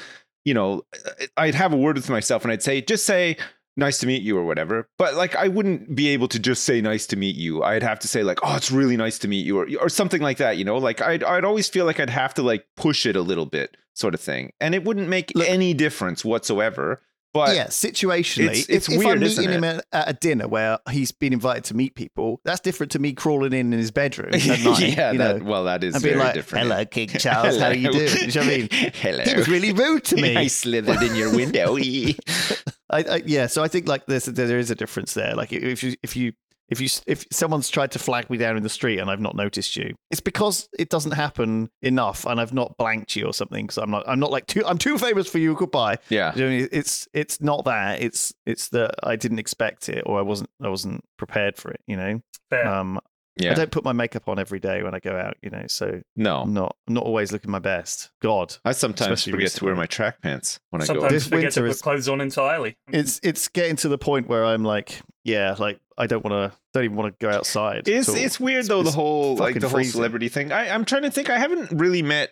you 0.44 0.54
know, 0.54 0.84
I'd 1.36 1.54
have 1.54 1.72
a 1.72 1.76
word 1.76 1.96
with 1.96 2.10
myself 2.10 2.42
and 2.44 2.52
I'd 2.52 2.62
say, 2.62 2.80
just 2.80 3.06
say. 3.06 3.36
Nice 3.76 3.98
to 3.98 4.06
meet 4.06 4.22
you, 4.22 4.38
or 4.38 4.44
whatever. 4.44 4.88
But 4.98 5.14
like, 5.16 5.34
I 5.34 5.48
wouldn't 5.48 5.96
be 5.96 6.06
able 6.10 6.28
to 6.28 6.38
just 6.38 6.62
say 6.62 6.80
"nice 6.80 7.08
to 7.08 7.16
meet 7.16 7.34
you." 7.34 7.64
I'd 7.64 7.82
have 7.82 7.98
to 7.98 8.06
say 8.06 8.22
like, 8.22 8.38
"Oh, 8.44 8.54
it's 8.54 8.70
really 8.70 8.96
nice 8.96 9.18
to 9.18 9.26
meet 9.26 9.44
you," 9.44 9.58
or 9.58 9.66
or 9.80 9.88
something 9.88 10.22
like 10.22 10.36
that. 10.36 10.58
You 10.58 10.64
know, 10.64 10.78
like 10.78 11.02
I'd 11.02 11.24
I'd 11.24 11.44
always 11.44 11.68
feel 11.68 11.84
like 11.84 11.98
I'd 11.98 12.08
have 12.08 12.34
to 12.34 12.42
like 12.44 12.66
push 12.76 13.04
it 13.04 13.16
a 13.16 13.20
little 13.20 13.46
bit, 13.46 13.76
sort 13.94 14.14
of 14.14 14.20
thing, 14.20 14.52
and 14.60 14.76
it 14.76 14.84
wouldn't 14.84 15.08
make 15.08 15.32
Look- 15.34 15.48
any 15.48 15.74
difference 15.74 16.24
whatsoever. 16.24 17.02
But 17.34 17.56
yeah, 17.56 17.66
situationally, 17.66 18.44
it's- 18.44 18.60
if- 18.68 18.70
it's 18.70 18.88
if, 18.88 18.96
weird, 18.98 19.18
I'm 19.18 19.22
isn't 19.24 19.42
meeting 19.44 19.56
him 19.58 19.64
at, 19.64 19.84
at 19.92 20.08
a 20.08 20.12
dinner 20.12 20.46
where 20.46 20.78
he's 20.88 21.10
been 21.10 21.32
invited 21.32 21.64
to 21.64 21.74
meet 21.74 21.96
people, 21.96 22.40
that's 22.44 22.60
different 22.60 22.92
to 22.92 23.00
me 23.00 23.12
crawling 23.12 23.52
in 23.52 23.72
in 23.72 23.78
his 23.78 23.90
bedroom 23.90 24.28
at 24.32 24.46
night. 24.46 24.78
yeah, 24.96 25.10
you 25.12 25.18
that, 25.18 25.38
know, 25.38 25.44
well, 25.44 25.64
that 25.64 25.82
is 25.82 25.94
and 25.94 26.02
very 26.02 26.14
being 26.14 26.24
like, 26.24 26.34
different. 26.34 26.68
"Hello, 26.68 26.84
King 26.84 27.08
Charles, 27.18 27.58
how 27.58 27.66
are 27.66 27.74
you 27.74 27.90
doing?" 27.90 28.08
Do 28.08 28.20
you 28.20 28.26
know 28.28 28.40
what 28.40 28.46
I 28.46 28.56
mean? 28.56 28.68
Hello. 28.94 29.24
He 29.26 29.34
was 29.34 29.48
really 29.48 29.72
rude 29.72 30.04
to 30.04 30.16
me. 30.16 30.36
I 30.36 30.46
slithered 30.46 31.02
in 31.02 31.16
your 31.16 31.34
window. 31.34 31.76
I, 31.76 32.14
I, 32.90 33.22
yeah, 33.26 33.46
so 33.48 33.62
I 33.64 33.68
think 33.68 33.88
like 33.88 34.06
there's 34.06 34.26
there 34.26 34.58
is 34.58 34.70
a 34.70 34.74
difference 34.76 35.14
there. 35.14 35.34
Like 35.34 35.52
if 35.52 35.82
you 35.82 35.94
if 36.02 36.14
you 36.16 36.32
if 36.74 36.80
you 36.80 36.88
if 37.06 37.24
someone's 37.30 37.68
tried 37.68 37.92
to 37.92 37.98
flag 37.98 38.28
me 38.28 38.36
down 38.36 38.56
in 38.56 38.62
the 38.62 38.68
street 38.68 38.98
and 38.98 39.10
I've 39.10 39.20
not 39.20 39.36
noticed 39.36 39.76
you, 39.76 39.94
it's 40.10 40.20
because 40.20 40.68
it 40.78 40.88
doesn't 40.90 41.12
happen 41.12 41.70
enough, 41.82 42.26
and 42.26 42.40
I've 42.40 42.52
not 42.52 42.76
blanked 42.76 43.16
you 43.16 43.26
or 43.26 43.32
something. 43.32 43.64
Because 43.64 43.78
I'm 43.78 43.90
not 43.90 44.04
I'm 44.08 44.20
not 44.20 44.30
like 44.30 44.46
too 44.46 44.64
I'm 44.66 44.78
too 44.78 44.98
famous 44.98 45.28
for 45.28 45.38
you. 45.38 45.54
Goodbye. 45.54 45.98
yeah. 46.08 46.32
You 46.34 46.40
know 46.40 46.46
what 46.46 46.52
I 46.52 46.58
mean? 46.58 46.68
It's 46.72 47.08
it's 47.12 47.40
not 47.40 47.64
that. 47.64 48.02
It's 48.02 48.32
it's 48.44 48.68
that 48.70 48.94
I 49.02 49.16
didn't 49.16 49.38
expect 49.38 49.88
it 49.88 50.02
or 50.06 50.18
I 50.18 50.22
wasn't 50.22 50.50
I 50.62 50.68
wasn't 50.68 51.04
prepared 51.16 51.56
for 51.56 51.70
it. 51.70 51.80
You 51.86 51.96
know. 51.96 52.20
Fair. 52.50 52.66
Um, 52.66 53.00
I 53.40 53.54
don't 53.54 53.70
put 53.70 53.84
my 53.84 53.92
makeup 53.92 54.28
on 54.28 54.38
every 54.38 54.60
day 54.60 54.82
when 54.82 54.94
I 54.94 55.00
go 55.00 55.16
out. 55.16 55.36
You 55.42 55.50
know, 55.50 55.64
so 55.66 56.00
No. 56.16 56.42
I'm 56.42 56.52
not 56.54 56.76
I'm 56.86 56.94
not 56.94 57.04
always 57.04 57.32
looking 57.32 57.50
my 57.50 57.58
best. 57.58 58.10
God. 58.22 58.56
I 58.64 58.72
sometimes 58.72 59.10
Especially 59.12 59.32
forget 59.32 59.50
to 59.52 59.64
wear 59.64 59.74
my 59.74 59.86
track 59.86 60.22
pants 60.22 60.60
when 60.70 60.82
I 60.82 60.86
go. 60.86 60.94
Sometimes. 60.94 61.12
This 61.12 61.26
forget 61.28 61.52
to 61.52 61.60
put 61.62 61.70
is- 61.70 61.82
clothes 61.82 62.08
on 62.08 62.20
entirely. 62.20 62.76
It's 62.88 63.18
it's 63.22 63.48
getting 63.48 63.76
to 63.76 63.88
the 63.88 63.98
point 63.98 64.28
where 64.28 64.44
I'm 64.44 64.62
like, 64.64 65.00
yeah, 65.24 65.56
like 65.58 65.80
I 65.98 66.06
don't 66.06 66.24
want 66.24 66.52
to, 66.52 66.56
don't 66.72 66.84
even 66.84 66.96
want 66.96 67.18
to 67.18 67.24
go 67.26 67.32
outside. 67.32 67.88
It's 67.88 68.08
it's 68.08 68.38
weird 68.38 68.64
It's- 68.64 68.68
though 68.68 68.82
the 68.82 68.90
whole 68.92 69.36
like 69.36 69.48
fucking 69.54 69.60
the 69.62 69.68
whole 69.68 69.76
freezing. 69.78 69.92
celebrity 69.92 70.28
thing. 70.28 70.52
I, 70.52 70.70
I'm 70.72 70.84
trying 70.84 71.02
to 71.02 71.10
think. 71.10 71.28
I 71.30 71.38
haven't 71.38 71.72
really 71.72 72.02
met 72.02 72.30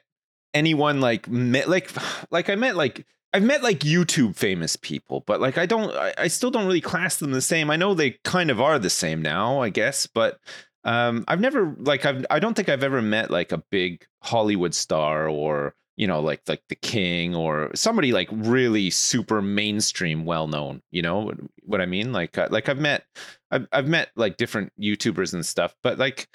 anyone 0.55 1.01
like 1.01 1.29
met 1.29 1.69
like 1.69 1.91
like 2.31 2.49
I 2.51 2.55
met 2.55 2.77
like 2.77 3.07
I've 3.35 3.43
met 3.43 3.63
like 3.63 3.79
YouTube 3.81 4.37
famous 4.37 4.77
people, 4.77 5.25
but 5.27 5.41
like 5.41 5.57
I 5.59 5.65
don't 5.67 5.91
I, 5.97 6.13
I 6.19 6.29
still 6.29 6.51
don't 6.51 6.67
really 6.67 6.81
class 6.83 7.17
them 7.17 7.31
the 7.33 7.41
same. 7.41 7.71
I 7.71 7.77
know 7.77 7.95
they 7.95 8.13
kind 8.25 8.51
of 8.51 8.61
are 8.61 8.79
the 8.79 8.91
same 8.91 9.23
now, 9.23 9.61
I 9.61 9.71
guess, 9.71 10.07
but 10.07 10.39
um 10.85 11.25
I've 11.29 11.41
never 11.41 11.75
like 11.79 12.05
I've 12.05 12.25
I 12.31 12.39
don't 12.39 12.55
think 12.55 12.69
I've 12.69 12.85
ever 12.85 13.03
met 13.03 13.31
like 13.31 13.53
a 13.53 13.63
big 13.71 14.07
Hollywood 14.21 14.75
star 14.75 15.29
or 15.29 15.75
you 15.97 16.07
know 16.07 16.21
like 16.21 16.41
like 16.49 16.63
the 16.69 16.75
king 16.75 17.35
or 17.35 17.71
somebody 17.75 18.13
like 18.13 18.29
really 18.33 18.91
super 18.91 19.43
mainstream 19.43 20.25
well 20.25 20.47
known 20.47 20.83
you 20.91 21.03
know 21.03 21.31
what 21.65 21.81
i 21.81 21.87
mean 21.87 22.13
like 22.13 22.39
uh, 22.39 22.49
like 22.51 22.69
i've 22.69 22.79
met 22.79 23.05
I've, 23.51 23.67
I've 23.73 23.89
met 23.89 24.11
like 24.17 24.37
different 24.37 24.73
youtubers 24.81 25.35
and 25.35 25.45
stuff 25.45 25.75
but 25.83 25.99
like 25.99 26.29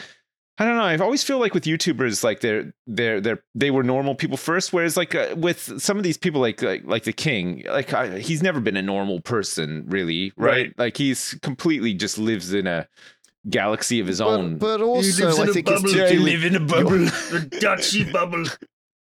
i 0.59 0.65
don't 0.65 0.75
know 0.75 0.83
i 0.83 0.95
always 0.97 1.23
feel 1.23 1.39
like 1.39 1.55
with 1.55 1.63
youtubers 1.63 2.23
like 2.23 2.41
they're 2.41 2.71
they're 2.85 3.19
they're 3.19 3.43
they 3.55 3.71
were 3.71 3.83
normal 3.83 4.13
people 4.13 4.37
first 4.37 4.73
whereas 4.73 4.95
like 4.95 5.15
uh, 5.15 5.33
with 5.35 5.81
some 5.81 5.97
of 5.97 6.03
these 6.03 6.17
people 6.17 6.39
like 6.39 6.61
like, 6.61 6.83
like 6.85 7.03
the 7.03 7.13
king 7.13 7.63
like 7.67 7.93
I, 7.93 8.19
he's 8.19 8.43
never 8.43 8.59
been 8.59 8.77
a 8.77 8.81
normal 8.83 9.21
person 9.21 9.85
really 9.87 10.33
right? 10.37 10.67
Right. 10.67 10.73
like 10.77 10.97
he's 10.97 11.33
completely 11.41 11.95
just 11.95 12.19
lives 12.19 12.53
in 12.53 12.67
a 12.67 12.87
galaxy 13.49 13.99
of 13.99 14.07
his 14.07 14.19
own 14.21 14.57
But, 14.57 14.77
but 14.77 14.79
He 14.79 14.83
also, 14.83 15.25
lives 15.25 15.39
in 15.39 15.47
I 15.47 15.49
a 15.49 15.53
think 15.53 15.69
it's 15.69 15.81
bubble. 15.81 15.93
to 15.93 16.07
I 16.07 16.11
live 16.17 16.43
in 16.45 16.55
a 16.55 16.59
bubble, 16.59 17.07
a 17.33 17.39
Duchy 17.59 18.11
bubble. 18.11 18.43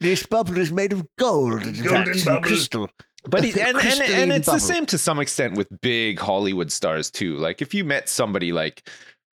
This 0.01 0.27
bubble 0.27 0.59
is 0.59 0.71
made 0.73 0.93
of 0.93 1.07
gold, 1.19 1.63
in 1.63 1.75
Golden 1.83 2.05
fact, 2.05 2.17
and 2.17 2.25
bubble. 2.25 2.41
crystal. 2.49 2.91
But 3.27 3.45
it, 3.45 3.57
and, 3.57 3.69
and, 3.69 3.77
and 3.77 3.81
Crystalline 3.81 4.31
it's 4.33 4.47
the 4.47 4.59
same 4.59 4.85
to 4.87 4.99
some 4.99 5.19
extent 5.19 5.57
with 5.57 5.69
big 5.81 6.19
Hollywood 6.19 6.71
stars 6.71 7.11
too. 7.11 7.37
Like 7.37 7.63
if 7.63 7.73
you 7.73 7.83
met 7.83 8.11
somebody 8.11 8.53
like 8.53 8.87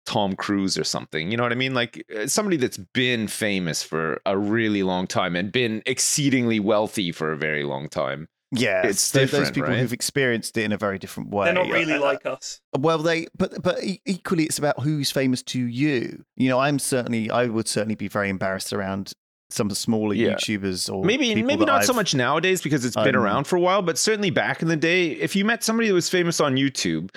Tom 0.05 0.33
Cruise 0.37 0.77
or 0.77 0.85
something, 0.85 1.29
you 1.29 1.35
know 1.35 1.43
what 1.43 1.51
I 1.51 1.55
mean? 1.55 1.73
Like 1.73 2.05
uh, 2.15 2.25
somebody 2.27 2.55
that's 2.55 2.77
been 2.77 3.27
famous 3.27 3.83
for 3.83 4.21
a 4.25 4.37
really 4.37 4.81
long 4.83 5.07
time 5.07 5.35
and 5.35 5.51
been 5.51 5.83
exceedingly 5.85 6.59
wealthy 6.61 7.11
for 7.11 7.33
a 7.33 7.37
very 7.37 7.63
long 7.65 7.89
time. 7.89 8.29
Yeah, 8.51 8.85
it's 8.85 9.11
those- 9.11 9.31
those 9.31 9.51
people 9.51 9.69
right? 9.69 9.79
who've 9.79 9.93
experienced 9.93 10.57
it 10.57 10.63
in 10.63 10.71
a 10.71 10.77
very 10.77 10.99
different 10.99 11.29
way. 11.29 11.45
They're 11.45 11.53
not 11.53 11.69
really 11.69 11.93
Uh, 11.93 12.01
like 12.01 12.25
us. 12.25 12.59
Well, 12.77 12.97
they 12.99 13.27
but 13.37 13.61
but 13.63 13.79
equally, 14.05 14.43
it's 14.45 14.57
about 14.59 14.81
who's 14.81 15.11
famous 15.11 15.41
to 15.43 15.59
you. 15.59 16.23
You 16.35 16.49
know, 16.49 16.59
I'm 16.59 16.79
certainly 16.79 17.29
I 17.29 17.45
would 17.45 17.67
certainly 17.67 17.95
be 17.95 18.07
very 18.07 18.29
embarrassed 18.29 18.73
around 18.73 19.13
some 19.49 19.67
of 19.67 19.69
the 19.69 19.75
smaller 19.75 20.13
Yeah. 20.13 20.35
YouTubers 20.35 20.93
or 20.93 21.03
Maybe 21.03 21.35
maybe 21.43 21.65
not 21.65 21.83
so 21.83 21.91
I've- 21.91 21.97
much 21.97 22.15
nowadays 22.15 22.61
because 22.61 22.85
it's 22.85 22.95
been 22.95 23.15
I'm- 23.15 23.17
around 23.17 23.45
for 23.47 23.57
a 23.57 23.59
while, 23.59 23.81
but 23.81 23.97
certainly 23.97 24.29
back 24.29 24.61
in 24.61 24.69
the 24.69 24.77
day, 24.77 25.07
if 25.11 25.35
you 25.35 25.43
met 25.43 25.61
somebody 25.63 25.89
that 25.89 25.93
was 25.93 26.09
famous 26.09 26.39
on 26.39 26.55
YouTube, 26.55 27.09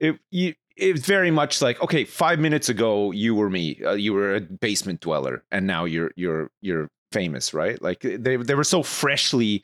it 0.00 0.18
you 0.30 0.54
it's 0.76 1.06
very 1.06 1.30
much 1.30 1.60
like 1.60 1.80
okay, 1.82 2.04
five 2.04 2.38
minutes 2.38 2.68
ago 2.70 3.12
you 3.12 3.34
were 3.34 3.50
me, 3.50 3.78
uh, 3.84 3.92
you 3.92 4.12
were 4.14 4.34
a 4.36 4.40
basement 4.40 5.00
dweller, 5.00 5.42
and 5.50 5.66
now 5.66 5.84
you're 5.84 6.10
you're 6.16 6.50
you're 6.62 6.88
famous, 7.12 7.52
right? 7.52 7.80
Like 7.82 8.00
they 8.00 8.36
they 8.36 8.54
were 8.54 8.64
so 8.64 8.82
freshly 8.82 9.62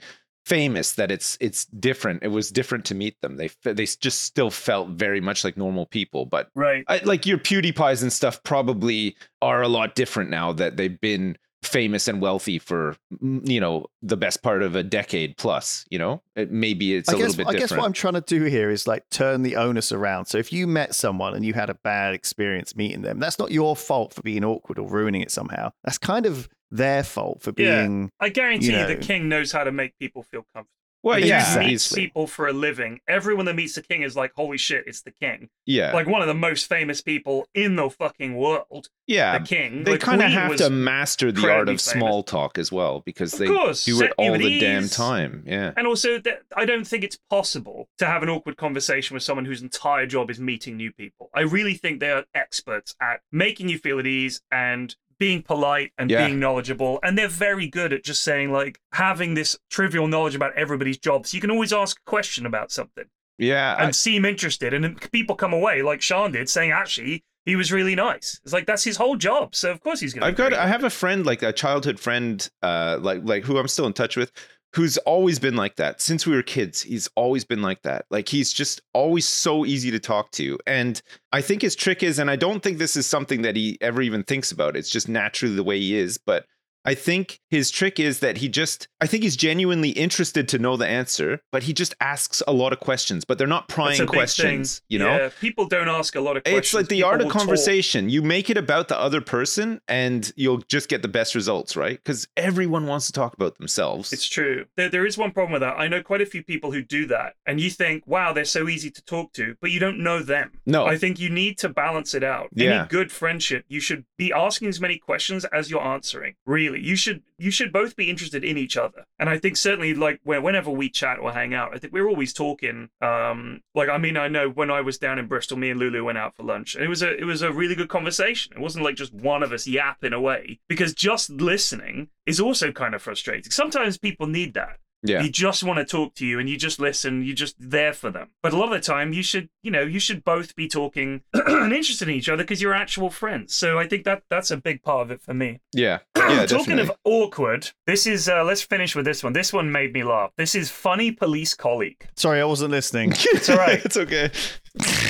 famous 0.48 0.92
that 0.92 1.10
it's 1.10 1.36
it's 1.40 1.66
different. 1.66 2.22
It 2.22 2.28
was 2.28 2.50
different 2.50 2.84
to 2.86 2.94
meet 2.94 3.20
them. 3.20 3.36
They 3.36 3.50
they 3.62 3.84
just 3.86 4.22
still 4.22 4.50
felt 4.50 4.88
very 4.90 5.20
much 5.20 5.44
like 5.44 5.56
normal 5.56 5.86
people, 5.86 6.24
but 6.26 6.48
Right. 6.54 6.84
I, 6.88 6.98
like 7.04 7.26
your 7.26 7.38
PewDiePies 7.38 8.02
and 8.02 8.12
stuff 8.12 8.42
probably 8.42 9.16
are 9.42 9.62
a 9.62 9.68
lot 9.68 9.94
different 9.94 10.30
now 10.30 10.52
that 10.54 10.76
they've 10.76 11.00
been 11.00 11.36
famous 11.64 12.06
and 12.06 12.20
wealthy 12.22 12.56
for 12.56 12.96
you 13.20 13.60
know 13.60 13.84
the 14.00 14.16
best 14.16 14.42
part 14.42 14.62
of 14.62 14.76
a 14.76 14.82
decade 14.82 15.36
plus. 15.36 15.84
You 15.90 15.98
know, 15.98 16.22
it, 16.36 16.50
maybe 16.50 16.94
it's 16.94 17.08
a 17.08 17.12
I 17.12 17.14
guess, 17.18 17.20
little 17.30 17.36
bit 17.36 17.46
I 17.48 17.52
different. 17.52 17.70
guess 17.70 17.78
what 17.78 17.84
I'm 17.84 17.92
trying 17.92 18.14
to 18.14 18.20
do 18.22 18.44
here 18.44 18.70
is 18.70 18.86
like 18.86 19.08
turn 19.10 19.42
the 19.42 19.56
onus 19.56 19.92
around. 19.92 20.26
So 20.26 20.38
if 20.38 20.52
you 20.52 20.66
met 20.66 20.94
someone 20.94 21.34
and 21.34 21.44
you 21.44 21.54
had 21.54 21.68
a 21.68 21.74
bad 21.74 22.14
experience 22.14 22.74
meeting 22.76 23.02
them, 23.02 23.18
that's 23.18 23.38
not 23.38 23.50
your 23.50 23.74
fault 23.76 24.14
for 24.14 24.22
being 24.22 24.44
awkward 24.44 24.78
or 24.78 24.88
ruining 24.88 25.20
it 25.20 25.30
somehow. 25.30 25.72
That's 25.84 25.98
kind 25.98 26.26
of 26.26 26.48
their 26.70 27.02
fault 27.02 27.42
for 27.42 27.52
Yeah. 27.56 27.82
being. 27.82 28.10
I 28.20 28.28
guarantee 28.28 28.72
you 28.72 28.78
you, 28.78 28.86
the 28.86 28.96
king 28.96 29.28
knows 29.28 29.52
how 29.52 29.64
to 29.64 29.72
make 29.72 29.98
people 29.98 30.22
feel 30.22 30.44
comfortable. 30.54 30.72
well, 31.00 31.16
yeah, 31.20 31.26
he 31.26 31.32
Exactly. 31.46 31.66
meets 31.70 31.92
people 31.92 32.26
for 32.26 32.48
a 32.48 32.52
living. 32.52 33.00
Everyone 33.08 33.44
that 33.46 33.54
meets 33.54 33.76
the 33.76 33.82
king 33.82 34.02
is 34.02 34.16
like, 34.16 34.32
holy 34.34 34.58
shit, 34.58 34.82
it's 34.88 35.00
the 35.02 35.12
king. 35.12 35.48
yeah, 35.64 35.92
Like 35.92 36.08
one 36.08 36.22
of 36.22 36.26
the 36.26 36.34
most 36.34 36.68
famous 36.68 37.00
people 37.00 37.46
in 37.54 37.76
the 37.76 37.88
fucking 37.88 38.34
world. 38.34 38.88
yeah. 39.06 39.38
the 39.38 39.46
king. 39.46 39.84
They 39.84 39.92
The 39.92 39.98
kind 39.98 40.20
of 40.20 40.28
have 40.32 40.56
to 40.56 40.68
master 40.70 41.30
the 41.30 41.40
art 41.42 41.50
incredibly 41.50 41.74
of 41.74 41.80
small 41.80 42.24
talk 42.24 42.58
as 42.58 42.72
well 42.72 43.00
because 43.06 43.32
Of 43.34 43.38
they 43.38 43.46
course, 43.46 43.84
do 43.84 43.94
set 43.94 44.06
it 44.10 44.14
all 44.18 44.34
at 44.34 44.40
the 44.40 44.58
damn 44.58 44.88
time. 44.88 45.44
Yeah, 45.46 45.72
And 45.76 45.86
also, 45.86 46.18
that 46.18 46.42
I 46.56 46.64
don't 46.64 46.84
think 46.86 47.04
it's 47.04 47.18
possible 47.30 47.88
to 47.98 48.06
have 48.06 48.24
an 48.24 48.28
awkward 48.28 48.56
conversation 48.56 49.14
with 49.14 49.22
someone 49.22 49.44
whose 49.44 49.62
entire 49.62 50.04
job 50.04 50.30
is 50.32 50.40
meeting 50.40 50.76
new 50.76 50.92
people. 50.92 51.30
I 51.32 51.42
really 51.42 51.74
think 51.74 52.00
they 52.00 52.10
are 52.10 52.24
experts 52.34 52.96
at 53.00 53.20
making 53.30 53.68
you 53.68 53.78
feel 53.78 54.00
at 54.00 54.06
ease 54.06 54.42
and 54.50 54.94
being 55.18 55.42
polite 55.42 55.92
and 55.98 56.10
Yeah. 56.10 56.26
being 56.26 56.38
knowledgeable. 56.38 56.98
And 57.02 57.18
they're 57.18 57.28
very 57.28 57.66
good 57.68 57.92
at 57.92 58.04
just 58.04 58.22
saying, 58.22 58.52
like, 58.52 58.78
having 58.92 59.34
this 59.34 59.56
trivial 59.70 60.06
knowledge 60.06 60.34
about 60.34 60.54
everybody's 60.56 60.98
job. 60.98 61.26
So 61.26 61.34
you 61.36 61.40
can 61.40 61.50
always 61.50 61.72
ask 61.72 61.98
a 61.98 62.10
question 62.10 62.46
about 62.46 62.70
something 62.70 63.04
Yeah, 63.38 63.74
and 63.78 63.88
I- 63.88 63.90
seem 63.92 64.24
interested. 64.24 64.72
And 64.74 65.00
people 65.12 65.34
come 65.36 65.52
away, 65.52 65.82
like 65.82 66.02
Sean 66.02 66.32
did, 66.32 66.48
saying, 66.48 66.70
actually, 66.72 67.24
he 67.46 67.56
was 67.56 67.72
really 67.72 67.94
nice. 67.94 68.38
It's 68.44 68.52
like, 68.52 68.66
that's 68.66 68.84
his 68.84 68.96
whole 68.98 69.16
job. 69.16 69.54
So 69.54 69.70
of 69.70 69.80
course 69.80 70.00
he's 70.00 70.12
going 70.12 70.20
to 70.20 70.26
I've 70.28 70.36
got 70.36 70.52
I 70.52 70.66
have 70.66 70.84
a 70.84 70.90
friend 70.90 71.24
like 71.24 71.42
a 71.42 71.52
childhood 71.52 71.98
friend 71.98 72.46
uh 72.62 72.98
like 73.00 73.20
like 73.24 73.44
who 73.44 73.56
I'm 73.58 73.68
still 73.68 73.86
in 73.86 73.94
touch 73.94 74.16
with 74.18 74.30
who's 74.74 74.98
always 74.98 75.38
been 75.38 75.56
like 75.56 75.76
that 75.76 76.00
since 76.00 76.26
we 76.26 76.34
were 76.34 76.42
kids. 76.42 76.82
He's 76.82 77.08
always 77.14 77.44
been 77.44 77.62
like 77.62 77.82
that. 77.82 78.04
Like 78.10 78.28
he's 78.28 78.52
just 78.52 78.82
always 78.92 79.26
so 79.26 79.64
easy 79.64 79.90
to 79.90 79.98
talk 79.98 80.30
to. 80.32 80.58
And 80.66 81.00
I 81.32 81.40
think 81.40 81.62
his 81.62 81.74
trick 81.74 82.02
is 82.02 82.18
and 82.18 82.30
I 82.30 82.36
don't 82.36 82.62
think 82.62 82.78
this 82.78 82.96
is 82.96 83.06
something 83.06 83.42
that 83.42 83.56
he 83.56 83.78
ever 83.80 84.02
even 84.02 84.24
thinks 84.24 84.52
about. 84.52 84.76
It's 84.76 84.90
just 84.90 85.08
naturally 85.08 85.54
the 85.54 85.64
way 85.64 85.78
he 85.78 85.96
is, 85.96 86.18
but 86.18 86.44
I 86.88 86.94
think 86.94 87.42
his 87.50 87.70
trick 87.70 88.00
is 88.00 88.20
that 88.20 88.38
he 88.38 88.48
just 88.48 88.88
I 88.98 89.06
think 89.06 89.22
he's 89.22 89.36
genuinely 89.36 89.90
interested 89.90 90.48
to 90.48 90.58
know 90.58 90.78
the 90.78 90.86
answer, 90.86 91.42
but 91.52 91.64
he 91.64 91.74
just 91.74 91.94
asks 92.00 92.42
a 92.48 92.52
lot 92.52 92.72
of 92.72 92.80
questions, 92.80 93.26
but 93.26 93.36
they're 93.36 93.46
not 93.46 93.68
prying 93.68 94.06
questions, 94.06 94.80
you 94.88 94.98
know? 94.98 95.14
Yeah, 95.14 95.30
people 95.38 95.66
don't 95.66 95.88
ask 95.88 96.16
a 96.16 96.20
lot 96.20 96.38
of 96.38 96.44
questions. 96.44 96.64
It's 96.64 96.72
like 96.74 96.88
the 96.88 96.96
People 96.96 97.10
art 97.10 97.20
of 97.20 97.26
will 97.26 97.32
talk. 97.32 97.40
conversation. 97.42 98.08
You 98.08 98.22
make 98.22 98.48
it 98.48 98.56
about 98.56 98.88
the 98.88 98.98
other 98.98 99.20
person 99.20 99.82
and 99.86 100.32
you'll 100.34 100.62
just 100.68 100.88
get 100.88 101.02
the 101.02 101.08
best 101.08 101.34
results, 101.34 101.76
right? 101.76 101.98
Because 102.02 102.26
everyone 102.38 102.86
wants 102.86 103.06
to 103.08 103.12
talk 103.12 103.34
about 103.34 103.58
themselves. 103.58 104.10
It's 104.10 104.26
true. 104.26 104.64
There, 104.76 104.88
there 104.88 105.04
is 105.04 105.18
one 105.18 105.30
problem 105.30 105.52
with 105.52 105.60
that. 105.60 105.78
I 105.78 105.88
know 105.88 106.02
quite 106.02 106.22
a 106.22 106.26
few 106.26 106.42
people 106.42 106.72
who 106.72 106.82
do 106.82 107.04
that, 107.08 107.34
and 107.44 107.60
you 107.60 107.68
think, 107.68 108.06
wow, 108.06 108.32
they're 108.32 108.46
so 108.46 108.66
easy 108.66 108.90
to 108.90 109.04
talk 109.04 109.34
to, 109.34 109.56
but 109.60 109.70
you 109.70 109.78
don't 109.78 109.98
know 109.98 110.22
them. 110.22 110.52
No. 110.64 110.86
I 110.86 110.96
think 110.96 111.20
you 111.20 111.28
need 111.28 111.58
to 111.58 111.68
balance 111.68 112.14
it 112.14 112.24
out. 112.24 112.48
Yeah. 112.54 112.80
Any 112.80 112.88
good 112.88 113.12
friendship, 113.12 113.66
you 113.68 113.78
should 113.78 114.06
be 114.16 114.32
asking 114.32 114.68
as 114.68 114.80
many 114.80 114.96
questions 114.96 115.44
as 115.46 115.70
you're 115.70 115.84
answering. 115.84 116.34
Really, 116.46 116.77
you 116.80 116.96
should 116.96 117.22
you 117.38 117.50
should 117.50 117.72
both 117.72 117.96
be 117.96 118.10
interested 118.10 118.44
in 118.44 118.56
each 118.58 118.76
other. 118.76 119.04
And 119.18 119.28
I 119.28 119.38
think 119.38 119.56
certainly, 119.56 119.94
like 119.94 120.20
where 120.24 120.40
whenever 120.40 120.70
we 120.70 120.88
chat 120.88 121.18
or 121.18 121.32
hang 121.32 121.54
out, 121.54 121.74
I 121.74 121.78
think 121.78 121.92
we're 121.92 122.08
always 122.08 122.32
talking. 122.32 122.88
Um, 123.00 123.60
like 123.74 123.88
I 123.88 123.98
mean, 123.98 124.16
I 124.16 124.28
know 124.28 124.48
when 124.48 124.70
I 124.70 124.80
was 124.80 124.98
down 124.98 125.18
in 125.18 125.26
Bristol, 125.26 125.56
me 125.56 125.70
and 125.70 125.78
Lulu 125.80 126.04
went 126.04 126.18
out 126.18 126.36
for 126.36 126.42
lunch, 126.42 126.74
and 126.74 126.84
it 126.84 126.88
was 126.88 127.02
a 127.02 127.16
it 127.16 127.24
was 127.24 127.42
a 127.42 127.52
really 127.52 127.74
good 127.74 127.88
conversation. 127.88 128.52
It 128.56 128.60
wasn't 128.60 128.84
like 128.84 128.96
just 128.96 129.14
one 129.14 129.42
of 129.42 129.52
us 129.52 129.66
yapping 129.66 130.12
away 130.12 130.60
because 130.68 130.94
just 130.94 131.30
listening 131.30 132.08
is 132.26 132.40
also 132.40 132.72
kind 132.72 132.94
of 132.94 133.02
frustrating. 133.02 133.50
Sometimes 133.50 133.98
people 133.98 134.26
need 134.26 134.54
that. 134.54 134.78
yeah. 135.02 135.22
You 135.22 135.30
just 135.30 135.62
want 135.62 135.78
to 135.78 135.84
talk 135.84 136.14
to 136.16 136.26
you 136.26 136.38
and 136.40 136.48
you 136.48 136.56
just 136.56 136.80
listen, 136.80 137.22
you're 137.24 137.34
just 137.34 137.54
there 137.58 137.92
for 137.92 138.10
them. 138.10 138.30
But 138.42 138.52
a 138.52 138.56
lot 138.58 138.66
of 138.66 138.70
the 138.72 138.80
time 138.80 139.12
you 139.12 139.22
should, 139.22 139.48
you 139.68 139.72
know, 139.72 139.82
you 139.82 140.00
should 140.00 140.24
both 140.24 140.56
be 140.56 140.66
talking 140.66 141.20
and 141.34 141.74
interested 141.74 142.08
in 142.08 142.14
each 142.14 142.30
other 142.30 142.42
because 142.42 142.62
you're 142.62 142.72
actual 142.72 143.10
friends. 143.10 143.54
So 143.54 143.78
I 143.78 143.86
think 143.86 144.04
that 144.04 144.22
that's 144.30 144.50
a 144.50 144.56
big 144.56 144.82
part 144.82 145.02
of 145.02 145.10
it 145.10 145.20
for 145.20 145.34
me. 145.34 145.60
yeah. 145.72 145.98
Yeah. 146.28 146.44
Talking 146.44 146.76
definitely. 146.76 146.82
of 146.90 146.96
awkward, 147.04 147.70
this 147.86 148.06
is 148.06 148.28
uh, 148.28 148.44
let's 148.44 148.60
finish 148.60 148.94
with 148.94 149.06
this 149.06 149.24
one. 149.24 149.32
This 149.32 149.50
one 149.50 149.72
made 149.72 149.94
me 149.94 150.04
laugh. 150.04 150.30
This 150.36 150.54
is 150.54 150.70
funny 150.70 151.10
police 151.10 151.54
colleague. 151.54 152.06
Sorry, 152.16 152.38
I 152.38 152.44
wasn't 152.44 152.70
listening. 152.70 153.12
It's 153.32 153.48
all 153.48 153.56
right. 153.56 153.82
it's 153.84 153.96
okay. 153.96 154.30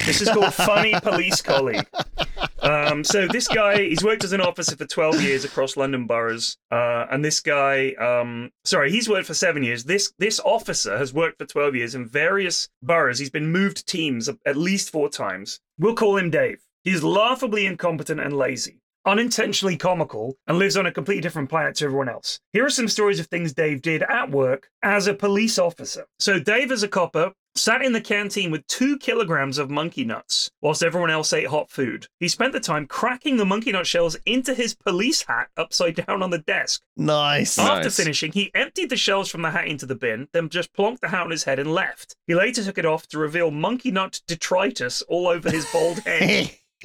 This 0.06 0.22
is 0.22 0.28
called 0.28 0.54
Funny 0.54 0.94
Police 1.02 1.42
Colleague. 1.42 1.84
Um, 2.60 3.02
so 3.04 3.26
this 3.26 3.48
guy, 3.48 3.82
he's 3.88 4.02
worked 4.04 4.24
as 4.24 4.32
an 4.32 4.40
officer 4.40 4.76
for 4.76 4.86
12 4.86 5.22
years 5.22 5.44
across 5.44 5.76
London 5.76 6.06
boroughs. 6.06 6.56
Uh, 6.70 7.06
and 7.10 7.24
this 7.24 7.40
guy, 7.40 7.92
um, 7.94 8.50
sorry, 8.64 8.90
he's 8.90 9.08
worked 9.08 9.26
for 9.26 9.34
seven 9.34 9.62
years. 9.62 9.84
This 9.84 10.12
this 10.18 10.40
officer 10.44 10.96
has 10.96 11.12
worked 11.12 11.38
for 11.38 11.46
12 11.46 11.74
years 11.74 11.94
in 11.94 12.06
various 12.08 12.68
boroughs. 12.82 13.18
He's 13.18 13.30
been 13.30 13.50
moved 13.50 13.86
teams 13.88 14.28
at 14.48 14.56
least 14.56 14.90
four 14.90 15.08
times. 15.08 15.60
We'll 15.78 15.94
call 15.94 16.16
him 16.16 16.30
Dave. 16.30 16.60
He's 16.82 17.02
laughably 17.02 17.66
incompetent 17.66 18.20
and 18.20 18.32
lazy. 18.32 18.80
Unintentionally 19.06 19.76
comical 19.76 20.36
and 20.46 20.58
lives 20.58 20.76
on 20.76 20.86
a 20.86 20.92
completely 20.92 21.22
different 21.22 21.48
planet 21.48 21.76
to 21.76 21.84
everyone 21.84 22.08
else. 22.08 22.40
Here 22.52 22.64
are 22.64 22.70
some 22.70 22.88
stories 22.88 23.20
of 23.20 23.26
things 23.26 23.54
Dave 23.54 23.80
did 23.80 24.02
at 24.02 24.30
work 24.30 24.68
as 24.82 25.06
a 25.06 25.14
police 25.14 25.58
officer. 25.58 26.06
So, 26.18 26.38
Dave, 26.38 26.72
as 26.72 26.82
a 26.82 26.88
copper, 26.88 27.32
sat 27.58 27.82
in 27.82 27.92
the 27.92 28.00
canteen 28.00 28.50
with 28.50 28.66
two 28.66 28.96
kilograms 28.98 29.58
of 29.58 29.70
monkey 29.70 30.04
nuts 30.04 30.50
whilst 30.62 30.82
everyone 30.82 31.10
else 31.10 31.32
ate 31.32 31.48
hot 31.48 31.70
food. 31.70 32.06
He 32.20 32.28
spent 32.28 32.52
the 32.52 32.60
time 32.60 32.86
cracking 32.86 33.36
the 33.36 33.44
monkey 33.44 33.72
nut 33.72 33.86
shells 33.86 34.16
into 34.26 34.54
his 34.54 34.74
police 34.74 35.22
hat 35.22 35.48
upside 35.56 35.96
down 36.06 36.22
on 36.22 36.30
the 36.30 36.38
desk. 36.38 36.80
nice. 36.96 37.58
After 37.58 37.84
Nice. 37.84 37.96
finishing, 37.96 38.32
he 38.32 38.50
emptied 38.54 38.90
the 38.90 38.96
shells 38.96 39.28
from 39.30 39.42
the 39.42 39.50
hat 39.50 39.66
into 39.68 39.86
the 39.86 39.94
bin, 39.94 40.28
then 40.32 40.48
just 40.48 40.72
plonked 40.72 41.00
the 41.00 41.08
hat 41.08 41.22
on 41.24 41.30
his 41.30 41.44
head 41.44 41.58
and 41.58 41.72
left. 41.72 42.14
He 42.26 42.34
later 42.34 42.62
took 42.64 42.78
it 42.78 42.86
off 42.86 43.06
to 43.08 43.18
reveal 43.18 43.50
monkey 43.50 43.90
nut 43.90 44.20
detritus 44.26 45.02
all 45.02 45.26
over 45.28 45.50
his 45.50 45.66
bald 45.72 45.98
head. 46.00 46.50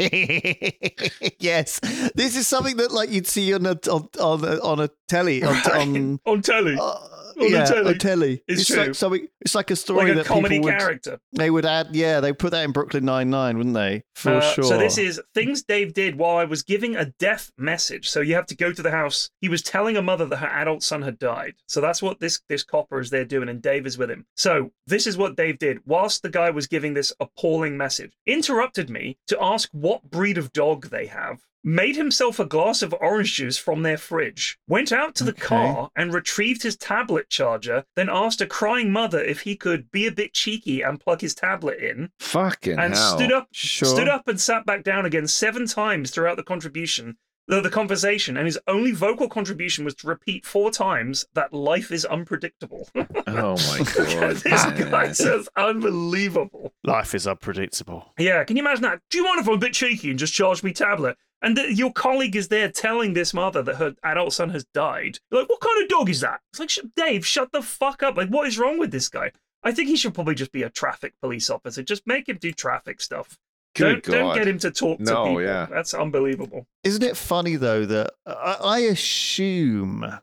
yes, 1.39 1.79
this 2.15 2.35
is 2.35 2.47
something 2.47 2.77
that 2.77 2.91
like 2.91 3.11
you'd 3.11 3.27
see 3.27 3.53
on 3.53 3.65
a 3.65 3.77
on 3.91 4.07
on 4.19 4.43
a, 4.43 4.59
on 4.63 4.79
a 4.79 4.89
telly 5.07 5.43
on, 5.43 5.55
on 5.71 6.19
on 6.25 6.41
telly. 6.41 6.75
uh, 6.79 6.97
the 7.37 7.49
yeah, 7.49 7.65
telly. 7.65 7.87
on 7.93 7.97
telly. 7.99 8.43
It's 8.47 8.69
like 8.69 8.85
true. 8.85 8.93
something. 8.93 9.27
It's 9.41 9.55
like 9.55 9.71
a 9.71 9.75
story 9.75 10.03
like 10.05 10.11
a 10.11 10.15
that 10.15 10.25
comedy 10.25 10.55
people 10.55 10.65
would 10.71 10.77
character. 10.79 11.19
they 11.33 11.49
would 11.49 11.65
add. 11.65 11.89
Yeah, 11.91 12.19
they 12.19 12.33
put 12.33 12.51
that 12.51 12.63
in 12.63 12.71
Brooklyn 12.71 13.05
Nine 13.05 13.29
Nine, 13.29 13.57
wouldn't 13.57 13.75
they? 13.75 14.03
For 14.15 14.33
Uh, 14.35 14.41
sure. 14.41 14.63
So 14.63 14.77
this 14.77 14.97
is 14.97 15.21
things 15.33 15.63
Dave 15.63 15.93
did 15.93 16.15
while 16.17 16.37
I 16.37 16.45
was 16.45 16.63
giving 16.63 16.95
a 16.95 17.05
death 17.19 17.51
message. 17.57 18.09
So 18.09 18.21
you 18.21 18.35
have 18.35 18.45
to 18.47 18.55
go 18.55 18.71
to 18.71 18.81
the 18.81 18.91
house. 18.91 19.29
He 19.41 19.49
was 19.49 19.61
telling 19.61 19.97
a 19.97 20.01
mother 20.01 20.25
that 20.25 20.37
her 20.37 20.47
adult 20.47 20.83
son 20.83 21.01
had 21.01 21.19
died. 21.19 21.53
So 21.67 21.81
that's 21.81 22.01
what 22.01 22.19
this 22.19 22.39
this 22.49 22.63
copper 22.63 22.99
is 22.99 23.09
there 23.09 23.25
doing, 23.25 23.49
and 23.49 23.61
Dave 23.61 23.85
is 23.85 23.97
with 23.97 24.09
him. 24.11 24.25
So 24.35 24.71
this 24.87 25.07
is 25.07 25.17
what 25.17 25.35
Dave 25.35 25.59
did 25.59 25.79
whilst 25.85 26.21
the 26.21 26.29
guy 26.29 26.49
was 26.49 26.67
giving 26.67 26.93
this 26.93 27.13
appalling 27.19 27.77
message. 27.77 28.11
Interrupted 28.25 28.89
me 28.89 29.17
to 29.27 29.37
ask 29.41 29.69
what 29.71 30.09
breed 30.09 30.37
of 30.37 30.53
dog 30.53 30.89
they 30.89 31.07
have. 31.07 31.39
Made 31.65 31.95
himself 31.95 32.39
a 32.39 32.45
glass 32.45 32.81
of 32.81 32.93
orange 32.99 33.35
juice 33.35 33.57
from 33.57 33.83
their 33.83 33.97
fridge, 33.97 34.57
went 34.67 34.91
out 34.91 35.15
to 35.15 35.23
the 35.23 35.31
Okay. 35.31 35.41
car 35.41 35.89
and 35.95 36.13
retrieved 36.13 36.61
his 36.63 36.75
tablet 36.75 37.29
charger, 37.29 37.85
then 37.95 38.09
asked 38.11 38.41
a 38.41 38.45
crying 38.45 38.91
mother 38.91 39.21
if 39.23 39.41
he 39.41 39.55
could 39.55 39.89
be 39.89 40.05
a 40.05 40.11
bit 40.11 40.33
cheeky 40.33 40.81
and 40.81 40.99
plug 40.99 41.21
his 41.21 41.33
tablet 41.33 41.79
in 41.79 42.09
Fucking 42.19 42.77
and 42.77 42.93
hell. 42.93 43.15
stood 43.17 43.31
up 43.31 43.47
Sure. 43.53 43.87
stood 43.87 44.09
up 44.09 44.27
and 44.27 44.41
sat 44.41 44.65
back 44.65 44.83
down 44.83 45.05
again 45.05 45.25
seven 45.27 45.65
times 45.65 46.11
throughout 46.11 46.35
the 46.35 46.43
contribution 46.43 47.15
the, 47.45 47.59
the 47.59 47.69
conversation 47.69 48.37
and 48.37 48.45
his 48.45 48.57
only 48.67 48.91
vocal 48.93 49.27
contribution 49.27 49.83
was 49.83 49.93
to 49.95 50.07
repeat 50.07 50.45
four 50.45 50.71
times 50.71 51.25
that 51.33 51.51
life 51.53 51.91
is 51.91 52.05
unpredictable 52.05 52.87
Oh 52.95 53.55
my 53.69 53.79
god. 53.95 54.35
this 54.37 54.45
man. 54.65 54.89
guy 54.91 55.11
says 55.11 55.47
unbelievable 55.57 56.73
life 56.83 57.13
is 57.15 57.27
unpredictable. 57.27 58.13
yeah 58.17 58.43
can 58.43 58.55
you 58.57 58.63
imagine 58.63 58.83
that 58.83 58.99
do 59.09 59.17
you 59.17 59.23
want 59.25 59.39
if 59.41 59.47
i'm 59.47 59.55
a 59.55 59.57
bit 59.57 59.73
cheeky 59.73 60.09
and 60.09 60.19
just 60.19 60.33
charge 60.33 60.63
me 60.63 60.71
tablet 60.73 61.17
and 61.43 61.57
the, 61.57 61.73
your 61.73 61.91
colleague 61.91 62.35
is 62.35 62.47
there 62.47 62.71
telling 62.71 63.13
this 63.13 63.33
mother 63.33 63.61
that 63.61 63.75
her 63.75 63.95
adult 64.03 64.33
son 64.33 64.49
has 64.49 64.65
died. 64.73 65.19
You're 65.29 65.41
like, 65.41 65.49
what 65.49 65.59
kind 65.61 65.83
of 65.83 65.89
dog 65.89 66.09
is 66.09 66.21
that? 66.21 66.39
It's 66.51 66.59
like, 66.59 66.71
Dave, 66.95 67.25
shut 67.25 67.51
the 67.51 67.61
fuck 67.61 68.01
up. 68.01 68.15
Like, 68.17 68.29
what 68.29 68.47
is 68.47 68.57
wrong 68.57 68.79
with 68.79 68.91
this 68.91 69.09
guy? 69.09 69.31
I 69.61 69.71
think 69.71 69.89
he 69.89 69.95
should 69.95 70.13
probably 70.13 70.35
just 70.35 70.51
be 70.51 70.63
a 70.63 70.69
traffic 70.69 71.13
police 71.21 71.49
officer. 71.49 71.83
Just 71.83 72.07
make 72.07 72.27
him 72.27 72.37
do 72.37 72.51
traffic 72.51 73.01
stuff. 73.01 73.37
Good 73.75 74.03
don't, 74.03 74.19
don't 74.19 74.35
get 74.35 74.47
him 74.47 74.59
to 74.59 74.71
talk 74.71 74.99
to 74.99 75.03
people. 75.05 75.41
yeah. 75.41 75.65
That's 75.69 75.93
unbelievable. 75.93 76.65
Isn't 76.83 77.03
it 77.03 77.17
funny 77.17 77.55
though 77.55 77.85
that 77.85 78.11
I, 78.25 78.57
I 78.61 78.79
assume 78.79 80.19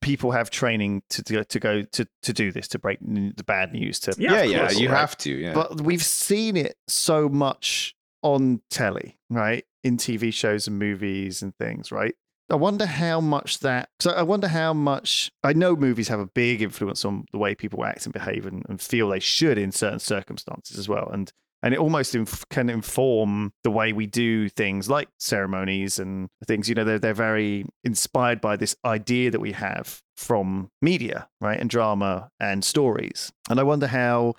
people 0.00 0.30
have 0.32 0.50
training 0.50 1.02
to 1.10 1.22
to, 1.24 1.44
to 1.44 1.60
go 1.60 1.82
to, 1.82 2.06
to 2.22 2.32
do 2.32 2.52
this 2.52 2.68
to 2.68 2.78
break 2.78 2.98
the 3.00 3.44
bad 3.44 3.72
news 3.72 3.98
to 4.00 4.14
Yeah, 4.16 4.42
Yeah, 4.42 4.66
of 4.66 4.72
yeah, 4.72 4.78
you 4.78 4.88
right. 4.88 4.98
have 4.98 5.16
to. 5.18 5.30
Yeah. 5.30 5.54
but 5.54 5.80
we've 5.80 6.04
seen 6.04 6.56
it 6.56 6.76
so 6.86 7.28
much 7.28 7.96
on 8.22 8.60
telly, 8.70 9.18
right? 9.30 9.64
In 9.84 9.96
TV 9.96 10.32
shows 10.32 10.66
and 10.66 10.78
movies 10.78 11.42
and 11.42 11.54
things, 11.56 11.92
right? 11.92 12.14
I 12.50 12.54
wonder 12.56 12.86
how 12.86 13.20
much 13.20 13.60
that. 13.60 13.90
So 14.00 14.10
I 14.10 14.22
wonder 14.22 14.48
how 14.48 14.72
much. 14.72 15.30
I 15.44 15.52
know 15.52 15.76
movies 15.76 16.08
have 16.08 16.20
a 16.20 16.26
big 16.26 16.62
influence 16.62 17.04
on 17.04 17.26
the 17.32 17.38
way 17.38 17.54
people 17.54 17.84
act 17.84 18.06
and 18.06 18.12
behave 18.12 18.46
and, 18.46 18.64
and 18.68 18.80
feel 18.80 19.08
they 19.08 19.20
should 19.20 19.58
in 19.58 19.70
certain 19.70 19.98
circumstances 19.98 20.78
as 20.78 20.88
well, 20.88 21.10
and 21.12 21.30
and 21.62 21.74
it 21.74 21.80
almost 21.80 22.14
inf- 22.14 22.48
can 22.48 22.70
inform 22.70 23.52
the 23.64 23.70
way 23.70 23.92
we 23.92 24.06
do 24.06 24.48
things 24.48 24.88
like 24.88 25.08
ceremonies 25.18 25.98
and 25.98 26.28
things. 26.46 26.68
You 26.68 26.74
know, 26.74 26.84
they're 26.84 26.98
they're 26.98 27.14
very 27.14 27.66
inspired 27.84 28.40
by 28.40 28.56
this 28.56 28.76
idea 28.84 29.30
that 29.30 29.40
we 29.40 29.52
have 29.52 30.00
from 30.16 30.70
media, 30.80 31.28
right, 31.40 31.60
and 31.60 31.68
drama 31.68 32.30
and 32.40 32.64
stories. 32.64 33.30
And 33.50 33.60
I 33.60 33.62
wonder 33.62 33.88
how 33.88 34.34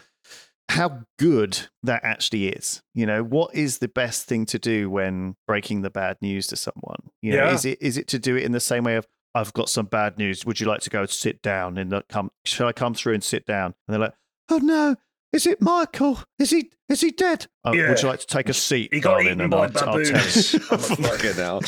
how 0.69 1.01
good 1.17 1.59
that 1.83 2.03
actually 2.03 2.47
is. 2.49 2.81
You 2.93 3.05
know, 3.05 3.23
what 3.23 3.53
is 3.55 3.79
the 3.79 3.87
best 3.87 4.25
thing 4.27 4.45
to 4.47 4.59
do 4.59 4.89
when 4.89 5.35
breaking 5.47 5.81
the 5.81 5.89
bad 5.89 6.17
news 6.21 6.47
to 6.47 6.55
someone? 6.55 7.09
You 7.21 7.31
know, 7.33 7.45
Yeah. 7.45 7.53
is 7.53 7.65
it 7.65 7.77
is 7.81 7.97
it 7.97 8.07
to 8.09 8.19
do 8.19 8.35
it 8.35 8.43
in 8.43 8.51
the 8.51 8.59
same 8.59 8.83
way 8.83 8.95
of 8.95 9.07
I've 9.35 9.53
got 9.53 9.69
some 9.69 9.85
bad 9.85 10.17
news. 10.17 10.45
Would 10.45 10.59
you 10.59 10.65
like 10.67 10.81
to 10.81 10.89
go 10.89 11.05
sit 11.05 11.41
down 11.43 11.77
and 11.77 11.89
not 11.89 12.07
come? 12.07 12.31
Shall 12.45 12.67
I 12.67 12.71
come 12.73 12.93
through 12.95 13.13
and 13.13 13.23
sit 13.23 13.45
down? 13.45 13.75
And 13.87 13.93
they're 13.93 13.99
like, 13.99 14.13
Oh 14.49 14.57
no, 14.57 14.95
is 15.33 15.45
it 15.47 15.61
Michael? 15.61 16.19
Is 16.39 16.49
he 16.51 16.71
is 16.89 17.01
he 17.01 17.11
dead? 17.11 17.45
Oh, 17.63 17.73
Yeah. 17.73 17.89
Would 17.89 18.01
you 18.01 18.07
like 18.07 18.19
to 18.21 18.25
take 18.27 18.49
a 18.49 18.53
seat? 18.53 18.89
He 18.91 18.99
got 18.99 19.21
eaten 19.21 19.41
and 19.41 19.51
by 19.51 19.57
I'll- 19.57 19.63
I'll 19.65 19.69
tell 19.69 19.99
you." 20.01 20.11
baboons. 20.11 20.53
I'm 20.71 20.79
afraid. 20.79 21.05
Fucking 21.05 21.33
hell. 21.33 21.61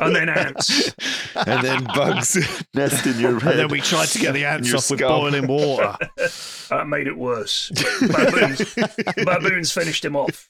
and 0.00 0.14
then 0.14 0.28
ants. 0.28 0.92
and 1.34 1.62
then 1.64 1.84
bugs 1.84 2.36
nest 2.74 3.06
in 3.06 3.18
your 3.18 3.40
head. 3.40 3.52
And 3.52 3.58
then 3.60 3.68
we 3.68 3.80
tried 3.80 4.08
to 4.08 4.18
get 4.18 4.34
the 4.34 4.44
ants 4.44 4.68
Your 4.68 4.76
off 4.78 4.90
with 4.90 5.00
boiling 5.00 5.46
water. 5.46 5.96
That 6.68 6.88
made 6.88 7.06
it 7.06 7.16
worse. 7.16 7.70
Baboons, 8.00 8.74
baboons 9.24 9.70
finished 9.70 10.04
him 10.04 10.16
off. 10.16 10.48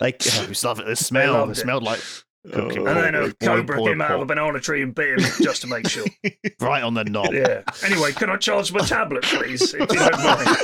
like, 0.00 0.22
oh, 0.32 0.42
it 0.42 0.48
was 0.48 0.64
lovely. 0.64 0.86
The 0.86 0.96
smell, 0.96 1.34
loved 1.34 1.50
it 1.50 1.58
it. 1.58 1.60
smelled 1.60 1.82
like 1.82 2.00
Cooking 2.52 2.86
And 2.86 2.96
then 2.96 3.14
a 3.14 3.20
with 3.22 3.38
cobra 3.40 3.76
boiled 3.76 3.88
came 3.88 4.00
out 4.02 4.10
of 4.12 4.20
a 4.22 4.26
banana 4.26 4.60
tree 4.60 4.82
and 4.82 4.94
bit 4.94 5.18
him 5.20 5.30
just 5.42 5.62
to 5.62 5.68
make 5.68 5.88
sure. 5.88 6.04
right 6.60 6.82
on 6.82 6.94
the 6.94 7.04
knob. 7.04 7.32
Yeah. 7.32 7.62
Anyway, 7.84 8.12
can 8.12 8.30
I 8.30 8.36
charge 8.36 8.72
my 8.72 8.80
tablet, 8.80 9.24
please, 9.24 9.74
if 9.74 9.80
you 9.80 9.86
don't 9.86 10.24
mind? 10.24 10.46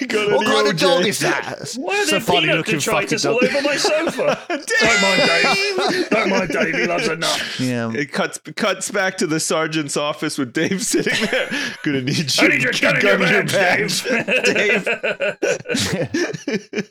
You 0.00 0.06
What 0.36 0.46
kind 0.46 0.68
of 0.68 0.74
OJ? 0.76 0.80
dog 0.80 1.06
is 1.06 1.18
that? 1.20 1.74
Why 1.76 1.98
are 1.98 2.02
a 2.02 2.06
there 2.06 2.20
funny 2.20 2.40
peanut 2.42 2.56
looking 2.58 2.78
detritus 2.78 3.22
fucking 3.24 3.48
all 3.48 3.56
over 3.56 3.62
my 3.62 3.76
sofa? 3.76 4.38
don't 4.48 5.02
mind 5.02 5.22
Dave. 5.26 6.08
Don't 6.10 6.30
mind 6.30 6.48
Dave. 6.50 6.74
He 6.74 6.86
loves 6.86 7.08
a 7.08 7.16
nut. 7.16 7.42
Yeah. 7.58 7.92
It 7.92 8.12
cuts 8.12 8.38
cuts 8.56 8.90
back 8.90 9.16
to 9.18 9.26
the 9.26 9.40
sergeant's 9.40 9.96
office 9.96 10.38
with 10.38 10.52
Dave 10.52 10.82
sitting 10.82 11.14
there. 11.30 11.48
Gonna 11.84 12.02
need 12.02 12.32
I 12.38 12.42
your, 12.42 12.50
need 12.52 12.62
your 12.62 12.72
gun 12.72 12.96
in 12.96 13.02
your 13.02 13.18
gun 13.18 13.22
in 13.22 13.28
your 13.32 13.44
badge, 13.44 14.04
badge, 14.08 14.44
Dave. 14.44 14.88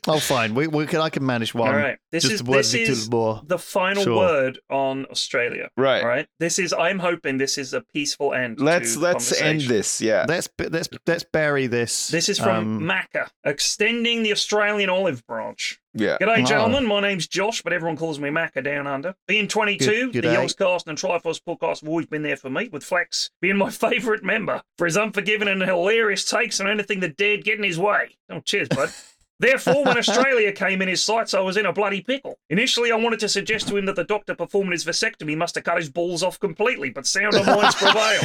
Oh, 0.08 0.20
fine. 0.20 0.54
We, 0.56 0.68
we 0.68 0.86
can. 0.88 1.02
I 1.02 1.10
can 1.10 1.26
manage 1.26 1.54
one. 1.54 1.68
All 1.70 1.76
right. 1.76 1.98
This 2.12 2.24
Just 2.24 2.36
is 2.36 2.44
one 2.44 2.58
this 2.58 2.74
little 2.74 2.90
is 2.92 3.10
more. 3.12 3.42
the 3.46 3.60
final 3.60 4.04
Sure. 4.04 4.18
word 4.18 4.39
on 4.70 5.06
Australia. 5.08 5.70
Right. 5.78 6.02
All 6.02 6.08
right. 6.08 6.28
This 6.40 6.60
is. 6.60 6.74
I'm 6.74 7.00
hoping 7.00 7.38
this 7.38 7.58
is 7.58 7.74
a 7.74 7.82
peaceful 7.82 8.34
end. 8.34 8.60
Let's 8.60 8.94
to 8.94 9.00
let's 9.00 9.42
end 9.42 9.62
this. 9.62 10.02
Yeah. 10.02 10.26
Let's 10.28 10.50
let's 10.60 10.90
let's 11.08 11.24
bury 11.32 11.68
this. 11.68 12.08
This 12.10 12.30
is 12.30 12.40
from 12.40 12.78
um, 12.78 12.82
Macca, 12.82 13.30
extending 13.44 14.24
the 14.24 14.32
Australian 14.32 14.90
olive 14.90 15.26
branch. 15.28 15.80
Yeah. 15.94 16.18
G'day, 16.22 16.44
Oh. 16.44 16.46
gentlemen. 16.46 16.86
My 16.86 17.02
name's 17.02 17.28
Josh, 17.28 17.62
but 17.62 17.74
everyone 17.74 17.98
calls 17.98 18.20
me 18.20 18.30
Macca 18.30 18.64
down 18.64 18.86
under. 18.88 19.16
Being 19.28 19.48
22, 19.48 19.86
Good- 19.86 20.14
good 20.14 20.24
the 20.24 20.30
day. 20.30 20.36
Yogscast 20.36 20.88
and 20.88 20.98
Triforce 20.98 21.42
podcast 21.42 21.82
have 21.82 21.90
always 21.90 22.06
been 22.06 22.22
there 22.22 22.38
for 22.38 22.50
me, 22.50 22.70
with 22.72 22.84
Flax 22.84 23.32
being 23.42 23.58
my 23.58 23.70
favourite 23.86 24.24
member 24.24 24.62
for 24.78 24.86
his 24.86 24.96
unforgiving 24.98 25.48
and 25.48 25.62
hilarious 25.64 26.26
takes 26.26 26.60
on 26.60 26.68
anything 26.70 27.00
that 27.02 27.18
dared 27.18 27.44
get 27.44 27.58
in 27.58 27.64
his 27.64 27.80
way. 27.80 28.16
Oh, 28.30 28.40
cheers, 28.42 28.68
bud. 28.70 28.90
Therefore, 29.40 29.86
when 29.86 29.98
Australia 29.98 30.52
came 30.52 30.82
in 30.82 30.88
his 30.88 31.04
sights, 31.04 31.34
I 31.34 31.40
was 31.40 31.58
in 31.58 31.66
a 31.66 31.74
bloody 31.74 32.02
pickle. 32.02 32.38
Initially, 32.50 32.92
I 32.92 32.96
wanted 32.96 33.20
to 33.22 33.30
suggest 33.30 33.68
to 33.70 33.78
him 33.78 33.86
that 33.86 33.96
the 33.96 34.04
doctor 34.04 34.36
performing 34.36 34.74
his 34.74 34.86
vasectomy 34.86 35.38
must 35.38 35.56
have 35.56 35.64
cut 35.64 35.78
his 35.78 35.90
balls 35.90 36.24
off 36.24 36.40
completely, 36.40 36.90
but 36.90 37.08
sounder 37.08 37.44
minds 37.44 37.76
prevailed. 37.76 38.24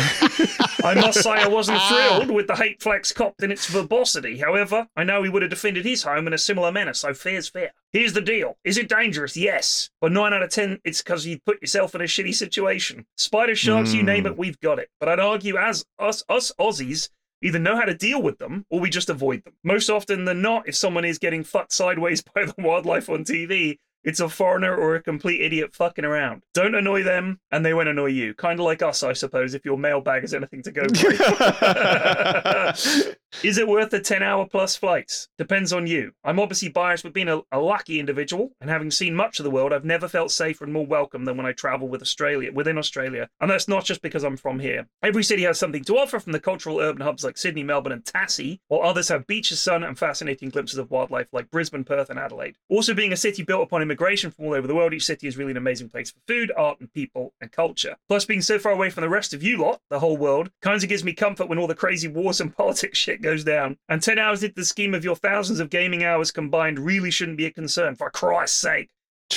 I 0.85 0.95
must 0.95 1.23
say 1.23 1.31
I 1.31 1.49
wasn't 1.49 1.79
ah. 1.81 1.89
thrilled 1.89 2.31
with 2.31 2.47
the 2.47 2.57
hate 2.57 2.83
Flax 2.83 3.13
copped 3.13 3.43
in 3.43 3.53
its 3.53 3.67
verbosity. 3.67 4.39
However, 4.39 4.89
I 4.97 5.05
know 5.05 5.23
he 5.23 5.31
would 5.31 5.43
have 5.43 5.51
defended 5.51 5.85
his 5.85 6.03
home 6.03 6.27
in 6.27 6.33
a 6.33 6.39
similar 6.39 6.73
manner, 6.73 6.95
so 6.95 7.15
fair's 7.15 7.49
fair. 7.49 7.73
Here's 7.93 8.13
the 8.13 8.21
deal. 8.21 8.57
Is 8.65 8.77
it 8.77 8.89
dangerous? 8.89 9.37
Yes. 9.37 9.89
But 10.01 10.13
9 10.13 10.33
out 10.33 10.43
of 10.43 10.51
10, 10.51 10.81
it's 10.85 11.01
because 11.01 11.25
you 11.27 11.39
put 11.47 11.63
yourself 11.63 11.95
in 11.95 12.01
a 12.01 12.05
shitty 12.05 12.35
situation. 12.35 13.07
Spider 13.17 13.55
sharks, 13.55 13.95
you 13.95 14.03
name 14.03 14.23
hmm. 14.23 14.33
it, 14.33 14.39
we've 14.39 14.61
got 14.61 14.81
it. 14.81 14.91
But 14.99 15.09
I'd 15.09 15.21
argue 15.21 15.57
as 15.57 15.85
us, 15.99 16.25
us 16.29 16.53
Aussies, 16.59 17.09
either 17.45 17.59
know 17.59 17.77
how 17.77 17.85
to 17.85 17.95
deal 17.95 18.21
with 18.23 18.39
them 18.39 18.65
or 18.71 18.81
we 18.81 18.91
just 18.91 19.11
avoid 19.11 19.45
them. 19.45 19.53
Most 19.63 19.91
often 19.91 20.25
than 20.25 20.43
not, 20.43 20.67
if 20.67 20.75
someone 20.75 21.05
is 21.05 21.19
getting 21.19 21.45
fucked 21.45 21.73
sideways 21.73 22.23
by 22.35 22.47
the 22.47 22.55
wildlife 22.59 23.09
on 23.09 23.25
TV, 23.25 23.79
it's 24.05 24.21
a 24.21 24.29
foreigner 24.29 24.77
or 24.77 24.95
a 24.95 25.03
complete 25.03 25.41
idiot 25.41 25.75
fucking 25.75 26.05
around. 26.05 26.43
Don't 26.53 26.75
annoy 26.75 27.03
them, 27.03 27.41
and 27.51 27.65
they 27.65 27.73
won't 27.73 27.89
annoy 27.89 28.09
you. 28.09 28.35
Kind 28.35 28.61
of 28.61 28.67
like 28.67 28.83
us, 28.83 29.03
I 29.03 29.15
suppose, 29.15 29.55
if 29.55 29.65
your 29.65 29.79
mailbag 29.79 30.21
has 30.23 30.35
anything 30.35 30.63
to 30.63 30.71
go 30.71 30.85
by. 30.87 32.75
Is 33.43 33.59
it 33.59 33.67
worth 33.67 33.91
the 33.91 34.01
10 34.01 34.23
hour 34.23 34.47
plus 34.47 34.77
flights? 34.77 35.29
Depends 35.39 35.73
on 35.73 35.89
you. 35.89 36.13
I'm 36.23 36.39
obviously 36.39 36.69
biased 36.69 37.03
with 37.03 37.15
being 37.15 37.29
a, 37.29 37.41
a 37.51 37.59
lucky 37.59 37.99
individual, 37.99 38.53
and 38.61 38.71
having 38.71 38.91
seen 38.91 39.15
much 39.15 39.41
of 39.41 39.45
the 39.45 39.51
world, 39.51 39.73
I've 39.73 39.85
never 39.85 40.07
felt 40.07 40.31
safer 40.31 40.65
and 40.65 40.73
more 40.73 40.87
welcome 40.87 41.25
than 41.25 41.37
when 41.37 41.47
I 41.47 41.53
travel 41.53 41.89
with 41.89 42.03
Australia, 42.03 42.53
within 42.53 42.79
Australia. 42.79 43.29
And 43.41 43.51
that's 43.51 43.69
not 43.69 43.85
just 43.85 44.03
because 44.03 44.23
I'm 44.23 44.37
from 44.37 44.61
here. 44.61 44.87
Every 45.03 45.25
city 45.25 45.43
has 45.45 45.59
something 45.59 45.83
to 45.85 45.99
offer 45.99 46.21
from 46.21 46.33
the 46.33 46.41
cultural 46.41 46.79
urban 46.79 47.03
hubs 47.03 47.25
like 47.25 47.39
Sydney, 47.39 47.65
Melbourne, 47.65 47.93
and 47.93 48.05
Tassie, 48.05 48.61
while 48.69 48.83
others 48.83 49.09
have 49.09 49.27
beaches, 49.27 49.61
sun, 49.61 49.83
and 49.83 49.99
fascinating 49.99 50.51
glimpses 50.51 50.79
of 50.79 50.91
wildlife 50.91 51.29
like 51.33 51.51
Brisbane, 51.51 51.85
Perth, 51.85 52.11
and 52.11 52.19
Adelaide. 52.19 52.57
Also, 52.69 52.95
being 52.95 53.13
a 53.13 53.17
city 53.17 53.43
built 53.43 53.63
upon 53.63 53.81
immigration 53.83 53.94
from 53.97 54.47
all 54.47 54.55
over 54.55 54.67
the 54.67 54.75
world, 54.75 54.93
each 54.93 55.07
city 55.07 55.27
is 55.27 55.37
really 55.37 55.53
an 55.53 55.57
amazing 55.57 55.89
place 55.89 56.11
for 56.11 56.21
food, 56.27 56.53
art, 56.57 56.81
and 56.81 56.93
people 56.93 57.33
and 57.41 57.51
culture. 57.53 57.97
Plus, 58.09 58.25
being 58.25 58.41
so 58.41 58.59
far 58.59 58.73
away 58.73 58.91
from 58.91 59.03
the 59.03 59.09
rest 59.09 59.35
of 59.35 59.43
you 59.43 59.59
lot, 59.59 59.81
the 59.91 60.01
whole 60.01 60.17
world, 60.17 60.51
kind 60.63 60.83
of 60.83 60.89
gives 60.89 61.05
me 61.05 61.13
comfort 61.13 61.49
when 61.49 61.59
all 61.59 61.67
the 61.67 61.75
crazy 61.75 62.09
wars 62.09 62.41
and 62.41 62.57
politics 62.57 62.99
shit 62.99 63.23
goes 63.23 63.45
down. 63.45 63.77
And 63.89 64.03
10 64.03 64.19
hours 64.19 64.43
into 64.43 64.55
the 64.55 64.65
scheme 64.65 64.95
of 64.95 65.05
your 65.05 65.17
thousands 65.17 65.61
of 65.61 65.71
gaming 65.71 66.05
hours 66.05 66.31
combined 66.31 66.79
really 66.79 67.11
shouldn't 67.11 67.39
be 67.39 67.47
a 67.47 67.51
concern, 67.51 67.95
for 67.95 68.11
Christ's 68.11 68.59
sake. 68.59 68.91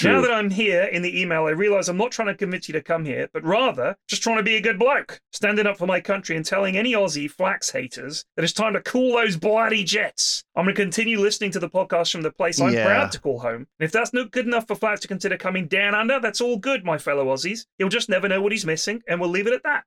Now 0.03 0.21
that 0.21 0.31
I'm 0.31 0.49
here 0.51 0.83
in 0.83 1.01
the 1.01 1.19
email, 1.21 1.45
I 1.45 1.51
realize 1.51 1.89
I'm 1.89 1.97
not 1.97 2.11
trying 2.11 2.27
to 2.27 2.35
convince 2.35 2.67
you 2.67 2.73
to 2.73 2.83
come 2.83 3.03
here, 3.03 3.29
but 3.33 3.43
rather 3.43 3.95
just 4.07 4.21
trying 4.21 4.37
to 4.37 4.43
be 4.43 4.55
a 4.55 4.61
good 4.61 4.77
bloke, 4.77 5.19
standing 5.31 5.65
up 5.65 5.77
for 5.77 5.87
my 5.87 5.99
country 5.99 6.35
and 6.35 6.45
telling 6.45 6.77
any 6.77 6.93
Aussie 6.93 7.31
flax 7.31 7.71
haters 7.71 8.23
that 8.35 8.43
it's 8.43 8.53
time 8.53 8.73
to 8.73 8.81
cool 8.81 9.13
those 9.15 9.37
bloody 9.37 9.83
jets. 9.83 10.43
I'm 10.55 10.65
going 10.65 10.75
to 10.75 10.81
continue 10.81 11.19
listening 11.19 11.49
to 11.51 11.59
the 11.59 11.69
podcast 11.69 12.11
from 12.11 12.21
the 12.21 12.31
place 12.31 12.61
I'm 12.61 12.73
Yeah. 12.73 12.85
proud 12.85 13.11
to 13.13 13.19
call 13.19 13.39
home. 13.39 13.65
And 13.79 13.85
if 13.85 13.91
that's 13.91 14.13
not 14.13 14.29
good 14.31 14.45
enough 14.45 14.67
for 14.67 14.75
Flax 14.75 15.01
to 15.01 15.07
consider 15.07 15.35
coming 15.37 15.67
down 15.67 15.95
under, 15.95 16.19
that's 16.19 16.41
all 16.41 16.57
good, 16.57 16.83
my 16.85 16.97
fellow 16.99 17.25
Aussies. 17.33 17.65
He'll 17.79 17.89
just 17.89 18.09
never 18.09 18.27
know 18.27 18.41
what 18.41 18.51
he's 18.51 18.65
missing, 18.65 19.01
and 19.07 19.19
we'll 19.19 19.29
leave 19.31 19.47
it 19.47 19.53
at 19.53 19.63
that. 19.63 19.83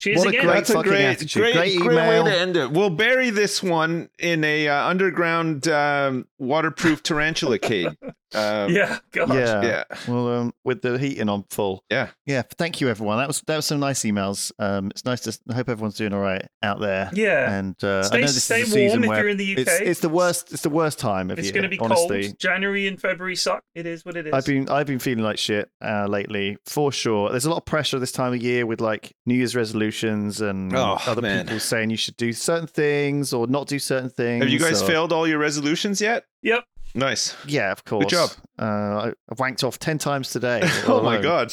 Cheers 0.00 0.18
What 0.18 0.26
a 0.26 0.30
again. 0.30 0.42
great 0.44 0.54
That's 0.54 0.70
a 0.70 0.72
fucking 0.74 0.90
great, 0.90 1.18
great, 1.32 1.54
Great 1.54 1.78
great 1.80 1.94
way 1.96 2.18
email. 2.18 2.24
to 2.24 2.38
end 2.38 2.56
it. 2.56 2.70
We'll 2.72 2.90
bury 2.90 3.30
this 3.30 3.62
one 3.62 4.10
in 4.18 4.44
a 4.44 4.68
uh, 4.68 4.86
underground 4.88 5.68
um, 5.68 6.26
waterproof 6.38 7.02
tarantula 7.02 7.58
cage. 7.60 7.88
Um, 8.34 8.70
yeah, 8.74 8.98
God. 9.12 9.28
Yeah. 9.34 9.62
yeah, 9.62 9.84
Well, 10.08 10.28
um, 10.28 10.54
with 10.64 10.82
the 10.82 10.98
heating 10.98 11.28
on 11.28 11.44
full. 11.50 11.84
yeah. 11.90 12.08
Yeah. 12.26 12.42
Thank 12.58 12.80
you, 12.80 12.88
everyone. 12.88 13.18
That 13.18 13.28
was 13.28 13.42
that 13.46 13.56
was 13.56 13.66
some 13.66 13.80
nice 13.80 14.00
emails. 14.02 14.50
Um, 14.58 14.88
it's 14.90 15.04
nice 15.04 15.20
to. 15.22 15.38
I 15.50 15.54
hope 15.54 15.68
everyone's 15.68 15.96
doing 15.96 16.12
all 16.12 16.20
right 16.20 16.46
out 16.62 16.80
there. 16.80 17.10
Yeah. 17.12 17.52
And 17.58 17.76
uh, 17.84 17.98
I 17.98 18.02
Stay- 18.02 18.20
know 18.20 18.26
this 18.26 18.44
stay 18.44 18.60
is 18.62 18.68
a 18.68 18.72
season 18.72 19.02
warm 19.02 19.12
if 19.12 19.18
you're 19.20 19.28
in 19.28 19.36
the 19.36 19.52
UK. 19.58 19.68
it's 19.82 20.00
the 20.00 20.08
worst. 20.08 20.52
It's 20.52 20.62
the 20.62 20.70
worst 20.70 20.98
time 20.98 21.30
of 21.30 21.38
It's 21.38 21.46
year. 21.46 21.52
going 21.54 21.62
to 21.64 21.68
be 21.68 21.78
honestly. 21.78 22.24
cold. 22.24 22.38
January 22.38 22.86
and 22.88 23.00
February 23.00 23.36
suck. 23.36 23.62
It 23.74 23.86
is 23.86 24.04
what 24.04 24.16
it 24.16 24.26
is. 24.26 24.32
I've 24.32 24.46
been 24.46 24.68
I've 24.68 24.86
been 24.86 24.98
feeling 24.98 25.24
like 25.24 25.38
shit 25.38 25.70
uh, 25.84 26.06
lately 26.06 26.56
for 26.66 26.90
sure. 26.92 27.30
There's 27.30 27.44
a 27.46 27.50
lot 27.50 27.58
of 27.58 27.64
pressure 27.64 27.98
this 27.98 28.12
time 28.12 28.32
of 28.32 28.42
year 28.42 28.66
with 28.66 28.80
like 28.80 29.12
New 29.26 29.34
Year's 29.34 29.54
resolutions 29.56 30.40
and 30.40 30.74
Oh, 30.74 30.98
other 31.06 31.22
man. 31.22 31.44
people 31.46 31.60
saying 31.60 31.90
you 31.90 31.96
should 31.96 32.16
do 32.16 32.32
certain 32.32 32.66
things 32.66 33.32
or 33.32 33.46
not 33.46 33.66
do 33.68 33.78
certain 33.78 34.10
things. 34.10 34.42
Have 34.44 34.52
you 34.52 34.58
guys 34.58 34.82
or- 34.82 34.86
failed 34.86 35.12
all 35.12 35.26
your 35.28 35.38
resolutions 35.38 36.00
yet? 36.00 36.24
Yep. 36.42 36.64
Nice. 36.94 37.34
Yeah, 37.46 37.72
of 37.72 37.84
course. 37.84 38.04
Good 38.04 38.10
job. 38.10 38.30
Uh, 38.56 38.64
I 38.64 39.12
I 39.28 39.34
wanked 39.34 39.64
off 39.64 39.78
ten 39.80 39.98
times 39.98 40.30
today. 40.30 40.62
Oh 40.86 41.02
my 41.02 41.20
god. 41.20 41.52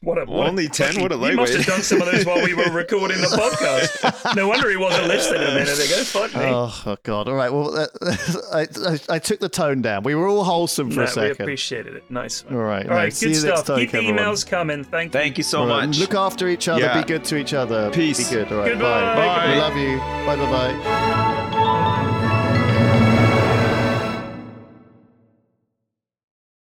What 0.00 0.18
a, 0.18 0.24
what 0.26 0.46
a- 0.46 0.50
Only 0.50 0.68
10? 0.68 1.00
What 1.02 1.10
a 1.12 1.16
You 1.16 1.36
must 1.36 1.54
have 1.54 1.66
done 1.66 1.82
some 1.82 2.00
of 2.00 2.06
those 2.10 2.24
while 2.24 2.42
we 2.44 2.54
were 2.54 2.70
recording 2.70 3.20
the 3.20 3.26
podcast. 3.26 4.36
No 4.36 4.46
wonder 4.48 4.70
he 4.70 4.76
wasn't 4.76 5.08
listening 5.08 5.42
a 5.42 5.54
minute 5.54 5.74
ago. 5.78 6.04
Fuck 6.04 6.34
me. 6.34 6.40
Oh, 6.44 6.82
oh 6.86 6.96
god! 7.02 7.28
All 7.28 7.34
right. 7.34 7.52
Well, 7.52 7.76
uh, 7.76 7.86
I, 8.52 8.66
I 8.86 8.98
I 9.16 9.18
took 9.18 9.40
the 9.40 9.48
tone 9.48 9.82
down. 9.82 10.02
We 10.04 10.14
were 10.14 10.28
all 10.28 10.44
wholesome 10.44 10.90
for 10.90 10.96
no, 10.96 11.02
a 11.02 11.06
we 11.06 11.10
second. 11.12 11.42
apprecited 11.42 11.94
it. 11.96 12.10
Nice 12.10 12.44
one. 12.44 12.54
All 12.54 12.60
right. 12.62 12.88
All 12.88 12.96
no, 12.96 13.08
see 13.08 13.26
good 13.26 13.36
you 13.36 13.42
next 13.48 13.60
stuff. 13.60 13.78
Keep 13.78 13.90
time, 13.92 14.04
the 14.04 14.12
emails 14.12 14.46
coming. 14.46 14.84
Thank 14.84 15.12
you. 15.14 15.20
Thank 15.20 15.38
you 15.38 15.44
so 15.44 15.60
All 15.62 15.66
right, 15.66 15.86
much. 15.86 15.98
Look 15.98 16.14
after 16.14 16.46
each 16.48 16.68
other. 16.68 16.80
Yeah. 16.82 17.00
Be 17.00 17.06
good 17.06 17.24
to 17.24 17.36
each 17.36 17.54
other. 17.54 17.90
Peace. 17.90 18.18
Be 18.28 18.36
good. 18.36 18.52
All 18.52 18.58
right. 18.60 18.70
Goodbye. 18.72 19.14
Bye. 19.14 19.36
Bye. 19.36 19.52
We 19.52 19.58
love 19.60 19.76
you. 19.76 19.98
Bye. 19.98 20.36
Bye. 20.36 21.52
Bye. 21.52 21.57